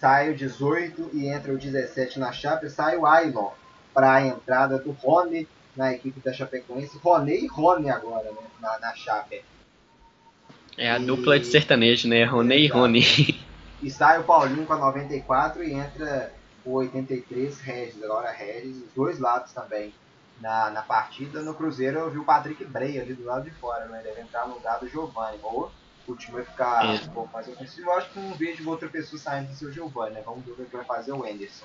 sai 0.00 0.30
o 0.30 0.36
18 0.36 1.10
e 1.14 1.28
entra 1.28 1.52
o 1.52 1.58
17 1.58 2.18
na 2.18 2.32
Chape, 2.32 2.68
sai 2.68 2.96
o 2.96 3.06
Ailon 3.06 3.50
para 3.94 4.14
a 4.14 4.26
entrada 4.26 4.78
do 4.78 4.92
Rony 4.92 5.48
na 5.74 5.92
equipe 5.92 6.20
da 6.20 6.32
Chapecoense. 6.32 6.98
Rony 6.98 7.44
e 7.44 7.46
Rony 7.46 7.90
agora, 7.90 8.30
né, 8.30 8.38
na, 8.60 8.78
na 8.78 8.94
Chape. 8.94 9.42
É 10.76 10.90
a 10.90 10.98
e... 10.98 11.04
dupla 11.04 11.38
de 11.38 11.46
sertanejo, 11.46 12.08
né? 12.08 12.24
Rony 12.24 12.58
e 12.58 12.66
Rony. 12.66 13.02
E 13.82 13.90
sai 13.90 14.18
o 14.18 14.24
Paulinho 14.24 14.64
com 14.64 14.72
a 14.72 14.78
94 14.78 15.62
e 15.62 15.74
entra 15.74 16.32
o 16.64 16.72
83 16.76 17.60
Regis. 17.60 18.02
Agora 18.02 18.32
Regis, 18.32 18.78
os 18.78 18.90
dois 18.94 19.20
lados 19.20 19.52
também 19.52 19.92
na, 20.40 20.70
na 20.70 20.82
partida. 20.82 21.42
No 21.42 21.54
Cruzeiro 21.54 21.98
eu 21.98 22.10
vi 22.10 22.18
o 22.18 22.24
Patrick 22.24 22.64
Bray 22.64 22.98
ali 22.98 23.14
do 23.14 23.24
lado 23.24 23.44
de 23.44 23.50
fora, 23.52 23.86
né? 23.86 24.00
Ele 24.00 24.08
deve 24.08 24.20
entrar 24.22 24.46
no 24.46 24.54
lugar 24.54 24.78
do 24.78 24.88
Giovanni. 24.88 25.38
Ou 25.42 25.70
o 26.06 26.14
time 26.14 26.36
vai 26.36 26.44
ficar 26.44 26.84
é. 26.84 26.94
um 27.04 27.08
pouco 27.08 27.32
mais 27.32 27.48
ofensivo. 27.48 27.88
Eu 27.88 27.94
acho 27.94 28.10
que 28.10 28.20
não 28.20 28.34
vejo 28.34 28.68
outra 28.68 28.88
pessoa 28.88 29.20
saindo 29.20 29.48
do 29.48 29.54
seu 29.54 29.72
Giovanni, 29.72 30.14
né? 30.14 30.22
Vamos 30.24 30.44
ver 30.44 30.52
o 30.52 30.56
que 30.56 30.76
vai 30.76 30.84
fazer 30.84 31.12
o 31.12 31.24
Anderson. 31.24 31.64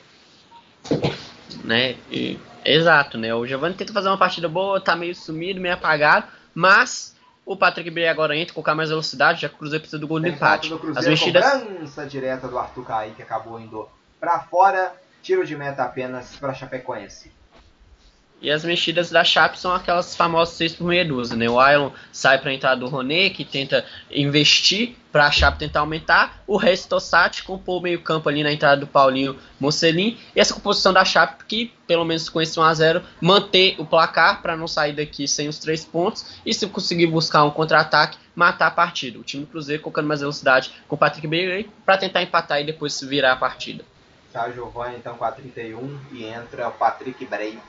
Né? 1.63 1.97
E, 2.09 2.39
exato, 2.65 3.17
né? 3.17 3.33
O 3.35 3.45
Giovanni 3.45 3.75
tenta 3.75 3.93
fazer 3.93 4.07
uma 4.07 4.17
partida 4.17 4.47
boa, 4.47 4.81
tá 4.81 4.95
meio 4.95 5.13
sumido, 5.13 5.61
meio 5.61 5.75
apagado, 5.75 6.27
mas 6.55 7.15
o 7.45 7.55
Patrick 7.55 7.89
Bray 7.89 8.07
agora 8.07 8.35
entra, 8.35 8.53
colocar 8.53 8.73
mais 8.73 8.89
velocidade, 8.89 9.41
já 9.41 9.49
que 9.49 9.55
o 9.55 9.57
Cruzeiro 9.57 9.81
precisa 9.81 9.99
do 9.99 10.07
gol 10.07 10.19
do 10.19 10.27
empate. 10.27 10.73
As 10.95 11.05
mexidas... 11.05 11.43
cobrança 11.43 12.05
direta 12.05 12.47
do 12.47 12.57
Arthur 12.57 12.85
Caí, 12.85 13.11
que 13.11 13.21
acabou 13.21 13.59
indo 13.59 13.87
para 14.19 14.39
fora, 14.39 14.93
tiro 15.21 15.45
de 15.45 15.55
meta 15.55 15.83
apenas 15.83 16.35
para 16.37 16.53
Chapecoense. 16.53 17.31
E 18.41 18.49
as 18.49 18.63
mexidas 18.65 19.11
da 19.11 19.23
Chape 19.23 19.59
são 19.59 19.71
aquelas 19.71 20.15
famosas 20.15 20.55
6 20.55 20.75
por 20.77 20.87
meia 20.87 21.05
dúzia, 21.05 21.37
né? 21.37 21.47
O 21.47 21.59
Ailon 21.59 21.91
sai 22.11 22.39
para 22.39 22.49
a 22.49 22.53
entrada 22.53 22.79
do 22.79 22.87
Roné, 22.87 23.29
que 23.29 23.45
tenta 23.45 23.85
investir 24.09 24.95
para 25.11 25.27
a 25.27 25.31
Chape 25.31 25.59
tentar 25.59 25.81
aumentar. 25.81 26.41
O 26.47 26.57
resto 26.57 26.89
Tossati 26.89 27.43
compôs 27.43 27.79
o 27.79 27.83
meio 27.83 28.01
campo 28.01 28.27
ali 28.27 28.41
na 28.41 28.51
entrada 28.51 28.81
do 28.81 28.87
Paulinho 28.87 29.37
Mocelin. 29.59 30.17
E 30.35 30.39
essa 30.39 30.55
composição 30.55 30.91
da 30.91 31.05
Chape 31.05 31.45
que, 31.45 31.71
pelo 31.85 32.03
menos 32.03 32.29
com 32.29 32.41
esse 32.41 32.57
1x0, 32.57 33.03
manter 33.21 33.75
o 33.77 33.85
placar 33.85 34.41
para 34.41 34.57
não 34.57 34.67
sair 34.67 34.93
daqui 34.93 35.27
sem 35.27 35.47
os 35.47 35.59
três 35.59 35.85
pontos. 35.85 36.25
E 36.43 36.51
se 36.51 36.65
conseguir 36.65 37.07
buscar 37.07 37.43
um 37.43 37.51
contra-ataque, 37.51 38.17
matar 38.35 38.67
a 38.67 38.71
partida. 38.71 39.19
O 39.19 39.23
time 39.23 39.45
do 39.45 39.51
Cruzeiro 39.51 39.83
colocando 39.83 40.07
mais 40.07 40.21
velocidade 40.21 40.71
com 40.87 40.95
o 40.95 40.97
Patrick 40.97 41.27
Beirey 41.27 41.69
para 41.85 41.97
tentar 41.97 42.23
empatar 42.23 42.59
e 42.59 42.65
depois 42.65 42.99
virar 43.01 43.33
a 43.33 43.35
partida. 43.35 43.85
Sai 44.33 44.49
o 44.49 44.53
Giovanni 44.53 44.95
então 44.95 45.15
com 45.15 45.25
a 45.25 45.31
31 45.31 45.99
e 46.13 46.23
entra 46.23 46.69
o 46.69 46.71
Patrick 46.71 47.23
Bray 47.25 47.59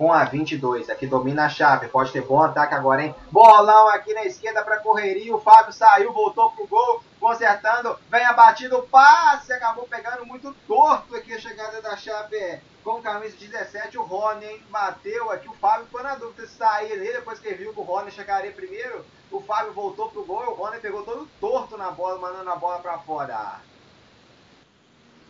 com 0.00 0.10
a 0.10 0.24
22. 0.24 0.88
Aqui 0.88 1.06
domina 1.06 1.44
a 1.44 1.48
chave. 1.50 1.88
Pode 1.88 2.10
ter 2.10 2.22
bom 2.22 2.40
ataque 2.40 2.72
agora, 2.74 3.04
hein? 3.04 3.14
Bolão 3.30 3.86
aqui 3.90 4.14
na 4.14 4.24
esquerda 4.24 4.64
para 4.64 4.78
correria. 4.78 5.36
O 5.36 5.40
Fábio 5.42 5.74
saiu, 5.74 6.10
voltou 6.10 6.50
pro 6.52 6.66
gol, 6.66 7.04
consertando. 7.20 7.98
Vem 8.10 8.24
a 8.24 8.32
batida, 8.32 8.78
o 8.78 8.82
passe. 8.84 9.52
Acabou 9.52 9.86
pegando 9.86 10.24
muito 10.24 10.54
torto 10.66 11.14
aqui 11.14 11.34
a 11.34 11.38
chegada 11.38 11.82
da 11.82 11.98
chave 11.98 12.60
com 12.82 13.02
camisa 13.02 13.36
17. 13.36 13.98
O 13.98 14.02
Rony, 14.02 14.46
hein? 14.46 14.62
Bateu 14.70 15.30
aqui. 15.30 15.46
O 15.50 15.54
Fábio 15.56 15.86
foi 15.92 16.02
na 16.02 16.14
dúvida 16.14 16.46
se 16.46 16.54
sair 16.54 16.92
ali. 16.92 17.12
Depois 17.12 17.38
que 17.38 17.52
viu 17.52 17.74
que 17.74 17.80
o 17.80 17.82
Rony 17.82 18.10
chegaria 18.10 18.52
primeiro, 18.52 19.04
o 19.30 19.42
Fábio 19.42 19.74
voltou 19.74 20.08
pro 20.08 20.24
gol. 20.24 20.52
O 20.52 20.54
Rony 20.54 20.78
pegou 20.78 21.02
todo 21.02 21.28
torto 21.38 21.76
na 21.76 21.90
bola, 21.90 22.18
mandando 22.18 22.48
a 22.48 22.56
bola 22.56 22.78
para 22.78 22.96
fora. 23.00 23.60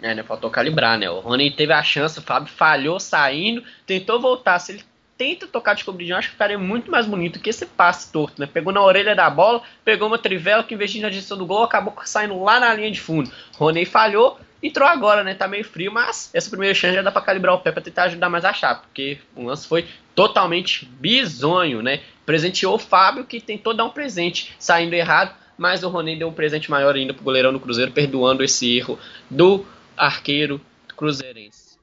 É, 0.02 0.14
né? 0.14 0.22
Faltou 0.22 0.50
calibrar, 0.50 0.98
né? 0.98 1.10
O 1.10 1.20
Rony 1.20 1.50
teve 1.50 1.72
a 1.72 1.82
chance, 1.82 2.18
o 2.18 2.22
Fábio 2.22 2.52
falhou 2.52 2.98
saindo, 2.98 3.62
tentou 3.86 4.20
voltar. 4.20 4.58
Se 4.58 4.72
ele 4.72 4.82
tenta 5.20 5.46
tocar 5.46 5.74
de 5.74 5.84
cobridinho, 5.84 6.16
acho 6.16 6.28
que 6.28 6.32
ficaria 6.32 6.58
muito 6.58 6.90
mais 6.90 7.04
bonito 7.04 7.40
que 7.40 7.50
esse 7.50 7.66
passe 7.66 8.10
torto, 8.10 8.40
né? 8.40 8.46
Pegou 8.46 8.72
na 8.72 8.82
orelha 8.82 9.14
da 9.14 9.28
bola, 9.28 9.62
pegou 9.84 10.08
uma 10.08 10.16
trivela 10.16 10.64
que, 10.64 10.74
ir 10.74 11.00
na 11.00 11.10
direção 11.10 11.36
do 11.36 11.44
gol, 11.44 11.62
acabou 11.62 11.94
saindo 12.04 12.42
lá 12.42 12.58
na 12.58 12.72
linha 12.72 12.90
de 12.90 12.98
fundo. 12.98 13.30
Rony 13.56 13.84
falhou, 13.84 14.40
entrou 14.62 14.88
agora, 14.88 15.22
né? 15.22 15.34
Tá 15.34 15.46
meio 15.46 15.62
frio, 15.62 15.92
mas 15.92 16.30
essa 16.32 16.48
primeira 16.48 16.74
chance 16.74 16.94
já 16.94 17.02
dá 17.02 17.12
pra 17.12 17.20
calibrar 17.20 17.54
o 17.54 17.58
pé 17.58 17.70
pra 17.70 17.82
tentar 17.82 18.04
ajudar 18.04 18.30
mais 18.30 18.46
a 18.46 18.54
chapa, 18.54 18.84
porque 18.86 19.18
o 19.36 19.44
lance 19.44 19.68
foi 19.68 19.86
totalmente 20.14 20.86
bizonho, 20.86 21.82
né? 21.82 22.00
Presenteou 22.24 22.76
o 22.76 22.78
Fábio, 22.78 23.24
que 23.26 23.42
tentou 23.42 23.74
dar 23.74 23.84
um 23.84 23.90
presente 23.90 24.54
saindo 24.58 24.94
errado, 24.94 25.34
mas 25.58 25.82
o 25.82 25.90
Rony 25.90 26.16
deu 26.16 26.28
um 26.28 26.32
presente 26.32 26.70
maior 26.70 26.94
ainda 26.94 27.12
pro 27.12 27.24
goleirão 27.24 27.52
do 27.52 27.60
Cruzeiro, 27.60 27.92
perdoando 27.92 28.42
esse 28.42 28.78
erro 28.78 28.98
do 29.28 29.66
arqueiro 30.00 30.58
cruzeirense. 30.96 31.78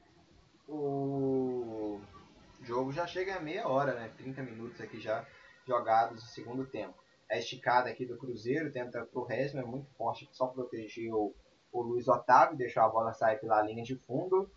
O 0.67 1.99
jogo 2.63 2.91
já 2.91 3.05
chega 3.05 3.35
a 3.35 3.39
meia 3.39 3.67
hora, 3.67 3.93
né? 3.93 4.09
30 4.17 4.41
minutos 4.41 4.81
aqui 4.81 4.99
já 4.99 5.23
jogados 5.67 6.23
no 6.23 6.29
segundo 6.29 6.65
tempo. 6.65 6.95
A 7.29 7.37
esticada 7.37 7.89
aqui 7.89 8.07
do 8.07 8.17
Cruzeiro 8.17 8.71
tenta 8.71 9.05
pro 9.05 9.23
Resma, 9.23 9.61
é 9.61 9.65
muito 9.65 9.87
forte, 9.95 10.27
só 10.31 10.47
protegeu 10.47 11.35
o 11.71 11.81
Luiz 11.81 12.07
Otávio, 12.07 12.57
deixou 12.57 12.81
a 12.81 12.89
bola 12.89 13.13
sair 13.13 13.37
pela 13.39 13.61
linha 13.61 13.83
de 13.83 13.95
fundo. 13.95 14.49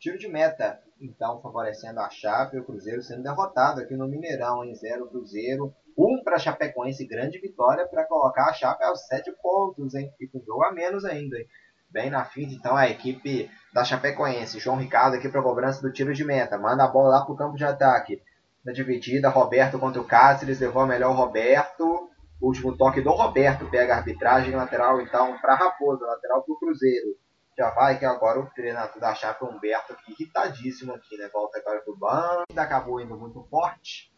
Tiro 0.00 0.18
de 0.18 0.26
meta, 0.26 0.82
então 1.00 1.40
favorecendo 1.40 2.00
a 2.00 2.10
Chape, 2.10 2.58
o 2.58 2.64
Cruzeiro 2.64 3.02
sendo 3.02 3.22
derrotado 3.22 3.80
aqui 3.80 3.94
no 3.94 4.08
Mineirão, 4.08 4.64
em 4.64 4.74
0 4.74 5.08
Cruzeiro, 5.08 5.72
1 5.96 6.04
um 6.04 6.22
para 6.24 6.38
Chapecoense, 6.38 7.06
grande 7.06 7.38
vitória 7.38 7.86
para 7.86 8.06
colocar 8.06 8.48
a 8.48 8.52
Chape 8.52 8.82
aos 8.82 9.06
7 9.06 9.30
pontos, 9.40 9.94
hein? 9.94 10.12
E 10.18 10.26
com 10.26 10.40
jogo 10.40 10.64
a 10.64 10.72
menos 10.72 11.04
ainda, 11.04 11.38
hein? 11.38 11.46
Bem 11.90 12.10
na 12.10 12.24
fita, 12.24 12.52
então 12.52 12.76
a 12.76 12.88
equipe 12.88 13.50
da 13.72 13.84
Chapecoense. 13.84 14.58
João 14.58 14.76
Ricardo 14.76 15.14
aqui 15.14 15.28
para 15.28 15.42
cobrança 15.42 15.80
do 15.80 15.92
tiro 15.92 16.14
de 16.14 16.24
meta. 16.24 16.58
Manda 16.58 16.84
a 16.84 16.88
bola 16.88 17.18
lá 17.18 17.24
para 17.24 17.32
o 17.32 17.36
campo 17.36 17.56
de 17.56 17.64
ataque. 17.64 18.22
Na 18.64 18.72
dividida, 18.72 19.28
Roberto 19.28 19.78
contra 19.78 20.00
o 20.00 20.04
Cáceres. 20.04 20.60
Levou 20.60 20.82
a 20.82 20.86
melhor 20.86 21.14
Roberto. 21.14 22.10
Último 22.40 22.76
toque 22.76 23.00
do 23.00 23.10
Roberto. 23.10 23.68
Pega 23.70 23.94
a 23.94 23.96
arbitragem 23.98 24.54
lateral 24.54 25.00
então 25.00 25.38
para 25.38 25.54
Raposa. 25.54 26.06
Lateral 26.06 26.42
para 26.42 26.52
o 26.52 26.58
Cruzeiro. 26.58 27.16
Já 27.56 27.70
vai 27.70 27.98
que 27.98 28.04
agora 28.04 28.38
o 28.38 28.46
treinador 28.50 29.00
da 29.00 29.12
Chape, 29.16 29.44
Humberto, 29.44 29.92
aqui, 29.92 30.12
irritadíssimo 30.12 30.94
aqui, 30.94 31.16
né? 31.16 31.28
Volta 31.32 31.58
agora 31.58 31.80
pro 31.80 31.96
banco. 31.96 32.44
Acabou 32.56 33.00
indo 33.00 33.16
muito 33.16 33.42
forte. 33.50 34.12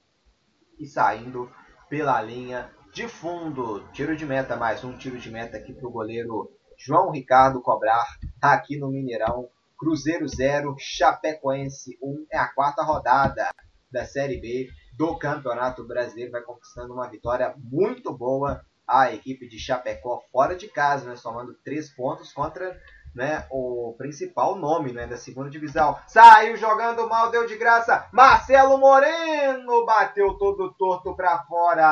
E 0.79 0.87
saindo 0.87 1.51
pela 1.89 2.21
linha 2.21 2.71
de 2.93 3.09
fundo. 3.09 3.89
Tiro 3.93 4.15
de 4.15 4.27
meta, 4.27 4.57
mais 4.57 4.85
um 4.85 4.97
tiro 4.97 5.19
de 5.19 5.31
meta 5.31 5.57
aqui 5.57 5.73
para 5.73 5.89
o 5.89 5.91
goleiro 5.91 6.51
João 6.83 7.11
Ricardo 7.11 7.61
cobrar 7.61 8.17
aqui 8.41 8.79
no 8.79 8.89
Mineirão. 8.91 9.49
Cruzeiro 9.79 10.27
0, 10.27 10.77
Chapecoense 10.79 11.99
1. 12.03 12.27
É 12.33 12.39
a 12.39 12.49
quarta 12.49 12.83
rodada 12.83 13.51
da 13.91 14.05
Série 14.05 14.41
B 14.41 14.69
do 14.97 15.19
Campeonato 15.19 15.87
Brasileiro. 15.87 16.33
Vai 16.33 16.43
conquistando 16.43 16.95
uma 16.95 17.09
vitória 17.09 17.55
muito 17.57 18.17
boa 18.17 18.65
a 18.87 19.13
equipe 19.13 19.47
de 19.47 19.59
Chapecó 19.59 20.23
fora 20.33 20.57
de 20.57 20.69
casa, 20.69 21.09
né, 21.09 21.17
somando 21.17 21.55
três 21.65 21.89
pontos 21.91 22.33
contra 22.33 22.77
né, 23.15 23.47
o 23.51 23.95
principal 23.97 24.57
nome 24.57 24.93
né, 24.93 25.07
da 25.07 25.17
segunda 25.17 25.49
divisão. 25.49 25.97
Saiu 26.09 26.57
jogando 26.57 27.09
mal, 27.09 27.31
deu 27.31 27.47
de 27.47 27.57
graça. 27.57 28.09
Marcelo 28.13 28.79
Moreno 28.79 29.87
bateu 29.87 30.35
todo 30.39 30.75
torto 30.75 31.15
para 31.15 31.39
fora. 31.45 31.91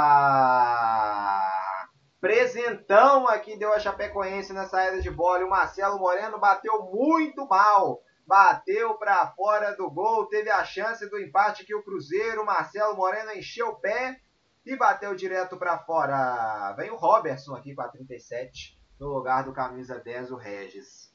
Presentão 2.20 3.28
aqui 3.28 3.56
deu 3.56 3.72
a 3.72 3.78
Chapecoense 3.78 4.52
na 4.52 4.66
saída 4.66 5.00
de 5.00 5.10
bola. 5.10 5.44
O 5.44 5.50
Marcelo 5.50 5.98
Moreno 5.98 6.38
bateu 6.38 6.82
muito 6.84 7.46
mal. 7.46 8.02
Bateu 8.26 8.98
para 8.98 9.28
fora 9.32 9.76
do 9.76 9.88
gol. 9.90 10.26
Teve 10.26 10.50
a 10.50 10.64
chance 10.64 11.08
do 11.08 11.18
empate 11.18 11.64
que 11.64 11.74
o 11.74 11.82
Cruzeiro. 11.82 12.44
Marcelo 12.44 12.96
Moreno 12.96 13.32
encheu 13.32 13.68
o 13.68 13.76
pé 13.76 14.20
e 14.66 14.76
bateu 14.76 15.14
direto 15.14 15.56
para 15.56 15.78
fora. 15.78 16.72
Vem 16.72 16.90
o 16.90 16.96
Robertson 16.96 17.54
aqui 17.54 17.74
com 17.74 17.82
a 17.82 17.88
37 17.88 18.76
no 18.98 19.08
lugar 19.08 19.44
do 19.44 19.52
camisa 19.52 19.98
10, 19.98 20.32
o 20.32 20.36
Regis. 20.36 21.14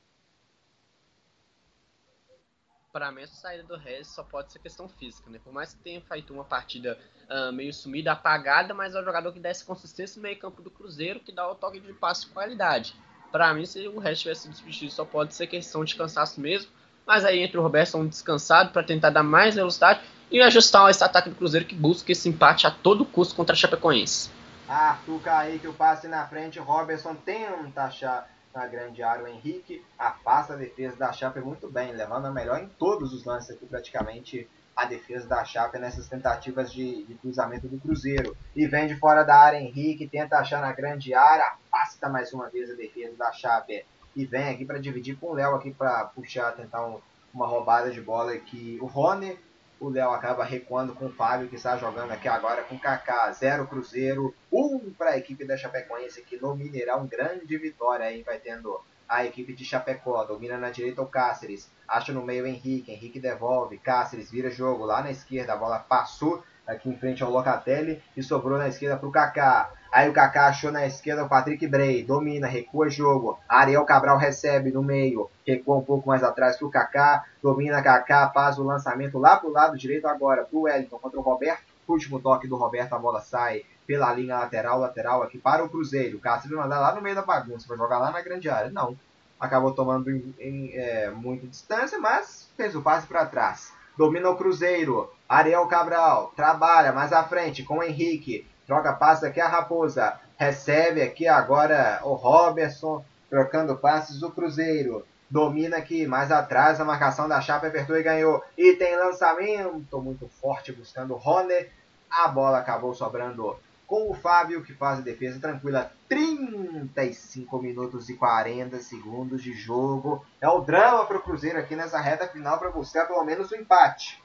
Para 2.93 3.11
mim, 3.11 3.23
essa 3.23 3.35
saída 3.35 3.63
do 3.63 3.75
Regis 3.75 4.13
só 4.13 4.23
pode 4.23 4.53
ser 4.53 4.59
questão 4.59 4.87
física, 4.87 5.29
né? 5.29 5.39
Por 5.43 5.51
mais 5.51 5.73
que 5.73 5.81
tenha 5.81 5.99
feito 6.01 6.31
uma 6.31 6.45
partida 6.45 6.97
uh, 7.29 7.51
meio 7.51 7.73
sumida, 7.73 8.11
apagada, 8.11 8.73
mas 8.73 8.95
é 8.95 9.01
o 9.01 9.03
jogador 9.03 9.31
que 9.31 9.39
dá 9.39 9.49
essa 9.49 9.65
consistência 9.65 10.17
no 10.17 10.23
meio-campo 10.23 10.61
do 10.61 10.69
Cruzeiro, 10.69 11.19
que 11.19 11.31
dá 11.31 11.49
o 11.49 11.55
toque 11.55 11.79
de 11.79 11.93
passe 11.93 12.25
de 12.25 12.31
qualidade. 12.31 12.95
Para 13.31 13.53
mim, 13.53 13.65
se 13.65 13.87
o 13.87 13.99
Regis 13.99 14.21
tivesse 14.21 14.53
sido 14.53 14.91
só 14.91 15.03
pode 15.03 15.33
ser 15.33 15.47
questão 15.47 15.83
de 15.83 15.95
cansaço 15.95 16.39
mesmo. 16.39 16.69
Mas 17.05 17.25
aí 17.25 17.39
entra 17.39 17.59
o 17.59 17.63
Robertson 17.63 18.05
descansado 18.05 18.71
para 18.71 18.83
tentar 18.83 19.09
dar 19.09 19.23
mais 19.23 19.55
velocidade 19.55 20.01
e 20.31 20.41
ajustar 20.41 20.89
esse 20.89 21.03
ataque 21.03 21.29
do 21.29 21.35
Cruzeiro 21.35 21.65
que 21.65 21.75
busca 21.75 22.11
esse 22.11 22.29
empate 22.29 22.65
a 22.65 22.71
todo 22.71 23.05
custo 23.05 23.35
contra 23.35 23.53
a 23.53 23.57
Chapecoense. 23.57 24.29
Arthur 24.67 25.19
Kaique, 25.21 25.67
o 25.67 25.73
passe 25.73 26.07
na 26.07 26.25
frente, 26.27 26.59
Robertson 26.59 27.15
tenta 27.15 27.83
achar 27.83 28.29
na 28.53 28.67
grande 28.67 29.01
área 29.01 29.25
o 29.25 29.27
Henrique, 29.27 29.83
afasta 29.97 30.53
a 30.53 30.55
defesa 30.55 30.95
da 30.95 31.11
Chape 31.11 31.39
muito 31.39 31.69
bem, 31.69 31.91
levando 31.91 32.27
a 32.27 32.31
melhor 32.31 32.61
em 32.61 32.67
todos 32.67 33.13
os 33.13 33.25
lances 33.25 33.49
aqui 33.49 33.65
praticamente 33.65 34.47
a 34.75 34.85
defesa 34.85 35.27
da 35.27 35.43
Chape 35.43 35.77
nessas 35.77 36.07
tentativas 36.07 36.71
de, 36.71 37.03
de, 37.05 37.15
cruzamento 37.15 37.67
do 37.67 37.79
Cruzeiro. 37.79 38.35
E 38.55 38.65
vem 38.67 38.87
de 38.87 38.95
fora 38.95 39.23
da 39.23 39.35
área 39.35 39.59
Henrique, 39.59 40.07
tenta 40.07 40.37
achar 40.37 40.61
na 40.61 40.71
grande 40.71 41.13
área, 41.13 41.53
afasta 41.71 42.09
mais 42.09 42.33
uma 42.33 42.49
vez 42.49 42.69
a 42.69 42.75
defesa 42.75 43.15
da 43.17 43.31
Chape. 43.31 43.85
E 44.15 44.25
vem 44.25 44.49
aqui 44.49 44.65
para 44.65 44.79
dividir 44.79 45.17
com 45.17 45.27
o 45.27 45.33
Léo 45.33 45.55
aqui 45.55 45.71
para 45.71 46.05
puxar, 46.05 46.51
tentar 46.53 46.85
um, 46.85 46.99
uma 47.33 47.47
roubada 47.47 47.91
de 47.91 48.01
bola 48.01 48.35
que 48.37 48.77
o 48.81 48.85
Rony 48.85 49.37
o 49.83 49.89
Léo 49.89 50.11
acaba 50.11 50.45
recuando 50.45 50.93
com 50.95 51.07
o 51.07 51.11
Fábio, 51.11 51.49
que 51.49 51.55
está 51.55 51.75
jogando 51.77 52.11
aqui 52.11 52.27
agora 52.27 52.63
com 52.63 52.75
o 52.75 52.79
Kaká. 52.79 53.31
Zero 53.33 53.67
Cruzeiro, 53.67 54.33
um 54.51 54.91
para 54.93 55.11
a 55.11 55.17
equipe 55.17 55.45
da 55.45 55.57
Chapecoense, 55.57 56.21
que 56.21 56.37
no 56.37 56.55
Mineirão, 56.55 57.05
grande 57.05 57.57
vitória 57.57 58.05
aí, 58.05 58.23
vai 58.23 58.39
tendo 58.39 58.79
a 59.07 59.25
equipe 59.25 59.53
de 59.53 59.65
Chapecó. 59.65 60.23
Domina 60.23 60.57
na 60.57 60.69
direita 60.69 61.01
o 61.01 61.07
Cáceres, 61.07 61.69
acha 61.87 62.11
no 62.11 62.23
meio 62.23 62.43
o 62.43 62.47
Henrique, 62.47 62.91
Henrique 62.91 63.19
devolve, 63.19 63.77
Cáceres 63.77 64.31
vira 64.31 64.49
jogo 64.49 64.85
lá 64.85 65.01
na 65.01 65.11
esquerda, 65.11 65.53
a 65.53 65.57
bola 65.57 65.79
passou 65.79 66.43
aqui 66.65 66.89
em 66.89 66.97
frente 66.97 67.23
ao 67.23 67.29
Locatelli 67.29 68.01
e 68.15 68.23
sobrou 68.23 68.57
na 68.57 68.67
esquerda 68.67 68.97
para 68.97 69.07
o 69.07 69.11
Kaká. 69.11 69.71
Aí 69.91 70.09
o 70.09 70.13
Kaká 70.13 70.47
achou 70.47 70.71
na 70.71 70.85
esquerda 70.87 71.23
o 71.23 71.29
Patrick 71.29 71.67
Bray, 71.67 72.03
domina, 72.03 72.47
recua 72.47 72.89
jogo. 72.89 73.37
Ariel 73.47 73.85
Cabral 73.85 74.17
recebe 74.17 74.71
no 74.71 74.81
meio, 74.81 75.29
recua 75.45 75.77
um 75.77 75.83
pouco 75.83 76.07
mais 76.07 76.23
atrás 76.23 76.55
que 76.57 76.65
o 76.65 76.69
Kaká, 76.69 77.25
domina 77.41 77.81
Kaká, 77.81 78.31
faz 78.33 78.57
o 78.57 78.63
lançamento 78.63 79.19
lá 79.19 79.37
pro 79.37 79.51
lado 79.51 79.77
direito 79.77 80.07
agora 80.07 80.45
pro 80.45 80.61
Wellington 80.61 80.97
contra 80.97 81.19
o 81.19 81.23
Roberto. 81.23 81.73
Último 81.87 82.19
toque 82.19 82.47
do 82.47 82.55
Roberto, 82.55 82.93
a 82.93 82.97
bola 82.97 83.19
sai 83.19 83.63
pela 83.85 84.13
linha 84.13 84.39
lateral, 84.39 84.79
lateral 84.79 85.21
aqui 85.21 85.37
para 85.37 85.63
o 85.63 85.69
Cruzeiro. 85.69 86.17
O 86.17 86.21
Cássio 86.21 86.55
mandar 86.57 86.79
lá 86.79 86.95
no 86.95 87.01
meio 87.01 87.15
da 87.15 87.21
bagunça, 87.21 87.67
vai 87.67 87.77
jogar 87.77 87.99
lá 87.99 88.09
na 88.09 88.21
grande 88.21 88.49
área. 88.49 88.71
Não, 88.71 88.97
acabou 89.43 89.73
tomando 89.73 90.09
em, 90.09 90.33
em 90.39 90.71
é, 90.73 91.11
muita 91.11 91.45
distância, 91.45 91.99
mas 91.99 92.49
fez 92.55 92.75
o 92.75 92.81
passe 92.81 93.05
para 93.05 93.25
trás. 93.25 93.73
Domina 93.97 94.29
o 94.29 94.37
Cruzeiro. 94.37 95.11
Ariel 95.27 95.67
Cabral 95.67 96.31
trabalha 96.35 96.93
mais 96.93 97.11
à 97.11 97.23
frente 97.23 97.61
com 97.61 97.79
o 97.79 97.83
Henrique. 97.83 98.47
Troca 98.65 98.93
passe 98.93 99.25
aqui 99.25 99.41
a 99.41 99.47
Raposa. 99.47 100.17
Recebe 100.37 101.01
aqui 101.01 101.27
agora 101.27 101.99
o 102.03 102.13
Robertson. 102.13 103.03
Trocando 103.29 103.75
passes 103.75 104.23
o 104.23 104.31
Cruzeiro. 104.31 105.05
Domina 105.29 105.77
aqui 105.77 106.07
mais 106.07 106.31
atrás 106.31 106.79
a 106.79 106.85
marcação 106.85 107.27
da 107.27 107.41
Chapa. 107.41 107.67
Apertou 107.67 107.97
e 107.97 108.03
ganhou. 108.03 108.41
E 108.57 108.73
tem 108.73 108.95
lançamento 108.95 110.01
muito 110.01 110.27
forte 110.27 110.71
buscando 110.71 111.13
o 111.13 111.17
Rony. 111.17 111.67
A 112.09 112.27
bola 112.29 112.59
acabou 112.59 112.93
sobrando 112.93 113.57
com 113.87 114.09
o 114.09 114.13
Fábio, 114.13 114.63
que 114.63 114.73
faz 114.73 114.99
a 114.99 115.03
defesa 115.03 115.39
tranquila. 115.39 115.91
35 116.07 117.61
minutos 117.61 118.09
e 118.09 118.15
40 118.15 118.79
segundos 118.79 119.41
de 119.41 119.53
jogo. 119.53 120.25
É 120.39 120.47
o 120.47 120.61
drama 120.61 121.05
para 121.05 121.17
o 121.17 121.21
Cruzeiro 121.21 121.59
aqui 121.59 121.75
nessa 121.75 121.99
reta 121.99 122.27
final 122.27 122.59
para 122.59 122.71
buscar 122.71 123.07
pelo 123.07 123.23
menos 123.23 123.51
o 123.51 123.55
um 123.55 123.59
empate. 123.59 124.21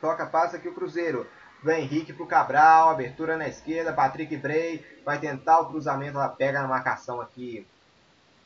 Toca, 0.00 0.26
passa 0.26 0.56
aqui 0.56 0.68
o 0.68 0.74
Cruzeiro. 0.74 1.26
Do 1.62 1.70
Henrique 1.70 2.12
para 2.12 2.24
o 2.24 2.26
Cabral, 2.26 2.88
abertura 2.88 3.36
na 3.36 3.46
esquerda, 3.46 3.92
Patrick 3.92 4.34
Bray 4.34 4.84
vai 5.04 5.18
tentar 5.18 5.60
o 5.60 5.66
cruzamento, 5.66 6.16
ela 6.16 6.28
pega 6.28 6.62
na 6.62 6.66
marcação 6.66 7.20
aqui 7.20 7.66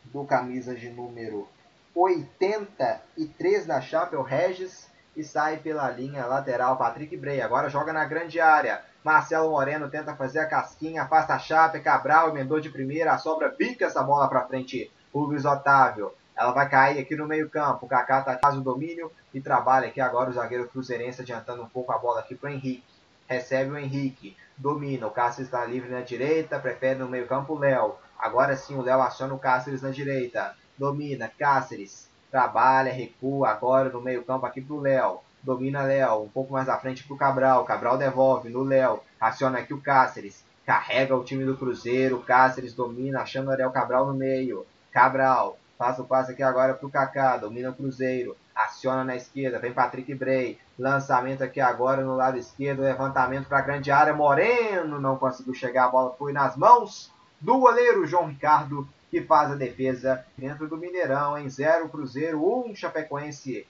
do 0.06 0.24
camisa 0.24 0.74
de 0.74 0.90
número 0.90 1.48
83 1.94 3.66
da 3.66 3.80
Chapel 3.80 4.22
Regis 4.22 4.90
e 5.16 5.22
sai 5.22 5.58
pela 5.58 5.88
linha 5.90 6.26
lateral 6.26 6.76
Patrick 6.76 7.16
Bray. 7.16 7.40
Agora 7.40 7.68
joga 7.68 7.92
na 7.92 8.04
grande 8.04 8.40
área. 8.40 8.82
Marcelo 9.04 9.50
Moreno 9.50 9.90
tenta 9.90 10.16
fazer 10.16 10.38
a 10.38 10.46
casquinha, 10.46 11.02
afasta 11.02 11.34
a 11.34 11.38
chapa, 11.38 11.78
Cabral 11.78 12.30
emendou 12.30 12.58
de 12.58 12.70
primeira, 12.70 13.12
a 13.12 13.18
sobra 13.18 13.50
pica 13.50 13.84
essa 13.84 14.02
bola 14.02 14.26
para 14.28 14.46
frente 14.46 14.90
Luiz 15.14 15.44
Otávio. 15.44 16.10
Ela 16.34 16.52
vai 16.52 16.66
cair 16.70 16.98
aqui 16.98 17.14
no 17.14 17.26
meio 17.26 17.50
campo, 17.50 17.84
o 17.84 17.88
Kaká 17.88 18.22
tá, 18.22 18.38
faz 18.38 18.56
o 18.56 18.62
domínio 18.62 19.12
e 19.34 19.42
trabalha 19.42 19.88
aqui 19.88 20.00
agora 20.00 20.30
o 20.30 20.32
zagueiro 20.32 20.66
cruzeirense 20.68 21.20
adiantando 21.20 21.62
um 21.62 21.68
pouco 21.68 21.92
a 21.92 21.98
bola 21.98 22.20
aqui 22.20 22.34
para 22.34 22.50
Henrique. 22.50 22.82
Recebe 23.28 23.72
o 23.72 23.78
Henrique, 23.78 24.34
domina, 24.56 25.06
o 25.06 25.10
Cáceres 25.10 25.48
está 25.48 25.62
livre 25.66 25.90
na 25.90 26.00
direita, 26.00 26.58
prefere 26.58 26.98
no 26.98 27.06
meio 27.06 27.26
campo 27.26 27.52
o 27.52 27.58
Léo. 27.58 27.96
Agora 28.18 28.56
sim 28.56 28.74
o 28.74 28.80
Léo 28.80 29.02
aciona 29.02 29.34
o 29.34 29.38
Cáceres 29.38 29.82
na 29.82 29.90
direita, 29.90 30.56
domina, 30.78 31.30
Cáceres, 31.38 32.08
trabalha, 32.30 32.90
recua 32.90 33.50
agora 33.50 33.90
no 33.90 34.00
meio 34.00 34.24
campo 34.24 34.46
aqui 34.46 34.62
pro 34.62 34.80
Léo 34.80 35.20
domina 35.44 35.82
Léo, 35.82 36.22
um 36.22 36.28
pouco 36.28 36.52
mais 36.52 36.68
à 36.68 36.78
frente 36.78 37.04
pro 37.04 37.16
Cabral, 37.16 37.64
Cabral 37.64 37.98
devolve 37.98 38.48
no 38.48 38.62
Léo, 38.62 39.00
aciona 39.20 39.58
aqui 39.58 39.74
o 39.74 39.80
Cáceres, 39.80 40.44
carrega 40.64 41.14
o 41.14 41.22
time 41.22 41.44
do 41.44 41.56
Cruzeiro, 41.56 42.20
Cáceres 42.20 42.72
domina, 42.72 43.20
achando 43.20 43.48
o 43.48 43.50
Ariel 43.50 43.70
Cabral 43.70 44.06
no 44.06 44.14
meio, 44.14 44.66
Cabral, 44.90 45.58
faz 45.78 45.98
o 45.98 46.04
passe 46.04 46.32
aqui 46.32 46.42
agora 46.42 46.74
pro 46.74 46.88
Kaká, 46.88 47.36
domina 47.36 47.70
o 47.70 47.74
Cruzeiro, 47.74 48.36
aciona 48.54 49.04
na 49.04 49.16
esquerda, 49.16 49.58
vem 49.58 49.72
Patrick 49.72 50.14
Bray, 50.14 50.58
lançamento 50.78 51.44
aqui 51.44 51.60
agora 51.60 52.02
no 52.02 52.16
lado 52.16 52.38
esquerdo, 52.38 52.82
levantamento 52.82 53.46
para 53.46 53.58
a 53.58 53.62
grande 53.62 53.90
área, 53.90 54.14
Moreno 54.14 55.00
não 55.00 55.16
conseguiu 55.16 55.52
chegar, 55.52 55.86
a 55.86 55.90
bola 55.90 56.14
foi 56.18 56.32
nas 56.32 56.56
mãos 56.56 57.12
do 57.40 57.58
goleiro 57.58 58.06
João 58.06 58.28
Ricardo, 58.28 58.88
que 59.10 59.20
faz 59.20 59.50
a 59.50 59.54
defesa 59.54 60.24
dentro 60.36 60.66
do 60.66 60.76
Mineirão, 60.76 61.38
em 61.38 61.48
0 61.48 61.88
Cruzeiro, 61.88 62.42
1 62.42 62.70
um 62.70 62.74
Chapecoense 62.74 63.66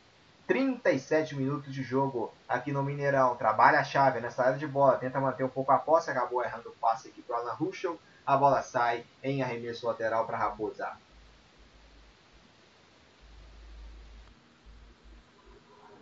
37 0.47 1.35
minutos 1.35 1.73
de 1.73 1.83
jogo 1.83 2.33
aqui 2.49 2.71
no 2.73 2.83
Mineirão. 2.83 3.37
Trabalha 3.37 3.79
a 3.79 3.85
chave 3.85 4.21
nessa 4.21 4.43
área 4.43 4.59
de 4.59 4.67
bola, 4.67 4.99
tenta 4.99 5.21
manter 5.21 5.45
um 5.45 5.49
pouco 5.49 5.73
a 5.73 5.79
posse, 5.79 6.11
acabou 6.11 6.43
errando 6.43 6.69
o 6.69 6.73
passe 6.73 7.09
aqui 7.09 7.23
para 7.23 7.39
Alan 7.39 7.53
Ruschel. 7.53 7.99
A 8.27 8.37
bola 8.37 8.63
sai 8.63 9.05
em 9.23 9.43
arremesso 9.43 9.87
lateral 9.87 10.27
para 10.27 10.37
Raposa. 10.37 10.93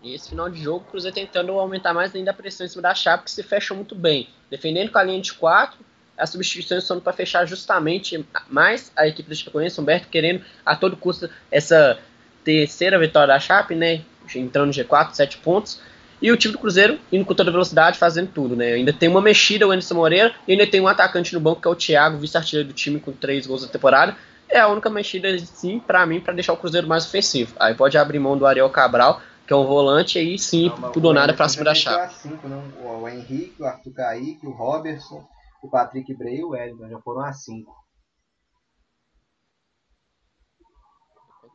E 0.03 0.15
esse 0.15 0.31
final 0.31 0.51
de 0.51 0.61
jogo, 0.61 0.85
o 0.85 0.91
Cruzeiro 0.91 1.15
tentando 1.15 1.53
aumentar 1.53 1.95
mais 1.95 2.15
ainda 2.15 2.33
a 2.33 2.35
pressão 2.35 2.67
em 2.67 2.69
cima 2.69 2.83
da 2.83 2.95
chave, 2.95 3.23
que 3.23 3.31
se 3.31 3.43
fechou 3.43 3.77
muito 3.77 3.95
bem. 3.95 4.29
Defendendo 4.51 4.91
com 4.91 4.99
a 4.99 5.03
linha 5.05 5.21
de 5.21 5.33
4, 5.33 5.79
as 6.19 6.31
substituições 6.31 6.85
são 6.85 7.01
para 7.01 7.13
fechar 7.13 7.47
justamente 7.47 8.27
mais 8.49 8.91
a 8.97 9.07
equipe 9.07 9.29
do 9.29 9.35
Chapecoense, 9.35 9.81
Humberto 9.81 10.09
querendo 10.09 10.45
a 10.67 10.75
todo 10.75 10.97
custo 10.97 11.31
essa 11.51 11.99
terceira 12.43 12.99
vitória 12.99 13.29
da 13.29 13.39
Chape, 13.39 13.77
né? 13.77 14.05
Entrando 14.35 14.67
no 14.67 14.73
G4, 14.73 15.13
7 15.13 15.39
pontos. 15.39 15.81
E 16.21 16.31
o 16.31 16.37
time 16.37 16.53
do 16.53 16.59
Cruzeiro 16.59 17.01
indo 17.11 17.25
com 17.25 17.35
toda 17.35 17.51
velocidade, 17.51 17.99
fazendo 17.99 18.31
tudo, 18.31 18.55
né? 18.55 18.75
Ainda 18.75 18.93
tem 18.93 19.09
uma 19.09 19.21
mexida, 19.21 19.67
o 19.67 19.73
Anderson 19.73 19.95
Moreira, 19.95 20.33
e 20.47 20.53
ainda 20.53 20.67
tem 20.67 20.81
um 20.81 20.87
atacante 20.87 21.35
no 21.35 21.41
banco 21.41 21.61
que 21.61 21.67
é 21.67 21.71
o 21.71 21.75
Thiago, 21.75 22.19
vice-artilheiro 22.19 22.69
do 22.69 22.75
time 22.75 23.01
com 23.01 23.11
3 23.11 23.47
gols 23.47 23.63
na 23.63 23.69
temporada. 23.69 24.17
É 24.49 24.61
a 24.61 24.69
única 24.69 24.89
mexida, 24.89 25.37
sim, 25.39 25.81
para 25.81 26.07
mim, 26.07 26.21
para 26.21 26.33
deixar 26.33 26.53
o 26.53 26.57
Cruzeiro 26.57 26.87
mais 26.87 27.07
ofensivo. 27.07 27.55
Aí 27.59 27.75
pode 27.75 27.99
abrir 27.99 28.21
mão 28.21 28.39
do 28.39 28.47
Ariel 28.47 28.71
Cabral, 28.71 29.21
que 29.47 29.53
é 29.53 29.57
um 29.57 29.67
volante, 29.67 30.19
aí 30.19 30.39
sim, 30.39 30.71
não, 30.79 30.93
tudo 30.93 31.07
ou 31.07 31.15
nada 31.15 31.35
pra 31.35 31.49
cima 31.49 31.65
da 31.65 31.75
chave. 31.75 32.15
Cinco, 32.15 32.49
não? 32.49 32.63
O 32.85 33.09
Henrique, 33.09 33.57
o 33.61 33.65
Arthur 33.65 33.93
Kaique, 33.93 34.47
o 34.47 34.51
Robertson, 34.51 35.27
o 35.61 35.69
Patrick 35.69 36.15
Bray 36.15 36.37
e 36.37 36.45
o 36.45 36.51
Wellington 36.51 36.89
já 36.89 36.99
foram 37.01 37.23
a 37.23 37.33
5. 37.33 37.82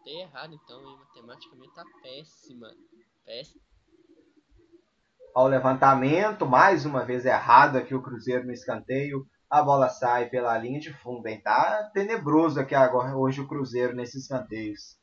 Contei 0.08 0.22
errado 0.22 0.54
então, 0.54 0.80
hein? 0.80 0.98
Matematicamente 1.00 1.76
tá 1.76 1.84
péssima. 2.02 2.70
Péssima. 3.26 3.62
Ao 5.36 5.48
levantamento, 5.48 6.46
mais 6.46 6.86
uma 6.86 7.04
vez 7.04 7.26
errado 7.26 7.76
aqui 7.76 7.94
o 7.94 8.02
Cruzeiro 8.02 8.46
no 8.46 8.54
escanteio. 8.54 9.28
A 9.50 9.62
bola 9.62 9.90
sai 9.90 10.30
pela 10.30 10.58
linha 10.58 10.80
de 10.80 10.94
fundo, 10.94 11.28
hein? 11.28 11.42
Tá 11.42 11.92
tenebroso 11.94 12.58
aqui 12.58 12.74
agora, 12.74 13.18
hoje 13.18 13.42
o 13.42 13.48
Cruzeiro 13.50 13.94
nesses 13.94 14.24
escanteios. 14.24 14.98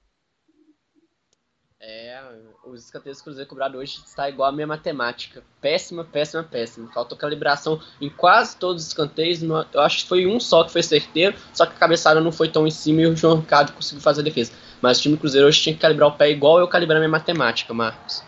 É, 1.79 2.19
os 2.65 2.87
escanteios 2.87 3.19
do 3.19 3.25
Cruzeiro 3.25 3.51
cobrado 3.51 3.77
hoje 3.77 4.03
está 4.07 4.27
igual 4.31 4.49
a 4.49 4.53
minha 4.53 4.67
matemática. 4.67 5.45
Péssima, 5.61 6.03
péssima, 6.03 6.43
péssima. 6.43 6.91
Faltou 6.91 7.19
calibração 7.19 7.79
em 8.01 8.09
quase 8.09 8.57
todos 8.57 8.83
os 8.83 8.89
escanteios. 8.89 9.43
Eu 9.43 9.81
acho 9.83 10.05
que 10.05 10.09
foi 10.09 10.27
um 10.27 10.41
só 10.41 10.65
que 10.65 10.73
foi 10.73 10.83
certeiro, 10.83 11.37
só 11.53 11.67
que 11.67 11.75
a 11.75 11.79
cabeçada 11.79 12.23
não 12.23 12.33
foi 12.33 12.51
tão 12.51 12.67
em 12.67 12.71
cima 12.71 13.03
e 13.03 13.07
o 13.07 13.15
João 13.15 13.41
Ricardo 13.41 13.75
conseguiu 13.75 14.01
fazer 14.01 14.23
a 14.23 14.25
defesa. 14.25 14.53
Mas 14.85 14.99
o 14.99 15.03
time 15.03 15.17
Cruzeiro 15.17 15.47
hoje 15.47 15.63
tinha 15.63 15.75
que 15.75 15.81
calibrar 15.81 16.11
o 16.11 16.13
pé 16.13 16.29
igual 16.29 16.59
eu 16.59 16.69
calibrei 16.69 16.99
a 16.99 17.01
minha 17.01 17.11
matemática, 17.11 17.73
Marcos. 17.73 18.23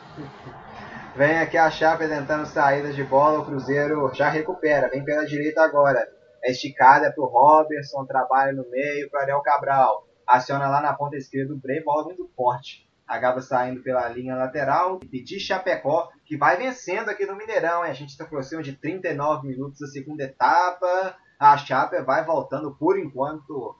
Vem 1.14 1.38
aqui 1.38 1.58
a 1.58 1.70
Chape 1.70 2.08
tentando 2.08 2.46
saída 2.46 2.94
de 2.94 3.04
bola, 3.04 3.40
o 3.40 3.44
Cruzeiro 3.44 4.10
já 4.14 4.30
recupera, 4.30 4.88
vem 4.88 5.04
pela 5.04 5.26
direita 5.26 5.62
agora. 5.62 6.08
É 6.42 6.50
esticada 6.50 7.12
para 7.12 7.22
o 7.22 7.26
Robertson, 7.26 8.06
trabalha 8.06 8.54
no 8.54 8.66
meio 8.70 9.10
para 9.10 9.20
Ariel 9.20 9.42
Cabral. 9.42 10.08
Aciona 10.26 10.66
lá 10.66 10.80
na 10.80 10.94
ponta 10.94 11.14
esquerda 11.18 11.52
o 11.52 11.58
Brei, 11.58 11.84
bola 11.84 12.04
muito 12.04 12.26
forte. 12.34 12.88
Acaba 13.06 13.42
saindo 13.42 13.82
pela 13.82 14.08
linha 14.08 14.34
lateral. 14.34 14.98
Pedir 14.98 15.38
Chapecó, 15.38 16.08
que 16.24 16.38
vai 16.38 16.56
vencendo 16.56 17.10
aqui 17.10 17.26
no 17.26 17.36
Mineirão. 17.36 17.84
Hein? 17.84 17.90
A 17.90 17.94
gente 17.94 18.12
está 18.12 18.24
próximo 18.24 18.62
de 18.62 18.72
39 18.72 19.46
minutos 19.46 19.78
da 19.78 19.88
segunda 19.88 20.24
etapa. 20.24 21.18
A 21.38 21.58
Chape 21.58 22.00
vai 22.00 22.24
voltando 22.24 22.74
por 22.74 22.98
enquanto 22.98 23.76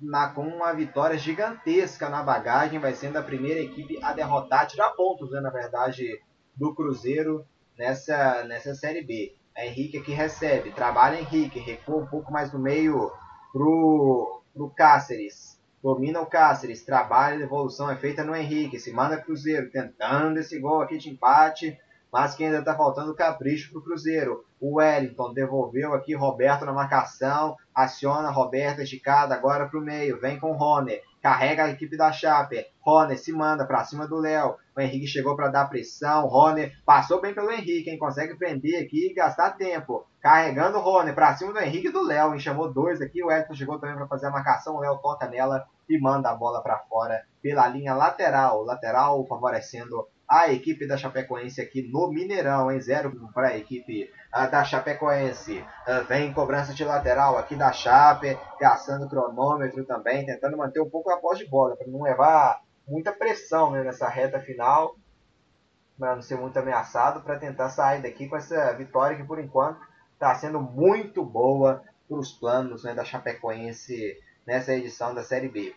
na, 0.00 0.28
com 0.28 0.42
uma 0.42 0.72
vitória 0.72 1.18
gigantesca 1.18 2.08
na 2.08 2.22
bagagem. 2.22 2.78
Vai 2.78 2.94
sendo 2.94 3.18
a 3.18 3.22
primeira 3.22 3.60
equipe 3.60 3.98
a 4.02 4.12
derrotar, 4.12 4.66
tirar 4.66 4.90
pontos, 4.90 5.30
né, 5.30 5.40
na 5.40 5.50
verdade, 5.50 6.20
do 6.54 6.74
Cruzeiro 6.74 7.44
nessa, 7.78 8.44
nessa 8.44 8.74
Série 8.74 9.02
B. 9.02 9.34
A 9.56 9.64
Henrique 9.64 9.98
aqui 9.98 10.12
recebe, 10.12 10.70
trabalha 10.70 11.18
Henrique, 11.18 11.58
recua 11.58 12.02
um 12.02 12.06
pouco 12.06 12.30
mais 12.30 12.52
no 12.52 12.58
meio 12.58 13.10
pro, 13.52 14.42
pro 14.52 14.70
Cáceres. 14.70 15.58
Domina 15.82 16.20
o 16.20 16.26
Cáceres, 16.26 16.84
trabalha, 16.84 17.38
a 17.38 17.42
evolução 17.42 17.90
é 17.90 17.96
feita 17.96 18.24
no 18.24 18.34
Henrique, 18.34 18.78
se 18.78 18.92
manda 18.92 19.16
Cruzeiro, 19.16 19.70
tentando 19.70 20.38
esse 20.38 20.58
gol 20.58 20.82
aqui 20.82 20.98
de 20.98 21.10
empate, 21.10 21.78
mas 22.16 22.34
que 22.34 22.42
ainda 22.42 22.60
está 22.60 22.74
faltando 22.74 23.14
capricho 23.14 23.70
pro 23.70 23.82
Cruzeiro. 23.82 24.42
O 24.58 24.76
Wellington 24.76 25.34
devolveu 25.34 25.92
aqui 25.92 26.14
Roberto 26.14 26.64
na 26.64 26.72
marcação, 26.72 27.54
aciona 27.74 28.30
Roberto 28.30 28.80
esticada 28.80 29.34
agora 29.34 29.68
pro 29.68 29.82
meio, 29.82 30.18
vem 30.18 30.40
com 30.40 30.52
o 30.52 30.56
Rony, 30.56 30.98
carrega 31.20 31.64
a 31.64 31.68
equipe 31.68 31.94
da 31.94 32.10
Chape. 32.10 32.64
Rony 32.80 33.18
se 33.18 33.32
manda 33.32 33.66
para 33.66 33.84
cima 33.84 34.08
do 34.08 34.16
Léo. 34.16 34.56
O 34.74 34.80
Henrique 34.80 35.06
chegou 35.06 35.36
para 35.36 35.48
dar 35.48 35.68
pressão. 35.68 36.26
Rony 36.26 36.72
passou 36.86 37.20
bem 37.20 37.34
pelo 37.34 37.50
Henrique, 37.50 37.90
hein? 37.90 37.98
Consegue 37.98 38.34
prender 38.34 38.82
aqui 38.82 39.10
e 39.10 39.14
gastar 39.14 39.50
tempo. 39.50 40.06
Carregando 40.18 40.78
o 40.78 40.80
Rony 40.80 41.12
para 41.12 41.36
cima 41.36 41.52
do 41.52 41.58
Henrique 41.58 41.88
e 41.88 41.92
do 41.92 42.02
Léo. 42.02 42.32
Hein? 42.32 42.40
Chamou 42.40 42.72
dois 42.72 43.02
aqui. 43.02 43.22
O 43.22 43.30
Elton 43.30 43.52
chegou 43.52 43.78
também 43.78 43.96
para 43.96 44.06
fazer 44.06 44.26
a 44.28 44.30
marcação. 44.30 44.76
O 44.76 44.80
Léo 44.80 44.96
toca 44.98 45.28
nela 45.28 45.66
e 45.86 46.00
manda 46.00 46.30
a 46.30 46.34
bola 46.34 46.62
para 46.62 46.78
fora 46.78 47.26
pela 47.42 47.68
linha 47.68 47.92
lateral. 47.92 48.64
Lateral 48.64 49.26
favorecendo 49.26 50.08
a 50.28 50.50
equipe 50.50 50.86
da 50.86 50.96
Chapecoense 50.96 51.60
aqui 51.60 51.82
no 51.82 52.08
Mineirão, 52.10 52.70
em 52.70 52.80
zero 52.80 53.12
para 53.32 53.48
a 53.48 53.56
equipe 53.56 54.10
uh, 54.34 54.50
da 54.50 54.64
Chapecoense. 54.64 55.58
Uh, 55.58 56.04
vem 56.08 56.32
cobrança 56.32 56.74
de 56.74 56.84
lateral 56.84 57.38
aqui 57.38 57.54
da 57.54 57.72
Chape, 57.72 58.36
gastando 58.60 59.08
cronômetro 59.08 59.84
também, 59.84 60.26
tentando 60.26 60.56
manter 60.56 60.80
um 60.80 60.90
pouco 60.90 61.10
a 61.10 61.18
posse 61.18 61.44
de 61.44 61.50
bola, 61.50 61.76
para 61.76 61.86
não 61.86 62.02
levar 62.02 62.60
muita 62.86 63.12
pressão 63.12 63.70
né, 63.70 63.82
nessa 63.82 64.08
reta 64.08 64.40
final, 64.40 64.96
para 65.98 66.16
não 66.16 66.22
ser 66.22 66.36
muito 66.36 66.58
ameaçado, 66.58 67.22
para 67.22 67.38
tentar 67.38 67.68
sair 67.70 68.02
daqui 68.02 68.28
com 68.28 68.36
essa 68.36 68.72
vitória 68.72 69.16
que 69.16 69.24
por 69.24 69.38
enquanto 69.38 69.80
está 70.12 70.34
sendo 70.34 70.60
muito 70.60 71.24
boa 71.24 71.82
para 72.08 72.18
os 72.18 72.32
planos 72.32 72.84
né, 72.84 72.94
da 72.94 73.04
Chapecoense 73.04 74.16
nessa 74.46 74.74
edição 74.74 75.14
da 75.14 75.22
Série 75.22 75.48
B. 75.48 75.74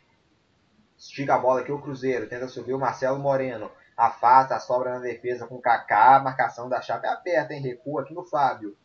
Estica 0.97 1.35
a 1.35 1.39
bola 1.39 1.61
aqui 1.61 1.71
o 1.71 1.81
Cruzeiro, 1.81 2.27
tenta 2.27 2.47
subir 2.47 2.73
o 2.73 2.79
Marcelo 2.79 3.19
Moreno 3.19 3.71
afasta 3.99 4.55
a 4.55 4.59
sobra 4.61 4.93
na 4.93 4.99
defesa 4.99 5.45
com 5.45 5.55
o 5.55 5.61
Kaká, 5.61 6.21
marcação 6.21 6.69
da 6.69 6.81
Chape 6.81 7.05
aperta, 7.05 7.53
hein? 7.53 7.61
Recua 7.61 8.01
aqui 8.01 8.13
no 8.13 8.23
Fábio. 8.23 8.77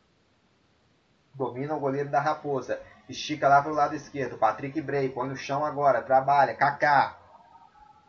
Domina 1.32 1.74
o 1.74 1.80
goleiro 1.80 2.10
da 2.10 2.20
Raposa. 2.20 2.80
Estica 3.08 3.48
lá 3.48 3.62
para 3.62 3.70
o 3.70 3.74
lado 3.74 3.94
esquerdo. 3.94 4.38
Patrick 4.38 4.80
Bray 4.80 5.08
põe 5.08 5.28
no 5.28 5.36
chão 5.36 5.64
agora. 5.64 6.02
Trabalha. 6.02 6.54
Kaká. 6.54 7.16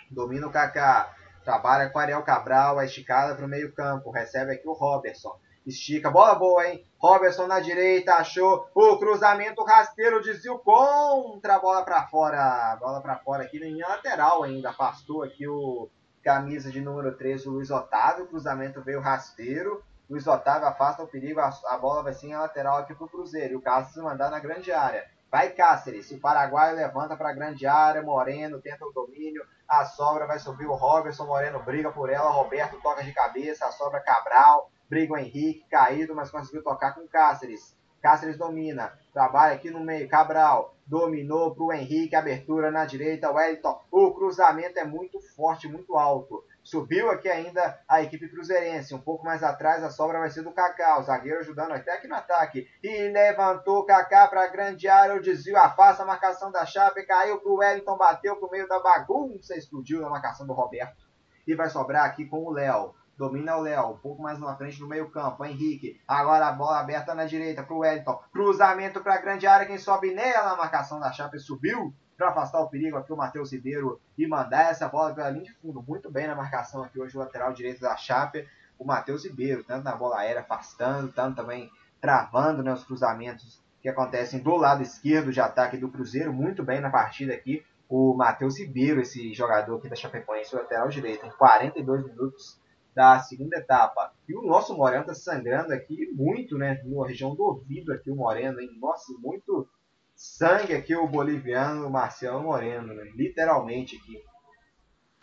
Domina 0.09 0.47
o 0.47 0.51
Kaká. 0.51 1.13
Trabalha 1.43 1.89
com 1.89 1.99
Ariel 1.99 2.23
Cabral. 2.23 2.79
A 2.79 2.85
esticada 2.85 3.35
para 3.35 3.45
o 3.45 3.49
meio 3.49 3.73
campo. 3.73 4.09
Recebe 4.09 4.53
aqui 4.53 4.67
o 4.67 4.73
Robertson. 4.73 5.37
Estica. 5.65 6.09
Bola 6.09 6.33
boa, 6.35 6.67
hein? 6.67 6.83
Robertson 6.97 7.45
na 7.45 7.59
direita. 7.59 8.13
Achou 8.13 8.67
o 8.73 8.97
cruzamento 8.97 9.63
rasteiro. 9.63 10.21
Desvio 10.21 10.59
contra 10.59 11.59
bola 11.59 11.83
para 11.83 12.07
fora. 12.07 12.77
Bola 12.79 13.01
para 13.01 13.17
fora 13.17 13.43
aqui 13.43 13.59
linha 13.59 13.87
lateral 13.87 14.43
ainda. 14.43 14.69
Afastou 14.69 15.23
aqui 15.23 15.47
o 15.47 15.89
camisa 16.25 16.71
de 16.71 16.81
número 16.81 17.15
13, 17.15 17.47
o 17.47 17.51
Luiz 17.51 17.69
Otávio. 17.69 18.25
Cruzamento 18.25 18.81
veio 18.81 18.99
rasteiro. 18.99 19.83
Luiz 20.09 20.25
Otávio 20.25 20.67
afasta 20.67 21.03
o 21.03 21.07
perigo. 21.07 21.39
A, 21.39 21.53
a 21.67 21.77
bola 21.77 22.01
vai 22.01 22.13
ser 22.13 22.27
em 22.27 22.35
lateral 22.35 22.77
aqui 22.79 22.95
para 22.95 23.05
o 23.05 23.09
Cruzeiro. 23.09 23.53
E 23.53 23.55
o 23.55 23.61
Cáceres 23.61 24.03
mandar 24.03 24.31
na 24.31 24.39
grande 24.39 24.71
área. 24.71 25.05
Vai 25.31 25.51
Cáceres. 25.51 26.09
O 26.09 26.19
Paraguai 26.19 26.73
levanta 26.73 27.15
para 27.15 27.29
a 27.29 27.33
grande 27.33 27.67
área. 27.67 28.01
Moreno 28.01 28.59
tenta 28.59 28.83
o 28.83 28.91
domínio. 28.91 29.45
A 29.69 29.85
sobra 29.85 30.25
vai 30.25 30.39
subir 30.39 30.65
o 30.65 30.73
Robertson. 30.73 31.27
Moreno 31.27 31.61
briga 31.63 31.91
por 31.91 32.09
ela. 32.09 32.31
Roberto 32.31 32.81
toca 32.81 33.03
de 33.03 33.13
cabeça. 33.13 33.67
A 33.67 33.71
sobra 33.71 33.99
Cabral. 33.99 34.71
Briga 34.89 35.13
o 35.13 35.17
Henrique. 35.17 35.69
Caído, 35.69 36.15
mas 36.15 36.31
conseguiu 36.31 36.63
tocar 36.63 36.95
com 36.95 37.07
Cáceres. 37.07 37.77
Cáceres 38.05 38.37
domina, 38.37 38.93
trabalha 39.11 39.55
aqui 39.55 39.71
no 39.71 39.79
meio, 39.79 40.07
Cabral, 40.07 40.74
dominou 40.85 41.55
para 41.55 41.63
o 41.63 41.73
Henrique, 41.73 42.15
abertura 42.15 42.69
na 42.69 42.85
direita, 42.85 43.31
Wellington, 43.31 43.81
o 43.91 44.11
cruzamento 44.13 44.77
é 44.77 44.83
muito 44.83 45.19
forte, 45.19 45.67
muito 45.67 45.97
alto. 45.97 46.43
Subiu 46.63 47.11
aqui 47.11 47.29
ainda 47.29 47.79
a 47.87 48.01
equipe 48.01 48.27
cruzeirense, 48.27 48.93
um 48.93 49.01
pouco 49.01 49.23
mais 49.23 49.43
atrás 49.43 49.83
a 49.83 49.89
sobra 49.89 50.19
vai 50.19 50.29
ser 50.29 50.43
do 50.43 50.51
Kaká, 50.51 50.99
o 50.99 51.03
zagueiro 51.03 51.39
ajudando 51.39 51.71
até 51.71 51.93
aqui 51.93 52.07
no 52.07 52.15
ataque. 52.15 52.67
E 52.83 53.09
levantou 53.09 53.79
o 53.79 53.85
Kaká 53.85 54.27
para 54.27 54.43
a 54.43 54.47
grande 54.47 54.87
área, 54.87 55.15
o 55.15 55.21
desvio 55.21 55.57
afasta 55.57 56.03
a 56.03 56.07
marcação 56.07 56.51
da 56.51 56.65
Chape, 56.65 57.05
caiu 57.05 57.39
para 57.39 57.51
o 57.51 57.57
Wellington, 57.57 57.97
bateu 57.97 58.35
para 58.35 58.47
o 58.47 58.51
meio 58.51 58.67
da 58.67 58.79
bagunça, 58.79 59.55
explodiu 59.55 60.01
na 60.01 60.09
marcação 60.09 60.45
do 60.45 60.53
Roberto. 60.53 61.05
E 61.47 61.53
vai 61.53 61.69
sobrar 61.69 62.05
aqui 62.05 62.25
com 62.25 62.43
o 62.43 62.51
Léo. 62.51 62.95
Domina 63.17 63.55
o 63.55 63.61
Léo, 63.61 63.91
um 63.91 63.97
pouco 63.97 64.21
mais 64.21 64.37
na 64.39 64.55
frente 64.55 64.81
no 64.81 64.87
meio 64.87 65.09
campo. 65.09 65.45
Henrique, 65.45 66.01
agora 66.07 66.47
a 66.47 66.51
bola 66.51 66.79
aberta 66.79 67.15
na 67.15 67.25
direita 67.25 67.63
para 67.63 67.75
o 67.75 67.79
Wellington. 67.79 68.21
Cruzamento 68.31 69.01
para 69.01 69.15
a 69.15 69.21
grande 69.21 69.47
área, 69.47 69.65
quem 69.65 69.77
sobe 69.77 70.13
nela, 70.13 70.51
a 70.51 70.57
marcação 70.57 70.99
da 70.99 71.11
Chape 71.11 71.39
subiu 71.39 71.93
para 72.17 72.29
afastar 72.29 72.59
o 72.59 72.69
perigo 72.69 72.97
aqui 72.97 73.11
o 73.11 73.17
Matheus 73.17 73.51
Ribeiro 73.51 73.99
e 74.17 74.27
mandar 74.27 74.71
essa 74.71 74.87
bola 74.87 75.13
pela 75.13 75.29
linha 75.29 75.45
de 75.45 75.53
fundo. 75.53 75.83
Muito 75.87 76.11
bem 76.11 76.27
na 76.27 76.35
marcação 76.35 76.83
aqui 76.83 76.99
hoje 76.99 77.15
o 77.15 77.19
lateral 77.19 77.53
direito 77.53 77.81
da 77.81 77.95
Chape, 77.95 78.47
o 78.77 78.85
Matheus 78.85 79.25
Ribeiro, 79.25 79.63
tanto 79.63 79.83
na 79.83 79.95
bola 79.95 80.19
aérea 80.19 80.41
afastando, 80.41 81.11
tanto 81.11 81.37
também 81.37 81.69
travando 82.01 82.63
né, 82.63 82.73
os 82.73 82.83
cruzamentos 82.83 83.63
que 83.81 83.89
acontecem 83.89 84.39
do 84.39 84.55
lado 84.55 84.81
esquerdo 84.81 85.31
de 85.31 85.39
ataque 85.39 85.77
do 85.77 85.89
Cruzeiro. 85.89 86.33
Muito 86.33 86.63
bem 86.63 86.81
na 86.81 86.89
partida 86.89 87.33
aqui 87.33 87.65
o 87.87 88.13
Matheus 88.15 88.59
Ribeiro, 88.59 88.99
esse 88.99 89.33
jogador 89.33 89.77
aqui 89.77 89.87
da 89.87 89.95
Chapecoense, 89.95 90.55
o 90.55 90.59
lateral 90.59 90.89
direito, 90.89 91.25
em 91.25 91.29
42 91.31 92.03
minutos 92.03 92.59
da 92.95 93.19
segunda 93.19 93.57
etapa. 93.57 94.13
E 94.27 94.33
o 94.33 94.41
nosso 94.41 94.75
Moreno 94.75 95.01
está 95.01 95.13
sangrando 95.13 95.73
aqui 95.73 96.09
muito, 96.13 96.57
né? 96.57 96.81
Na 96.85 97.05
região 97.05 97.35
do 97.35 97.43
ouvido 97.43 97.91
aqui 97.91 98.09
o 98.09 98.15
Moreno, 98.15 98.61
hein? 98.61 98.69
Nossa, 98.79 99.11
muito 99.19 99.67
sangue 100.15 100.73
aqui 100.73 100.95
o 100.95 101.05
boliviano 101.05 101.89
Marcelo 101.89 102.41
Moreno, 102.41 102.93
né? 102.93 103.03
Literalmente 103.13 103.97
aqui. 103.97 104.23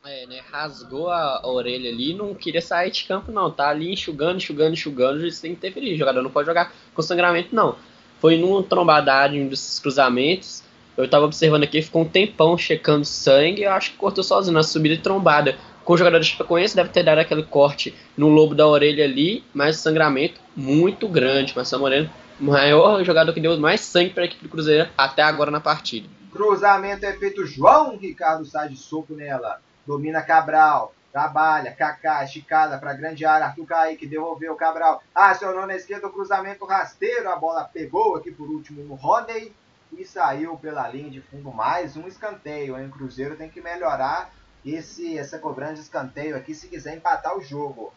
É, 0.05 0.27
né? 0.27 0.41
Rasgou 0.51 1.09
a 1.11 1.41
orelha 1.47 1.89
ali 1.89 2.13
não 2.13 2.35
queria 2.35 2.61
sair 2.61 2.91
de 2.91 3.05
campo, 3.05 3.33
não. 3.33 3.51
Tá 3.51 3.69
ali 3.69 3.91
enxugando, 3.91 4.37
enxugando, 4.37 4.75
enxugando. 4.75 5.27
Isso 5.27 5.41
tem 5.41 5.55
que 5.55 5.61
ter 5.61 5.73
perigo. 5.73 5.95
O 5.95 5.99
jogador 5.99 6.23
não 6.23 6.31
pode 6.31 6.47
jogar 6.47 6.75
com 6.93 7.01
sangramento, 7.01 7.55
não. 7.55 7.77
Foi 8.21 8.37
numa 8.37 8.63
trombadagem 8.63 9.49
dos 9.49 9.79
cruzamentos. 9.79 10.63
Eu 10.95 11.09
tava 11.09 11.25
observando 11.25 11.63
aqui, 11.63 11.81
ficou 11.81 12.03
um 12.03 12.09
tempão 12.09 12.59
checando 12.59 13.05
sangue. 13.05 13.63
Eu 13.63 13.73
acho 13.73 13.93
que 13.93 13.97
cortou 13.97 14.23
sozinho 14.23 14.53
na 14.55 14.63
subida 14.63 14.95
e 14.95 14.99
trombada 14.99 15.57
com 15.85 15.93
o 15.93 15.97
jogador 15.97 16.21
de 16.21 16.27
Chapecoense 16.27 16.77
deve 16.77 16.91
ter 16.91 17.03
dado 17.03 17.19
aquele 17.19 17.43
corte 17.43 17.95
no 18.17 18.29
lobo 18.29 18.55
da 18.55 18.67
orelha 18.67 19.05
ali, 19.05 19.45
mas 19.53 19.77
sangramento 19.77 20.41
muito 20.57 21.09
grande. 21.09 21.55
Marcelo 21.55 21.83
Moreno, 21.83 22.11
maior 22.39 23.03
jogador 23.05 23.33
que 23.33 23.41
deu 23.41 23.59
mais 23.59 23.81
sangue 23.81 24.11
para 24.11 24.23
a 24.23 24.27
equipe 24.27 24.43
do 24.43 24.49
Cruzeiro 24.49 24.89
até 24.97 25.23
agora 25.23 25.51
na 25.51 25.61
partida. 25.61 26.09
Cruzamento 26.33 27.05
é 27.05 27.13
feito 27.13 27.47
João 27.47 27.97
Ricardo 27.97 28.45
sai 28.45 28.69
de 28.69 28.77
soco 28.77 29.15
nela. 29.15 29.61
Domina 29.87 30.23
Cabral. 30.23 30.95
Trabalha, 31.13 31.71
Kaká, 31.73 32.25
esticada 32.25 32.79
para 32.79 32.95
grande 32.95 33.27
área, 33.27 33.45
Arthur 33.45 33.67
Kaique, 33.67 34.07
devolveu 34.07 34.57
Cabral, 34.57 35.03
acionou 35.15 35.67
na 35.67 35.77
esquerda 35.77 36.07
o 36.07 36.11
cruzamento 36.11 36.65
rasteiro, 36.65 37.29
a 37.29 37.37
bola 37.37 37.65
pegou 37.65 38.17
aqui 38.17 38.31
por 38.31 38.49
último 38.49 38.83
no 38.83 38.95
Rodney 38.95 39.53
e 39.93 40.07
saiu 40.07 40.57
pela 40.57 40.89
linha 40.89 41.11
de 41.11 41.21
fundo 41.21 41.53
mais 41.53 41.99
um 41.99 42.09
escanteio, 42.09 42.79
hein? 42.79 42.87
O 42.87 42.91
Cruzeiro 42.91 43.37
tem 43.37 43.51
que 43.51 43.61
melhorar 43.61 44.33
esse, 44.65 45.19
essa 45.19 45.39
cobrança 45.39 45.75
de 45.75 45.81
escanteio 45.81 46.37
aqui 46.37 46.55
se 46.55 46.69
quiser 46.69 46.97
empatar 46.97 47.37
o 47.37 47.43
jogo. 47.43 47.93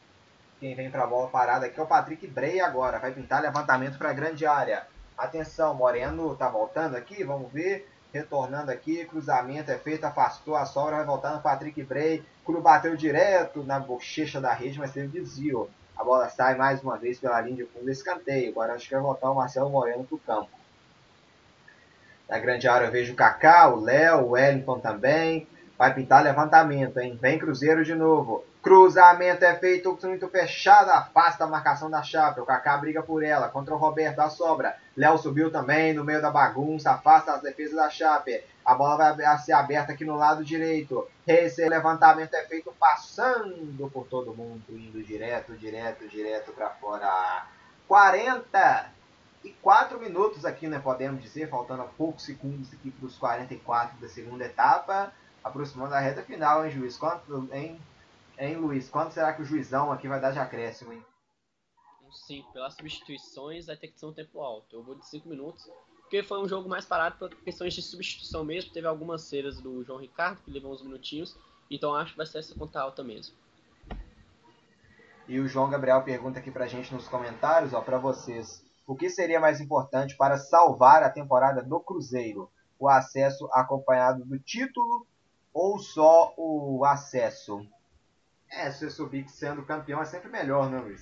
Quem 0.60 0.76
vem 0.76 0.90
para 0.90 1.04
a 1.04 1.08
bola 1.08 1.28
parada 1.28 1.66
aqui 1.66 1.80
é 1.80 1.84
o 1.84 1.88
Patrick 1.88 2.26
Bray 2.28 2.60
agora. 2.60 3.00
Vai 3.00 3.12
pintar 3.12 3.42
levantamento 3.42 3.98
para 3.98 4.10
a 4.10 4.14
grande 4.14 4.46
área. 4.46 4.88
Atenção, 5.18 5.76
Moreno 5.76 6.36
tá 6.36 6.50
voltando 6.50 6.96
aqui, 6.96 7.24
vamos 7.24 7.52
ver. 7.52 7.90
Retornando 8.14 8.72
aqui, 8.72 9.04
cruzamento 9.06 9.70
é 9.70 9.78
feito, 9.78 10.06
afastou 10.06 10.56
a 10.56 10.66
sobra, 10.66 10.96
vai 10.96 11.06
voltar 11.06 11.34
no 11.34 11.42
Patrick 11.42 11.84
Bray. 11.84 12.24
Cru 12.46 12.62
bateu 12.62 12.96
direto 12.96 13.64
na 13.64 13.80
bochecha 13.80 14.40
da 14.40 14.54
rede, 14.54 14.80
mas 14.80 14.94
teve 14.94 15.08
desvio. 15.08 15.70
A 15.98 16.04
bola 16.04 16.30
sai 16.30 16.56
mais 16.56 16.82
uma 16.82 16.98
vez 16.98 17.20
pela 17.20 17.40
linha 17.42 17.58
de 17.58 17.66
fundo, 17.66 17.90
escanteio. 17.90 18.52
Agora 18.52 18.74
acho 18.74 18.88
que 18.88 18.94
vai 18.94 19.04
voltar 19.04 19.30
o 19.30 19.36
Marcelo 19.36 19.70
Moreno 19.70 20.06
pro 20.06 20.18
campo. 20.18 20.50
Na 22.30 22.40
grande 22.40 22.68
área 22.68 22.86
eu 22.86 22.92
vejo 22.92 23.14
o 23.14 23.16
Kaká, 23.16 23.68
o 23.70 23.82
Léo, 23.82 24.22
o 24.22 24.30
Wellington 24.32 24.80
também. 24.80 25.48
Vai 25.78 25.94
pintar 25.94 26.24
levantamento, 26.24 27.00
hein? 27.00 27.20
Vem 27.22 27.38
Cruzeiro 27.38 27.84
de 27.84 27.94
novo. 27.94 28.46
Cruzamento 28.62 29.44
é 29.44 29.56
feito 29.56 29.98
muito 30.04 30.28
fechado, 30.30 30.90
afasta 30.90 31.44
a 31.44 31.48
marcação 31.48 31.90
da 31.90 32.02
Chape. 32.02 32.40
O 32.40 32.46
Kaká 32.46 32.78
briga 32.78 33.04
por 33.04 33.24
ela 33.24 33.50
contra 33.50 33.76
o 33.76 33.78
Roberto, 33.78 34.20
a 34.20 34.30
sobra. 34.30 34.76
Léo 34.96 35.18
subiu 35.18 35.52
também 35.52 35.94
no 35.94 36.04
meio 36.04 36.22
da 36.22 36.32
bagunça, 36.32 36.92
afasta 36.92 37.34
as 37.34 37.42
defesas 37.42 37.76
da 37.76 37.90
Chape. 37.90 38.42
A 38.66 38.74
bola 38.74 39.14
vai 39.14 39.38
ser 39.40 39.52
aberta 39.52 39.92
aqui 39.92 40.06
no 40.06 40.16
lado 40.16 40.44
direito. 40.44 41.08
Esse 41.28 41.68
levantamento 41.68 42.34
é 42.34 42.46
feito 42.46 42.74
passando 42.80 43.90
por 43.92 44.08
todo 44.08 44.34
mundo, 44.34 44.64
indo 44.70 45.04
direto, 45.04 45.56
direto, 45.58 46.08
direto 46.08 46.54
para 46.54 46.70
fora. 46.72 47.46
44 47.88 50.00
minutos 50.00 50.46
aqui, 50.46 50.68
né? 50.68 50.80
Podemos 50.80 51.22
dizer, 51.22 51.50
faltando 51.50 51.84
poucos 51.98 52.24
segundos 52.24 52.74
aqui 52.74 52.90
para 52.90 53.06
os 53.06 53.18
44 53.18 54.00
da 54.00 54.08
segunda 54.08 54.46
etapa. 54.46 55.12
Aproximando 55.46 55.94
a 55.94 56.00
reta 56.00 56.24
final, 56.24 56.66
hein, 56.66 56.72
juiz? 56.72 56.98
Quanto, 56.98 57.48
hein? 57.54 57.80
Hein, 58.36 58.56
Luiz? 58.56 58.90
Quanto 58.90 59.14
será 59.14 59.32
que 59.32 59.44
o 59.44 59.46
juizão 59.46 59.92
aqui 59.92 60.08
vai 60.08 60.20
dar 60.20 60.32
de 60.32 60.40
acréscimo, 60.40 60.92
hein? 60.92 61.06
Sim, 62.12 62.44
pelas 62.52 62.74
substituições 62.74 63.68
vai 63.68 63.78
ter 63.78 63.90
que 63.90 64.00
ser 64.00 64.08
um 64.08 64.12
tempo 64.12 64.42
alto. 64.42 64.76
Eu 64.76 64.82
vou 64.82 64.96
de 64.96 65.06
5 65.06 65.30
minutos, 65.30 65.70
porque 66.02 66.24
foi 66.24 66.42
um 66.42 66.48
jogo 66.48 66.68
mais 66.68 66.84
parado 66.84 67.18
por 67.18 67.30
questões 67.30 67.76
de 67.76 67.84
substituição 67.84 68.44
mesmo. 68.44 68.74
Teve 68.74 68.88
algumas 68.88 69.22
cenas 69.22 69.62
do 69.62 69.84
João 69.84 70.00
Ricardo 70.00 70.42
que 70.42 70.50
levou 70.50 70.74
uns 70.74 70.82
minutinhos, 70.82 71.38
então 71.70 71.94
acho 71.94 72.14
que 72.14 72.18
vai 72.18 72.26
ser 72.26 72.40
essa 72.40 72.56
conta 72.56 72.82
alta 72.82 73.04
mesmo. 73.04 73.36
E 75.28 75.40
o 75.40 75.48
João 75.48 75.70
Gabriel 75.70 76.02
pergunta 76.02 76.40
aqui 76.40 76.50
pra 76.50 76.66
gente 76.66 76.92
nos 76.92 77.08
comentários, 77.08 77.72
ó, 77.72 77.82
para 77.82 78.00
vocês. 78.00 78.66
O 78.88 78.96
que 78.96 79.12
seria 79.12 79.40
mais 79.40 79.62
importante 79.62 80.18
para 80.18 80.40
salvar 80.40 81.04
a 81.04 81.10
temporada 81.12 81.62
do 81.62 81.80
Cruzeiro? 81.80 82.50
O 82.80 82.90
acesso 82.90 83.48
acompanhado 83.54 84.26
do 84.26 84.40
título 84.40 85.06
ou 85.56 85.80
só 85.80 86.34
o 86.36 86.84
acesso? 86.84 87.66
É, 88.52 88.70
se 88.70 88.92
subir 88.92 89.26
sendo 89.30 89.64
campeão 89.64 90.02
é 90.02 90.06
sempre 90.06 90.30
melhor, 90.30 90.70
né, 90.70 90.80
Luiz? 90.80 91.02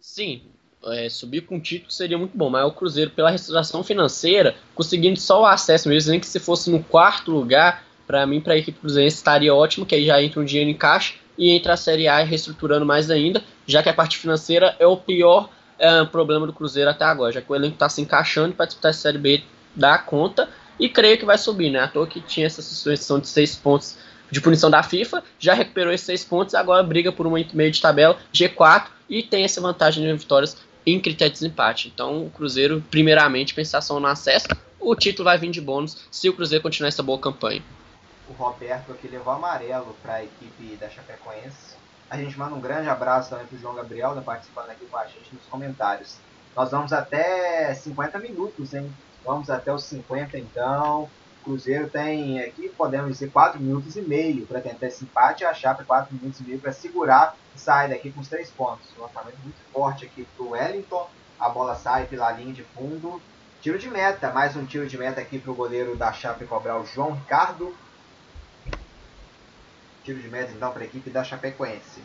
Sim, 0.00 0.42
é, 0.86 1.08
subir 1.10 1.42
com 1.42 1.60
título 1.60 1.92
seria 1.92 2.16
muito 2.16 2.36
bom, 2.36 2.48
mas 2.48 2.64
o 2.64 2.72
Cruzeiro, 2.72 3.10
pela 3.10 3.30
restauração 3.30 3.84
financeira, 3.84 4.56
conseguindo 4.74 5.20
só 5.20 5.42
o 5.42 5.46
acesso 5.46 5.86
mesmo, 5.88 6.10
nem 6.10 6.18
que 6.18 6.26
se 6.26 6.40
fosse 6.40 6.70
no 6.70 6.82
quarto 6.82 7.30
lugar, 7.30 7.84
para 8.06 8.26
mim, 8.26 8.40
para 8.40 8.54
a 8.54 8.56
equipe 8.56 8.80
Cruzeiro 8.80 9.06
estaria 9.06 9.54
ótimo, 9.54 9.84
que 9.84 9.94
aí 9.94 10.06
já 10.06 10.22
entra 10.22 10.40
um 10.40 10.44
dinheiro 10.44 10.70
em 10.70 10.76
caixa 10.76 11.14
e 11.36 11.50
entra 11.50 11.74
a 11.74 11.76
Série 11.76 12.08
A 12.08 12.24
reestruturando 12.24 12.86
mais 12.86 13.10
ainda, 13.10 13.44
já 13.66 13.82
que 13.82 13.90
a 13.90 13.94
parte 13.94 14.16
financeira 14.16 14.74
é 14.78 14.86
o 14.86 14.96
pior 14.96 15.50
é, 15.78 16.04
problema 16.06 16.46
do 16.46 16.54
Cruzeiro 16.54 16.88
até 16.88 17.04
agora, 17.04 17.32
já 17.32 17.42
que 17.42 17.52
o 17.52 17.54
elenco 17.54 17.74
está 17.74 17.88
se 17.88 18.00
encaixando 18.00 18.54
para 18.54 18.64
disputar 18.64 18.90
a 18.90 18.94
Série 18.94 19.18
B 19.18 19.42
da 19.76 19.98
conta 19.98 20.48
e 20.78 20.88
creio 20.88 21.18
que 21.18 21.24
vai 21.24 21.38
subir, 21.38 21.70
né? 21.70 21.80
À 21.80 21.88
toa 21.88 22.06
que 22.06 22.20
tinha 22.20 22.46
essa 22.46 22.62
suspensão 22.62 23.18
de 23.18 23.28
seis 23.28 23.56
pontos 23.56 23.96
de 24.30 24.40
punição 24.40 24.70
da 24.70 24.82
FIFA, 24.82 25.22
já 25.38 25.54
recuperou 25.54 25.92
esses 25.92 26.06
seis 26.06 26.24
pontos, 26.24 26.54
agora 26.54 26.82
briga 26.82 27.10
por 27.10 27.26
um 27.26 27.30
meio 27.30 27.70
de 27.70 27.80
tabela 27.80 28.18
G4 28.32 28.86
e 29.08 29.22
tem 29.22 29.44
essa 29.44 29.60
vantagem 29.60 30.04
de 30.04 30.12
vitórias 30.12 30.56
em 30.86 31.00
critério 31.00 31.32
de 31.32 31.40
desempate. 31.40 31.88
Então 31.88 32.26
o 32.26 32.30
Cruzeiro, 32.30 32.82
primeiramente, 32.90 33.54
pensação 33.54 33.98
no 33.98 34.06
acesso, 34.06 34.48
o 34.78 34.94
título 34.94 35.24
vai 35.24 35.38
vir 35.38 35.50
de 35.50 35.60
bônus 35.60 36.06
se 36.10 36.28
o 36.28 36.32
Cruzeiro 36.32 36.62
continuar 36.62 36.88
essa 36.88 37.02
boa 37.02 37.18
campanha. 37.18 37.62
O 38.28 38.32
Roberto 38.32 38.92
aqui 38.92 39.08
levou 39.08 39.32
amarelo 39.32 39.96
para 40.02 40.16
a 40.16 40.24
equipe 40.24 40.76
da 40.76 40.88
Chapecoense. 40.88 41.76
A 42.10 42.16
gente 42.16 42.38
manda 42.38 42.54
um 42.54 42.60
grande 42.60 42.88
abraço 42.88 43.30
também 43.30 43.46
para 43.46 43.56
o 43.56 43.60
João 43.60 43.74
Gabriel, 43.74 44.14
né, 44.14 44.22
participando 44.24 44.70
aqui 44.70 44.84
com 44.86 44.96
a 44.96 45.04
gente 45.04 45.32
nos 45.32 45.44
comentários. 45.50 46.16
Nós 46.54 46.70
vamos 46.70 46.92
até 46.92 47.72
50 47.74 48.18
minutos, 48.18 48.74
hein? 48.74 48.90
Vamos 49.24 49.50
até 49.50 49.72
os 49.72 49.84
50 49.84 50.38
então. 50.38 51.08
Cruzeiro 51.44 51.88
tem 51.88 52.40
aqui, 52.40 52.68
podemos 52.68 53.10
dizer, 53.10 53.30
4 53.30 53.58
minutos 53.58 53.96
e 53.96 54.02
meio 54.02 54.46
para 54.46 54.60
tentar 54.60 54.86
esse 54.86 55.04
empate 55.04 55.44
a 55.44 55.54
Chape 55.54 55.84
4 55.84 56.14
minutos 56.14 56.40
e 56.40 56.42
meio 56.42 56.58
para 56.58 56.72
segurar 56.72 57.34
e 57.56 57.58
sair 57.58 57.88
daqui 57.88 58.10
com 58.10 58.20
os 58.20 58.28
3 58.28 58.50
pontos. 58.50 58.86
Um 58.98 59.02
lançamento 59.02 59.38
muito 59.42 59.58
forte 59.72 60.04
aqui 60.04 60.26
para 60.36 60.44
o 60.44 60.50
Wellington. 60.50 61.08
A 61.40 61.48
bola 61.48 61.74
sai 61.74 62.06
pela 62.06 62.30
linha 62.32 62.52
de 62.52 62.62
fundo. 62.62 63.20
Tiro 63.62 63.78
de 63.78 63.88
meta, 63.88 64.30
mais 64.30 64.56
um 64.56 64.66
tiro 64.66 64.86
de 64.86 64.98
meta 64.98 65.20
aqui 65.20 65.38
para 65.38 65.50
o 65.50 65.54
goleiro 65.54 65.96
da 65.96 66.12
Chape 66.12 66.44
cobrar 66.44 66.78
o 66.78 66.86
João 66.86 67.12
Ricardo. 67.12 67.74
Tiro 70.04 70.20
de 70.20 70.28
meta 70.28 70.52
então 70.52 70.70
para 70.70 70.82
a 70.82 70.86
equipe 70.86 71.10
da 71.10 71.24
Chapecoense. 71.24 72.02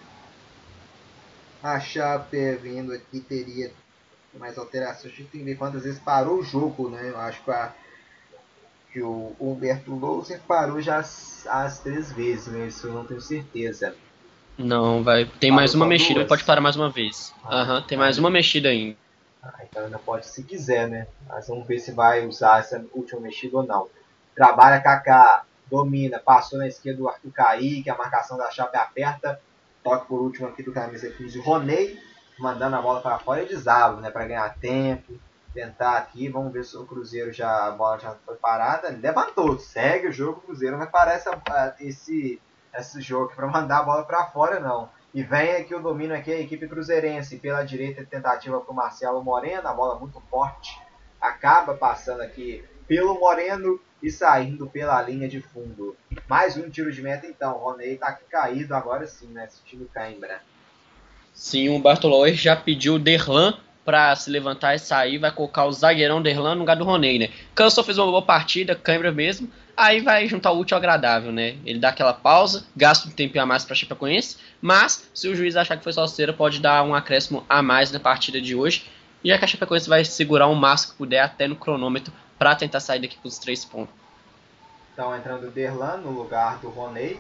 A 1.62 1.80
Chape 1.80 2.56
vindo 2.56 2.92
aqui 2.94 3.20
teria 3.20 3.72
mais 4.40 4.58
alterações. 4.58 5.14
A 5.14 5.16
gente 5.16 5.30
tem 5.30 5.42
que 5.42 5.46
ver 5.46 5.56
quantas 5.56 5.84
vezes 5.84 6.00
parou 6.00 6.40
o 6.40 6.44
jogo, 6.44 6.90
né? 6.90 7.10
Eu 7.10 7.18
acho 7.18 7.44
que 7.44 7.52
a 7.52 7.74
que 8.92 9.02
o 9.02 9.36
Humberto 9.40 9.94
Louser 9.96 10.40
parou 10.48 10.80
já 10.80 10.98
as, 10.98 11.48
as 11.48 11.80
três 11.80 12.12
vezes, 12.12 12.46
né? 12.48 12.68
Isso 12.68 12.86
eu 12.86 12.94
não 12.94 13.04
tenho 13.04 13.20
certeza. 13.20 13.96
Não, 14.56 15.04
vai. 15.04 15.26
Tem 15.26 15.50
Parou 15.50 15.56
mais 15.56 15.74
uma 15.74 15.88
mexida, 15.88 16.20
duas? 16.20 16.28
pode 16.30 16.44
parar 16.44 16.62
mais 16.62 16.76
uma 16.76 16.92
vez. 16.92 17.34
Ah, 17.44 17.62
Aham, 17.62 17.74
ah, 17.74 17.80
uhum, 17.80 17.88
tem 17.88 17.98
mais 17.98 18.20
uma 18.20 18.30
mexida 18.30 18.70
ainda. 18.70 18.96
Ah, 19.42 19.56
então 19.64 19.86
ainda 19.86 19.98
pode 19.98 20.28
se 20.28 20.44
quiser, 20.44 20.88
né? 20.88 21.08
Mas 21.28 21.48
vamos 21.48 21.68
ver 21.68 21.80
se 21.80 21.92
vai 21.92 22.26
usar 22.28 22.60
essa 22.60 22.86
última 22.94 23.20
mexida 23.22 23.58
ou 23.58 23.64
não. 23.64 23.90
Trabalha 24.36 24.80
Kaká, 24.80 25.44
domina, 25.70 26.20
passou 26.20 26.60
na 26.60 26.68
esquerda 26.68 27.00
do 27.00 27.10
Arthur 27.10 27.32
Kaique, 27.32 27.90
a 27.90 27.98
marcação 27.98 28.38
da 28.38 28.52
Chape 28.52 28.78
aperta. 28.78 29.42
Toque 29.84 30.08
por 30.08 30.22
último 30.22 30.48
aqui 30.48 30.62
do 30.62 30.72
camisa 30.72 31.10
15, 31.10 31.40
o 31.40 31.42
Ronei, 31.42 32.00
mandando 32.44 32.76
a 32.76 32.82
bola 32.82 33.02
para 33.02 33.18
fora 33.18 33.42
e 33.42 33.48
desabo, 33.48 34.02
né? 34.02 34.12
Para 34.12 34.28
ganhar 34.28 34.56
tempo 34.60 35.14
tentar 35.54 35.98
aqui, 35.98 36.28
vamos 36.28 36.52
ver 36.52 36.66
se 36.66 36.76
o 36.76 36.86
Cruzeiro 36.86 37.32
já 37.32 37.68
a 37.68 37.72
bola 37.72 38.00
já 38.00 38.16
foi 38.26 38.36
parada, 38.36 38.90
levantou, 38.90 39.60
segue 39.60 40.08
o 40.08 40.12
jogo, 40.12 40.40
o 40.40 40.42
Cruzeiro 40.42 40.78
não 40.78 40.90
essa, 41.10 41.40
esse, 41.80 42.42
esse 42.76 43.02
jogo 43.02 43.32
para 43.36 43.46
mandar 43.48 43.80
a 43.80 43.84
bola 43.84 44.04
para 44.04 44.26
fora 44.26 44.60
não. 44.60 44.90
E 45.14 45.22
vem 45.22 45.56
aqui 45.58 45.76
o 45.76 45.80
domínio 45.80 46.16
aqui 46.16 46.34
a 46.34 46.40
equipe 46.40 46.68
cruzeirense 46.68 47.38
pela 47.38 47.64
direita 47.64 48.04
tentativa 48.04 48.60
para 48.60 48.72
o 48.72 48.76
Marcelo 48.76 49.24
Moreno, 49.24 49.68
a 49.68 49.74
bola 49.74 50.00
muito 50.00 50.20
forte, 50.22 50.82
acaba 51.22 51.76
passando 51.76 52.22
aqui 52.22 52.68
pelo 52.88 53.20
Moreno 53.20 53.80
e 54.02 54.10
saindo 54.10 54.68
pela 54.68 55.00
linha 55.04 55.30
de 55.30 55.40
fundo. 55.40 55.96
Mais 56.28 56.58
um 56.58 56.68
tiro 56.68 56.92
de 56.92 57.02
meta 57.02 57.28
então, 57.28 57.56
o 57.56 57.60
Ronei 57.60 57.96
tá 57.96 58.12
caído 58.30 58.76
agora 58.76 59.06
sim, 59.06 59.28
né, 59.28 59.44
assistindo 59.44 59.88
Cãibra. 59.94 60.42
Sim, 61.34 61.70
o 61.70 61.80
Bartolomeu 61.80 62.34
já 62.34 62.56
pediu 62.56 62.96
o 62.96 63.00
Derlan 63.00 63.56
para 63.84 64.16
se 64.16 64.30
levantar 64.30 64.76
e 64.76 64.80
sair, 64.80 65.18
vai 65.18 65.32
colocar 65.32 65.66
o 65.66 65.72
zagueirão 65.72 66.22
Derlan 66.22 66.56
no 66.56 66.62
lugar 66.62 66.76
do 66.76 66.86
Roney, 66.86 67.20
né? 67.20 67.30
Cansou 67.54 67.84
fez 67.84 67.98
uma 67.98 68.08
boa 68.08 68.22
partida, 68.22 68.76
câimbra 68.76 69.12
mesmo, 69.12 69.50
aí 69.76 70.00
vai 70.00 70.28
juntar 70.28 70.52
o 70.52 70.60
útil 70.60 70.76
ao 70.76 70.80
agradável, 70.80 71.32
né? 71.32 71.58
Ele 71.66 71.80
dá 71.80 71.90
aquela 71.90 72.14
pausa, 72.14 72.66
gasta 72.76 73.10
um 73.10 73.12
tempo 73.12 73.38
a 73.40 73.46
mais 73.46 73.66
para 73.66 73.76
Chapecoense, 73.76 74.38
mas 74.62 75.10
se 75.14 75.28
o 75.28 75.36
juiz 75.36 75.56
achar 75.56 75.76
que 75.76 75.84
foi 75.84 75.92
só 75.92 76.08
cera, 76.08 76.32
pode 76.32 76.62
dar 76.62 76.84
um 76.84 76.96
acréscimo 76.96 77.44
a 77.50 77.62
mais 77.62 77.92
na 77.92 78.00
partida 78.00 78.40
de 78.40 78.56
hoje, 78.56 78.86
já 79.24 79.38
que 79.38 79.44
a 79.44 79.48
Chapecoense 79.48 79.90
vai 79.90 80.06
segurar 80.06 80.48
o 80.48 80.56
máximo 80.56 80.94
que 80.94 80.98
puder 81.00 81.22
até 81.22 81.48
no 81.48 81.56
cronômetro 81.56 82.14
para 82.38 82.56
tentar 82.56 82.80
sair 82.80 83.00
daqui 83.00 83.18
com 83.18 83.28
os 83.28 83.38
três 83.38 83.66
pontos. 83.66 83.94
Então 84.94 85.16
entrando 85.16 85.48
o 85.48 85.52
Derlan 85.52 85.98
no 85.98 86.12
lugar 86.12 86.60
do 86.60 86.70
Roney. 86.70 87.20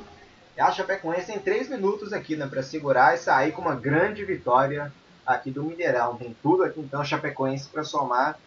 A 0.57 0.71
Chapecoense 0.71 1.27
tem 1.27 1.39
três 1.39 1.67
minutos 1.67 2.13
aqui, 2.13 2.35
né, 2.35 2.45
para 2.45 2.61
segurar 2.61 3.15
e 3.15 3.17
sair 3.17 3.51
com 3.51 3.61
uma 3.61 3.75
grande 3.75 4.23
vitória 4.23 4.93
aqui 5.25 5.49
do 5.49 5.63
Mineirão. 5.63 6.15
Tem 6.15 6.35
tudo 6.43 6.63
aqui 6.63 6.80
então 6.80 7.03
Chapecoense 7.03 7.69
para 7.69 7.84
somar 7.84 8.38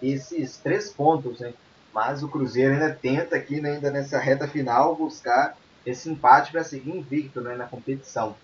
esses 0.00 0.56
três 0.58 0.90
pontos, 0.92 1.40
né? 1.40 1.54
Mas 1.92 2.22
o 2.22 2.28
Cruzeiro 2.28 2.74
ainda 2.74 2.94
tenta 2.94 3.36
aqui, 3.36 3.60
né, 3.60 3.72
ainda 3.72 3.90
nessa 3.90 4.18
reta 4.18 4.46
final, 4.46 4.94
buscar 4.94 5.56
esse 5.84 6.10
empate 6.10 6.52
para 6.52 6.62
seguir 6.62 6.90
invicto 6.90 7.40
né, 7.40 7.56
na 7.56 7.66
competição. 7.66 8.36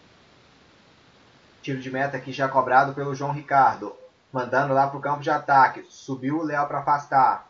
Tiro 1.60 1.78
de 1.78 1.90
meta 1.90 2.16
aqui 2.16 2.32
já 2.32 2.48
cobrado 2.48 2.92
pelo 2.92 3.14
João 3.14 3.32
Ricardo. 3.32 3.94
Mandando 4.32 4.72
lá 4.72 4.86
para 4.86 4.98
o 4.98 5.00
campo 5.00 5.20
de 5.20 5.30
ataque. 5.30 5.84
Subiu 5.88 6.38
o 6.38 6.42
Léo 6.42 6.66
para 6.66 6.78
afastar. 6.78 7.48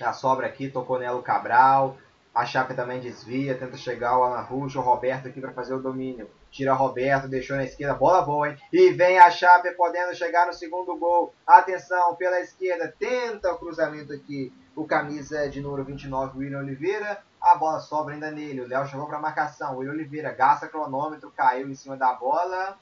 A 0.00 0.12
sobra 0.12 0.46
aqui, 0.46 0.68
tocou 0.68 0.98
nela 0.98 1.22
Cabral. 1.22 1.96
A 2.34 2.46
Chape 2.46 2.72
também 2.72 2.98
desvia, 2.98 3.54
tenta 3.54 3.76
chegar 3.76 4.18
o 4.18 4.22
Alan 4.22 4.40
Russo, 4.40 4.78
o 4.78 4.82
Roberto 4.82 5.28
aqui 5.28 5.38
para 5.38 5.52
fazer 5.52 5.74
o 5.74 5.82
domínio. 5.82 6.30
Tira 6.50 6.72
Roberto, 6.72 7.28
deixou 7.28 7.56
na 7.56 7.64
esquerda, 7.64 7.92
bola 7.92 8.22
boa, 8.22 8.48
hein? 8.48 8.56
E 8.72 8.90
vem 8.90 9.18
a 9.18 9.30
Chape 9.30 9.70
podendo 9.72 10.14
chegar 10.14 10.46
no 10.46 10.54
segundo 10.54 10.96
gol. 10.96 11.34
Atenção, 11.46 12.14
pela 12.16 12.40
esquerda, 12.40 12.94
tenta 12.98 13.52
o 13.52 13.58
cruzamento 13.58 14.14
aqui. 14.14 14.50
O 14.74 14.86
camisa 14.86 15.46
de 15.50 15.60
número 15.60 15.84
29, 15.84 16.38
William 16.38 16.60
Oliveira. 16.60 17.22
A 17.38 17.54
bola 17.56 17.80
sobra 17.80 18.14
ainda 18.14 18.30
nele. 18.30 18.62
O 18.62 18.68
Léo 18.68 18.86
chegou 18.86 19.06
para 19.06 19.18
marcação. 19.18 19.76
William 19.76 19.92
Oliveira 19.92 20.32
gasta 20.32 20.66
cronômetro, 20.66 21.30
caiu 21.36 21.68
em 21.68 21.74
cima 21.74 21.98
da 21.98 22.14
bola. 22.14 22.78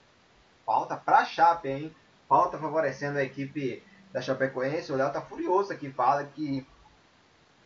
Falta 0.64 0.96
para 0.96 1.24
Chape, 1.24 1.68
hein? 1.68 1.96
Falta 2.28 2.56
favorecendo 2.56 3.18
a 3.18 3.24
equipe 3.24 3.82
da 4.12 4.20
Chapecoense. 4.20 4.92
O 4.92 4.96
Léo 4.96 5.12
tá 5.12 5.20
furioso 5.20 5.72
aqui, 5.72 5.90
fala 5.90 6.22
que 6.22 6.64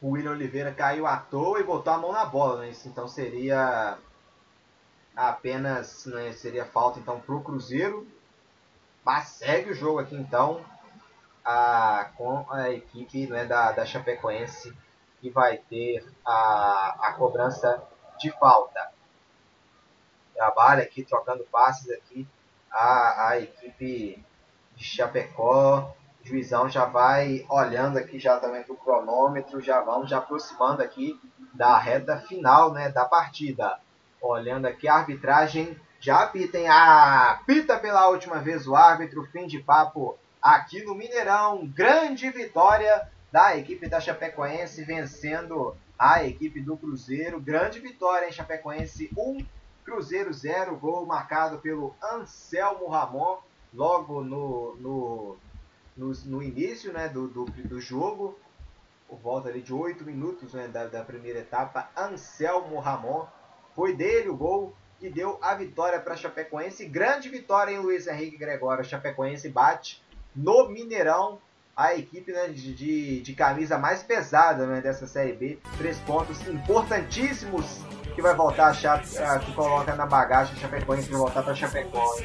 o 0.04 0.10
William 0.10 0.32
Oliveira 0.32 0.70
caiu 0.70 1.06
à 1.06 1.16
toa 1.16 1.58
e 1.60 1.64
botou 1.64 1.90
a 1.90 1.96
mão 1.96 2.12
na 2.12 2.26
bola, 2.26 2.60
né? 2.60 2.74
Então 2.84 3.08
seria 3.08 3.96
apenas, 5.16 6.04
né, 6.04 6.30
seria 6.32 6.66
falta 6.66 6.98
então 6.98 7.18
pro 7.18 7.40
Cruzeiro. 7.40 8.06
Mas 9.02 9.28
segue 9.28 9.70
o 9.70 9.74
jogo 9.74 10.00
aqui 10.00 10.14
então 10.14 10.62
a, 11.42 12.10
com 12.18 12.44
a 12.50 12.70
equipe 12.70 13.26
né, 13.28 13.46
da, 13.46 13.72
da 13.72 13.86
Chapecoense 13.86 14.76
que 15.22 15.30
vai 15.30 15.56
ter 15.56 16.06
a, 16.22 16.96
a 17.08 17.12
cobrança 17.14 17.82
de 18.18 18.30
falta. 18.32 18.92
Trabalha 20.34 20.82
aqui, 20.82 21.02
trocando 21.02 21.44
passes 21.44 21.90
aqui 21.90 22.28
a, 22.70 23.28
a 23.28 23.40
equipe 23.40 24.22
de 24.76 24.84
Chapecó. 24.84 25.96
Juizão 26.24 26.68
já 26.68 26.86
vai 26.86 27.44
olhando 27.50 27.98
aqui 27.98 28.18
já 28.18 28.38
também 28.38 28.62
para 28.62 28.72
o 28.72 28.78
cronômetro, 28.78 29.60
já 29.60 29.80
vamos 29.82 30.08
já 30.08 30.18
aproximando 30.18 30.82
aqui 30.82 31.20
da 31.52 31.78
reta 31.78 32.16
final 32.16 32.72
né, 32.72 32.88
da 32.88 33.04
partida. 33.04 33.78
Olhando 34.20 34.66
aqui 34.66 34.88
a 34.88 34.94
arbitragem, 34.94 35.78
já 36.00 36.22
apitem, 36.22 36.66
apita 36.66 37.78
pela 37.78 38.08
última 38.08 38.38
vez 38.38 38.66
o 38.66 38.74
árbitro, 38.74 39.28
fim 39.30 39.46
de 39.46 39.58
papo 39.58 40.18
aqui 40.40 40.82
no 40.82 40.94
Mineirão. 40.94 41.66
Grande 41.66 42.30
vitória 42.30 43.06
da 43.30 43.56
equipe 43.56 43.86
da 43.86 44.00
Chapecoense 44.00 44.82
vencendo 44.82 45.76
a 45.98 46.24
equipe 46.24 46.60
do 46.60 46.76
Cruzeiro. 46.76 47.38
Grande 47.38 47.80
vitória 47.80 48.28
em 48.28 48.32
Chapecoense 48.32 49.10
1, 49.16 49.44
Cruzeiro 49.84 50.32
0, 50.32 50.76
gol 50.76 51.04
marcado 51.04 51.58
pelo 51.58 51.94
Anselmo 52.02 52.88
Ramon 52.88 53.36
logo 53.74 54.22
no, 54.22 54.76
no, 54.76 55.36
no, 55.96 56.12
no 56.26 56.42
início 56.42 56.92
né, 56.92 57.08
do, 57.08 57.28
do, 57.28 57.44
do, 57.44 57.80
jogo, 57.80 58.38
por 59.08 59.18
volta 59.18 59.48
ali 59.48 59.62
de 59.62 59.72
8 59.72 60.04
minutos 60.04 60.52
né, 60.52 60.68
da, 60.68 60.86
da 60.86 61.04
primeira 61.04 61.40
etapa, 61.40 61.88
Anselmo 61.96 62.78
Ramon. 62.78 63.26
Foi 63.74 63.94
dele 63.94 64.28
o 64.28 64.36
gol 64.36 64.74
que 64.98 65.08
deu 65.08 65.38
a 65.42 65.54
vitória 65.54 66.00
para 66.00 66.16
Chapecoense. 66.16 66.86
Grande 66.86 67.28
vitória 67.28 67.72
em 67.72 67.78
Luiz 67.78 68.06
Henrique 68.06 68.36
Gregório. 68.36 68.84
Chapecoense 68.84 69.48
bate 69.48 70.02
no 70.34 70.68
Mineirão 70.68 71.38
a 71.76 71.94
equipe 71.94 72.32
né, 72.32 72.48
de, 72.48 72.72
de, 72.72 73.20
de, 73.20 73.34
camisa 73.34 73.76
mais 73.76 74.02
pesada 74.02 74.66
né, 74.66 74.80
dessa 74.80 75.06
Série 75.06 75.32
B. 75.32 75.58
Três 75.76 75.98
pontos 76.00 76.46
importantíssimos 76.46 77.80
que 78.14 78.22
vai 78.22 78.34
voltar 78.34 78.68
a 78.68 78.72
Chape, 78.72 79.08
que 79.44 79.52
coloca 79.54 79.94
na 79.96 80.06
bagagem 80.06 80.54
a 80.54 80.60
Chapecoense 80.60 81.08
para 81.08 81.18
voltar 81.18 81.42
para 81.42 81.54
Chapecó. 81.54 82.16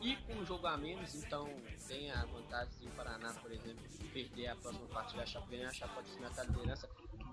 E 0.00 0.16
com 0.16 0.32
um 0.34 0.46
jogo 0.46 0.66
a 0.66 0.76
menos, 0.76 1.14
então 1.14 1.48
tem 1.86 2.10
a 2.10 2.24
vantagem 2.24 2.72
de 2.80 2.86
o 2.86 2.90
Paraná, 2.92 3.34
por 3.34 3.52
exemplo, 3.52 3.82
perder 4.12 4.48
a 4.48 4.56
próxima 4.56 4.86
partida, 4.86 5.22
a 5.22 5.26
Chape 5.26 5.62
a 5.62 5.72
Chape 5.72 5.94
pode 5.94 6.10
liderança 6.44 6.88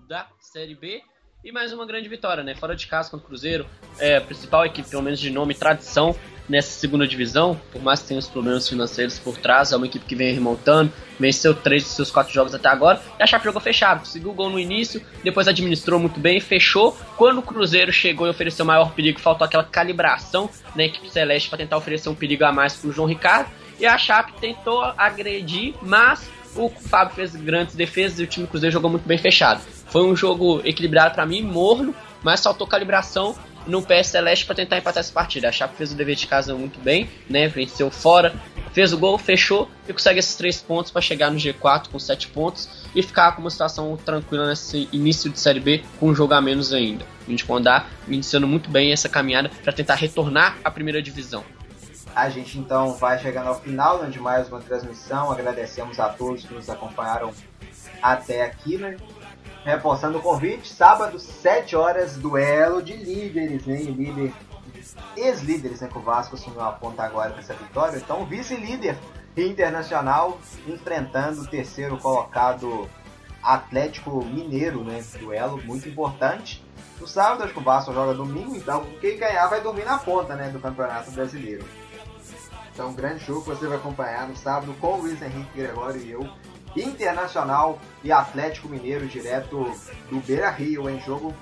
da 0.06 0.30
Série 0.38 0.74
B. 0.74 1.02
E 1.48 1.50
mais 1.50 1.72
uma 1.72 1.86
grande 1.86 2.10
vitória, 2.10 2.44
né? 2.44 2.54
Fora 2.54 2.76
de 2.76 2.86
casa 2.86 3.10
contra 3.10 3.24
o 3.24 3.26
Cruzeiro, 3.26 3.64
é 3.98 4.18
a 4.18 4.20
principal 4.20 4.66
equipe, 4.66 4.86
pelo 4.86 5.02
menos 5.02 5.18
de 5.18 5.30
nome 5.30 5.54
e 5.54 5.56
tradição, 5.56 6.14
nessa 6.46 6.78
segunda 6.78 7.08
divisão, 7.08 7.58
por 7.72 7.80
mais 7.80 8.02
que 8.02 8.08
tenha 8.08 8.20
os 8.20 8.28
problemas 8.28 8.68
financeiros 8.68 9.18
por 9.18 9.34
trás, 9.38 9.72
é 9.72 9.76
uma 9.78 9.86
equipe 9.86 10.04
que 10.04 10.14
vem 10.14 10.34
remontando, 10.34 10.92
venceu 11.18 11.54
três 11.54 11.84
dos 11.84 11.92
seus 11.92 12.10
quatro 12.10 12.34
jogos 12.34 12.54
até 12.54 12.68
agora, 12.68 13.00
e 13.18 13.22
a 13.22 13.26
Chape 13.26 13.46
jogou 13.46 13.62
fechado, 13.62 14.00
conseguiu 14.00 14.28
o 14.28 14.34
gol 14.34 14.50
no 14.50 14.58
início, 14.58 15.02
depois 15.24 15.48
administrou 15.48 15.98
muito 15.98 16.20
bem, 16.20 16.38
fechou. 16.38 16.94
Quando 17.16 17.38
o 17.38 17.42
Cruzeiro 17.42 17.94
chegou 17.94 18.26
e 18.26 18.30
ofereceu 18.30 18.66
maior 18.66 18.92
perigo, 18.92 19.18
faltou 19.18 19.46
aquela 19.46 19.64
calibração 19.64 20.50
na 20.76 20.84
equipe 20.84 21.08
celeste 21.08 21.48
para 21.48 21.56
tentar 21.56 21.78
oferecer 21.78 22.10
um 22.10 22.14
perigo 22.14 22.44
a 22.44 22.52
mais 22.52 22.76
para 22.76 22.90
o 22.90 22.92
João 22.92 23.08
Ricardo, 23.08 23.50
e 23.80 23.86
a 23.86 23.96
Chape 23.96 24.34
tentou 24.38 24.82
agredir, 24.98 25.72
mas 25.80 26.28
o 26.54 26.68
Fábio 26.68 27.14
fez 27.14 27.34
grandes 27.34 27.74
defesas 27.74 28.20
e 28.20 28.24
o 28.24 28.26
time 28.26 28.46
Cruzeiro 28.46 28.72
jogou 28.72 28.90
muito 28.90 29.08
bem 29.08 29.16
fechado. 29.16 29.62
Foi 29.88 30.04
um 30.04 30.14
jogo 30.14 30.60
equilibrado 30.64 31.14
para 31.14 31.26
mim, 31.26 31.42
morno, 31.42 31.94
mas 32.22 32.42
faltou 32.42 32.66
calibração 32.66 33.36
no 33.66 33.82
PS 33.82 34.08
Celeste 34.08 34.46
para 34.46 34.54
tentar 34.54 34.78
empatar 34.78 35.00
essa 35.00 35.12
partida. 35.12 35.48
A 35.48 35.52
Chape 35.52 35.76
fez 35.76 35.92
o 35.92 35.94
dever 35.94 36.16
de 36.16 36.26
casa 36.26 36.54
muito 36.54 36.80
bem, 36.80 37.08
né? 37.28 37.48
Venceu 37.48 37.90
fora, 37.90 38.34
fez 38.72 38.92
o 38.92 38.98
gol, 38.98 39.18
fechou 39.18 39.68
e 39.86 39.92
consegue 39.92 40.18
esses 40.18 40.34
três 40.36 40.60
pontos 40.60 40.90
para 40.90 41.02
chegar 41.02 41.30
no 41.30 41.36
G4 41.36 41.88
com 41.88 41.98
sete 41.98 42.28
pontos 42.28 42.88
e 42.94 43.02
ficar 43.02 43.32
com 43.32 43.42
uma 43.42 43.50
situação 43.50 43.96
tranquila 43.96 44.48
nesse 44.48 44.88
início 44.92 45.30
de 45.30 45.38
Série 45.38 45.60
B 45.60 45.84
com 46.00 46.08
um 46.08 46.14
jogo 46.14 46.32
a 46.34 46.40
menos 46.40 46.72
ainda. 46.72 47.04
A 47.26 47.30
gente 47.30 47.44
pode 47.44 47.60
andar 47.60 47.90
iniciando 48.08 48.46
muito 48.46 48.70
bem 48.70 48.92
essa 48.92 49.08
caminhada 49.08 49.50
para 49.62 49.72
tentar 49.72 49.96
retornar 49.96 50.56
à 50.64 50.70
primeira 50.70 51.02
divisão. 51.02 51.44
A 52.14 52.30
gente 52.30 52.58
então 52.58 52.94
vai 52.94 53.18
chegando 53.18 53.48
ao 53.48 53.60
final 53.60 54.04
de 54.06 54.18
mais 54.18 54.48
uma 54.48 54.60
transmissão. 54.60 55.30
Agradecemos 55.30 56.00
a 56.00 56.08
todos 56.08 56.44
que 56.44 56.54
nos 56.54 56.68
acompanharam 56.68 57.32
até 58.02 58.44
aqui, 58.44 58.76
né? 58.76 58.96
Reforçando 59.68 60.16
o 60.16 60.22
convite, 60.22 60.66
sábado, 60.72 61.18
7 61.18 61.76
horas, 61.76 62.16
duelo 62.16 62.82
de 62.82 62.96
líderes, 62.96 63.66
né? 63.66 63.76
Líder, 63.82 64.32
ex-líderes, 65.14 65.82
né? 65.82 65.88
Que 65.92 65.98
o 65.98 66.00
Vasco 66.00 66.36
assumiu 66.36 66.62
a 66.62 66.72
ponta 66.72 67.02
agora 67.02 67.32
com 67.32 67.38
essa 67.38 67.52
vitória. 67.52 67.98
Então, 67.98 68.24
vice-líder 68.24 68.96
internacional 69.36 70.38
enfrentando 70.66 71.42
o 71.42 71.46
terceiro 71.46 71.98
colocado 71.98 72.88
Atlético 73.42 74.24
Mineiro, 74.24 74.82
né? 74.82 75.04
Duelo 75.20 75.62
muito 75.62 75.86
importante. 75.86 76.64
No 76.98 77.06
sábado, 77.06 77.44
acho 77.44 77.52
que 77.52 77.60
o 77.60 77.62
Vasco 77.62 77.92
joga 77.92 78.14
domingo, 78.14 78.56
então 78.56 78.86
quem 79.02 79.18
ganhar 79.18 79.48
vai 79.48 79.60
dormir 79.60 79.84
na 79.84 79.98
ponta, 79.98 80.34
né? 80.34 80.48
Do 80.48 80.58
Campeonato 80.58 81.10
Brasileiro. 81.10 81.66
Então, 82.72 82.88
um 82.88 82.94
grande 82.94 83.22
jogo 83.22 83.42
que 83.42 83.50
você 83.50 83.66
vai 83.66 83.76
acompanhar 83.76 84.26
no 84.26 84.36
sábado 84.36 84.74
com 84.80 84.94
o 84.94 85.02
Luiz 85.02 85.20
Henrique 85.20 85.50
Gregório 85.54 86.00
e 86.00 86.10
eu 86.10 86.26
Internacional 86.82 87.78
e 88.02 88.12
Atlético 88.12 88.68
Mineiro 88.68 89.06
direto 89.06 89.72
do 90.10 90.20
Beira 90.20 90.50
Rio 90.50 90.88
em 90.88 91.00
jogo 91.00 91.34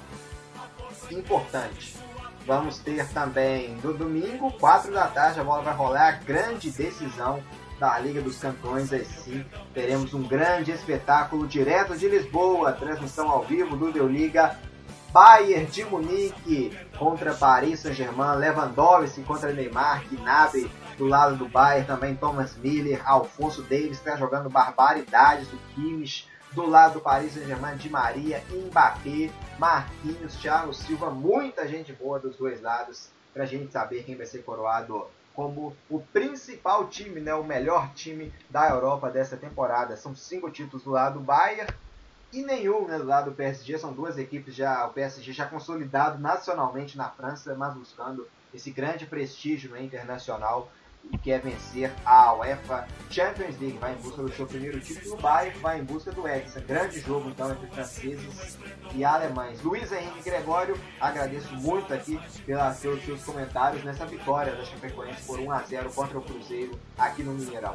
importante. 1.10 1.96
Vamos 2.46 2.78
ter 2.78 3.08
também 3.08 3.76
no 3.82 3.92
domingo, 3.92 4.52
4 4.52 4.92
da 4.92 5.08
tarde, 5.08 5.40
a 5.40 5.44
bola 5.44 5.62
vai 5.62 5.74
rolar 5.74 6.08
a 6.08 6.12
grande 6.12 6.70
decisão 6.70 7.42
da 7.78 7.98
Liga 7.98 8.22
dos 8.22 8.38
Campeões. 8.38 8.92
Assim, 8.92 9.44
teremos 9.74 10.14
um 10.14 10.22
grande 10.22 10.70
espetáculo 10.70 11.46
direto 11.46 11.96
de 11.96 12.08
Lisboa, 12.08 12.72
transmissão 12.72 13.28
ao 13.28 13.42
vivo 13.42 13.76
do 13.76 13.92
Deu 13.92 14.06
Liga. 14.06 14.56
Bayern 15.12 15.64
de 15.66 15.82
Munique 15.84 16.76
contra 16.98 17.32
Paris 17.32 17.80
Saint-Germain, 17.80 18.36
Lewandowski 18.36 19.22
contra 19.22 19.50
Neymar, 19.50 20.04
Gnabry 20.10 20.70
do 20.96 21.06
lado 21.06 21.36
do 21.36 21.48
Bayern 21.48 21.86
também 21.86 22.14
Thomas 22.14 22.56
Miller, 22.56 23.02
Alfonso 23.08 23.62
Davis 23.62 23.98
está 23.98 24.16
jogando 24.16 24.48
barbaridades, 24.48 25.52
o 25.52 25.58
Kimmich. 25.74 26.28
Do 26.52 26.64
lado 26.64 26.94
do 26.94 27.00
Paris 27.00 27.34
Saint-Germain, 27.34 27.76
Di 27.76 27.90
Maria, 27.90 28.42
Mbappé, 28.50 29.30
Marquinhos, 29.58 30.36
Thiago 30.36 30.72
Silva, 30.72 31.10
muita 31.10 31.68
gente 31.68 31.92
boa 31.92 32.18
dos 32.18 32.36
dois 32.36 32.62
lados 32.62 33.10
para 33.34 33.42
a 33.42 33.46
gente 33.46 33.70
saber 33.70 34.04
quem 34.04 34.16
vai 34.16 34.24
ser 34.24 34.42
coroado 34.42 35.06
como 35.34 35.76
o 35.90 36.00
principal 36.00 36.88
time, 36.88 37.20
né, 37.20 37.34
o 37.34 37.44
melhor 37.44 37.92
time 37.92 38.32
da 38.48 38.70
Europa 38.70 39.10
dessa 39.10 39.36
temporada. 39.36 39.98
São 39.98 40.16
cinco 40.16 40.50
títulos 40.50 40.82
do 40.82 40.92
lado 40.92 41.18
do 41.18 41.24
Bayern 41.24 41.70
e 42.32 42.42
nenhum 42.42 42.86
né, 42.86 42.96
do 42.96 43.04
lado 43.04 43.30
do 43.30 43.36
PSG. 43.36 43.78
São 43.78 43.92
duas 43.92 44.16
equipes 44.16 44.54
já, 44.54 44.86
o 44.86 44.94
PSG 44.94 45.34
já 45.34 45.44
consolidado 45.44 46.18
nacionalmente 46.18 46.96
na 46.96 47.10
França, 47.10 47.54
mas 47.54 47.74
buscando 47.74 48.26
esse 48.54 48.70
grande 48.70 49.04
prestígio 49.04 49.70
né, 49.72 49.82
internacional 49.82 50.70
e 51.12 51.18
quer 51.18 51.40
vencer 51.40 51.92
a 52.04 52.34
UEFA 52.34 52.86
Champions 53.10 53.58
League. 53.60 53.78
Vai 53.78 53.92
em 53.92 53.96
busca 53.96 54.22
do 54.22 54.32
seu 54.32 54.46
primeiro 54.46 54.80
título. 54.80 55.14
O 55.14 55.20
Bayern 55.20 55.58
vai 55.60 55.80
em 55.80 55.84
busca 55.84 56.12
do 56.12 56.26
Hexa. 56.26 56.60
Grande 56.60 57.00
jogo 57.00 57.28
então 57.30 57.50
entre 57.50 57.66
franceses 57.68 58.58
e 58.94 59.04
alemães. 59.04 59.62
Luiz 59.62 59.90
Henrique 59.92 60.22
Gregório, 60.24 60.78
agradeço 61.00 61.54
muito 61.54 61.92
aqui 61.92 62.18
pelos 62.44 62.76
seus 62.76 63.22
comentários 63.24 63.84
nessa 63.84 64.06
vitória 64.06 64.54
da 64.54 64.64
Chapecoense 64.64 65.22
por 65.26 65.38
1 65.38 65.52
a 65.52 65.62
0 65.62 65.90
contra 65.90 66.18
o 66.18 66.22
Cruzeiro 66.22 66.78
aqui 66.98 67.22
no 67.22 67.32
Mineirão. 67.32 67.74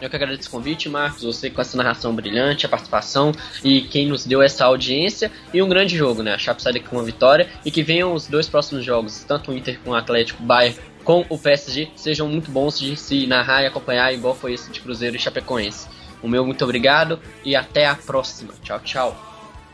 Eu 0.00 0.10
que 0.10 0.16
agradeço 0.16 0.48
o 0.48 0.52
convite, 0.52 0.88
Marcos, 0.88 1.22
você 1.22 1.48
com 1.48 1.60
essa 1.60 1.76
narração 1.76 2.14
brilhante, 2.14 2.66
a 2.66 2.68
participação 2.68 3.32
e 3.62 3.82
quem 3.82 4.08
nos 4.08 4.24
deu 4.24 4.42
essa 4.42 4.64
audiência 4.64 5.30
e 5.54 5.62
um 5.62 5.68
grande 5.68 5.96
jogo, 5.96 6.22
né? 6.22 6.34
A 6.34 6.38
Chape 6.38 6.60
sai 6.60 6.72
daqui 6.72 6.88
com 6.88 6.96
uma 6.96 7.04
vitória 7.04 7.48
e 7.64 7.70
que 7.70 7.82
venham 7.84 8.12
os 8.12 8.26
dois 8.26 8.48
próximos 8.48 8.84
jogos, 8.84 9.22
tanto 9.22 9.52
o 9.52 9.56
Inter 9.56 9.78
com 9.80 9.90
o 9.90 9.94
Atlético, 9.94 10.42
Bayern 10.42 10.76
com 11.04 11.24
o 11.28 11.38
PSG 11.38 11.90
sejam 11.96 12.28
muito 12.28 12.50
bons 12.50 12.78
de 12.78 12.96
se 12.96 13.26
narrar 13.26 13.62
e 13.62 13.66
acompanhar, 13.66 14.12
igual 14.12 14.34
foi 14.34 14.54
esse 14.54 14.70
de 14.70 14.80
Cruzeiro 14.80 15.16
e 15.16 15.18
Chapecoense. 15.18 15.88
O 16.22 16.28
meu 16.28 16.44
muito 16.46 16.62
obrigado 16.64 17.20
e 17.44 17.56
até 17.56 17.86
a 17.86 17.94
próxima. 17.94 18.54
Tchau, 18.62 18.80
tchau. 18.80 19.16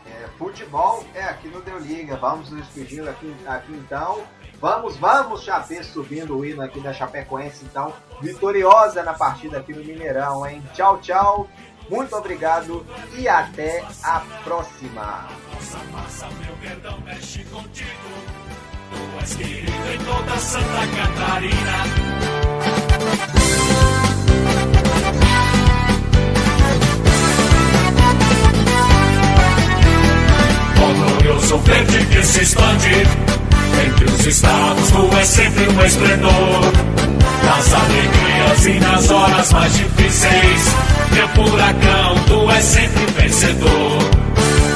É, 0.05 0.27
futebol 0.37 1.05
é 1.13 1.23
aqui 1.23 1.47
no 1.47 1.61
Deu 1.61 1.77
Liga. 1.77 2.15
Vamos 2.17 2.49
nos 2.49 2.61
despedindo 2.61 3.09
aqui, 3.09 3.33
aqui 3.45 3.71
então. 3.73 4.23
Vamos, 4.59 4.97
vamos, 4.97 5.43
Chapé, 5.43 5.83
subindo 5.83 6.37
o 6.37 6.45
hino 6.45 6.61
aqui 6.61 6.81
da 6.81 6.91
Chapecoense, 6.91 7.63
então. 7.65 7.93
Vitoriosa 8.21 9.03
na 9.03 9.13
partida 9.13 9.59
aqui 9.59 9.73
no 9.73 9.83
Mineirão, 9.83 10.45
hein? 10.45 10.61
Tchau, 10.73 10.99
tchau. 10.99 11.47
Muito 11.89 12.15
obrigado 12.15 12.85
e 13.17 13.27
até 13.27 13.83
a 14.03 14.19
próxima. 14.43 15.27
Contigo. 18.89 19.15
mais 19.15 19.35
querido 19.35 19.71
em 19.93 19.97
toda 19.99 20.37
Santa 20.39 20.87
Catarina. 20.95 22.09
glorioso 31.29 31.57
verde 31.59 32.05
que 32.05 32.23
se 32.23 32.41
expande. 32.41 33.07
Entre 33.85 34.05
os 34.05 34.25
estados, 34.25 34.91
tu 34.91 35.17
és 35.17 35.27
sempre 35.27 35.67
um 35.69 35.85
esplendor. 35.85 36.73
Nas 37.45 37.73
alegrias 37.73 38.65
e 38.65 38.79
nas 38.79 39.09
horas 39.09 39.53
mais 39.53 39.73
difíceis, 39.77 40.75
meu 41.11 41.27
furacão, 41.29 42.15
tu 42.27 42.51
és 42.51 42.65
sempre 42.65 43.05
vencedor. 43.17 43.99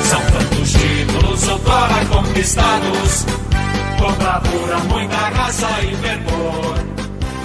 São 0.10 0.22
tantos 0.22 0.72
títulos 0.72 1.48
outrora 1.48 2.06
conquistados, 2.06 3.26
com 4.04 4.12
bravura, 4.16 4.78
muita 4.80 5.16
raça 5.16 5.68
e 5.82 5.96
fervor. 5.96 6.76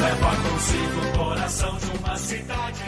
Leva 0.01 0.37
consigo 0.51 1.01
o 1.01 1.19
coração 1.19 1.77
de 1.77 1.99
uma 1.99 2.17
cidade. 2.17 2.88